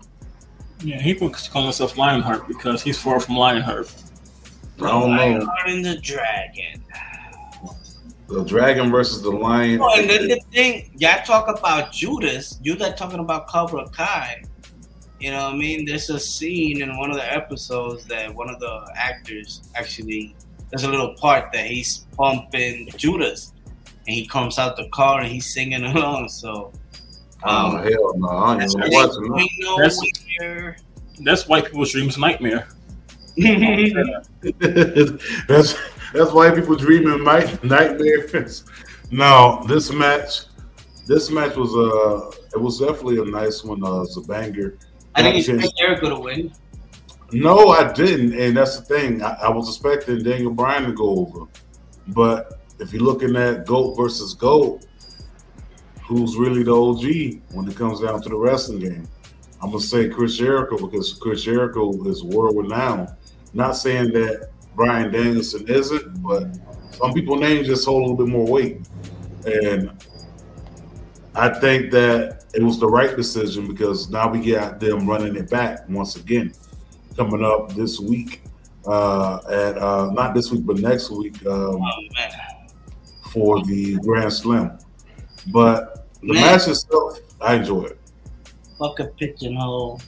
Yeah, 0.83 1.01
he 1.01 1.15
was 1.15 1.49
calling 1.49 1.69
himself 1.69 1.97
Lionheart 1.97 2.47
because 2.47 2.83
he's 2.83 2.99
far 2.99 3.21
from 3.21 3.37
Lionheart. 3.37 3.91
I 4.81 4.87
don't 4.89 5.11
know 5.11 5.17
Lionheart 5.17 5.69
and 5.69 5.85
the 5.85 5.97
Dragon. 5.99 6.85
the 8.29 8.45
Dragon 8.45 8.91
versus 8.91 9.23
the 9.23 9.31
Lion. 9.31 9.81
Oh, 9.81 9.99
and 9.99 10.09
then 10.11 10.29
the 10.29 10.41
thing, 10.53 10.91
y'all 10.97 11.23
talk 11.25 11.49
about 11.49 11.93
Judas. 11.93 12.59
You 12.63 12.77
guys 12.77 12.99
talking 12.99 13.21
about 13.21 13.49
Cobra 13.49 13.89
Kai. 13.91 14.43
You 15.21 15.31
know 15.31 15.45
what 15.45 15.55
I 15.55 15.57
mean? 15.57 15.85
There's 15.87 16.11
a 16.11 16.19
scene 16.19 16.83
in 16.83 16.99
one 16.99 17.11
of 17.11 17.17
the 17.17 17.33
episodes 17.33 18.05
that 18.07 18.35
one 18.35 18.51
of 18.51 18.59
the 18.61 18.87
actors 18.97 19.63
actually, 19.75 20.35
there's 20.71 20.85
a 20.85 20.91
little 20.91 21.15
part 21.15 21.53
that 21.53 21.67
he's 21.67 22.07
pumping 22.17 22.89
Judas. 22.97 23.53
And 24.07 24.15
he 24.15 24.27
comes 24.27 24.59
out 24.59 24.77
the 24.77 24.89
car 24.91 25.21
and 25.21 25.29
he's 25.33 25.53
singing 25.55 25.85
along. 25.97 26.29
So, 26.29 26.73
Oh 27.47 27.67
um, 27.77 27.83
hell 27.83 28.13
no! 28.17 28.29
I 28.29 28.53
ain't 28.53 28.61
that's 28.61 28.75
even 28.75 28.91
watching 28.91 29.23
that. 29.33 29.77
That's- 29.79 30.69
That's 31.21 31.47
white 31.47 31.67
people's 31.67 31.93
dreams 31.93 32.19
nightmare. 32.19 32.69
that's 35.49 35.75
that's 36.13 36.33
why 36.33 36.51
people 36.55 36.77
dreaming 36.77 37.25
night 37.25 37.65
nightmares. 37.65 38.65
No, 39.11 39.65
this 39.67 39.93
match, 39.93 40.43
this 41.07 41.31
match 41.31 41.57
was 41.57 41.75
uh, 41.75 42.31
it 42.55 42.61
was 42.61 42.79
definitely 42.79 43.19
a 43.19 43.25
nice 43.25 43.65
one. 43.65 43.85
Uh, 43.85 44.03
it's 44.03 44.17
a 44.17 44.21
banger. 44.21 44.79
I 45.17 45.29
a 45.29 45.43
chance- 45.43 45.73
Jericho 45.79 46.11
to 46.11 46.21
win. 46.21 46.53
No, 47.33 47.71
I 47.71 47.93
didn't, 47.93 48.39
and 48.39 48.57
that's 48.57 48.79
the 48.79 48.85
thing. 48.85 49.23
I, 49.23 49.33
I 49.43 49.49
was 49.49 49.69
expecting 49.69 50.23
Daniel 50.23 50.53
Bryan 50.53 50.85
to 50.85 50.93
go 50.93 51.19
over, 51.19 51.47
but 52.09 52.61
if 52.79 52.93
you're 52.93 53.03
looking 53.03 53.35
at 53.35 53.67
Goat 53.67 53.97
versus 53.97 54.35
Goat, 54.35 54.87
who's 56.03 56.37
really 56.37 56.63
the 56.63 56.75
OG 56.75 57.43
when 57.55 57.69
it 57.69 57.77
comes 57.77 58.01
down 58.01 58.23
to 58.23 58.29
the 58.29 58.37
wrestling 58.37 58.79
game? 58.79 59.09
I'm 59.63 59.71
gonna 59.71 59.83
say 59.83 60.09
Chris 60.09 60.37
Jericho 60.37 60.77
because 60.77 61.15
Chris 61.15 61.43
Jericho 61.43 61.91
is 62.09 62.23
world 62.23 62.57
renowned. 62.57 63.09
Not 63.55 63.73
saying 63.77 64.13
that 64.13 64.51
Bryan 64.75 65.13
Danielson 65.13 65.67
isn't, 65.69 66.23
but 66.23 66.45
some 66.91 67.13
people 67.15 67.37
names 67.37 67.67
just 67.69 67.85
hold 67.87 68.03
a 68.03 68.07
little 68.07 68.17
bit 68.27 68.29
more 68.33 68.47
weight, 68.47 68.81
and 69.47 69.91
I 71.35 71.49
think 71.61 71.91
that 71.93 72.45
it 72.55 72.63
was 72.63 72.79
the 72.79 72.87
right 72.89 73.17
decision 73.17 73.67
because 73.69 74.11
now 74.11 74.29
we 74.31 74.41
got 74.53 74.79
them 74.81 75.09
running 75.09 75.37
it 75.37 75.51
back 75.51 75.89
once 75.89 76.17
again 76.17 76.53
coming 77.17 77.45
up 77.45 77.73
this 77.75 77.99
week 78.01 78.43
uh, 78.87 79.39
at 79.49 79.79
uh, 79.79 80.11
not 80.13 80.35
this 80.35 80.51
week 80.53 80.65
but 80.67 80.79
next 80.79 81.11
week 81.11 81.35
um, 81.47 81.81
Oh, 81.83 81.91
for 83.31 83.63
the 83.65 83.97
Grand 83.97 84.33
Slam. 84.33 84.79
But 85.53 86.09
the 86.23 86.35
Man. 86.35 86.43
match 86.43 86.69
itself, 86.69 87.19
I 87.41 87.55
enjoy 87.57 87.85
it. 87.85 87.99
Fuck 88.79 89.01
a 89.01 89.07
pigeonhole. 89.19 90.01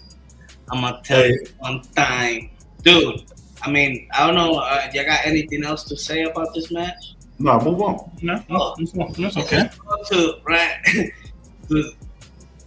I'm 0.70 0.80
gonna 0.82 1.00
tell 1.04 1.22
Hey. 1.22 1.30
you 1.30 1.46
one 1.58 1.82
time, 1.96 2.50
dude. 2.86 3.24
I 3.62 3.70
mean, 3.70 4.08
I 4.14 4.26
don't 4.26 4.36
know. 4.36 4.58
Uh, 4.60 4.88
you 4.94 5.04
got 5.04 5.26
anything 5.26 5.64
else 5.64 5.82
to 5.84 5.96
say 5.96 6.22
about 6.22 6.54
this 6.54 6.70
match? 6.70 7.14
No, 7.38 7.60
move 7.60 7.82
on. 7.82 8.10
No, 8.22 8.42
no, 8.48 8.74
it's, 8.78 8.92
it's 8.94 9.36
okay. 9.36 9.68
Go 9.86 10.02
to 10.04 10.34
right. 10.44 10.76
the- 11.68 11.92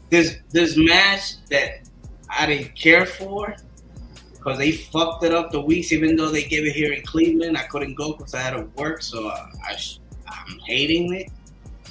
this 0.10 0.38
this 0.50 0.76
match 0.76 1.36
that 1.52 1.88
I 2.30 2.48
didn't 2.48 2.76
care 2.76 3.06
for 3.06 3.56
because 4.32 4.58
they 4.58 4.72
fucked 4.72 5.24
it 5.24 5.32
up 5.32 5.52
the 5.52 5.62
weeks. 5.62 5.92
Even 5.92 6.16
though 6.16 6.30
they 6.30 6.44
gave 6.44 6.66
it 6.66 6.74
here 6.74 6.94
in 6.94 7.04
Cleveland, 7.04 7.56
I 7.58 7.64
couldn't 7.64 7.94
go 7.94 8.14
because 8.14 8.34
I 8.34 8.42
had 8.42 8.52
to 8.52 8.64
work. 8.76 9.04
So 9.04 9.30
I 9.30 9.76
sh- 9.76 10.00
I'm 10.28 10.58
hating 10.66 11.14
it 11.14 11.30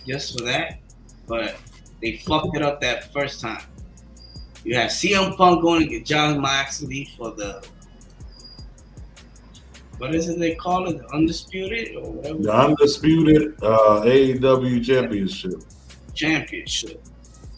just 0.07 0.37
for 0.37 0.45
that. 0.47 0.81
But 1.29 1.57
they 2.03 2.17
fucked 2.17 2.57
it 2.57 2.63
up 2.63 2.81
that 2.81 3.13
first 3.13 3.41
time. 3.41 3.63
You 4.65 4.75
have 4.75 4.91
CM 4.91 5.37
Punk 5.37 5.63
going 5.63 5.83
to 5.83 5.87
get 5.87 6.05
Jon 6.05 6.41
Moxley 6.41 7.09
for 7.17 7.31
the 7.31 7.65
what 9.99 10.15
is 10.15 10.29
it 10.29 10.39
they 10.39 10.55
call 10.55 10.89
it? 10.89 10.99
The 10.99 11.07
undisputed 11.15 11.97
or 11.97 12.11
whatever 12.13 12.39
The 12.39 12.53
undisputed 12.55 13.55
uh, 13.63 14.03
AEW 14.05 14.85
championship. 14.85 15.61
championship. 16.15 17.03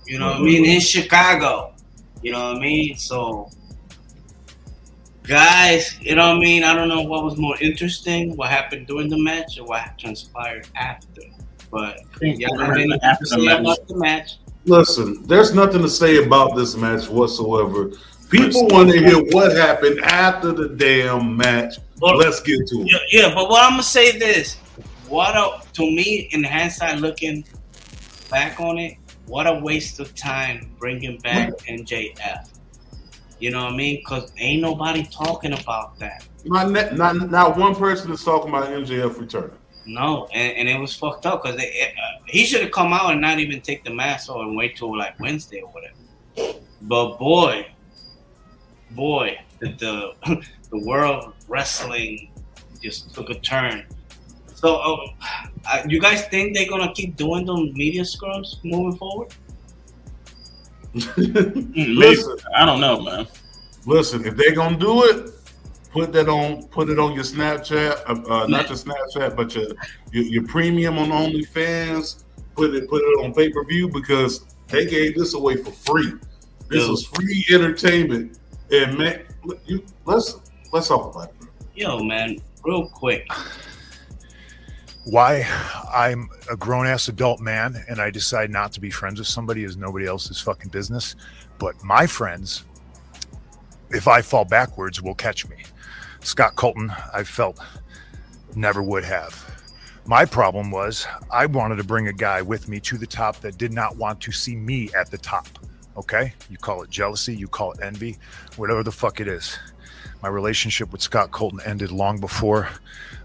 You 0.06 0.18
know 0.18 0.28
what 0.28 0.36
I 0.40 0.42
mean? 0.42 0.64
In 0.64 0.80
Chicago. 0.80 1.74
You 2.22 2.32
know 2.32 2.48
what 2.52 2.56
I 2.56 2.60
mean? 2.60 2.96
So 2.96 3.50
guys, 5.22 5.96
you 6.00 6.14
know 6.16 6.28
what 6.28 6.36
I 6.36 6.40
mean? 6.40 6.64
I 6.64 6.74
don't 6.74 6.88
know 6.88 7.02
what 7.02 7.24
was 7.24 7.36
more 7.36 7.56
interesting, 7.60 8.36
what 8.36 8.48
happened 8.50 8.86
during 8.86 9.08
the 9.08 9.18
match 9.18 9.58
or 9.58 9.64
what 9.66 9.96
transpired 9.98 10.66
after. 10.76 11.22
But 11.70 12.00
yeah, 12.20 12.48
I 12.58 12.74
mean, 12.74 12.92
After 13.02 13.26
say 13.26 13.36
the 13.36 13.44
match. 13.44 13.60
about 13.60 13.86
the 13.88 13.96
match. 13.96 14.30
Listen, 14.64 15.22
there's 15.26 15.54
nothing 15.54 15.82
to 15.82 15.88
say 15.88 16.24
about 16.24 16.56
this 16.56 16.76
match 16.76 17.08
whatsoever. 17.08 17.90
People 18.28 18.66
want 18.68 18.90
to 18.90 18.98
hear 18.98 19.18
what 19.32 19.52
happened 19.56 20.00
after 20.00 20.52
the 20.52 20.68
damn 20.68 21.36
match. 21.36 21.76
Well- 22.00 22.16
Let's 22.16 22.40
get 22.40 22.66
to 22.68 22.82
it. 22.82 22.90
Yeah, 22.90 22.98
yeah, 23.10 23.34
but 23.34 23.48
what 23.48 23.62
I'm 23.62 23.72
gonna 23.72 23.82
say 23.82 24.18
this, 24.18 24.56
what 25.08 25.36
a 25.36 25.60
to 25.74 25.82
me 25.82 26.28
in 26.32 26.44
hindsight 26.44 26.98
looking 26.98 27.44
back 28.30 28.60
on 28.60 28.78
it, 28.78 28.96
what 29.26 29.46
a 29.46 29.54
waste 29.60 30.00
of 30.00 30.14
time 30.14 30.72
bringing 30.78 31.18
back 31.18 31.50
MJF. 31.68 32.48
You 33.38 33.50
know 33.50 33.64
what 33.64 33.72
I 33.72 33.76
mean? 33.76 33.96
Because 33.96 34.32
ain't 34.38 34.60
nobody 34.60 35.06
talking 35.10 35.52
about 35.54 35.98
that. 35.98 36.26
Not, 36.44 36.70
not, 36.96 37.30
not 37.30 37.56
one 37.56 37.74
person 37.74 38.12
is 38.12 38.22
talking 38.22 38.50
about 38.50 38.68
MJF 38.68 39.18
returning. 39.18 39.56
No, 39.86 40.26
and, 40.32 40.56
and 40.56 40.68
it 40.68 40.78
was 40.78 40.94
fucked 40.94 41.26
up 41.26 41.42
because 41.42 41.58
uh, 41.58 41.64
he 42.26 42.44
should 42.44 42.60
have 42.60 42.70
come 42.70 42.92
out 42.92 43.12
and 43.12 43.20
not 43.20 43.38
even 43.38 43.60
take 43.60 43.82
the 43.82 43.90
mask 43.90 44.30
off 44.30 44.42
and 44.42 44.56
wait 44.56 44.76
till 44.76 44.96
like 44.96 45.18
Wednesday 45.18 45.62
or 45.62 45.70
whatever. 45.72 46.60
But 46.82 47.16
boy, 47.18 47.66
boy, 48.90 49.38
the 49.60 49.68
the, 50.26 50.42
the 50.70 50.78
world 50.78 51.24
of 51.24 51.39
wrestling 51.50 52.30
just 52.82 53.12
took 53.14 53.28
a 53.28 53.34
turn. 53.40 53.84
So, 54.54 54.76
uh, 54.76 54.96
uh, 55.66 55.82
you 55.86 56.00
guys 56.00 56.26
think 56.28 56.56
they're 56.56 56.68
gonna 56.68 56.92
keep 56.92 57.16
doing 57.16 57.44
those 57.44 57.72
media 57.72 58.02
scrums 58.02 58.62
moving 58.64 58.96
forward? 58.96 59.32
Listen, 60.94 62.36
I 62.54 62.66
don't 62.66 62.80
know, 62.80 63.00
man. 63.00 63.26
listen. 63.86 64.26
If 64.26 64.36
they're 64.36 64.54
gonna 64.54 64.76
do 64.76 65.04
it, 65.04 65.30
put 65.92 66.12
that 66.12 66.28
on. 66.28 66.64
Put 66.68 66.90
it 66.90 66.98
on 66.98 67.12
your 67.14 67.24
Snapchat. 67.24 68.02
Uh, 68.06 68.32
uh, 68.32 68.46
not 68.48 68.68
your 68.68 68.76
Snapchat, 68.76 69.36
but 69.36 69.54
your, 69.54 69.68
your 70.12 70.24
your 70.24 70.46
premium 70.46 70.98
on 70.98 71.10
OnlyFans. 71.10 72.24
Put 72.56 72.74
it 72.74 72.88
put 72.90 73.02
it 73.02 73.24
on 73.24 73.32
pay 73.32 73.50
per 73.50 73.64
view 73.64 73.88
because 73.88 74.44
they 74.66 74.84
gave 74.84 75.16
this 75.16 75.34
away 75.34 75.56
for 75.56 75.70
free. 75.70 76.12
This 76.68 76.84
Yo. 76.84 76.90
was 76.90 77.06
free 77.06 77.46
entertainment. 77.50 78.38
And 78.72 78.98
man, 78.98 79.22
you 79.66 79.84
let's 80.04 80.38
let's 80.72 80.88
talk 80.88 81.14
about 81.14 81.28
it. 81.28 81.39
Yo, 81.74 82.02
man, 82.02 82.36
real 82.64 82.88
quick. 82.88 83.26
why 85.04 85.46
I'm 85.92 86.28
a 86.50 86.56
grown 86.56 86.86
ass 86.86 87.08
adult 87.08 87.40
man 87.40 87.84
and 87.88 88.00
I 88.00 88.10
decide 88.10 88.50
not 88.50 88.72
to 88.72 88.80
be 88.80 88.90
friends 88.90 89.18
with 89.18 89.28
somebody 89.28 89.64
is 89.64 89.76
nobody 89.76 90.06
else's 90.06 90.40
fucking 90.40 90.70
business. 90.70 91.16
But 91.58 91.82
my 91.82 92.06
friends, 92.06 92.64
if 93.90 94.08
I 94.08 94.20
fall 94.22 94.44
backwards, 94.44 95.00
will 95.00 95.14
catch 95.14 95.48
me. 95.48 95.56
Scott 96.20 96.56
Colton, 96.56 96.92
I 97.14 97.24
felt 97.24 97.58
never 98.54 98.82
would 98.82 99.04
have. 99.04 99.46
My 100.06 100.24
problem 100.24 100.70
was 100.70 101.06
I 101.30 101.46
wanted 101.46 101.76
to 101.76 101.84
bring 101.84 102.08
a 102.08 102.12
guy 102.12 102.42
with 102.42 102.68
me 102.68 102.80
to 102.80 102.98
the 102.98 103.06
top 103.06 103.36
that 103.40 103.58
did 103.58 103.72
not 103.72 103.96
want 103.96 104.20
to 104.22 104.32
see 104.32 104.56
me 104.56 104.90
at 104.94 105.10
the 105.10 105.18
top. 105.18 105.46
Okay? 105.96 106.34
You 106.50 106.56
call 106.56 106.82
it 106.82 106.90
jealousy, 106.90 107.34
you 107.34 107.48
call 107.48 107.72
it 107.72 107.80
envy, 107.82 108.18
whatever 108.56 108.82
the 108.82 108.92
fuck 108.92 109.20
it 109.20 109.28
is. 109.28 109.58
My 110.22 110.28
relationship 110.28 110.92
with 110.92 111.00
Scott 111.00 111.30
Colton 111.30 111.60
ended 111.64 111.90
long 111.90 112.18
before 112.18 112.68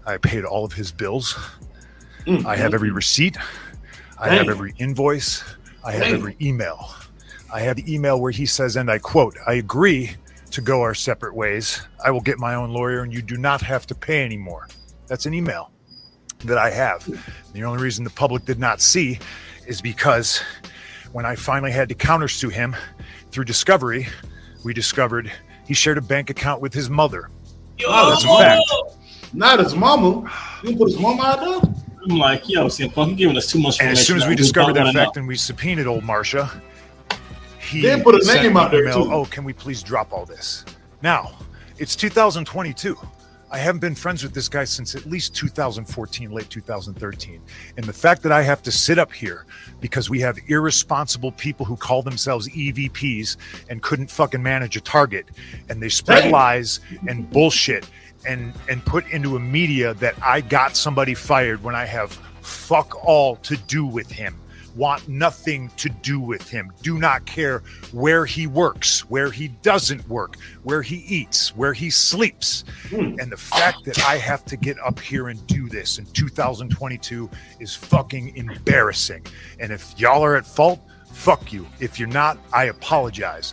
I 0.06 0.16
paid 0.16 0.44
all 0.44 0.64
of 0.64 0.72
his 0.72 0.92
bills. 0.92 1.38
Mm. 2.26 2.46
I 2.46 2.56
have 2.56 2.74
every 2.74 2.90
receipt. 2.90 3.36
I 4.18 4.30
have 4.30 4.48
every 4.48 4.74
invoice. 4.78 5.44
I 5.84 5.92
have 5.92 6.02
Damn. 6.02 6.14
every 6.14 6.36
email. 6.40 6.94
I 7.52 7.60
have 7.60 7.76
the 7.76 7.94
email 7.94 8.20
where 8.20 8.32
he 8.32 8.46
says, 8.46 8.76
and 8.76 8.90
I 8.90 8.98
quote, 8.98 9.36
I 9.46 9.54
agree 9.54 10.16
to 10.50 10.60
go 10.60 10.80
our 10.80 10.94
separate 10.94 11.34
ways. 11.34 11.82
I 12.02 12.10
will 12.10 12.20
get 12.20 12.38
my 12.38 12.54
own 12.54 12.70
lawyer 12.70 13.02
and 13.02 13.12
you 13.12 13.20
do 13.20 13.36
not 13.36 13.60
have 13.60 13.86
to 13.88 13.94
pay 13.94 14.24
anymore. 14.24 14.68
That's 15.06 15.26
an 15.26 15.34
email 15.34 15.70
that 16.44 16.58
I 16.58 16.70
have. 16.70 17.06
The 17.52 17.62
only 17.64 17.82
reason 17.82 18.04
the 18.04 18.10
public 18.10 18.44
did 18.44 18.58
not 18.58 18.80
see 18.80 19.18
is 19.66 19.80
because 19.80 20.42
when 21.12 21.26
I 21.26 21.34
finally 21.36 21.72
had 21.72 21.88
to 21.90 21.94
countersue 21.94 22.50
him 22.50 22.74
through 23.30 23.44
discovery, 23.44 24.08
we 24.64 24.72
discovered 24.72 25.30
he 25.66 25.74
shared 25.74 25.98
a 25.98 26.02
bank 26.02 26.30
account 26.30 26.60
with 26.60 26.72
his 26.72 26.88
mother. 26.88 27.28
Yo, 27.78 27.86
Oh, 27.90 28.10
That's 28.10 28.24
a 28.24 28.28
fact. 28.38 29.34
Not 29.34 29.58
his 29.58 29.74
mama. 29.74 30.30
You 30.62 30.76
put 30.76 30.88
his 30.88 30.98
mama 30.98 31.22
out 31.22 31.40
there. 31.40 31.72
I'm 32.08 32.18
like, 32.18 32.48
yo, 32.48 32.66
CM 32.66 32.94
Punk, 32.94 33.10
you're 33.10 33.16
giving 33.28 33.36
us 33.36 33.50
too 33.50 33.58
much 33.58 33.80
And 33.80 33.90
as 33.90 34.06
soon 34.06 34.16
as 34.16 34.26
we 34.28 34.36
discovered 34.36 34.74
that 34.74 34.94
fact 34.94 35.16
and 35.16 35.26
we 35.26 35.34
subpoenaed 35.36 35.86
old 35.88 36.04
Marsha, 36.04 36.60
he 37.58 37.82
They 37.82 38.00
put 38.00 38.14
a 38.14 38.24
sent 38.24 38.42
name 38.42 38.56
an 38.56 38.62
out 38.62 38.70
there, 38.70 38.82
email, 38.82 39.04
too. 39.04 39.12
Oh, 39.12 39.24
can 39.24 39.42
we 39.42 39.52
please 39.52 39.82
drop 39.82 40.12
all 40.12 40.24
this? 40.24 40.64
Now, 41.02 41.32
it's 41.78 41.96
2022. 41.96 42.96
I 43.50 43.58
haven't 43.58 43.80
been 43.80 43.94
friends 43.94 44.24
with 44.24 44.34
this 44.34 44.48
guy 44.48 44.64
since 44.64 44.96
at 44.96 45.06
least 45.06 45.34
2014, 45.36 46.32
late 46.32 46.50
2013. 46.50 47.40
And 47.76 47.86
the 47.86 47.92
fact 47.92 48.22
that 48.22 48.32
I 48.32 48.42
have 48.42 48.62
to 48.64 48.72
sit 48.72 48.98
up 48.98 49.12
here 49.12 49.46
because 49.80 50.10
we 50.10 50.20
have 50.20 50.36
irresponsible 50.48 51.30
people 51.32 51.64
who 51.64 51.76
call 51.76 52.02
themselves 52.02 52.48
EVPs 52.48 53.36
and 53.70 53.82
couldn't 53.82 54.10
fucking 54.10 54.42
manage 54.42 54.76
a 54.76 54.80
target 54.80 55.26
and 55.68 55.80
they 55.80 55.88
spread 55.88 56.30
lies 56.30 56.80
and 57.08 57.30
bullshit 57.30 57.88
and 58.26 58.52
and 58.68 58.84
put 58.84 59.06
into 59.10 59.36
a 59.36 59.40
media 59.40 59.94
that 59.94 60.14
I 60.22 60.40
got 60.40 60.76
somebody 60.76 61.14
fired 61.14 61.62
when 61.62 61.76
I 61.76 61.84
have 61.84 62.12
fuck 62.40 63.04
all 63.04 63.36
to 63.36 63.56
do 63.56 63.86
with 63.86 64.10
him. 64.10 64.34
Want 64.76 65.08
nothing 65.08 65.70
to 65.78 65.88
do 65.88 66.20
with 66.20 66.48
him. 66.50 66.70
Do 66.82 66.98
not 66.98 67.24
care 67.24 67.62
where 67.92 68.26
he 68.26 68.46
works, 68.46 69.08
where 69.08 69.30
he 69.30 69.48
doesn't 69.48 70.06
work, 70.08 70.36
where 70.64 70.82
he 70.82 70.96
eats, 70.96 71.56
where 71.56 71.72
he 71.72 71.88
sleeps. 71.88 72.64
Hmm. 72.90 73.16
And 73.18 73.32
the 73.32 73.36
fact 73.38 73.84
that 73.86 73.98
I 74.06 74.18
have 74.18 74.44
to 74.46 74.56
get 74.56 74.78
up 74.80 75.00
here 75.00 75.28
and 75.28 75.44
do 75.46 75.68
this 75.68 75.98
in 75.98 76.04
2022 76.06 77.30
is 77.58 77.74
fucking 77.74 78.36
embarrassing. 78.36 79.26
And 79.58 79.72
if 79.72 79.98
y'all 79.98 80.22
are 80.22 80.36
at 80.36 80.46
fault, 80.46 80.80
fuck 81.10 81.52
you. 81.52 81.66
If 81.80 81.98
you're 81.98 82.08
not, 82.08 82.38
I 82.52 82.64
apologize. 82.64 83.52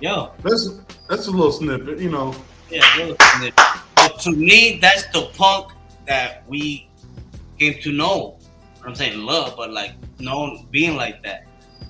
Yo, 0.00 0.30
That's 0.42 0.68
that's 1.08 1.26
a 1.26 1.30
little 1.30 1.52
snippet, 1.52 1.98
you 1.98 2.10
know. 2.10 2.34
yeah, 2.70 2.96
real 2.98 3.16
snitch. 3.38 3.54
But 3.94 4.18
to 4.20 4.30
me, 4.32 4.78
that's 4.80 5.06
the 5.06 5.30
punk 5.34 5.72
that 6.06 6.46
we 6.48 6.88
came 7.58 7.80
to 7.82 7.92
know. 7.92 8.38
I'm 8.86 8.94
saying 8.94 9.20
love, 9.20 9.54
but 9.56 9.72
like 9.72 9.94
known 10.18 10.66
being 10.70 10.96
like 10.96 11.22
that. 11.24 11.46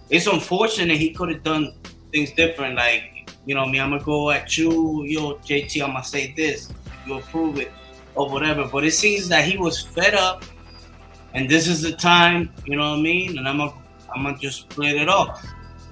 It's 0.09 0.27
unfortunate 0.27 0.97
he 0.97 1.11
could 1.13 1.29
have 1.31 1.43
done 1.43 1.75
things 2.13 2.33
different. 2.33 2.77
Like, 2.77 3.31
you 3.45 3.55
know, 3.55 3.67
me, 3.67 3.81
I'm 3.81 3.91
gonna 3.91 4.03
go 4.03 4.31
at 4.31 4.57
you, 4.57 5.05
yo, 5.05 5.35
JT, 5.37 5.83
I'm 5.83 5.91
gonna 5.91 6.05
say 6.05 6.33
this, 6.37 6.73
you 7.07 7.15
approve 7.15 7.59
it, 7.59 7.71
or 8.15 8.31
whatever. 8.31 8.67
But 8.67 8.85
it 8.85 8.93
seems 8.93 9.29
that 9.29 9.45
he 9.45 9.59
was 9.59 9.81
fed 9.81 10.15
up, 10.15 10.45
and 11.35 11.49
this 11.49 11.69
is 11.69 11.83
the 11.83 11.93
time, 11.93 12.53
you 12.65 12.77
know 12.77 12.91
what 12.91 12.99
I 12.99 13.03
mean? 13.03 13.39
And 13.39 13.49
I'm 13.49 13.59
gonna, 13.59 13.75
I'm 14.15 14.23
gonna 14.23 14.39
just 14.39 14.69
play 14.69 14.99
it 14.99 15.09
off. 15.09 15.45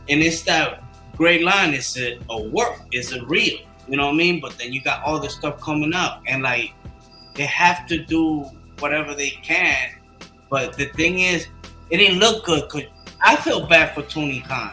And 0.08 0.22
it's 0.22 0.42
that 0.44 0.82
great 1.16 1.42
line. 1.42 1.74
It's 1.74 1.98
a, 1.98 2.18
a 2.30 2.42
work. 2.48 2.80
It's 2.92 3.12
a 3.12 3.24
real. 3.26 3.58
You 3.88 3.98
know 3.98 4.06
what 4.06 4.14
I 4.14 4.16
mean? 4.16 4.40
But 4.40 4.56
then 4.58 4.72
you 4.72 4.82
got 4.82 5.02
all 5.02 5.20
this 5.20 5.34
stuff 5.34 5.60
coming 5.60 5.94
up, 5.94 6.22
and 6.26 6.42
like 6.42 6.72
they 7.34 7.44
have 7.44 7.86
to 7.88 7.98
do 8.04 8.44
whatever 8.78 9.14
they 9.14 9.30
can. 9.30 9.90
But 10.50 10.76
the 10.76 10.86
thing 10.86 11.18
is, 11.18 11.46
it 11.90 11.98
didn't 11.98 12.18
look 12.18 12.44
good. 12.44 12.68
Cause 12.68 12.82
I 13.20 13.36
feel 13.36 13.66
bad 13.66 13.94
for 13.94 14.02
Tony 14.02 14.40
Khan. 14.40 14.72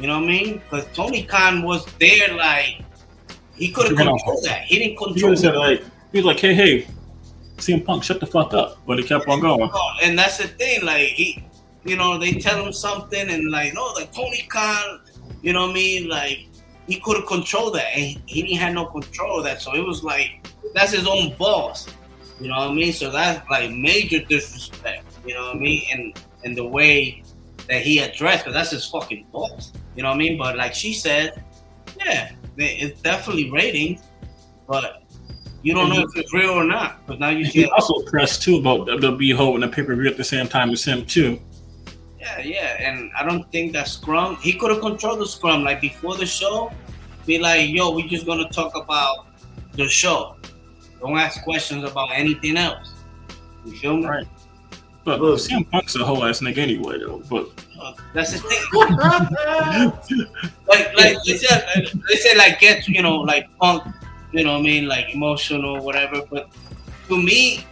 You 0.00 0.08
know 0.08 0.16
what 0.20 0.24
I 0.24 0.28
mean? 0.28 0.58
Because 0.58 0.86
Tony 0.94 1.22
Khan 1.22 1.62
was 1.62 1.86
there, 1.98 2.34
like 2.34 2.80
he 3.54 3.70
could 3.72 3.86
have 3.88 3.96
controlled 3.96 4.44
that. 4.44 4.62
He 4.62 4.78
didn't 4.78 4.90
He 4.98 5.04
control 5.04 5.30
was 5.30 5.42
that. 5.42 5.56
like, 5.56 5.82
he 6.12 6.18
was 6.18 6.24
like, 6.26 6.38
hey, 6.40 6.54
hey, 6.54 6.86
CM 7.56 7.84
Punk, 7.84 8.04
shut 8.04 8.20
the 8.20 8.26
fuck 8.26 8.52
up. 8.52 8.78
But 8.86 8.98
he 8.98 9.04
kept 9.04 9.26
on 9.28 9.40
going. 9.40 9.70
And 10.02 10.18
that's 10.18 10.38
the 10.38 10.48
thing. 10.48 10.84
Like 10.84 11.08
he, 11.08 11.44
you 11.84 11.96
know, 11.96 12.18
they 12.18 12.32
tell 12.32 12.64
him 12.64 12.72
something, 12.72 13.28
and 13.30 13.50
like, 13.50 13.72
no, 13.74 13.86
like 13.94 14.12
Tony 14.12 14.42
Khan, 14.48 15.00
you 15.42 15.52
know 15.52 15.62
what 15.62 15.70
I 15.70 15.74
mean? 15.74 16.08
Like 16.08 16.46
he 16.86 17.00
could 17.00 17.16
have 17.16 17.26
controlled 17.26 17.74
that, 17.76 17.86
and 17.94 18.02
he, 18.02 18.22
he 18.26 18.42
didn't 18.42 18.58
have 18.58 18.74
no 18.74 18.86
control 18.86 19.38
of 19.38 19.44
that. 19.44 19.62
So 19.62 19.74
it 19.74 19.86
was 19.86 20.04
like 20.04 20.46
that's 20.74 20.92
his 20.92 21.06
own 21.06 21.34
boss. 21.38 21.88
You 22.40 22.48
know 22.48 22.58
what 22.58 22.70
I 22.70 22.74
mean? 22.74 22.92
So 22.92 23.10
that's 23.10 23.48
like 23.48 23.70
major 23.70 24.22
disrespect. 24.24 25.04
You 25.26 25.34
know 25.34 25.46
what 25.46 25.56
I 25.56 25.58
mean? 25.58 25.82
And 25.92 26.20
and 26.44 26.56
the 26.56 26.66
way 26.66 27.22
that 27.68 27.82
he 27.82 27.98
addressed, 27.98 28.44
because 28.44 28.54
that's 28.54 28.70
his 28.70 28.86
fucking 28.86 29.26
boss. 29.32 29.72
You 29.96 30.02
know 30.02 30.10
what 30.10 30.16
I 30.16 30.18
mean? 30.18 30.38
But 30.38 30.56
like 30.56 30.74
she 30.74 30.92
said, 30.92 31.42
yeah, 31.98 32.32
it's 32.56 33.00
definitely 33.00 33.50
ratings, 33.50 34.02
but 34.66 35.02
you 35.62 35.74
don't 35.74 35.88
know 35.88 36.02
if 36.02 36.10
it's 36.14 36.32
real 36.32 36.50
or 36.50 36.64
not. 36.64 37.06
But 37.06 37.18
now 37.18 37.30
you 37.30 37.44
He 37.44 37.62
see 37.62 37.64
also 37.66 38.02
pressed 38.02 38.42
too 38.42 38.56
about 38.56 38.86
WWE 38.86 39.34
holding 39.34 39.62
a 39.64 39.68
pay 39.68 39.82
per 39.82 39.96
view 39.96 40.08
at 40.08 40.16
the 40.16 40.24
same 40.24 40.46
time 40.46 40.70
as 40.70 40.84
him 40.84 41.04
too. 41.04 41.40
Yeah, 42.20 42.40
yeah, 42.40 42.76
and 42.80 43.10
I 43.18 43.24
don't 43.24 43.50
think 43.50 43.72
that 43.72 43.88
Scrum. 43.88 44.36
He 44.36 44.52
could 44.52 44.70
have 44.70 44.80
controlled 44.80 45.20
the 45.20 45.26
Scrum 45.26 45.64
like 45.64 45.80
before 45.80 46.16
the 46.16 46.26
show. 46.26 46.72
Be 47.24 47.38
like, 47.38 47.70
yo, 47.70 47.90
we 47.90 48.06
just 48.06 48.26
gonna 48.26 48.48
talk 48.50 48.76
about 48.76 49.26
the 49.72 49.88
show. 49.88 50.35
Don't 51.00 51.18
ask 51.18 51.42
questions 51.44 51.84
about 51.84 52.08
anything 52.12 52.56
else. 52.56 52.90
You 53.64 53.72
feel 53.76 53.96
me? 53.96 54.06
Right. 54.06 54.26
But 55.04 55.20
Look. 55.20 55.38
CM 55.38 55.70
Punk's 55.70 55.94
a 55.96 56.04
whole 56.04 56.24
ass 56.24 56.40
nigga 56.40 56.58
anyway, 56.58 56.98
though. 56.98 57.22
But 57.30 57.48
Uh, 57.80 57.92
That's 58.14 58.32
the 58.32 58.38
thing. 58.38 58.62
like, 60.68 60.96
like 60.96 61.16
they 61.24 61.36
said, 61.36 61.64
they 62.08 62.16
said 62.16 62.36
like 62.36 62.58
get 62.58 62.88
you 62.88 63.02
know 63.02 63.16
like 63.16 63.46
punk, 63.58 63.82
you 64.32 64.42
know 64.44 64.52
what 64.54 64.60
I 64.60 64.62
mean, 64.62 64.88
like 64.88 65.14
emotional, 65.14 65.80
whatever. 65.84 66.22
But 66.30 66.48
to 67.08 67.16
me, 67.22 67.64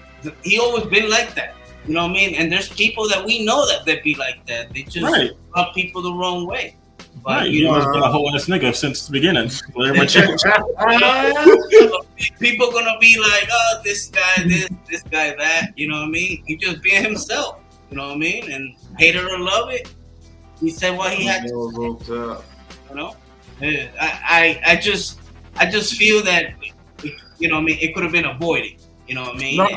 he 0.42 0.58
always 0.58 0.84
been 0.86 1.10
like 1.10 1.34
that. 1.34 1.54
You 1.86 1.94
know 1.94 2.02
what 2.02 2.10
I 2.10 2.14
mean? 2.14 2.34
And 2.36 2.50
there's 2.52 2.68
people 2.68 3.08
that 3.08 3.24
we 3.24 3.44
know 3.44 3.66
that 3.66 3.84
they 3.84 4.00
be 4.00 4.14
like 4.14 4.46
that. 4.46 4.72
They 4.72 4.82
just 4.82 5.02
Right. 5.04 5.30
rub 5.56 5.74
people 5.74 6.02
the 6.02 6.12
wrong 6.12 6.46
way. 6.46 6.76
But 7.24 7.30
right, 7.30 7.50
you 7.50 7.60
you 7.60 7.64
know, 7.66 7.78
know, 7.78 7.92
been 7.92 8.02
a 8.02 8.12
whole 8.12 8.34
ass 8.34 8.46
nigga 8.46 8.74
since 8.74 9.06
the 9.06 9.12
beginning. 9.12 9.50
Let 9.74 9.96
everybody 9.96 10.06
check. 10.38 10.38
people 12.38 12.70
gonna 12.70 12.98
be 13.00 13.18
like, 13.18 13.48
oh, 13.50 13.80
this 13.82 14.08
guy, 14.08 14.44
this, 14.46 14.68
this 14.90 15.02
guy, 15.04 15.34
that. 15.36 15.72
You 15.76 15.88
know 15.88 15.96
what 16.00 16.08
I 16.08 16.10
mean? 16.10 16.44
He 16.46 16.56
just 16.56 16.82
being 16.82 17.02
himself. 17.02 17.60
You 17.90 17.96
know 17.96 18.08
what 18.08 18.16
I 18.16 18.18
mean? 18.18 18.52
And 18.52 18.74
hate 18.98 19.16
it 19.16 19.24
or 19.24 19.38
love 19.38 19.70
it, 19.70 19.88
he 20.60 20.70
said 20.70 20.96
what 20.96 21.12
he 21.12 21.24
had 21.24 21.46
to 21.48 22.40
you 22.90 22.94
know 22.94 23.16
I, 23.60 23.90
I 24.00 24.72
i 24.72 24.76
just 24.76 25.20
i 25.56 25.66
just 25.66 25.94
feel 25.94 26.22
that 26.24 26.54
you 27.38 27.48
know 27.48 27.56
what 27.56 27.62
i 27.62 27.64
mean 27.64 27.78
it 27.80 27.94
could 27.94 28.02
have 28.02 28.12
been 28.12 28.24
avoided 28.24 28.74
you 29.06 29.14
know 29.14 29.22
what 29.22 29.36
i 29.36 29.38
mean 29.38 29.56
No. 29.58 29.68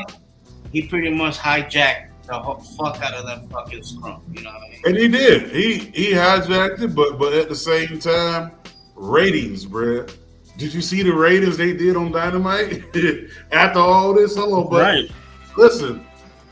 he 0.72 0.86
pretty 0.86 1.10
much 1.10 1.36
hijacked 1.36 2.07
the 2.28 2.38
whole 2.38 2.60
fuck 2.60 3.00
out 3.02 3.14
of 3.14 3.26
that 3.26 3.48
fucking 3.50 3.82
scrum 3.82 4.22
you 4.32 4.42
know 4.42 4.50
what 4.50 4.62
i 4.62 4.68
mean 4.70 4.80
And 4.86 4.96
he 4.96 5.08
did. 5.08 5.50
He 5.50 5.78
he 6.00 6.12
hijacked 6.12 6.80
it, 6.82 6.94
but 6.94 7.18
but 7.18 7.32
at 7.32 7.48
the 7.48 7.56
same 7.56 7.98
time, 7.98 8.52
ratings, 8.94 9.66
bruh. 9.66 10.08
Did 10.56 10.74
you 10.74 10.80
see 10.80 11.02
the 11.02 11.12
ratings 11.12 11.56
they 11.56 11.72
did 11.72 11.96
on 11.96 12.10
Dynamite 12.12 12.84
after 13.52 13.78
all 13.78 14.12
this? 14.14 14.34
Hello, 14.36 14.64
but 14.64 14.82
Right. 14.82 15.10
listen, 15.56 16.04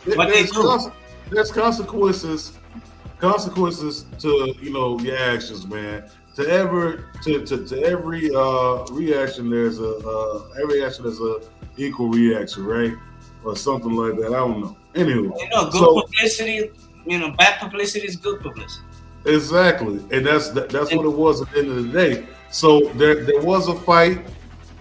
th- 0.04 0.16
What 0.16 0.28
they 0.28 0.42
there's, 0.44 0.50
do? 0.52 0.92
there's 1.30 1.52
consequences 1.52 2.52
consequences 3.18 4.04
to 4.18 4.54
you 4.60 4.72
know 4.72 4.98
your 5.00 5.16
actions, 5.18 5.66
man. 5.66 6.08
To 6.36 6.48
ever 6.48 7.10
to 7.22 7.44
to, 7.46 7.66
to 7.66 7.82
every 7.84 8.30
uh 8.34 8.84
reaction, 8.92 9.48
there's 9.50 9.78
a 9.80 9.92
uh, 9.98 10.48
every 10.62 10.84
action 10.84 11.04
there's 11.04 11.20
a 11.20 11.40
equal 11.76 12.08
reaction, 12.08 12.64
right? 12.64 12.92
Or 13.44 13.56
something 13.56 13.92
like 13.92 14.16
that. 14.18 14.26
I 14.28 14.38
don't 14.38 14.60
know. 14.60 14.76
Anyway, 14.96 15.30
You 15.38 15.48
know, 15.50 15.64
good 15.70 15.80
so 15.80 16.00
publicity. 16.02 16.70
You 17.06 17.18
know, 17.18 17.30
bad 17.32 17.60
publicity 17.60 18.06
is 18.06 18.16
good 18.16 18.40
publicity. 18.40 18.82
exactly, 19.26 19.98
and 20.10 20.26
that's 20.26 20.48
that, 20.50 20.70
that's 20.70 20.92
what 20.94 21.04
it 21.06 21.10
was 21.12 21.40
at 21.42 21.50
the 21.52 21.58
end 21.60 21.68
of 21.70 21.76
the 21.84 21.90
day. 21.92 22.26
So 22.50 22.80
there 22.94 23.24
there 23.24 23.40
was 23.42 23.68
a 23.68 23.74
fight. 23.74 24.20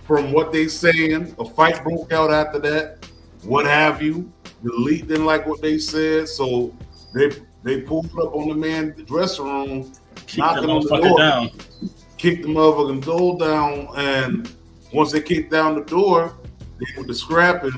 From 0.07 0.31
what 0.31 0.51
they 0.51 0.67
saying, 0.67 1.35
a 1.39 1.45
fight 1.45 1.83
broke 1.83 2.13
out 2.13 2.31
after 2.31 2.59
that. 2.59 3.07
What 3.43 3.65
have 3.65 4.03
you? 4.03 4.31
The 4.63 4.71
elite 4.71 5.07
didn't 5.07 5.25
like 5.25 5.47
what 5.47 5.61
they 5.63 5.79
said, 5.79 6.29
so 6.29 6.75
they 7.13 7.31
they 7.63 7.81
pulled 7.81 8.05
up 8.19 8.35
on 8.35 8.49
the 8.49 8.53
man 8.55 8.89
in 8.91 8.95
the 8.97 9.03
dressing 9.03 9.45
room, 9.45 9.91
Keep 10.27 10.43
that 10.43 10.61
knocking 10.63 10.69
on 10.69 10.83
the 10.83 10.97
door, 11.09 11.17
down. 11.17 11.49
kicked 12.17 12.43
the 12.43 12.49
motherfucking 12.49 13.03
door 13.03 13.39
down, 13.39 13.87
and 13.97 14.51
once 14.93 15.11
they 15.11 15.21
kicked 15.21 15.51
down 15.51 15.73
the 15.73 15.83
door, 15.85 16.35
they 16.79 16.85
were 17.01 17.07
the 17.07 17.13
scrapping. 17.15 17.71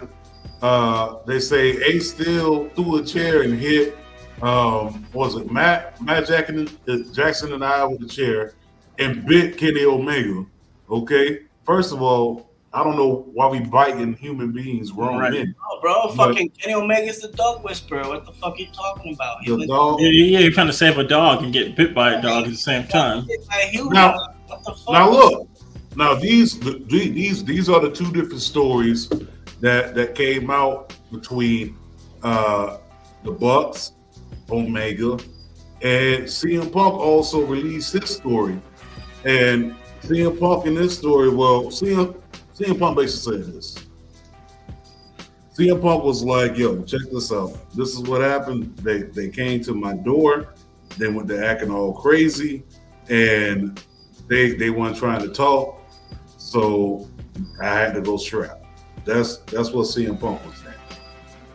Uh, 0.62 1.18
they 1.26 1.40
say 1.40 1.72
Ace 1.84 2.12
Steel 2.12 2.70
threw 2.70 2.98
a 2.98 3.04
chair 3.04 3.44
and 3.44 3.60
hit. 3.60 3.98
Um, 4.42 5.06
was 5.14 5.36
it 5.36 5.52
Matt 5.52 6.00
Matt 6.02 6.28
Jackson, 6.28 6.68
uh, 6.88 6.98
Jackson 7.14 7.54
and 7.54 7.64
I 7.64 7.84
with 7.86 8.00
the 8.02 8.08
chair 8.08 8.54
and 9.00 9.26
bit 9.26 9.58
Kenny 9.58 9.84
Omega? 9.86 10.46
Okay, 10.90 11.40
first 11.66 11.92
of 11.92 12.02
all, 12.02 12.48
I 12.74 12.84
don't 12.84 12.96
know 12.98 13.26
why 13.34 13.48
we 13.48 13.60
biting 13.60 14.14
human 14.16 14.52
beings, 14.52 14.92
grown 14.92 15.18
Right. 15.18 15.32
men. 15.34 15.56
Oh, 15.72 15.80
bro, 15.82 16.14
But- 16.16 16.30
fucking 16.30 16.50
Kenny 16.60 16.76
Omega's 16.76 17.20
the 17.22 17.30
dog 17.30 17.64
whisperer. 17.64 18.08
What 18.08 18.26
the 18.26 18.32
fuck 18.34 18.56
are 18.56 18.60
you 18.60 18.68
talking 18.74 19.14
about? 19.16 19.38
He 19.44 19.50
The 19.50 19.58
was- 19.58 19.68
dog. 19.68 20.00
Yeah, 20.02 20.10
yeah, 20.10 20.40
you're 20.40 20.52
trying 20.52 20.68
to 20.68 20.74
save 20.74 20.98
a 21.00 21.04
dog 21.04 21.44
and 21.44 21.52
get 21.52 21.76
bit 21.76 21.96
by 21.96 22.14
a 22.14 22.22
dog 22.22 22.44
at 22.46 22.50
the 22.52 22.56
same 22.58 22.86
time. 22.88 23.26
It's 23.30 23.48
like 23.48 23.70
human. 23.70 23.94
Now- 23.94 24.16
what 24.48 24.64
the 24.66 24.72
fuck? 24.74 24.94
Now 24.94 25.10
look, 25.10 25.48
now 25.96 26.14
these 26.16 26.60
these 26.88 27.44
these 27.44 27.70
are 27.70 27.80
the 27.80 27.90
two 27.90 28.12
different 28.12 28.42
stories 28.42 29.10
that 29.60 29.96
that 29.96 30.16
came 30.16 30.50
out 30.50 30.94
between 31.12 31.78
uh 32.24 32.78
the 33.24 33.32
Bucks, 33.32 33.94
Omega, 34.50 35.14
and 35.82 36.24
CM 36.24 36.72
Punk 36.72 36.96
also 36.96 37.46
released 37.46 37.94
his 37.94 38.10
story. 38.16 38.60
And 39.26 39.76
CM 40.02 40.40
Punk 40.40 40.66
in 40.66 40.76
this 40.76 40.98
story, 40.98 41.30
well, 41.30 41.66
CM 41.66 42.22
CM 42.56 42.80
Punk 42.80 42.98
basically 42.98 43.44
said 43.44 43.54
this. 43.54 43.88
CM 45.54 45.82
Punk 45.82 46.04
was 46.04 46.24
like, 46.24 46.58
"Yo, 46.58 46.84
check 46.84 47.02
this 47.12 47.32
out. 47.32 47.58
This 47.76 47.90
is 47.90 48.00
what 48.02 48.22
happened. 48.22 48.78
They 48.78 49.04
they 49.04 49.30
came 49.30 49.62
to 49.64 49.74
my 49.74 49.94
door. 49.94 50.54
They 50.98 51.10
went 51.10 51.28
to 51.30 51.46
acting 51.46 51.72
all 51.72 51.94
crazy, 51.94 52.64
and 53.10 53.82
they 54.28 54.52
they 54.52 54.70
weren't 54.70 54.98
trying 54.98 55.22
to 55.22 55.30
talk. 55.30 55.82
So 56.38 57.08
I 57.62 57.68
had 57.68 57.94
to 57.96 58.02
go 58.02 58.18
strap. 58.18 58.57
That's 59.08 59.38
that's 59.38 59.72
what 59.72 59.86
CM 59.86 60.20
Punk 60.20 60.46
was 60.46 60.58
saying. 60.58 60.76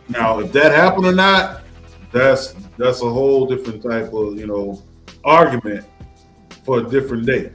Now, 0.09 0.39
if 0.39 0.51
that 0.53 0.71
happened 0.71 1.05
or 1.05 1.13
not, 1.13 1.61
that's 2.11 2.55
that's 2.77 3.01
a 3.01 3.09
whole 3.09 3.45
different 3.45 3.83
type 3.83 4.11
of 4.11 4.37
you 4.37 4.47
know 4.47 4.81
argument 5.23 5.85
for 6.65 6.79
a 6.79 6.89
different 6.89 7.25
day. 7.25 7.51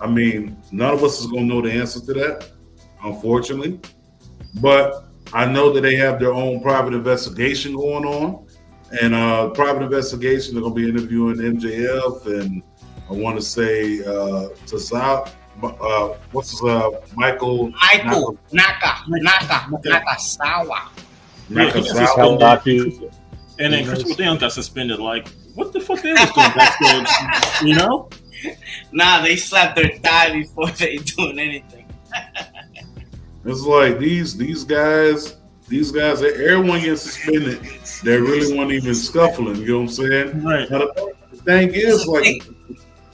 I 0.00 0.08
mean, 0.08 0.60
none 0.72 0.92
of 0.92 1.04
us 1.04 1.20
is 1.20 1.26
gonna 1.28 1.44
know 1.46 1.62
the 1.62 1.70
answer 1.70 2.00
to 2.00 2.12
that, 2.14 2.50
unfortunately. 3.04 3.80
But 4.60 5.04
I 5.32 5.46
know 5.46 5.72
that 5.72 5.80
they 5.80 5.94
have 5.96 6.18
their 6.18 6.32
own 6.32 6.60
private 6.60 6.92
investigation 6.92 7.76
going 7.76 8.04
on, 8.04 8.46
and 9.00 9.14
uh, 9.14 9.50
private 9.50 9.82
investigation 9.82 10.54
they're 10.54 10.62
gonna 10.62 10.74
be 10.74 10.88
interviewing 10.88 11.36
MJF 11.36 12.26
and 12.26 12.62
I 13.08 13.12
want 13.12 13.36
to 13.36 13.44
say 13.44 14.00
uh, 14.00 14.48
Tazal, 14.66 15.30
uh, 15.62 16.14
what's 16.32 16.50
his 16.50 16.62
uh, 16.62 16.90
Michael 17.14 17.70
Michael 17.70 18.38
Naka 18.52 19.04
Naka 19.08 19.70
Nakazawa. 19.70 20.88
Yeah, 21.48 21.70
he 21.70 21.80
got 21.80 22.28
Nakazawa. 22.28 23.12
And 23.58 23.72
then 23.72 23.86
Christopher 23.86 24.14
Daniels 24.14 24.40
got 24.40 24.52
suspended. 24.52 24.98
Like, 24.98 25.28
what 25.54 25.72
the 25.72 25.80
fuck 25.80 26.02
they 26.02 26.12
was 26.12 26.30
doing 26.32 26.50
backstage? 26.54 27.66
You 27.66 27.76
know? 27.76 28.08
Nah, 28.92 29.22
they 29.22 29.36
slap 29.36 29.74
their 29.74 29.96
thigh 30.02 30.30
before 30.32 30.68
they 30.72 30.96
doing 30.98 31.38
anything. 31.38 31.86
It's 33.46 33.60
like 33.60 33.98
these 33.98 34.36
these 34.36 34.64
guys, 34.64 35.36
these 35.68 35.92
guys, 35.92 36.22
everyone 36.22 36.80
gets 36.80 37.02
suspended. 37.02 37.60
They 38.02 38.18
really 38.18 38.56
weren't 38.56 38.72
even 38.72 38.94
scuffling. 38.94 39.56
You 39.56 39.66
know 39.66 39.74
what 39.80 39.82
I'm 39.82 39.88
saying? 39.88 40.42
Right. 40.42 40.70
Now, 40.70 40.78
the 40.78 41.14
the 41.30 41.36
thing 41.36 41.74
is, 41.74 42.06
like, 42.06 42.42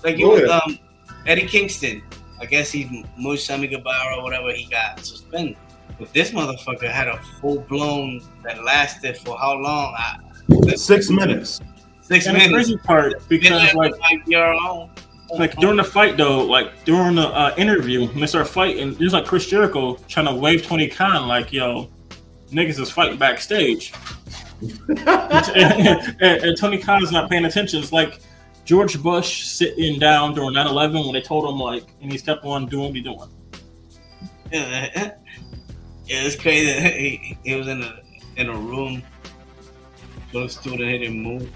Like 0.05 0.19
Go 0.19 0.37
you, 0.37 0.49
um, 0.49 0.79
Eddie 1.27 1.47
Kingston. 1.47 2.03
I 2.41 2.47
guess 2.47 2.71
he's 2.73 2.89
Mush 3.19 3.45
Sammy 3.45 3.67
Guevara 3.69 4.17
or 4.17 4.23
whatever. 4.23 4.53
He 4.53 4.67
got 4.71 5.05
suspended. 5.05 5.57
But 5.99 6.13
this 6.15 6.31
motherfucker 6.31 6.91
had 6.91 7.09
a 7.09 7.19
full 7.41 7.61
blown 7.61 8.23
that 8.43 8.63
lasted 8.65 9.19
for 9.19 9.37
how 9.39 9.55
long? 9.55 9.95
I, 9.99 10.75
six 10.77 11.11
minutes. 11.11 11.61
Six 12.01 12.27
And 12.27 12.35
the 12.35 12.39
minutes. 12.41 12.55
crazy 12.55 12.77
part, 12.79 13.29
because 13.29 13.75
like 13.75 13.93
like 14.01 14.27
your 14.27 14.53
own. 14.55 14.91
like 15.39 15.55
during 15.57 15.77
the 15.77 15.85
fight 15.85 16.17
though, 16.17 16.43
like 16.45 16.85
during 16.85 17.15
the 17.17 17.29
uh, 17.29 17.55
interview, 17.59 18.07
when 18.09 18.21
they 18.21 18.27
start 18.27 18.49
fighting, 18.49 18.95
there's 18.95 19.13
like 19.13 19.27
Chris 19.27 19.47
Jericho 19.47 19.95
trying 20.09 20.27
to 20.27 20.35
wave 20.35 20.65
Tony 20.67 20.89
Khan 20.89 21.29
like, 21.29 21.53
"Yo, 21.53 21.89
niggas 22.51 22.81
is 22.81 22.91
fighting 22.91 23.19
backstage," 23.19 23.93
and, 24.89 26.17
and, 26.21 26.21
and 26.21 26.57
Tony 26.57 26.79
Khan's 26.79 27.13
not 27.13 27.31
paying 27.31 27.45
attention. 27.45 27.81
It's 27.81 27.93
like 27.93 28.21
George 28.65 29.03
Bush 29.03 29.45
sitting 29.45 29.99
down 29.99 30.35
during 30.35 30.53
9/11 30.55 31.05
when 31.05 31.13
they 31.15 31.21
told 31.23 31.49
him 31.49 31.59
like, 31.59 31.85
and 32.03 32.11
he's 32.13 32.23
kept 32.23 32.45
on 32.45 32.67
doing 32.67 32.87
what 32.87 32.95
he's 32.95 33.05
doing. 33.05 33.29
Yeah, 34.53 34.89
yeah, 34.95 35.13
it's 36.07 36.37
crazy. 36.37 36.73
He, 36.73 37.39
he 37.45 37.55
was 37.55 37.69
in 37.69 37.83
a 37.83 38.01
in 38.37 38.49
a 38.49 38.57
room. 38.57 39.03
The 40.33 40.49
student 40.49 40.83
he 40.91 40.99
didn't 40.99 41.21
move. 41.23 41.51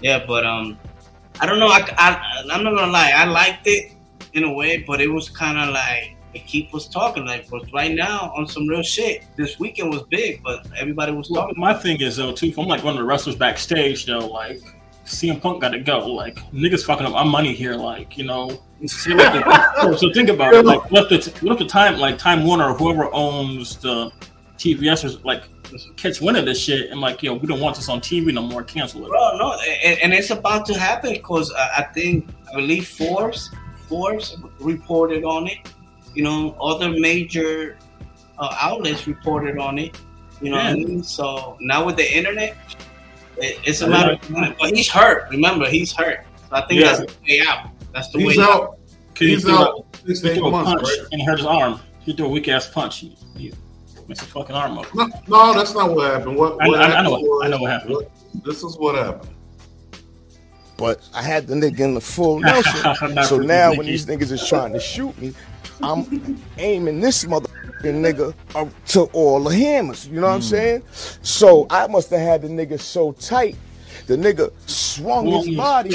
Yeah, 0.00 0.24
but 0.26 0.44
um, 0.44 0.78
I 1.40 1.46
don't 1.46 1.58
know. 1.58 1.68
I, 1.68 1.80
I 1.96 2.42
I'm 2.50 2.64
not 2.64 2.74
gonna 2.74 2.92
lie. 2.92 3.12
I 3.14 3.24
liked 3.24 3.66
it 3.66 3.92
in 4.34 4.44
a 4.44 4.52
way, 4.52 4.78
but 4.86 5.00
it 5.00 5.08
was 5.08 5.28
kind 5.28 5.58
of 5.58 5.70
like 5.74 6.16
it 6.34 6.46
keep 6.46 6.74
us 6.74 6.88
talking. 6.88 7.24
Like, 7.26 7.48
but 7.50 7.62
right 7.72 7.92
now 7.94 8.32
on 8.36 8.46
some 8.46 8.66
real 8.66 8.82
shit. 8.82 9.24
This 9.36 9.58
weekend 9.58 9.90
was 9.90 10.02
big, 10.10 10.42
but 10.42 10.66
everybody 10.78 11.12
was 11.12 11.30
Well, 11.30 11.42
talking. 11.42 11.60
my 11.60 11.74
thing 11.74 12.00
is 12.00 12.16
though 12.16 12.32
too, 12.32 12.46
if 12.46 12.58
I'm 12.58 12.66
like 12.66 12.82
one 12.84 12.94
of 12.94 12.98
the 12.98 13.04
wrestlers 13.04 13.36
backstage 13.36 14.06
though, 14.06 14.26
like 14.26 14.60
CM 15.04 15.40
Punk 15.40 15.60
got 15.60 15.70
to 15.70 15.80
go. 15.80 16.06
Like 16.06 16.36
niggas 16.52 16.84
fucking 16.84 17.06
up 17.06 17.12
my 17.12 17.24
money 17.24 17.54
here. 17.54 17.74
Like 17.74 18.16
you 18.16 18.24
know, 18.24 18.60
the- 18.80 19.96
so 19.98 20.12
think 20.12 20.28
about 20.28 20.54
it. 20.54 20.64
Like 20.64 20.90
what 20.90 21.10
if 21.10 21.24
the 21.24 21.44
what 21.44 21.52
if 21.52 21.58
the 21.58 21.66
time 21.66 21.98
like 21.98 22.18
Time 22.18 22.44
Warner 22.44 22.70
or 22.70 22.74
whoever 22.74 23.12
owns 23.12 23.76
the 23.76 24.10
TVS 24.58 25.04
is 25.04 25.24
like 25.24 25.44
catch 25.96 26.20
wind 26.20 26.36
of 26.36 26.44
this 26.44 26.60
shit 26.60 26.90
and 26.90 27.00
like 27.00 27.22
yo, 27.22 27.34
we 27.34 27.46
don't 27.46 27.60
want 27.60 27.76
this 27.76 27.88
on 27.88 28.00
TV 28.00 28.32
no 28.32 28.42
more. 28.42 28.62
Cancel 28.62 29.04
it. 29.04 29.08
Bro, 29.08 29.38
no, 29.38 29.52
and, 29.84 29.98
and 30.00 30.12
it's 30.12 30.30
about 30.30 30.66
to 30.66 30.78
happen 30.78 31.12
because 31.12 31.50
uh, 31.52 31.68
I 31.78 31.82
think 31.82 32.28
I 32.50 32.56
believe 32.56 32.86
Forbes 32.88 33.50
Forbes 33.88 34.36
reported 34.60 35.24
on 35.24 35.48
it. 35.48 35.58
You 36.14 36.22
know, 36.22 36.52
other 36.60 36.90
major 36.90 37.78
uh, 38.38 38.56
outlets 38.60 39.06
reported 39.06 39.58
on 39.58 39.78
it. 39.78 39.98
You 40.40 40.50
know 40.50 40.56
what 40.56 40.66
I 40.66 40.74
mean? 40.74 41.02
So 41.02 41.56
now 41.60 41.84
with 41.86 41.96
the 41.96 42.16
internet, 42.16 42.56
it, 43.38 43.58
it's 43.64 43.80
a 43.80 43.88
matter 43.88 44.12
of 44.12 44.20
time. 44.22 44.54
But 44.60 44.74
he's 44.74 44.88
hurt. 44.90 45.28
Remember, 45.30 45.68
he's 45.68 45.92
hurt. 45.92 46.24
So 46.50 46.56
I 46.56 46.66
think 46.66 46.80
Yeah. 46.80 46.96
that's 46.96 47.00
the 47.00 47.16
way 47.28 47.40
out. 47.46 47.68
That's 47.92 48.08
the 48.10 48.18
He's 48.20 48.36
way 48.38 48.44
out. 48.44 48.78
Cause 49.14 49.18
he 49.18 49.28
He's 49.28 49.44
threw, 49.44 49.54
out 49.54 49.86
a, 49.92 50.06
six 50.14 50.20
he 50.22 50.34
threw 50.34 50.46
a 50.46 50.50
months, 50.50 50.70
punch 50.70 50.82
right? 50.82 51.08
and 51.12 51.20
he 51.20 51.26
hurt 51.26 51.38
his 51.38 51.46
arm. 51.46 51.80
He 52.00 52.14
threw 52.14 52.26
a 52.26 52.28
weak 52.30 52.48
ass 52.48 52.68
punch. 52.70 52.98
He, 52.98 53.16
he 53.36 53.52
makes 54.08 54.22
a 54.22 54.24
fucking 54.24 54.56
arm 54.56 54.78
up. 54.78 54.92
No, 54.94 55.06
no, 55.28 55.52
that's 55.54 55.74
not 55.74 55.94
what 55.94 56.10
happened. 56.12 56.36
What, 56.36 56.56
I- 56.62 56.68
what 56.68 56.80
I- 56.80 56.94
I 56.96 57.02
know- 57.02 57.10
was, 57.10 57.42
I 57.44 57.48
know 57.48 57.58
what 57.58 57.70
happened. 57.70 58.06
this 58.44 58.62
is 58.62 58.76
what 58.78 58.94
happened. 58.94 59.28
But 60.78 61.06
I 61.14 61.22
had 61.22 61.46
the 61.46 61.54
nigga 61.54 61.80
in 61.80 61.94
the 61.94 62.00
full 62.00 62.40
Nelson. 62.40 63.22
So 63.24 63.38
now 63.38 63.74
when 63.74 63.86
these 63.86 64.06
niggas 64.06 64.32
is 64.32 64.46
trying 64.48 64.72
to 64.72 64.80
shoot 64.80 65.16
me, 65.18 65.32
I'm 65.82 66.42
aiming 66.58 67.00
this 67.00 67.24
motherfucking 67.82 68.14
nigga 68.14 68.34
um, 68.56 68.72
to 68.88 69.02
all 69.12 69.42
the 69.42 69.54
hammers. 69.54 70.08
You 70.08 70.20
know 70.20 70.28
what 70.28 70.34
I'm 70.34 70.40
hmm. 70.40 70.46
saying? 70.46 70.82
So 71.22 71.66
I 71.70 71.86
must 71.86 72.10
have 72.10 72.20
had 72.20 72.42
the 72.42 72.48
nigga 72.48 72.80
so 72.80 73.12
tight. 73.12 73.56
The 74.06 74.16
nigga 74.16 74.52
swung 74.66 75.26
his 75.26 75.56
body 75.56 75.90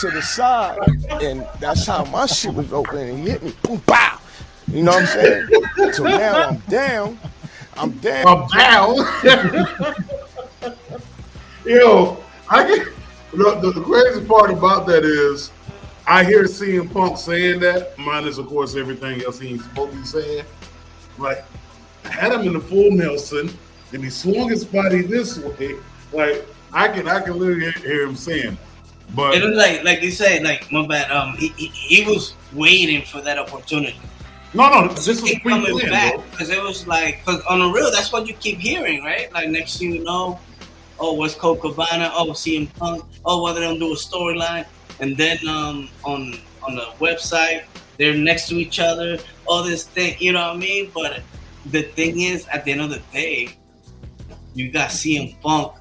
to 0.00 0.10
the 0.10 0.20
side, 0.20 0.78
and 1.22 1.46
that's 1.58 1.86
how 1.86 2.04
my 2.04 2.26
shit 2.26 2.52
was 2.52 2.70
open. 2.72 2.98
And 2.98 3.18
he 3.18 3.30
hit 3.30 3.42
me, 3.42 3.54
boom, 3.62 3.82
bow. 3.86 4.18
You 4.68 4.82
know 4.82 4.92
what 4.92 5.02
I'm 5.02 5.06
saying? 5.06 5.92
so 5.92 6.04
now 6.04 6.48
I'm 6.48 6.56
down. 6.68 7.18
I'm 7.76 7.92
down. 7.92 8.26
I'm 8.26 8.48
down. 8.48 8.96
Yo, 11.64 12.22
I 12.48 12.66
get 12.66 12.88
the, 13.32 13.58
the, 13.60 13.72
the 13.72 13.80
crazy 13.80 14.24
part 14.26 14.50
about 14.50 14.86
that 14.88 15.04
is 15.04 15.50
I 16.06 16.24
hear 16.24 16.44
CM 16.44 16.92
Punk 16.92 17.16
saying 17.16 17.60
that, 17.60 17.98
minus 17.98 18.38
of 18.38 18.48
course 18.48 18.76
everything 18.76 19.22
else 19.22 19.40
he's 19.40 19.64
supposed 19.64 19.92
to 19.92 19.98
be 19.98 20.04
saying. 20.04 20.44
Like 21.18 21.44
I 22.04 22.08
had 22.10 22.32
him 22.32 22.42
in 22.42 22.52
the 22.52 22.60
full 22.60 22.90
Nelson 22.90 23.50
and 23.92 24.04
he 24.04 24.10
swung 24.10 24.48
his 24.48 24.64
body 24.64 25.02
this 25.02 25.38
way. 25.38 25.76
Like 26.12 26.46
I 26.72 26.88
can 26.88 27.08
I 27.08 27.20
can 27.20 27.38
literally 27.38 27.70
hear 27.72 28.06
him 28.06 28.16
saying, 28.16 28.56
But 29.14 29.34
it 29.34 29.42
was 29.42 29.56
like 29.56 29.84
like 29.84 30.02
you 30.02 30.10
said, 30.10 30.42
like 30.42 30.70
my 30.70 30.86
bad. 30.86 31.10
Um, 31.10 31.36
he, 31.36 31.48
he, 31.56 31.66
he 31.68 32.04
was 32.04 32.34
waiting 32.52 33.02
for 33.04 33.20
that 33.22 33.38
opportunity. 33.38 33.98
no, 34.54 34.68
no, 34.68 34.88
this 34.88 35.20
was 35.20 35.34
coming 35.42 35.78
back 35.90 36.14
because 36.30 36.50
it 36.50 36.62
was 36.62 36.86
like 36.86 37.24
because 37.24 37.40
on 37.42 37.60
the 37.60 37.68
real, 37.68 37.90
that's 37.90 38.12
what 38.12 38.26
you 38.26 38.34
keep 38.34 38.58
hearing, 38.58 39.02
right? 39.02 39.32
Like 39.32 39.48
next 39.48 39.78
thing 39.78 39.92
you 39.92 40.04
know, 40.04 40.38
oh, 40.98 41.14
what's 41.14 41.34
Colt 41.34 41.60
Cabana? 41.60 42.10
Oh, 42.14 42.30
CM 42.30 42.72
Punk. 42.74 43.04
Oh, 43.24 43.42
whether 43.42 43.60
they'll 43.60 43.78
do 43.78 43.92
a 43.92 43.96
storyline, 43.96 44.66
and 45.00 45.16
then 45.16 45.38
um 45.48 45.88
on 46.04 46.38
on 46.62 46.74
the 46.74 46.86
website 46.98 47.64
they're 47.98 48.14
next 48.14 48.48
to 48.48 48.56
each 48.56 48.80
other. 48.80 49.18
All 49.48 49.62
this 49.62 49.84
thing, 49.84 50.16
you 50.18 50.32
know 50.32 50.48
what 50.48 50.56
I 50.56 50.58
mean? 50.58 50.90
But 50.94 51.22
the 51.66 51.82
thing 51.82 52.20
is, 52.20 52.46
at 52.48 52.64
the 52.64 52.72
end 52.72 52.80
of 52.80 52.90
the 52.90 53.02
day, 53.12 53.56
you 54.54 54.70
got 54.70 54.90
CM 54.90 55.40
Punk. 55.40 55.72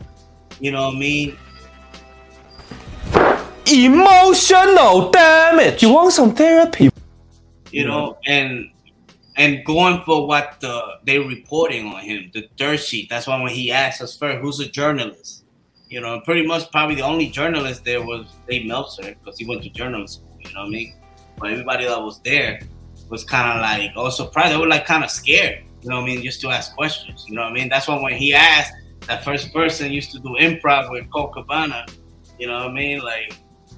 You 0.59 0.71
know 0.71 0.87
what 0.87 0.95
I 0.95 0.99
mean? 0.99 1.37
Emotional 3.67 5.11
damage. 5.11 5.81
You 5.81 5.93
want 5.93 6.13
some 6.13 6.33
therapy? 6.35 6.89
you 7.75 7.85
know, 7.85 8.17
and 8.25 8.71
and 9.35 9.65
going 9.65 10.01
for 10.05 10.25
what 10.25 10.55
the 10.61 10.81
they 11.03 11.19
reporting 11.19 11.87
on 11.87 12.01
him, 12.01 12.31
the 12.33 12.47
dirt 12.55 12.79
sheet. 12.79 13.09
That's 13.09 13.27
why 13.27 13.41
when 13.41 13.51
he 13.51 13.69
asked 13.69 14.01
us 14.01 14.17
first, 14.17 14.39
who's 14.39 14.61
a 14.61 14.69
journalist? 14.69 15.43
You 15.89 15.99
know, 15.99 16.21
pretty 16.21 16.47
much 16.47 16.71
probably 16.71 16.95
the 16.95 17.01
only 17.01 17.27
journalist 17.27 17.83
there 17.83 18.01
was 18.01 18.27
Dave 18.47 18.65
Meltzer 18.65 19.13
because 19.13 19.37
he 19.37 19.45
went 19.45 19.61
to 19.63 19.69
journalism 19.69 20.23
school. 20.23 20.39
You 20.39 20.53
know 20.53 20.61
what 20.61 20.67
I 20.67 20.69
mean? 20.69 20.95
But 21.37 21.51
everybody 21.51 21.83
that 21.83 22.01
was 22.01 22.21
there 22.21 22.61
was 23.09 23.23
kind 23.23 23.57
of 23.57 23.61
like, 23.61 23.91
oh, 23.95 24.09
surprised. 24.09 24.53
They 24.53 24.57
were 24.57 24.67
like 24.67 24.85
kind 24.85 25.03
of 25.03 25.11
scared. 25.11 25.63
You 25.81 25.89
know 25.89 25.97
what 25.97 26.03
I 26.03 26.13
mean? 26.15 26.23
Just 26.23 26.41
to 26.41 26.49
ask 26.49 26.75
questions. 26.75 27.25
You 27.27 27.35
know 27.35 27.43
what 27.43 27.51
I 27.51 27.53
mean? 27.53 27.69
That's 27.69 27.87
why 27.87 28.01
when 28.01 28.13
he 28.13 28.33
asked, 28.33 28.73
that 29.07 29.23
first 29.23 29.53
person 29.53 29.91
used 29.91 30.11
to 30.13 30.19
do 30.19 30.35
improv 30.39 30.89
with 30.91 31.09
Colt 31.11 31.33
Cabana. 31.33 31.85
You 32.39 32.47
know 32.47 32.57
what 32.57 32.69
I 32.69 32.73
mean? 32.73 32.99
Like 32.99 33.37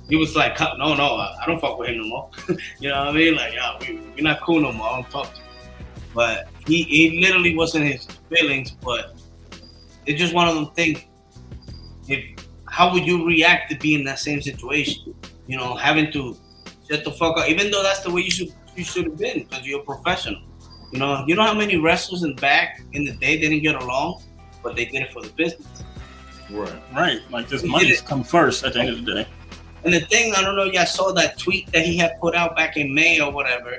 he 0.10 0.16
was 0.16 0.36
like, 0.36 0.60
no, 0.60 0.96
no, 0.96 1.16
I 1.16 1.44
don't 1.46 1.60
fuck 1.60 1.78
with 1.78 1.90
him 1.90 1.98
no 1.98 2.08
more. 2.08 2.30
you 2.80 2.90
know 2.90 3.00
what 3.00 3.10
I 3.10 3.12
mean? 3.12 3.36
Like, 3.36 3.54
yeah, 3.54 3.78
we, 3.82 4.00
we're 4.16 4.24
not 4.24 4.42
cool 4.42 4.62
no 4.62 4.72
more. 4.72 4.88
I 4.88 5.02
don't 5.02 5.12
talk 5.12 5.34
to 5.34 5.42
him. 5.42 5.48
But 6.14 6.48
he, 6.66 6.84
he 6.84 7.20
literally 7.20 7.56
wasn't 7.56 7.86
his 7.86 8.06
feelings, 8.30 8.72
but 8.72 9.18
it's 10.06 10.20
just 10.20 10.34
one 10.34 10.48
of 10.48 10.56
them 10.56 10.68
things. 10.72 11.04
If 12.08 12.24
how 12.70 12.94
would 12.94 13.06
you 13.06 13.28
react 13.28 13.70
to 13.72 13.78
be 13.78 13.96
in 13.96 14.04
that 14.06 14.20
same 14.20 14.42
situation? 14.42 15.14
You 15.46 15.58
know, 15.58 15.76
having 15.76 16.12
to 16.14 16.38
shut 16.90 17.04
the 17.04 17.12
fuck 17.12 17.38
up, 17.38 17.50
even 17.50 17.70
though 17.70 17.84
that's 17.84 18.00
the 18.00 18.12
way 18.12 18.22
you 18.22 18.32
should 18.32 18.54
you 18.78 18.84
should 18.84 19.06
have 19.06 19.18
been 19.18 19.44
because 19.44 19.66
you're 19.66 19.82
a 19.82 19.84
professional. 19.84 20.42
You 20.92 21.00
know, 21.00 21.24
you 21.28 21.36
know 21.36 21.44
how 21.44 21.54
many 21.54 21.78
wrestlers 21.78 22.24
in 22.24 22.36
back 22.36 22.82
in 22.94 23.04
the 23.04 23.12
day 23.14 23.38
didn't 23.40 23.62
get 23.62 23.76
along, 23.76 24.24
but 24.64 24.76
they 24.76 24.86
did 24.86 25.02
it 25.04 25.12
for 25.12 25.22
the 25.22 25.30
business. 25.30 25.68
Right. 26.50 26.74
Right. 26.94 27.22
Like 27.30 27.50
this 27.50 27.64
money's 27.64 28.02
come 28.02 28.24
first 28.24 28.64
at 28.64 28.74
the 28.74 28.80
end 28.80 28.90
of 28.90 29.06
the 29.06 29.14
day. 29.16 29.28
And 29.84 29.94
the 29.94 30.00
thing, 30.02 30.34
I 30.34 30.42
don't 30.42 30.56
know, 30.56 30.64
y'all 30.64 30.86
saw 30.86 31.12
that 31.14 31.38
tweet 31.38 31.72
that 31.72 31.86
he 31.86 31.98
had 31.98 32.20
put 32.20 32.36
out 32.36 32.56
back 32.56 32.78
in 32.78 32.94
May 32.94 33.20
or 33.20 33.32
whatever. 33.32 33.78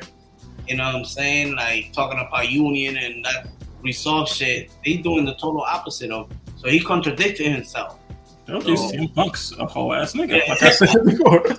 You 0.66 0.76
know 0.76 0.84
what 0.84 0.96
I'm 0.96 1.04
saying? 1.04 1.56
Like 1.56 1.92
talking 1.92 2.18
about 2.18 2.50
union 2.50 2.96
and 2.98 3.24
that 3.24 3.48
resolve 3.82 4.28
shit. 4.28 4.70
They 4.84 4.96
doing 4.96 5.24
the 5.24 5.34
total 5.34 5.62
opposite 5.62 6.10
of. 6.10 6.30
So 6.56 6.68
he 6.68 6.80
contradicted 6.80 7.50
himself. 7.50 7.98
Don't 8.46 8.62
So- 8.62 8.74
CM 8.74 9.14
Punk's 9.14 9.52
a 9.58 9.64
whole 9.66 9.94
ass 9.94 10.12
nigga. 10.12 10.42
Yeah. 10.42 10.50
Like 10.52 10.62
I 10.62 10.70
said 10.70 11.04
before. 11.04 11.44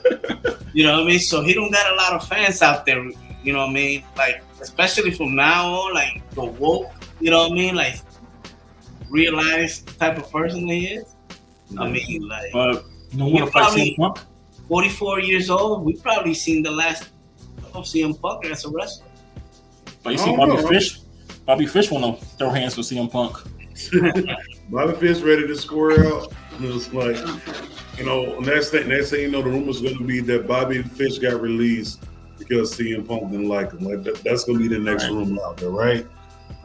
You 0.71 0.83
know 0.83 0.97
what 0.99 1.03
I 1.03 1.07
mean? 1.07 1.19
So 1.19 1.41
he 1.41 1.55
don't 1.55 1.71
got 1.71 1.91
a 1.91 1.95
lot 1.95 2.13
of 2.13 2.27
fans 2.27 2.61
out 2.61 2.85
there. 2.85 3.03
You 3.43 3.53
know 3.53 3.59
what 3.59 3.69
I 3.69 3.73
mean? 3.73 4.03
Like 4.17 4.43
especially 4.61 5.11
from 5.11 5.35
now 5.35 5.67
on, 5.67 5.93
like 5.93 6.29
the 6.31 6.43
woke. 6.43 6.91
You 7.19 7.31
know 7.31 7.43
what 7.43 7.51
I 7.51 7.55
mean? 7.55 7.75
Like 7.75 7.95
realize 9.09 9.81
the 9.81 9.93
type 9.93 10.17
of 10.17 10.31
person 10.31 10.67
he 10.67 10.87
is. 10.87 11.15
I 11.77 11.89
mean, 11.89 12.27
like 12.27 12.51
But 12.51 12.85
you 13.11 13.19
don't 13.19 13.27
You 13.29 13.33
want 13.35 13.51
probably- 13.51 13.95
CM 13.97 13.97
Punk? 13.97 14.19
44 14.67 15.19
years 15.21 15.49
old. 15.49 15.83
We 15.83 15.93
probably 15.95 16.35
seen 16.35 16.61
the 16.61 16.69
last 16.71 17.09
oh, 17.73 17.79
of 17.79 17.85
CM 17.85 18.19
Punk 18.21 18.45
as 18.45 18.65
a 18.65 18.69
wrestler. 18.69 19.07
But 20.03 20.13
you 20.13 20.19
see 20.19 20.35
Bobby 20.35 20.53
know. 20.53 20.67
Fish? 20.67 20.99
Bobby 21.45 21.65
Fish 21.65 21.89
want 21.89 22.19
to 22.19 22.25
throw 22.37 22.51
hands 22.51 22.77
with 22.77 22.85
CM 22.85 23.11
Punk. 23.11 23.35
Bobby 24.69 24.93
Fish 24.93 25.21
ready 25.21 25.47
to 25.47 25.55
square 25.55 26.05
out. 26.05 26.31
It 26.61 26.71
was 26.71 26.93
like, 26.93 27.17
you 27.97 28.05
know, 28.05 28.39
next 28.39 28.69
thing, 28.69 28.89
next 28.89 29.09
thing 29.09 29.21
you 29.21 29.31
know, 29.31 29.41
the 29.41 29.49
rumor's 29.49 29.81
going 29.81 29.97
to 29.97 30.03
be 30.03 30.19
that 30.21 30.47
Bobby 30.47 30.83
Fish 30.83 31.17
got 31.17 31.41
released 31.41 32.03
because 32.39 32.75
CM 32.75 33.07
Punk 33.07 33.29
didn't 33.31 33.47
like 33.47 33.71
him. 33.71 33.79
Like 33.81 34.03
that, 34.03 34.15
that's 34.23 34.43
going 34.45 34.57
to 34.59 34.67
be 34.67 34.73
the 34.73 34.81
next 34.81 35.07
rumor 35.09 35.43
out 35.43 35.57
there, 35.57 35.69
right? 35.69 36.05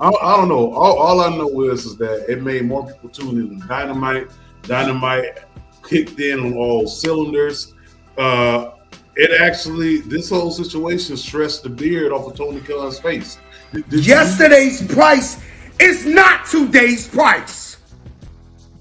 I, 0.00 0.08
I 0.08 0.36
don't 0.36 0.48
know. 0.48 0.72
All, 0.72 0.98
all 0.98 1.20
I 1.20 1.36
know 1.36 1.60
is 1.70 1.84
is 1.84 1.96
that 1.98 2.24
it 2.30 2.42
made 2.42 2.64
more 2.64 2.86
people 2.86 3.10
tune 3.10 3.38
in 3.38 3.60
to 3.60 3.66
Dynamite. 3.66 4.28
Dynamite 4.62 5.40
kicked 5.86 6.18
in 6.20 6.40
on 6.40 6.54
all 6.54 6.86
cylinders. 6.86 7.74
Uh, 8.16 8.70
it 9.16 9.40
actually, 9.40 9.98
this 9.98 10.30
whole 10.30 10.50
situation 10.50 11.16
stressed 11.16 11.62
the 11.62 11.68
beard 11.68 12.12
off 12.12 12.26
of 12.26 12.36
Tony 12.36 12.60
Khan's 12.60 12.98
face. 12.98 13.38
Did- 13.72 13.88
did 13.90 14.06
you- 14.06 14.14
Yesterday's 14.14 14.86
price 14.92 15.40
is 15.80 16.06
not 16.06 16.46
today's 16.46 17.06
price. 17.08 17.76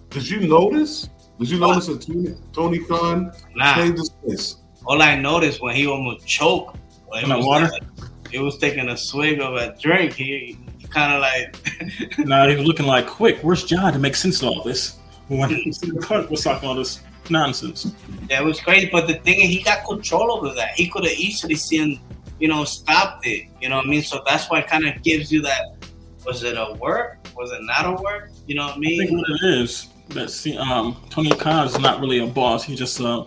Did 0.09 0.29
you 0.29 0.47
notice? 0.47 1.09
Did 1.39 1.49
you 1.49 1.59
notice 1.59 1.87
that 1.87 2.01
Tony, 2.01 2.35
Tony 2.53 2.79
Khan 2.85 3.31
Nah. 3.55 3.75
changed 3.75 3.97
his 3.99 4.11
face? 4.27 4.55
All 4.85 5.01
I 5.01 5.15
noticed 5.15 5.61
when 5.61 5.75
he 5.75 5.87
almost 5.87 6.25
choked, 6.27 6.77
In 7.21 7.31
it 7.31 7.35
was 7.37 7.45
water? 7.45 7.67
like- 7.69 7.83
he 8.31 8.39
was 8.39 8.57
taking 8.57 8.89
a 8.89 8.97
swig 8.97 9.39
of 9.39 9.53
a 9.55 9.75
drink. 9.79 10.13
He, 10.13 10.57
he 10.79 10.87
kind 10.87 11.13
of 11.13 11.21
like, 11.21 12.17
Nah, 12.17 12.47
he 12.47 12.55
was 12.55 12.65
looking 12.65 12.87
like, 12.87 13.05
quick, 13.05 13.37
where's 13.43 13.63
John 13.63 13.93
to 13.93 13.99
make 13.99 14.15
sense 14.15 14.41
of 14.41 14.47
all 14.49 14.63
this? 14.63 14.97
When 15.27 15.49
CM 15.49 16.03
Punk 16.07 16.31
was 16.31 16.43
talking 16.43 16.67
all 16.67 16.73
this 16.75 17.01
nonsense. 17.29 17.93
yeah, 18.29 18.41
it 18.41 18.43
was 18.45 18.59
crazy. 18.59 18.89
But 18.91 19.07
the 19.07 19.15
thing 19.15 19.39
is, 19.39 19.49
he 19.49 19.61
got 19.61 19.85
control 19.85 20.31
over 20.31 20.51
that. 20.55 20.71
He 20.71 20.89
could 20.89 21.03
have 21.05 21.13
easily 21.13 21.55
seen, 21.55 21.99
you 22.39 22.47
know, 22.47 22.63
stopped 22.63 23.25
it. 23.27 23.47
You 23.61 23.69
know 23.69 23.77
what 23.77 23.85
I 23.85 23.89
mean? 23.89 24.01
So 24.01 24.21
that's 24.25 24.49
why 24.49 24.59
it 24.59 24.67
kind 24.67 24.87
of 24.87 25.01
gives 25.03 25.31
you 25.31 25.41
that. 25.43 25.75
Was 26.25 26.43
it 26.43 26.57
a 26.57 26.73
work? 26.79 27.19
Was 27.37 27.51
it 27.51 27.59
not 27.61 27.85
a 27.85 28.01
work? 28.01 28.31
You 28.47 28.55
know 28.55 28.65
what 28.65 28.77
I 28.77 28.79
mean? 28.79 29.01
I 29.01 29.05
think 29.05 29.17
what 29.19 29.29
it 29.29 29.59
is 29.61 29.87
that 30.09 30.29
see, 30.31 30.57
um, 30.57 30.97
Tony 31.09 31.29
Khan 31.31 31.67
is 31.67 31.77
not 31.79 31.99
really 32.01 32.19
a 32.19 32.27
boss. 32.27 32.63
He's 32.63 32.79
just 32.79 32.99
a 32.99 33.25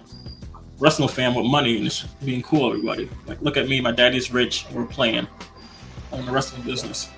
wrestling 0.78 1.08
fan 1.08 1.34
with 1.34 1.46
money 1.46 1.76
and 1.76 1.84
just 1.84 2.06
being 2.24 2.42
cool. 2.42 2.70
Everybody, 2.70 3.08
like, 3.26 3.40
look 3.42 3.56
at 3.56 3.68
me. 3.68 3.80
My 3.80 3.92
daddy's 3.92 4.30
rich. 4.32 4.66
We're 4.72 4.84
playing 4.86 5.26
on 6.12 6.24
the 6.26 6.32
wrestling 6.32 6.62
business. 6.62 7.08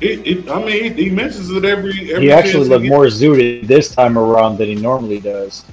It, 0.00 0.24
it, 0.26 0.48
I 0.48 0.62
mean, 0.64 0.94
he, 0.94 1.04
he 1.04 1.10
mentions 1.10 1.50
it 1.50 1.64
every. 1.64 2.12
every 2.12 2.26
He 2.26 2.32
actually 2.32 2.68
looked 2.68 2.84
gets. 2.84 2.90
more 2.90 3.06
zooted 3.06 3.66
this 3.66 3.94
time 3.94 4.16
around 4.16 4.58
than 4.58 4.68
he 4.68 4.74
normally 4.76 5.18
does. 5.20 5.64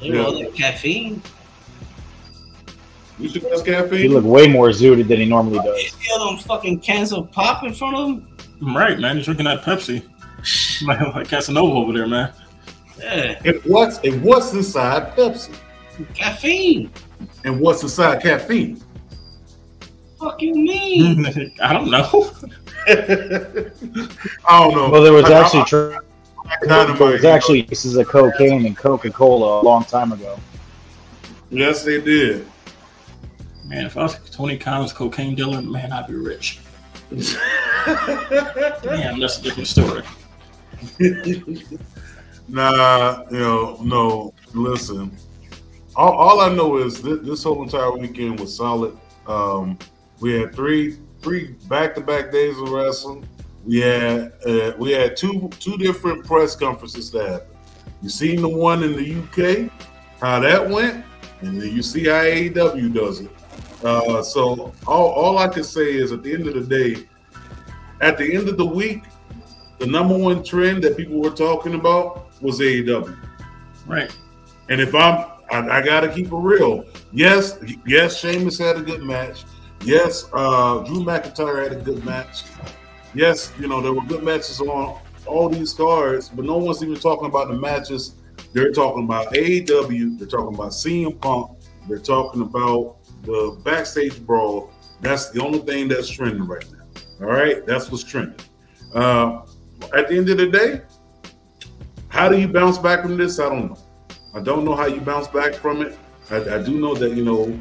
You 0.00 0.12
know, 0.12 0.36
the 0.36 0.46
caffeine. 0.52 1.22
You 3.18 3.28
should 3.28 3.42
have 3.44 3.64
He 3.64 3.72
caffeine. 3.72 4.12
looked 4.12 4.26
way 4.26 4.46
more 4.46 4.68
zooted 4.68 5.08
than 5.08 5.18
he 5.18 5.26
normally 5.26 5.56
You 5.56 5.62
does. 5.64 5.90
see 5.92 6.10
all 6.12 6.30
them 6.30 6.38
fucking 6.44 6.80
cans 6.80 7.12
of 7.12 7.30
pop 7.32 7.64
in 7.64 7.74
front 7.74 7.96
of 7.96 8.08
him? 8.08 8.74
Right, 8.76 8.98
man. 8.98 9.16
He's 9.16 9.24
drinking 9.24 9.44
that 9.46 9.62
Pepsi. 9.62 10.02
Like, 10.86 11.00
like 11.14 11.28
Casanova 11.28 11.72
over 11.76 11.92
there, 11.92 12.06
man. 12.06 12.32
Yeah, 12.98 13.40
And 13.44 13.60
what's 13.64 13.98
and 13.98 14.22
what's 14.22 14.52
inside 14.52 15.14
Pepsi? 15.16 15.54
caffeine. 16.14 16.90
And 17.44 17.60
what's 17.60 17.82
inside 17.82 18.22
caffeine? 18.22 18.80
Fuck 20.20 20.40
you 20.42 20.54
mean? 20.54 21.52
I 21.62 21.72
don't 21.72 21.90
know. 21.90 22.32
I 22.88 24.60
don't 24.60 24.74
know. 24.74 24.90
Well, 24.90 25.02
there 25.02 25.12
was 25.12 25.24
I- 25.26 25.32
I- 25.34 25.40
actually 25.44 25.60
I- 25.60 25.64
tr- 25.64 25.94
Dynamite, 26.66 26.98
there 26.98 27.12
was 27.12 27.24
actually 27.26 27.62
pieces 27.64 27.96
of 27.96 28.08
cocaine 28.08 28.64
and 28.64 28.74
Coca 28.76 29.10
Cola 29.10 29.60
a 29.60 29.62
long 29.62 29.84
time 29.84 30.12
ago. 30.12 30.38
Yes, 31.50 31.84
they 31.84 32.00
did. 32.00 32.46
Man, 33.66 33.84
if 33.84 33.98
I 33.98 34.04
was 34.04 34.18
Tony 34.30 34.56
Collins, 34.56 34.94
cocaine 34.94 35.34
dealer, 35.34 35.60
man, 35.60 35.92
I'd 35.92 36.06
be 36.06 36.14
rich. 36.14 36.60
Damn, 37.10 37.20
that's 39.20 39.38
a 39.38 39.42
different 39.42 39.68
story. 39.68 40.02
Nah, 42.48 43.24
you 43.30 43.38
know, 43.38 43.78
no. 43.82 44.34
Listen, 44.54 45.14
all, 45.94 46.12
all 46.12 46.40
I 46.40 46.54
know 46.54 46.78
is 46.78 47.02
this, 47.02 47.20
this 47.20 47.42
whole 47.44 47.62
entire 47.62 47.92
weekend 47.92 48.40
was 48.40 48.56
solid. 48.56 48.96
Um, 49.26 49.78
we 50.20 50.32
had 50.40 50.54
three 50.54 50.98
three 51.20 51.56
back 51.68 51.94
to 51.96 52.00
back 52.00 52.32
days 52.32 52.56
of 52.58 52.70
wrestling. 52.70 53.28
We 53.66 53.80
had 53.80 54.32
uh, 54.46 54.72
we 54.78 54.92
had 54.92 55.16
two 55.16 55.50
two 55.60 55.76
different 55.76 56.24
press 56.24 56.56
conferences 56.56 57.10
that 57.10 57.28
happened. 57.28 57.56
You 58.00 58.08
seen 58.08 58.40
the 58.40 58.48
one 58.48 58.82
in 58.82 58.92
the 58.92 59.22
UK, 59.22 59.70
how 60.20 60.40
that 60.40 60.68
went, 60.68 61.04
and 61.42 61.60
then 61.60 61.74
you 61.74 61.82
see 61.82 62.04
how 62.04 62.22
AEW 62.22 62.94
does 62.94 63.20
it. 63.20 63.30
Uh, 63.84 64.22
so 64.22 64.72
all, 64.86 65.10
all 65.10 65.38
I 65.38 65.48
can 65.48 65.64
say 65.64 65.94
is 65.94 66.12
at 66.12 66.22
the 66.22 66.32
end 66.32 66.46
of 66.48 66.54
the 66.54 66.62
day, 66.62 67.06
at 68.00 68.16
the 68.16 68.34
end 68.34 68.48
of 68.48 68.56
the 68.56 68.64
week, 68.64 69.02
the 69.78 69.86
number 69.86 70.16
one 70.16 70.42
trend 70.42 70.82
that 70.84 70.96
people 70.96 71.20
were 71.20 71.30
talking 71.30 71.74
about 71.74 72.27
was 72.40 72.60
AEW. 72.60 73.16
Right. 73.86 74.14
And 74.68 74.80
if 74.80 74.94
I'm, 74.94 75.26
I, 75.50 75.78
I 75.78 75.82
got 75.82 76.00
to 76.00 76.12
keep 76.12 76.26
it 76.26 76.34
real. 76.34 76.84
Yes, 77.12 77.58
yes, 77.86 78.20
Sheamus 78.20 78.58
had 78.58 78.76
a 78.76 78.82
good 78.82 79.02
match. 79.02 79.44
Yes, 79.84 80.26
uh, 80.34 80.80
Drew 80.80 81.04
McIntyre 81.04 81.62
had 81.62 81.72
a 81.72 81.82
good 81.82 82.04
match. 82.04 82.44
Yes, 83.14 83.52
you 83.58 83.68
know 83.68 83.80
there 83.80 83.92
were 83.92 84.02
good 84.02 84.22
matches 84.22 84.60
on 84.60 85.00
all 85.26 85.48
these 85.48 85.72
cards, 85.72 86.28
but 86.28 86.44
no 86.44 86.56
one's 86.58 86.82
even 86.82 86.96
talking 86.96 87.26
about 87.26 87.48
the 87.48 87.54
matches 87.54 88.14
They're 88.52 88.72
talking 88.72 89.04
about 89.04 89.32
AEW. 89.34 90.18
They're 90.18 90.28
talking 90.28 90.54
about 90.54 90.72
CM 90.72 91.20
Punk. 91.20 91.58
They're 91.88 91.98
talking 91.98 92.42
about 92.42 92.96
the 93.22 93.58
backstage 93.64 94.20
brawl. 94.24 94.70
That's 95.00 95.30
the 95.30 95.42
only 95.42 95.60
thing 95.60 95.88
that's 95.88 96.08
trending 96.08 96.46
right 96.46 96.64
now. 96.72 97.26
All 97.26 97.32
right, 97.32 97.64
that's 97.66 97.90
what's 97.90 98.04
trending. 98.04 98.38
Uh, 98.94 99.42
at 99.96 100.08
the 100.08 100.16
end 100.16 100.28
of 100.28 100.38
the 100.38 100.46
day, 100.46 100.82
how 102.08 102.28
do 102.28 102.38
you 102.38 102.48
bounce 102.48 102.78
back 102.78 103.02
from 103.02 103.16
this? 103.16 103.38
I 103.38 103.48
don't 103.48 103.70
know. 103.70 103.78
I 104.34 104.40
don't 104.40 104.64
know 104.64 104.74
how 104.74 104.86
you 104.86 105.00
bounce 105.00 105.28
back 105.28 105.54
from 105.54 105.82
it. 105.82 105.96
I, 106.30 106.36
I 106.36 106.62
do 106.62 106.78
know 106.78 106.94
that 106.94 107.12
you 107.16 107.24
know 107.24 107.58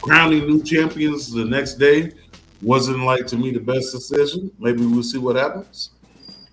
crowning 0.00 0.46
new 0.46 0.62
champions 0.62 1.32
the 1.32 1.44
next 1.44 1.74
day 1.74 2.12
wasn't 2.62 3.00
like 3.00 3.26
to 3.26 3.36
me 3.36 3.50
the 3.50 3.60
best 3.60 3.92
decision. 3.92 4.50
Maybe 4.58 4.84
we'll 4.86 5.02
see 5.02 5.18
what 5.18 5.36
happens. 5.36 5.90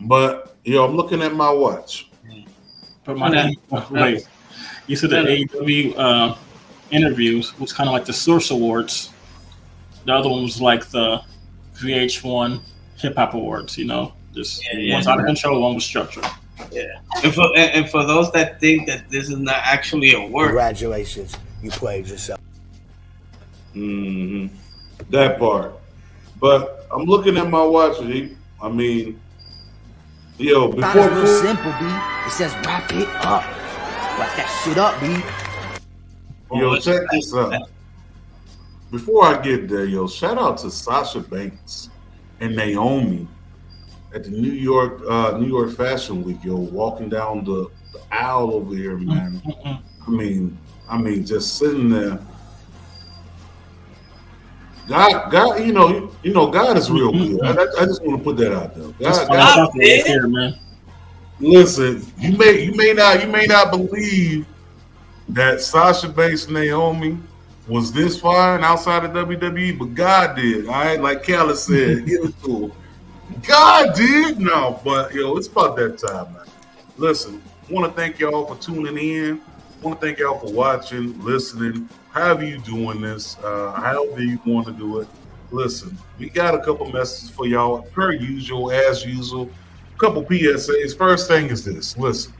But 0.01 0.55
you 0.63 0.75
know, 0.75 0.85
I'm 0.85 0.95
looking 0.95 1.21
at 1.21 1.33
my 1.33 1.51
watch. 1.51 2.09
But 3.05 3.17
my 3.17 3.53
wait, 3.91 4.27
you 4.87 4.95
said 4.95 5.09
the 5.11 5.17
AEW 5.17 5.93
uh, 5.97 6.35
interviews 6.91 7.57
was 7.59 7.73
kind 7.73 7.89
of 7.89 7.93
like 7.93 8.05
the 8.05 8.13
Source 8.13 8.51
Awards. 8.51 9.11
The 10.05 10.13
other 10.13 10.29
one 10.29 10.43
was 10.43 10.61
like 10.61 10.85
the 10.87 11.21
VH1 11.75 12.61
Hip 12.97 13.15
Hop 13.15 13.33
Awards. 13.33 13.77
You 13.77 13.85
know, 13.85 14.13
just 14.33 14.63
Yeah, 14.63 14.79
yeah. 14.79 14.93
one's 14.95 15.07
out 15.07 15.19
of 15.19 15.25
control, 15.25 15.61
one 15.61 15.75
was 15.75 15.85
structured. 15.85 16.25
Yeah. 16.71 16.99
And 17.23 17.33
for 17.33 17.45
and, 17.55 17.71
and 17.71 17.89
for 17.89 18.05
those 18.05 18.31
that 18.31 18.59
think 18.59 18.87
that 18.87 19.09
this 19.09 19.29
is 19.29 19.37
not 19.37 19.61
actually 19.63 20.13
a 20.13 20.27
work, 20.27 20.47
Congratulations, 20.47 21.35
you 21.61 21.69
played 21.71 22.07
yourself. 22.07 22.39
hmm 23.73 24.47
That 25.09 25.39
part. 25.39 25.73
But 26.39 26.87
I'm 26.91 27.05
looking 27.05 27.37
at 27.37 27.49
my 27.49 27.63
watch. 27.63 27.99
G. 27.99 28.35
I 28.61 28.69
mean, 28.69 29.19
yo, 30.37 30.69
before 30.69 31.07
it's 31.07 31.15
real 31.15 31.41
simple, 31.41 31.73
B. 31.79 31.85
It 32.25 32.31
says 32.31 32.53
wrap 32.65 32.91
it 32.91 33.07
up. 33.25 33.43
Wrap 34.17 34.35
that 34.37 34.61
shit 34.63 34.77
up, 34.77 34.99
B. 35.01 36.59
Yo, 36.59 36.77
check 36.79 37.01
this 37.11 37.33
out. 37.33 37.69
Before 38.91 39.25
I 39.25 39.41
get 39.41 39.67
there, 39.67 39.85
yo, 39.85 40.07
shout 40.07 40.37
out 40.37 40.59
to 40.59 40.69
Sasha 40.69 41.19
Banks 41.19 41.89
and 42.39 42.55
Naomi 42.55 43.27
at 44.13 44.23
the 44.23 44.29
New 44.29 44.51
York 44.51 45.01
uh, 45.09 45.37
New 45.37 45.47
York 45.47 45.71
Fashion 45.75 46.23
Week, 46.23 46.37
yo, 46.43 46.55
walking 46.55 47.09
down 47.09 47.43
the, 47.43 47.69
the 47.93 47.99
aisle 48.11 48.53
over 48.53 48.75
here, 48.75 48.97
man. 48.97 49.41
I 49.65 50.09
mean, 50.09 50.57
I 50.89 50.97
mean, 50.97 51.25
just 51.25 51.57
sitting 51.57 51.89
there. 51.89 52.19
God, 54.87 55.31
God, 55.31 55.65
you 55.65 55.71
know, 55.71 56.11
you, 56.23 56.33
know, 56.33 56.47
God 56.51 56.77
is 56.77 56.91
real 56.91 57.11
good. 57.11 57.41
I, 57.41 57.51
I- 57.81 57.85
just 57.85 58.03
want 58.03 58.17
to 58.19 58.23
put 58.23 58.37
that 58.37 58.53
out 58.53 58.75
there. 58.75 58.89
God, 58.99 59.27
God- 59.29 59.71
here, 59.75 60.27
man. 60.27 60.59
Listen, 61.39 62.05
you 62.19 62.37
may 62.37 62.63
you 62.63 62.73
may 62.75 62.93
not 62.93 63.21
you 63.23 63.27
may 63.29 63.45
not 63.45 63.71
believe 63.71 64.45
that 65.29 65.61
Sasha 65.61 66.07
Banks 66.07 66.47
Naomi 66.47 67.17
was 67.67 67.91
this 67.91 68.19
fine 68.19 68.63
outside 68.63 69.03
of 69.03 69.11
WWE, 69.11 69.79
but 69.79 69.95
God 69.95 70.35
did. 70.35 70.67
All 70.67 70.73
right, 70.73 71.01
like 71.01 71.25
Khaled 71.25 71.57
said, 71.57 72.05
give 72.05 72.25
it 72.25 72.43
to 72.43 72.65
him. 72.67 72.71
God 73.41 73.95
did. 73.95 74.39
No, 74.39 74.79
but 74.83 75.13
yo, 75.13 75.35
it's 75.37 75.47
about 75.47 75.75
that 75.77 75.97
time, 75.97 76.33
man. 76.33 76.45
Listen, 76.97 77.41
want 77.69 77.89
to 77.89 77.99
thank 77.99 78.19
y'all 78.19 78.45
for 78.45 78.55
tuning 78.61 78.97
in. 78.97 79.41
Want 79.81 79.99
to 79.99 80.05
thank 80.05 80.19
y'all 80.19 80.39
for 80.39 80.51
watching, 80.53 81.19
listening. 81.23 81.89
However 82.11 82.45
you 82.45 82.59
doing 82.59 83.01
this, 83.01 83.37
uh, 83.43 83.71
however 83.71 84.21
you 84.21 84.39
want 84.45 84.67
to 84.67 84.73
do 84.73 84.99
it. 84.99 85.07
Listen, 85.51 85.97
we 86.17 86.29
got 86.29 86.55
a 86.55 86.59
couple 86.59 86.91
messages 86.91 87.29
for 87.29 87.45
y'all, 87.45 87.81
per 87.81 88.11
usual, 88.11 88.71
as 88.71 89.05
usual. 89.05 89.49
A 89.95 89.99
Couple 89.99 90.23
PSAs. 90.23 90.97
First 90.97 91.27
thing 91.27 91.49
is 91.49 91.63
this: 91.65 91.97
listen, 91.97 92.33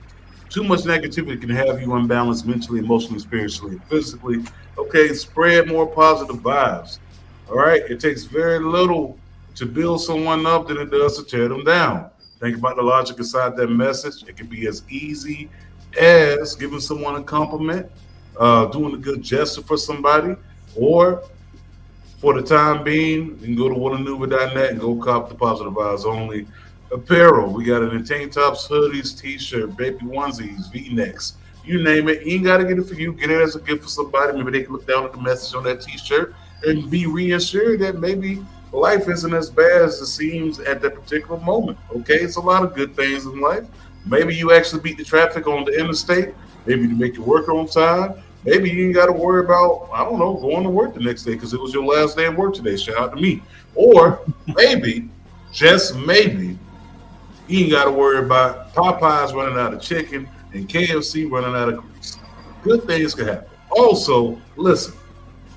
too 0.50 0.64
much 0.64 0.82
negativity 0.82 1.40
can 1.40 1.50
have 1.50 1.82
you 1.82 1.94
unbalanced 1.94 2.46
mentally, 2.46 2.80
emotionally, 2.80 3.20
spiritually, 3.20 3.74
and 3.74 3.84
physically. 3.86 4.44
Okay, 4.78 5.14
spread 5.14 5.68
more 5.68 5.86
positive 5.86 6.38
vibes. 6.38 7.00
All 7.50 7.58
right, 7.58 7.82
it 7.82 8.00
takes 8.00 8.24
very 8.24 8.60
little 8.60 9.18
to 9.56 9.66
build 9.66 10.02
someone 10.02 10.46
up 10.46 10.68
than 10.68 10.78
it 10.78 10.92
does 10.92 11.18
to 11.18 11.24
tear 11.24 11.48
them 11.48 11.64
down. 11.64 12.10
Think 12.40 12.58
about 12.58 12.76
the 12.76 12.82
logic 12.82 13.18
inside 13.18 13.56
that 13.58 13.68
message. 13.68 14.28
It 14.28 14.36
can 14.36 14.48
be 14.48 14.68
as 14.68 14.84
easy 14.90 15.50
as 16.00 16.56
giving 16.56 16.80
someone 16.80 17.16
a 17.16 17.24
compliment, 17.24 17.90
uh, 18.38 18.66
doing 18.66 18.96
a 18.96 18.98
good 18.98 19.22
gesture 19.22 19.62
for 19.62 19.78
somebody, 19.78 20.36
or 20.76 21.24
for 22.18 22.34
the 22.34 22.42
time 22.42 22.84
being, 22.84 23.38
you 23.42 23.46
can 23.46 23.56
go 23.56 23.70
to 23.70 23.76
whatanuva.net 23.76 24.72
and 24.72 24.80
go 24.80 24.96
cop 24.96 25.30
the 25.30 25.36
positive 25.36 25.74
vibes 25.74 26.06
only 26.06 26.48
apparel. 26.92 27.52
We 27.52 27.66
got 27.66 27.84
it 27.84 27.94
in 27.94 28.06
tank 28.06 28.32
tops, 28.32 28.68
hoodies, 28.68 29.20
t-shirt, 29.20 29.76
baby 29.76 29.98
onesies, 30.06 30.72
v-necks, 30.72 31.34
you 31.66 31.82
name 31.82 32.10
it. 32.10 32.26
You 32.26 32.36
ain't 32.36 32.44
got 32.44 32.58
to 32.58 32.66
get 32.66 32.78
it 32.78 32.84
for 32.84 32.96
you. 32.96 33.14
Get 33.14 33.30
it 33.30 33.42
as 33.42 33.56
a 33.56 33.62
gift 33.62 33.84
for 33.84 33.90
somebody. 33.90 34.38
Maybe 34.38 34.52
they 34.52 34.64
can 34.64 34.74
look 34.74 34.88
down 34.88 35.06
at 35.06 35.14
the 35.14 35.22
message 35.22 35.56
on 35.56 35.64
that 35.64 35.82
t-shirt 35.82 36.36
and 36.66 36.90
be 36.90 37.08
reassured 37.08 37.80
that 37.82 38.00
maybe 38.00 38.44
life 38.74 39.08
isn't 39.08 39.34
as 39.34 39.50
bad 39.50 39.84
as 39.84 40.02
it 40.02 40.08
seems 40.08 40.60
at 40.60 40.82
that 40.82 40.96
particular 40.96 41.40
moment. 41.40 41.78
Okay, 41.96 42.16
it's 42.16 42.38
a 42.38 42.42
lot 42.42 42.64
of 42.64 42.74
good 42.74 42.96
things 42.96 43.26
in 43.26 43.40
life. 43.40 43.66
Maybe 44.06 44.36
you 44.36 44.52
actually 44.52 44.82
beat 44.82 44.98
the 44.98 45.04
traffic 45.04 45.48
on 45.48 45.64
the 45.66 45.80
interstate. 45.80 46.34
Maybe 46.66 46.82
you 46.82 46.96
make 46.96 47.16
your 47.16 47.26
work 47.26 47.50
on 47.50 47.68
time. 47.68 48.22
Maybe 48.46 48.70
you 48.70 48.88
ain't 48.88 48.96
got 48.96 49.06
to 49.06 49.14
worry 49.14 49.46
about, 49.46 49.90
I 49.94 50.04
don't 50.04 50.20
know, 50.20 50.34
going 50.36 50.64
to 50.64 50.70
work 50.70 50.94
the 50.94 51.00
next 51.00 51.24
day 51.24 51.34
because 51.34 51.54
it 51.54 51.62
was 51.62 51.74
your 51.74 51.86
last 51.86 52.18
day 52.18 52.26
of 52.26 52.36
work 52.36 52.54
today. 52.54 52.76
Shout 52.76 52.98
out 52.98 53.16
to 53.16 53.22
me. 53.22 53.42
Or 53.76 54.20
maybe, 54.56 55.10
just 55.54 55.96
maybe, 55.96 56.58
you 57.48 57.60
ain't 57.60 57.72
got 57.72 57.86
to 57.86 57.92
worry 57.92 58.20
about 58.26 58.74
Popeyes 58.74 59.34
running 59.34 59.58
out 59.58 59.74
of 59.74 59.82
chicken 59.82 60.28
and 60.54 60.68
KFC 60.68 61.30
running 61.30 61.56
out 61.56 61.70
of 61.70 61.78
grease. 61.78 62.18
Good 62.64 62.84
things 62.84 63.14
can 63.14 63.28
happen. 63.28 63.50
Also, 63.70 64.40
listen, 64.56 64.94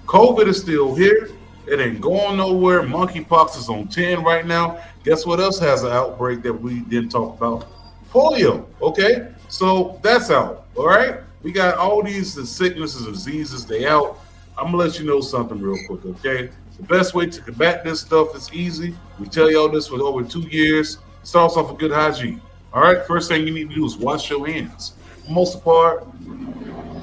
COVID 0.07 0.47
is 0.47 0.61
still 0.61 0.95
here. 0.95 1.31
It 1.67 1.81
ain't 1.81 2.01
going 2.01 2.37
nowhere. 2.37 2.83
Monkeypox 2.83 3.57
is 3.59 3.69
on 3.69 3.89
10 3.89 4.23
right 4.23 4.47
now. 4.47 4.81
Guess 5.05 5.27
what 5.27 5.41
else 5.41 5.59
has 5.59 5.83
an 5.83 5.93
outbreak 5.93 6.43
that 6.43 6.53
we 6.53 6.81
didn't 6.81 7.11
talk 7.11 7.37
about? 7.37 7.67
Polio. 8.11 8.65
Okay. 8.81 9.29
So 9.49 9.99
that's 10.03 10.31
out. 10.31 10.67
All 10.77 10.87
right. 10.87 11.21
We 11.43 11.53
got 11.53 11.77
all 11.77 12.03
these 12.03 12.33
sicknesses 12.49 13.07
and 13.07 13.15
diseases. 13.15 13.67
They 13.67 13.87
out. 13.87 14.19
I'm 14.57 14.67
gonna 14.67 14.79
let 14.79 14.99
you 14.99 15.07
know 15.07 15.21
something 15.21 15.61
real 15.61 15.79
quick. 15.87 16.05
Okay. 16.17 16.51
The 16.77 16.83
best 16.85 17.15
way 17.15 17.27
to 17.27 17.41
combat 17.41 17.85
this 17.85 18.01
stuff 18.01 18.35
is 18.35 18.53
easy. 18.53 18.95
We 19.19 19.27
tell 19.27 19.51
y'all 19.51 19.69
this 19.69 19.89
for 19.89 20.01
over 20.03 20.23
two 20.23 20.43
years. 20.43 20.99
Starts 21.25 21.57
off 21.57 21.71
with 21.71 21.79
good 21.79 21.91
hygiene. 21.91 22.41
All 22.73 22.83
right. 22.83 23.05
First 23.07 23.29
thing 23.29 23.47
you 23.47 23.53
need 23.53 23.71
to 23.71 23.75
do 23.75 23.85
is 23.85 23.97
wash 23.97 24.31
your 24.31 24.47
hands. 24.47 24.95
Most 25.29 25.65
part, 25.65 26.07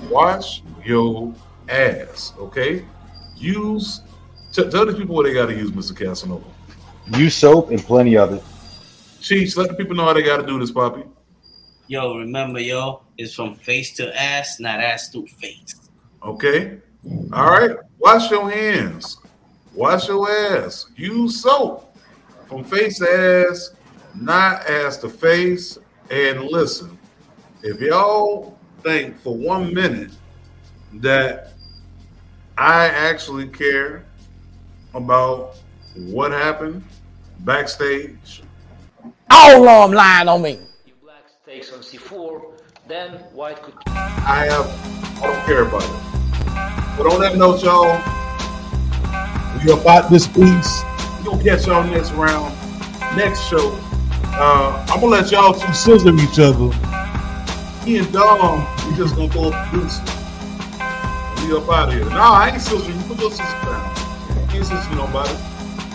wash 0.09 0.63
your 0.83 1.33
ass. 1.69 2.33
Okay. 2.39 2.85
Use. 3.35 4.01
T- 4.53 4.69
tell 4.69 4.85
the 4.85 4.93
people 4.93 5.15
what 5.15 5.23
they 5.23 5.33
got 5.33 5.47
to 5.47 5.53
use, 5.55 5.71
Mr. 5.71 5.97
Casanova. 5.97 6.45
Use 7.17 7.35
soap 7.35 7.71
and 7.71 7.79
plenty 7.79 8.15
of 8.17 8.33
it. 8.33 8.43
Cheech, 9.19 9.57
let 9.57 9.67
the 9.69 9.73
people 9.75 9.95
know 9.95 10.05
how 10.05 10.13
they 10.13 10.21
got 10.21 10.37
to 10.37 10.45
do 10.45 10.59
this, 10.59 10.71
Poppy. 10.71 11.03
yo, 11.87 12.17
remember, 12.17 12.59
yo, 12.59 13.01
it's 13.17 13.33
from 13.33 13.55
face 13.55 13.93
to 13.95 14.21
ass, 14.21 14.59
not 14.59 14.79
ass 14.79 15.09
to 15.09 15.25
face. 15.25 15.75
Okay. 16.23 16.77
All 17.33 17.49
right. 17.49 17.75
Wash 17.99 18.29
your 18.31 18.49
hands. 18.49 19.17
Wash 19.73 20.07
your 20.07 20.29
ass. 20.29 20.85
Use 20.95 21.41
soap 21.41 21.95
from 22.47 22.63
face 22.63 22.99
to 22.99 23.47
ass, 23.49 23.71
not 24.13 24.69
ass 24.69 24.97
to 24.97 25.09
face. 25.09 25.79
And 26.11 26.43
listen, 26.43 26.97
if 27.63 27.79
y'all 27.81 28.57
think 28.83 29.17
for 29.19 29.35
one 29.35 29.73
minute 29.73 30.11
that 30.95 31.53
I 32.57 32.85
actually 32.87 33.47
care 33.47 34.05
about 34.93 35.55
what 35.95 36.31
happened 36.31 36.83
backstage, 37.39 38.41
All 39.29 39.67
of 39.67 39.89
them 39.89 39.95
lying 39.95 40.27
on 40.27 40.41
me. 40.41 40.59
If 40.85 41.01
black 41.01 41.23
Takes 41.45 41.73
on 41.73 41.79
C4, 41.79 42.41
then 42.87 43.11
white 43.33 43.61
could. 43.61 43.73
I 43.87 44.45
have 44.49 44.67
I 45.21 45.27
don't 45.27 45.45
care 45.45 45.63
about 45.63 45.83
it. 45.83 46.97
But 46.97 47.11
on 47.11 47.21
that 47.21 47.35
note, 47.37 47.63
y'all, 47.63 47.97
we 49.63 49.71
about 49.71 50.09
this 50.09 50.27
piece. 50.27 50.83
We 51.19 51.25
gonna 51.25 51.43
catch 51.43 51.67
y'all 51.67 51.83
next 51.83 52.11
round, 52.11 52.53
next 53.17 53.47
show. 53.47 53.77
Uh, 54.35 54.85
I'm 54.89 54.99
gonna 54.99 55.07
let 55.07 55.31
y'all 55.31 55.53
two 55.53 55.73
scissor 55.73 56.13
each 56.15 56.39
other. 56.39 56.69
Me 57.85 57.97
and 57.97 58.11
Dom, 58.13 58.65
we 58.89 58.95
just 58.95 59.15
gonna 59.15 59.33
go 59.33 59.51
produce. 59.51 59.99
We 61.43 61.55
up 61.57 61.69
out 61.69 61.89
of 61.89 61.93
here. 61.93 62.05
Nah, 62.05 62.33
I 62.33 62.49
ain't 62.49 62.61
scissoring. 62.61 62.95
You 63.01 63.07
put 63.07 63.19
your 63.19 63.31
scissors 63.31 63.53
down. 63.63 63.92
I 64.53 64.57
ain't 64.57 64.65
scissoring 64.65 64.97
nobody. 64.97 65.33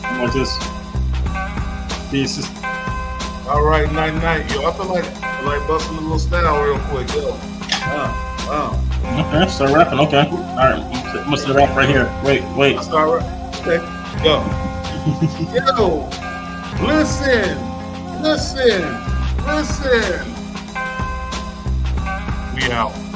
I 0.03 0.27
just 0.35 0.59
this 2.11 2.39
is 2.39 2.47
All 3.47 3.63
right, 3.63 3.87
night 3.93 4.15
night, 4.15 4.51
yo. 4.51 4.67
I 4.69 4.73
feel 4.73 4.87
like 4.87 5.05
I 5.23 5.43
like 5.43 5.69
busting 5.69 5.97
a 5.97 6.01
little 6.01 6.19
style 6.19 6.61
real 6.61 6.81
quick, 6.87 7.09
yo. 7.15 7.39
Uh, 7.85 8.11
uh. 8.51 9.29
okay. 9.29 9.49
Start 9.49 9.71
rapping. 9.71 10.01
Okay. 10.01 10.27
All 10.29 10.57
right. 10.57 10.83
I'm 10.83 11.25
gonna 11.27 11.37
start 11.37 11.57
rap 11.57 11.77
right 11.77 11.89
here. 11.89 12.13
Wait, 12.25 12.43
wait. 12.57 12.77
I 12.77 12.83
start 12.83 13.23
right. 13.23 13.55
Okay, 13.61 13.79
go. 14.25 14.43
Yo, 15.55 16.09
listen, 16.85 17.57
listen, 18.21 18.83
listen. 19.47 20.35
We 22.57 22.73
out. 22.73 23.08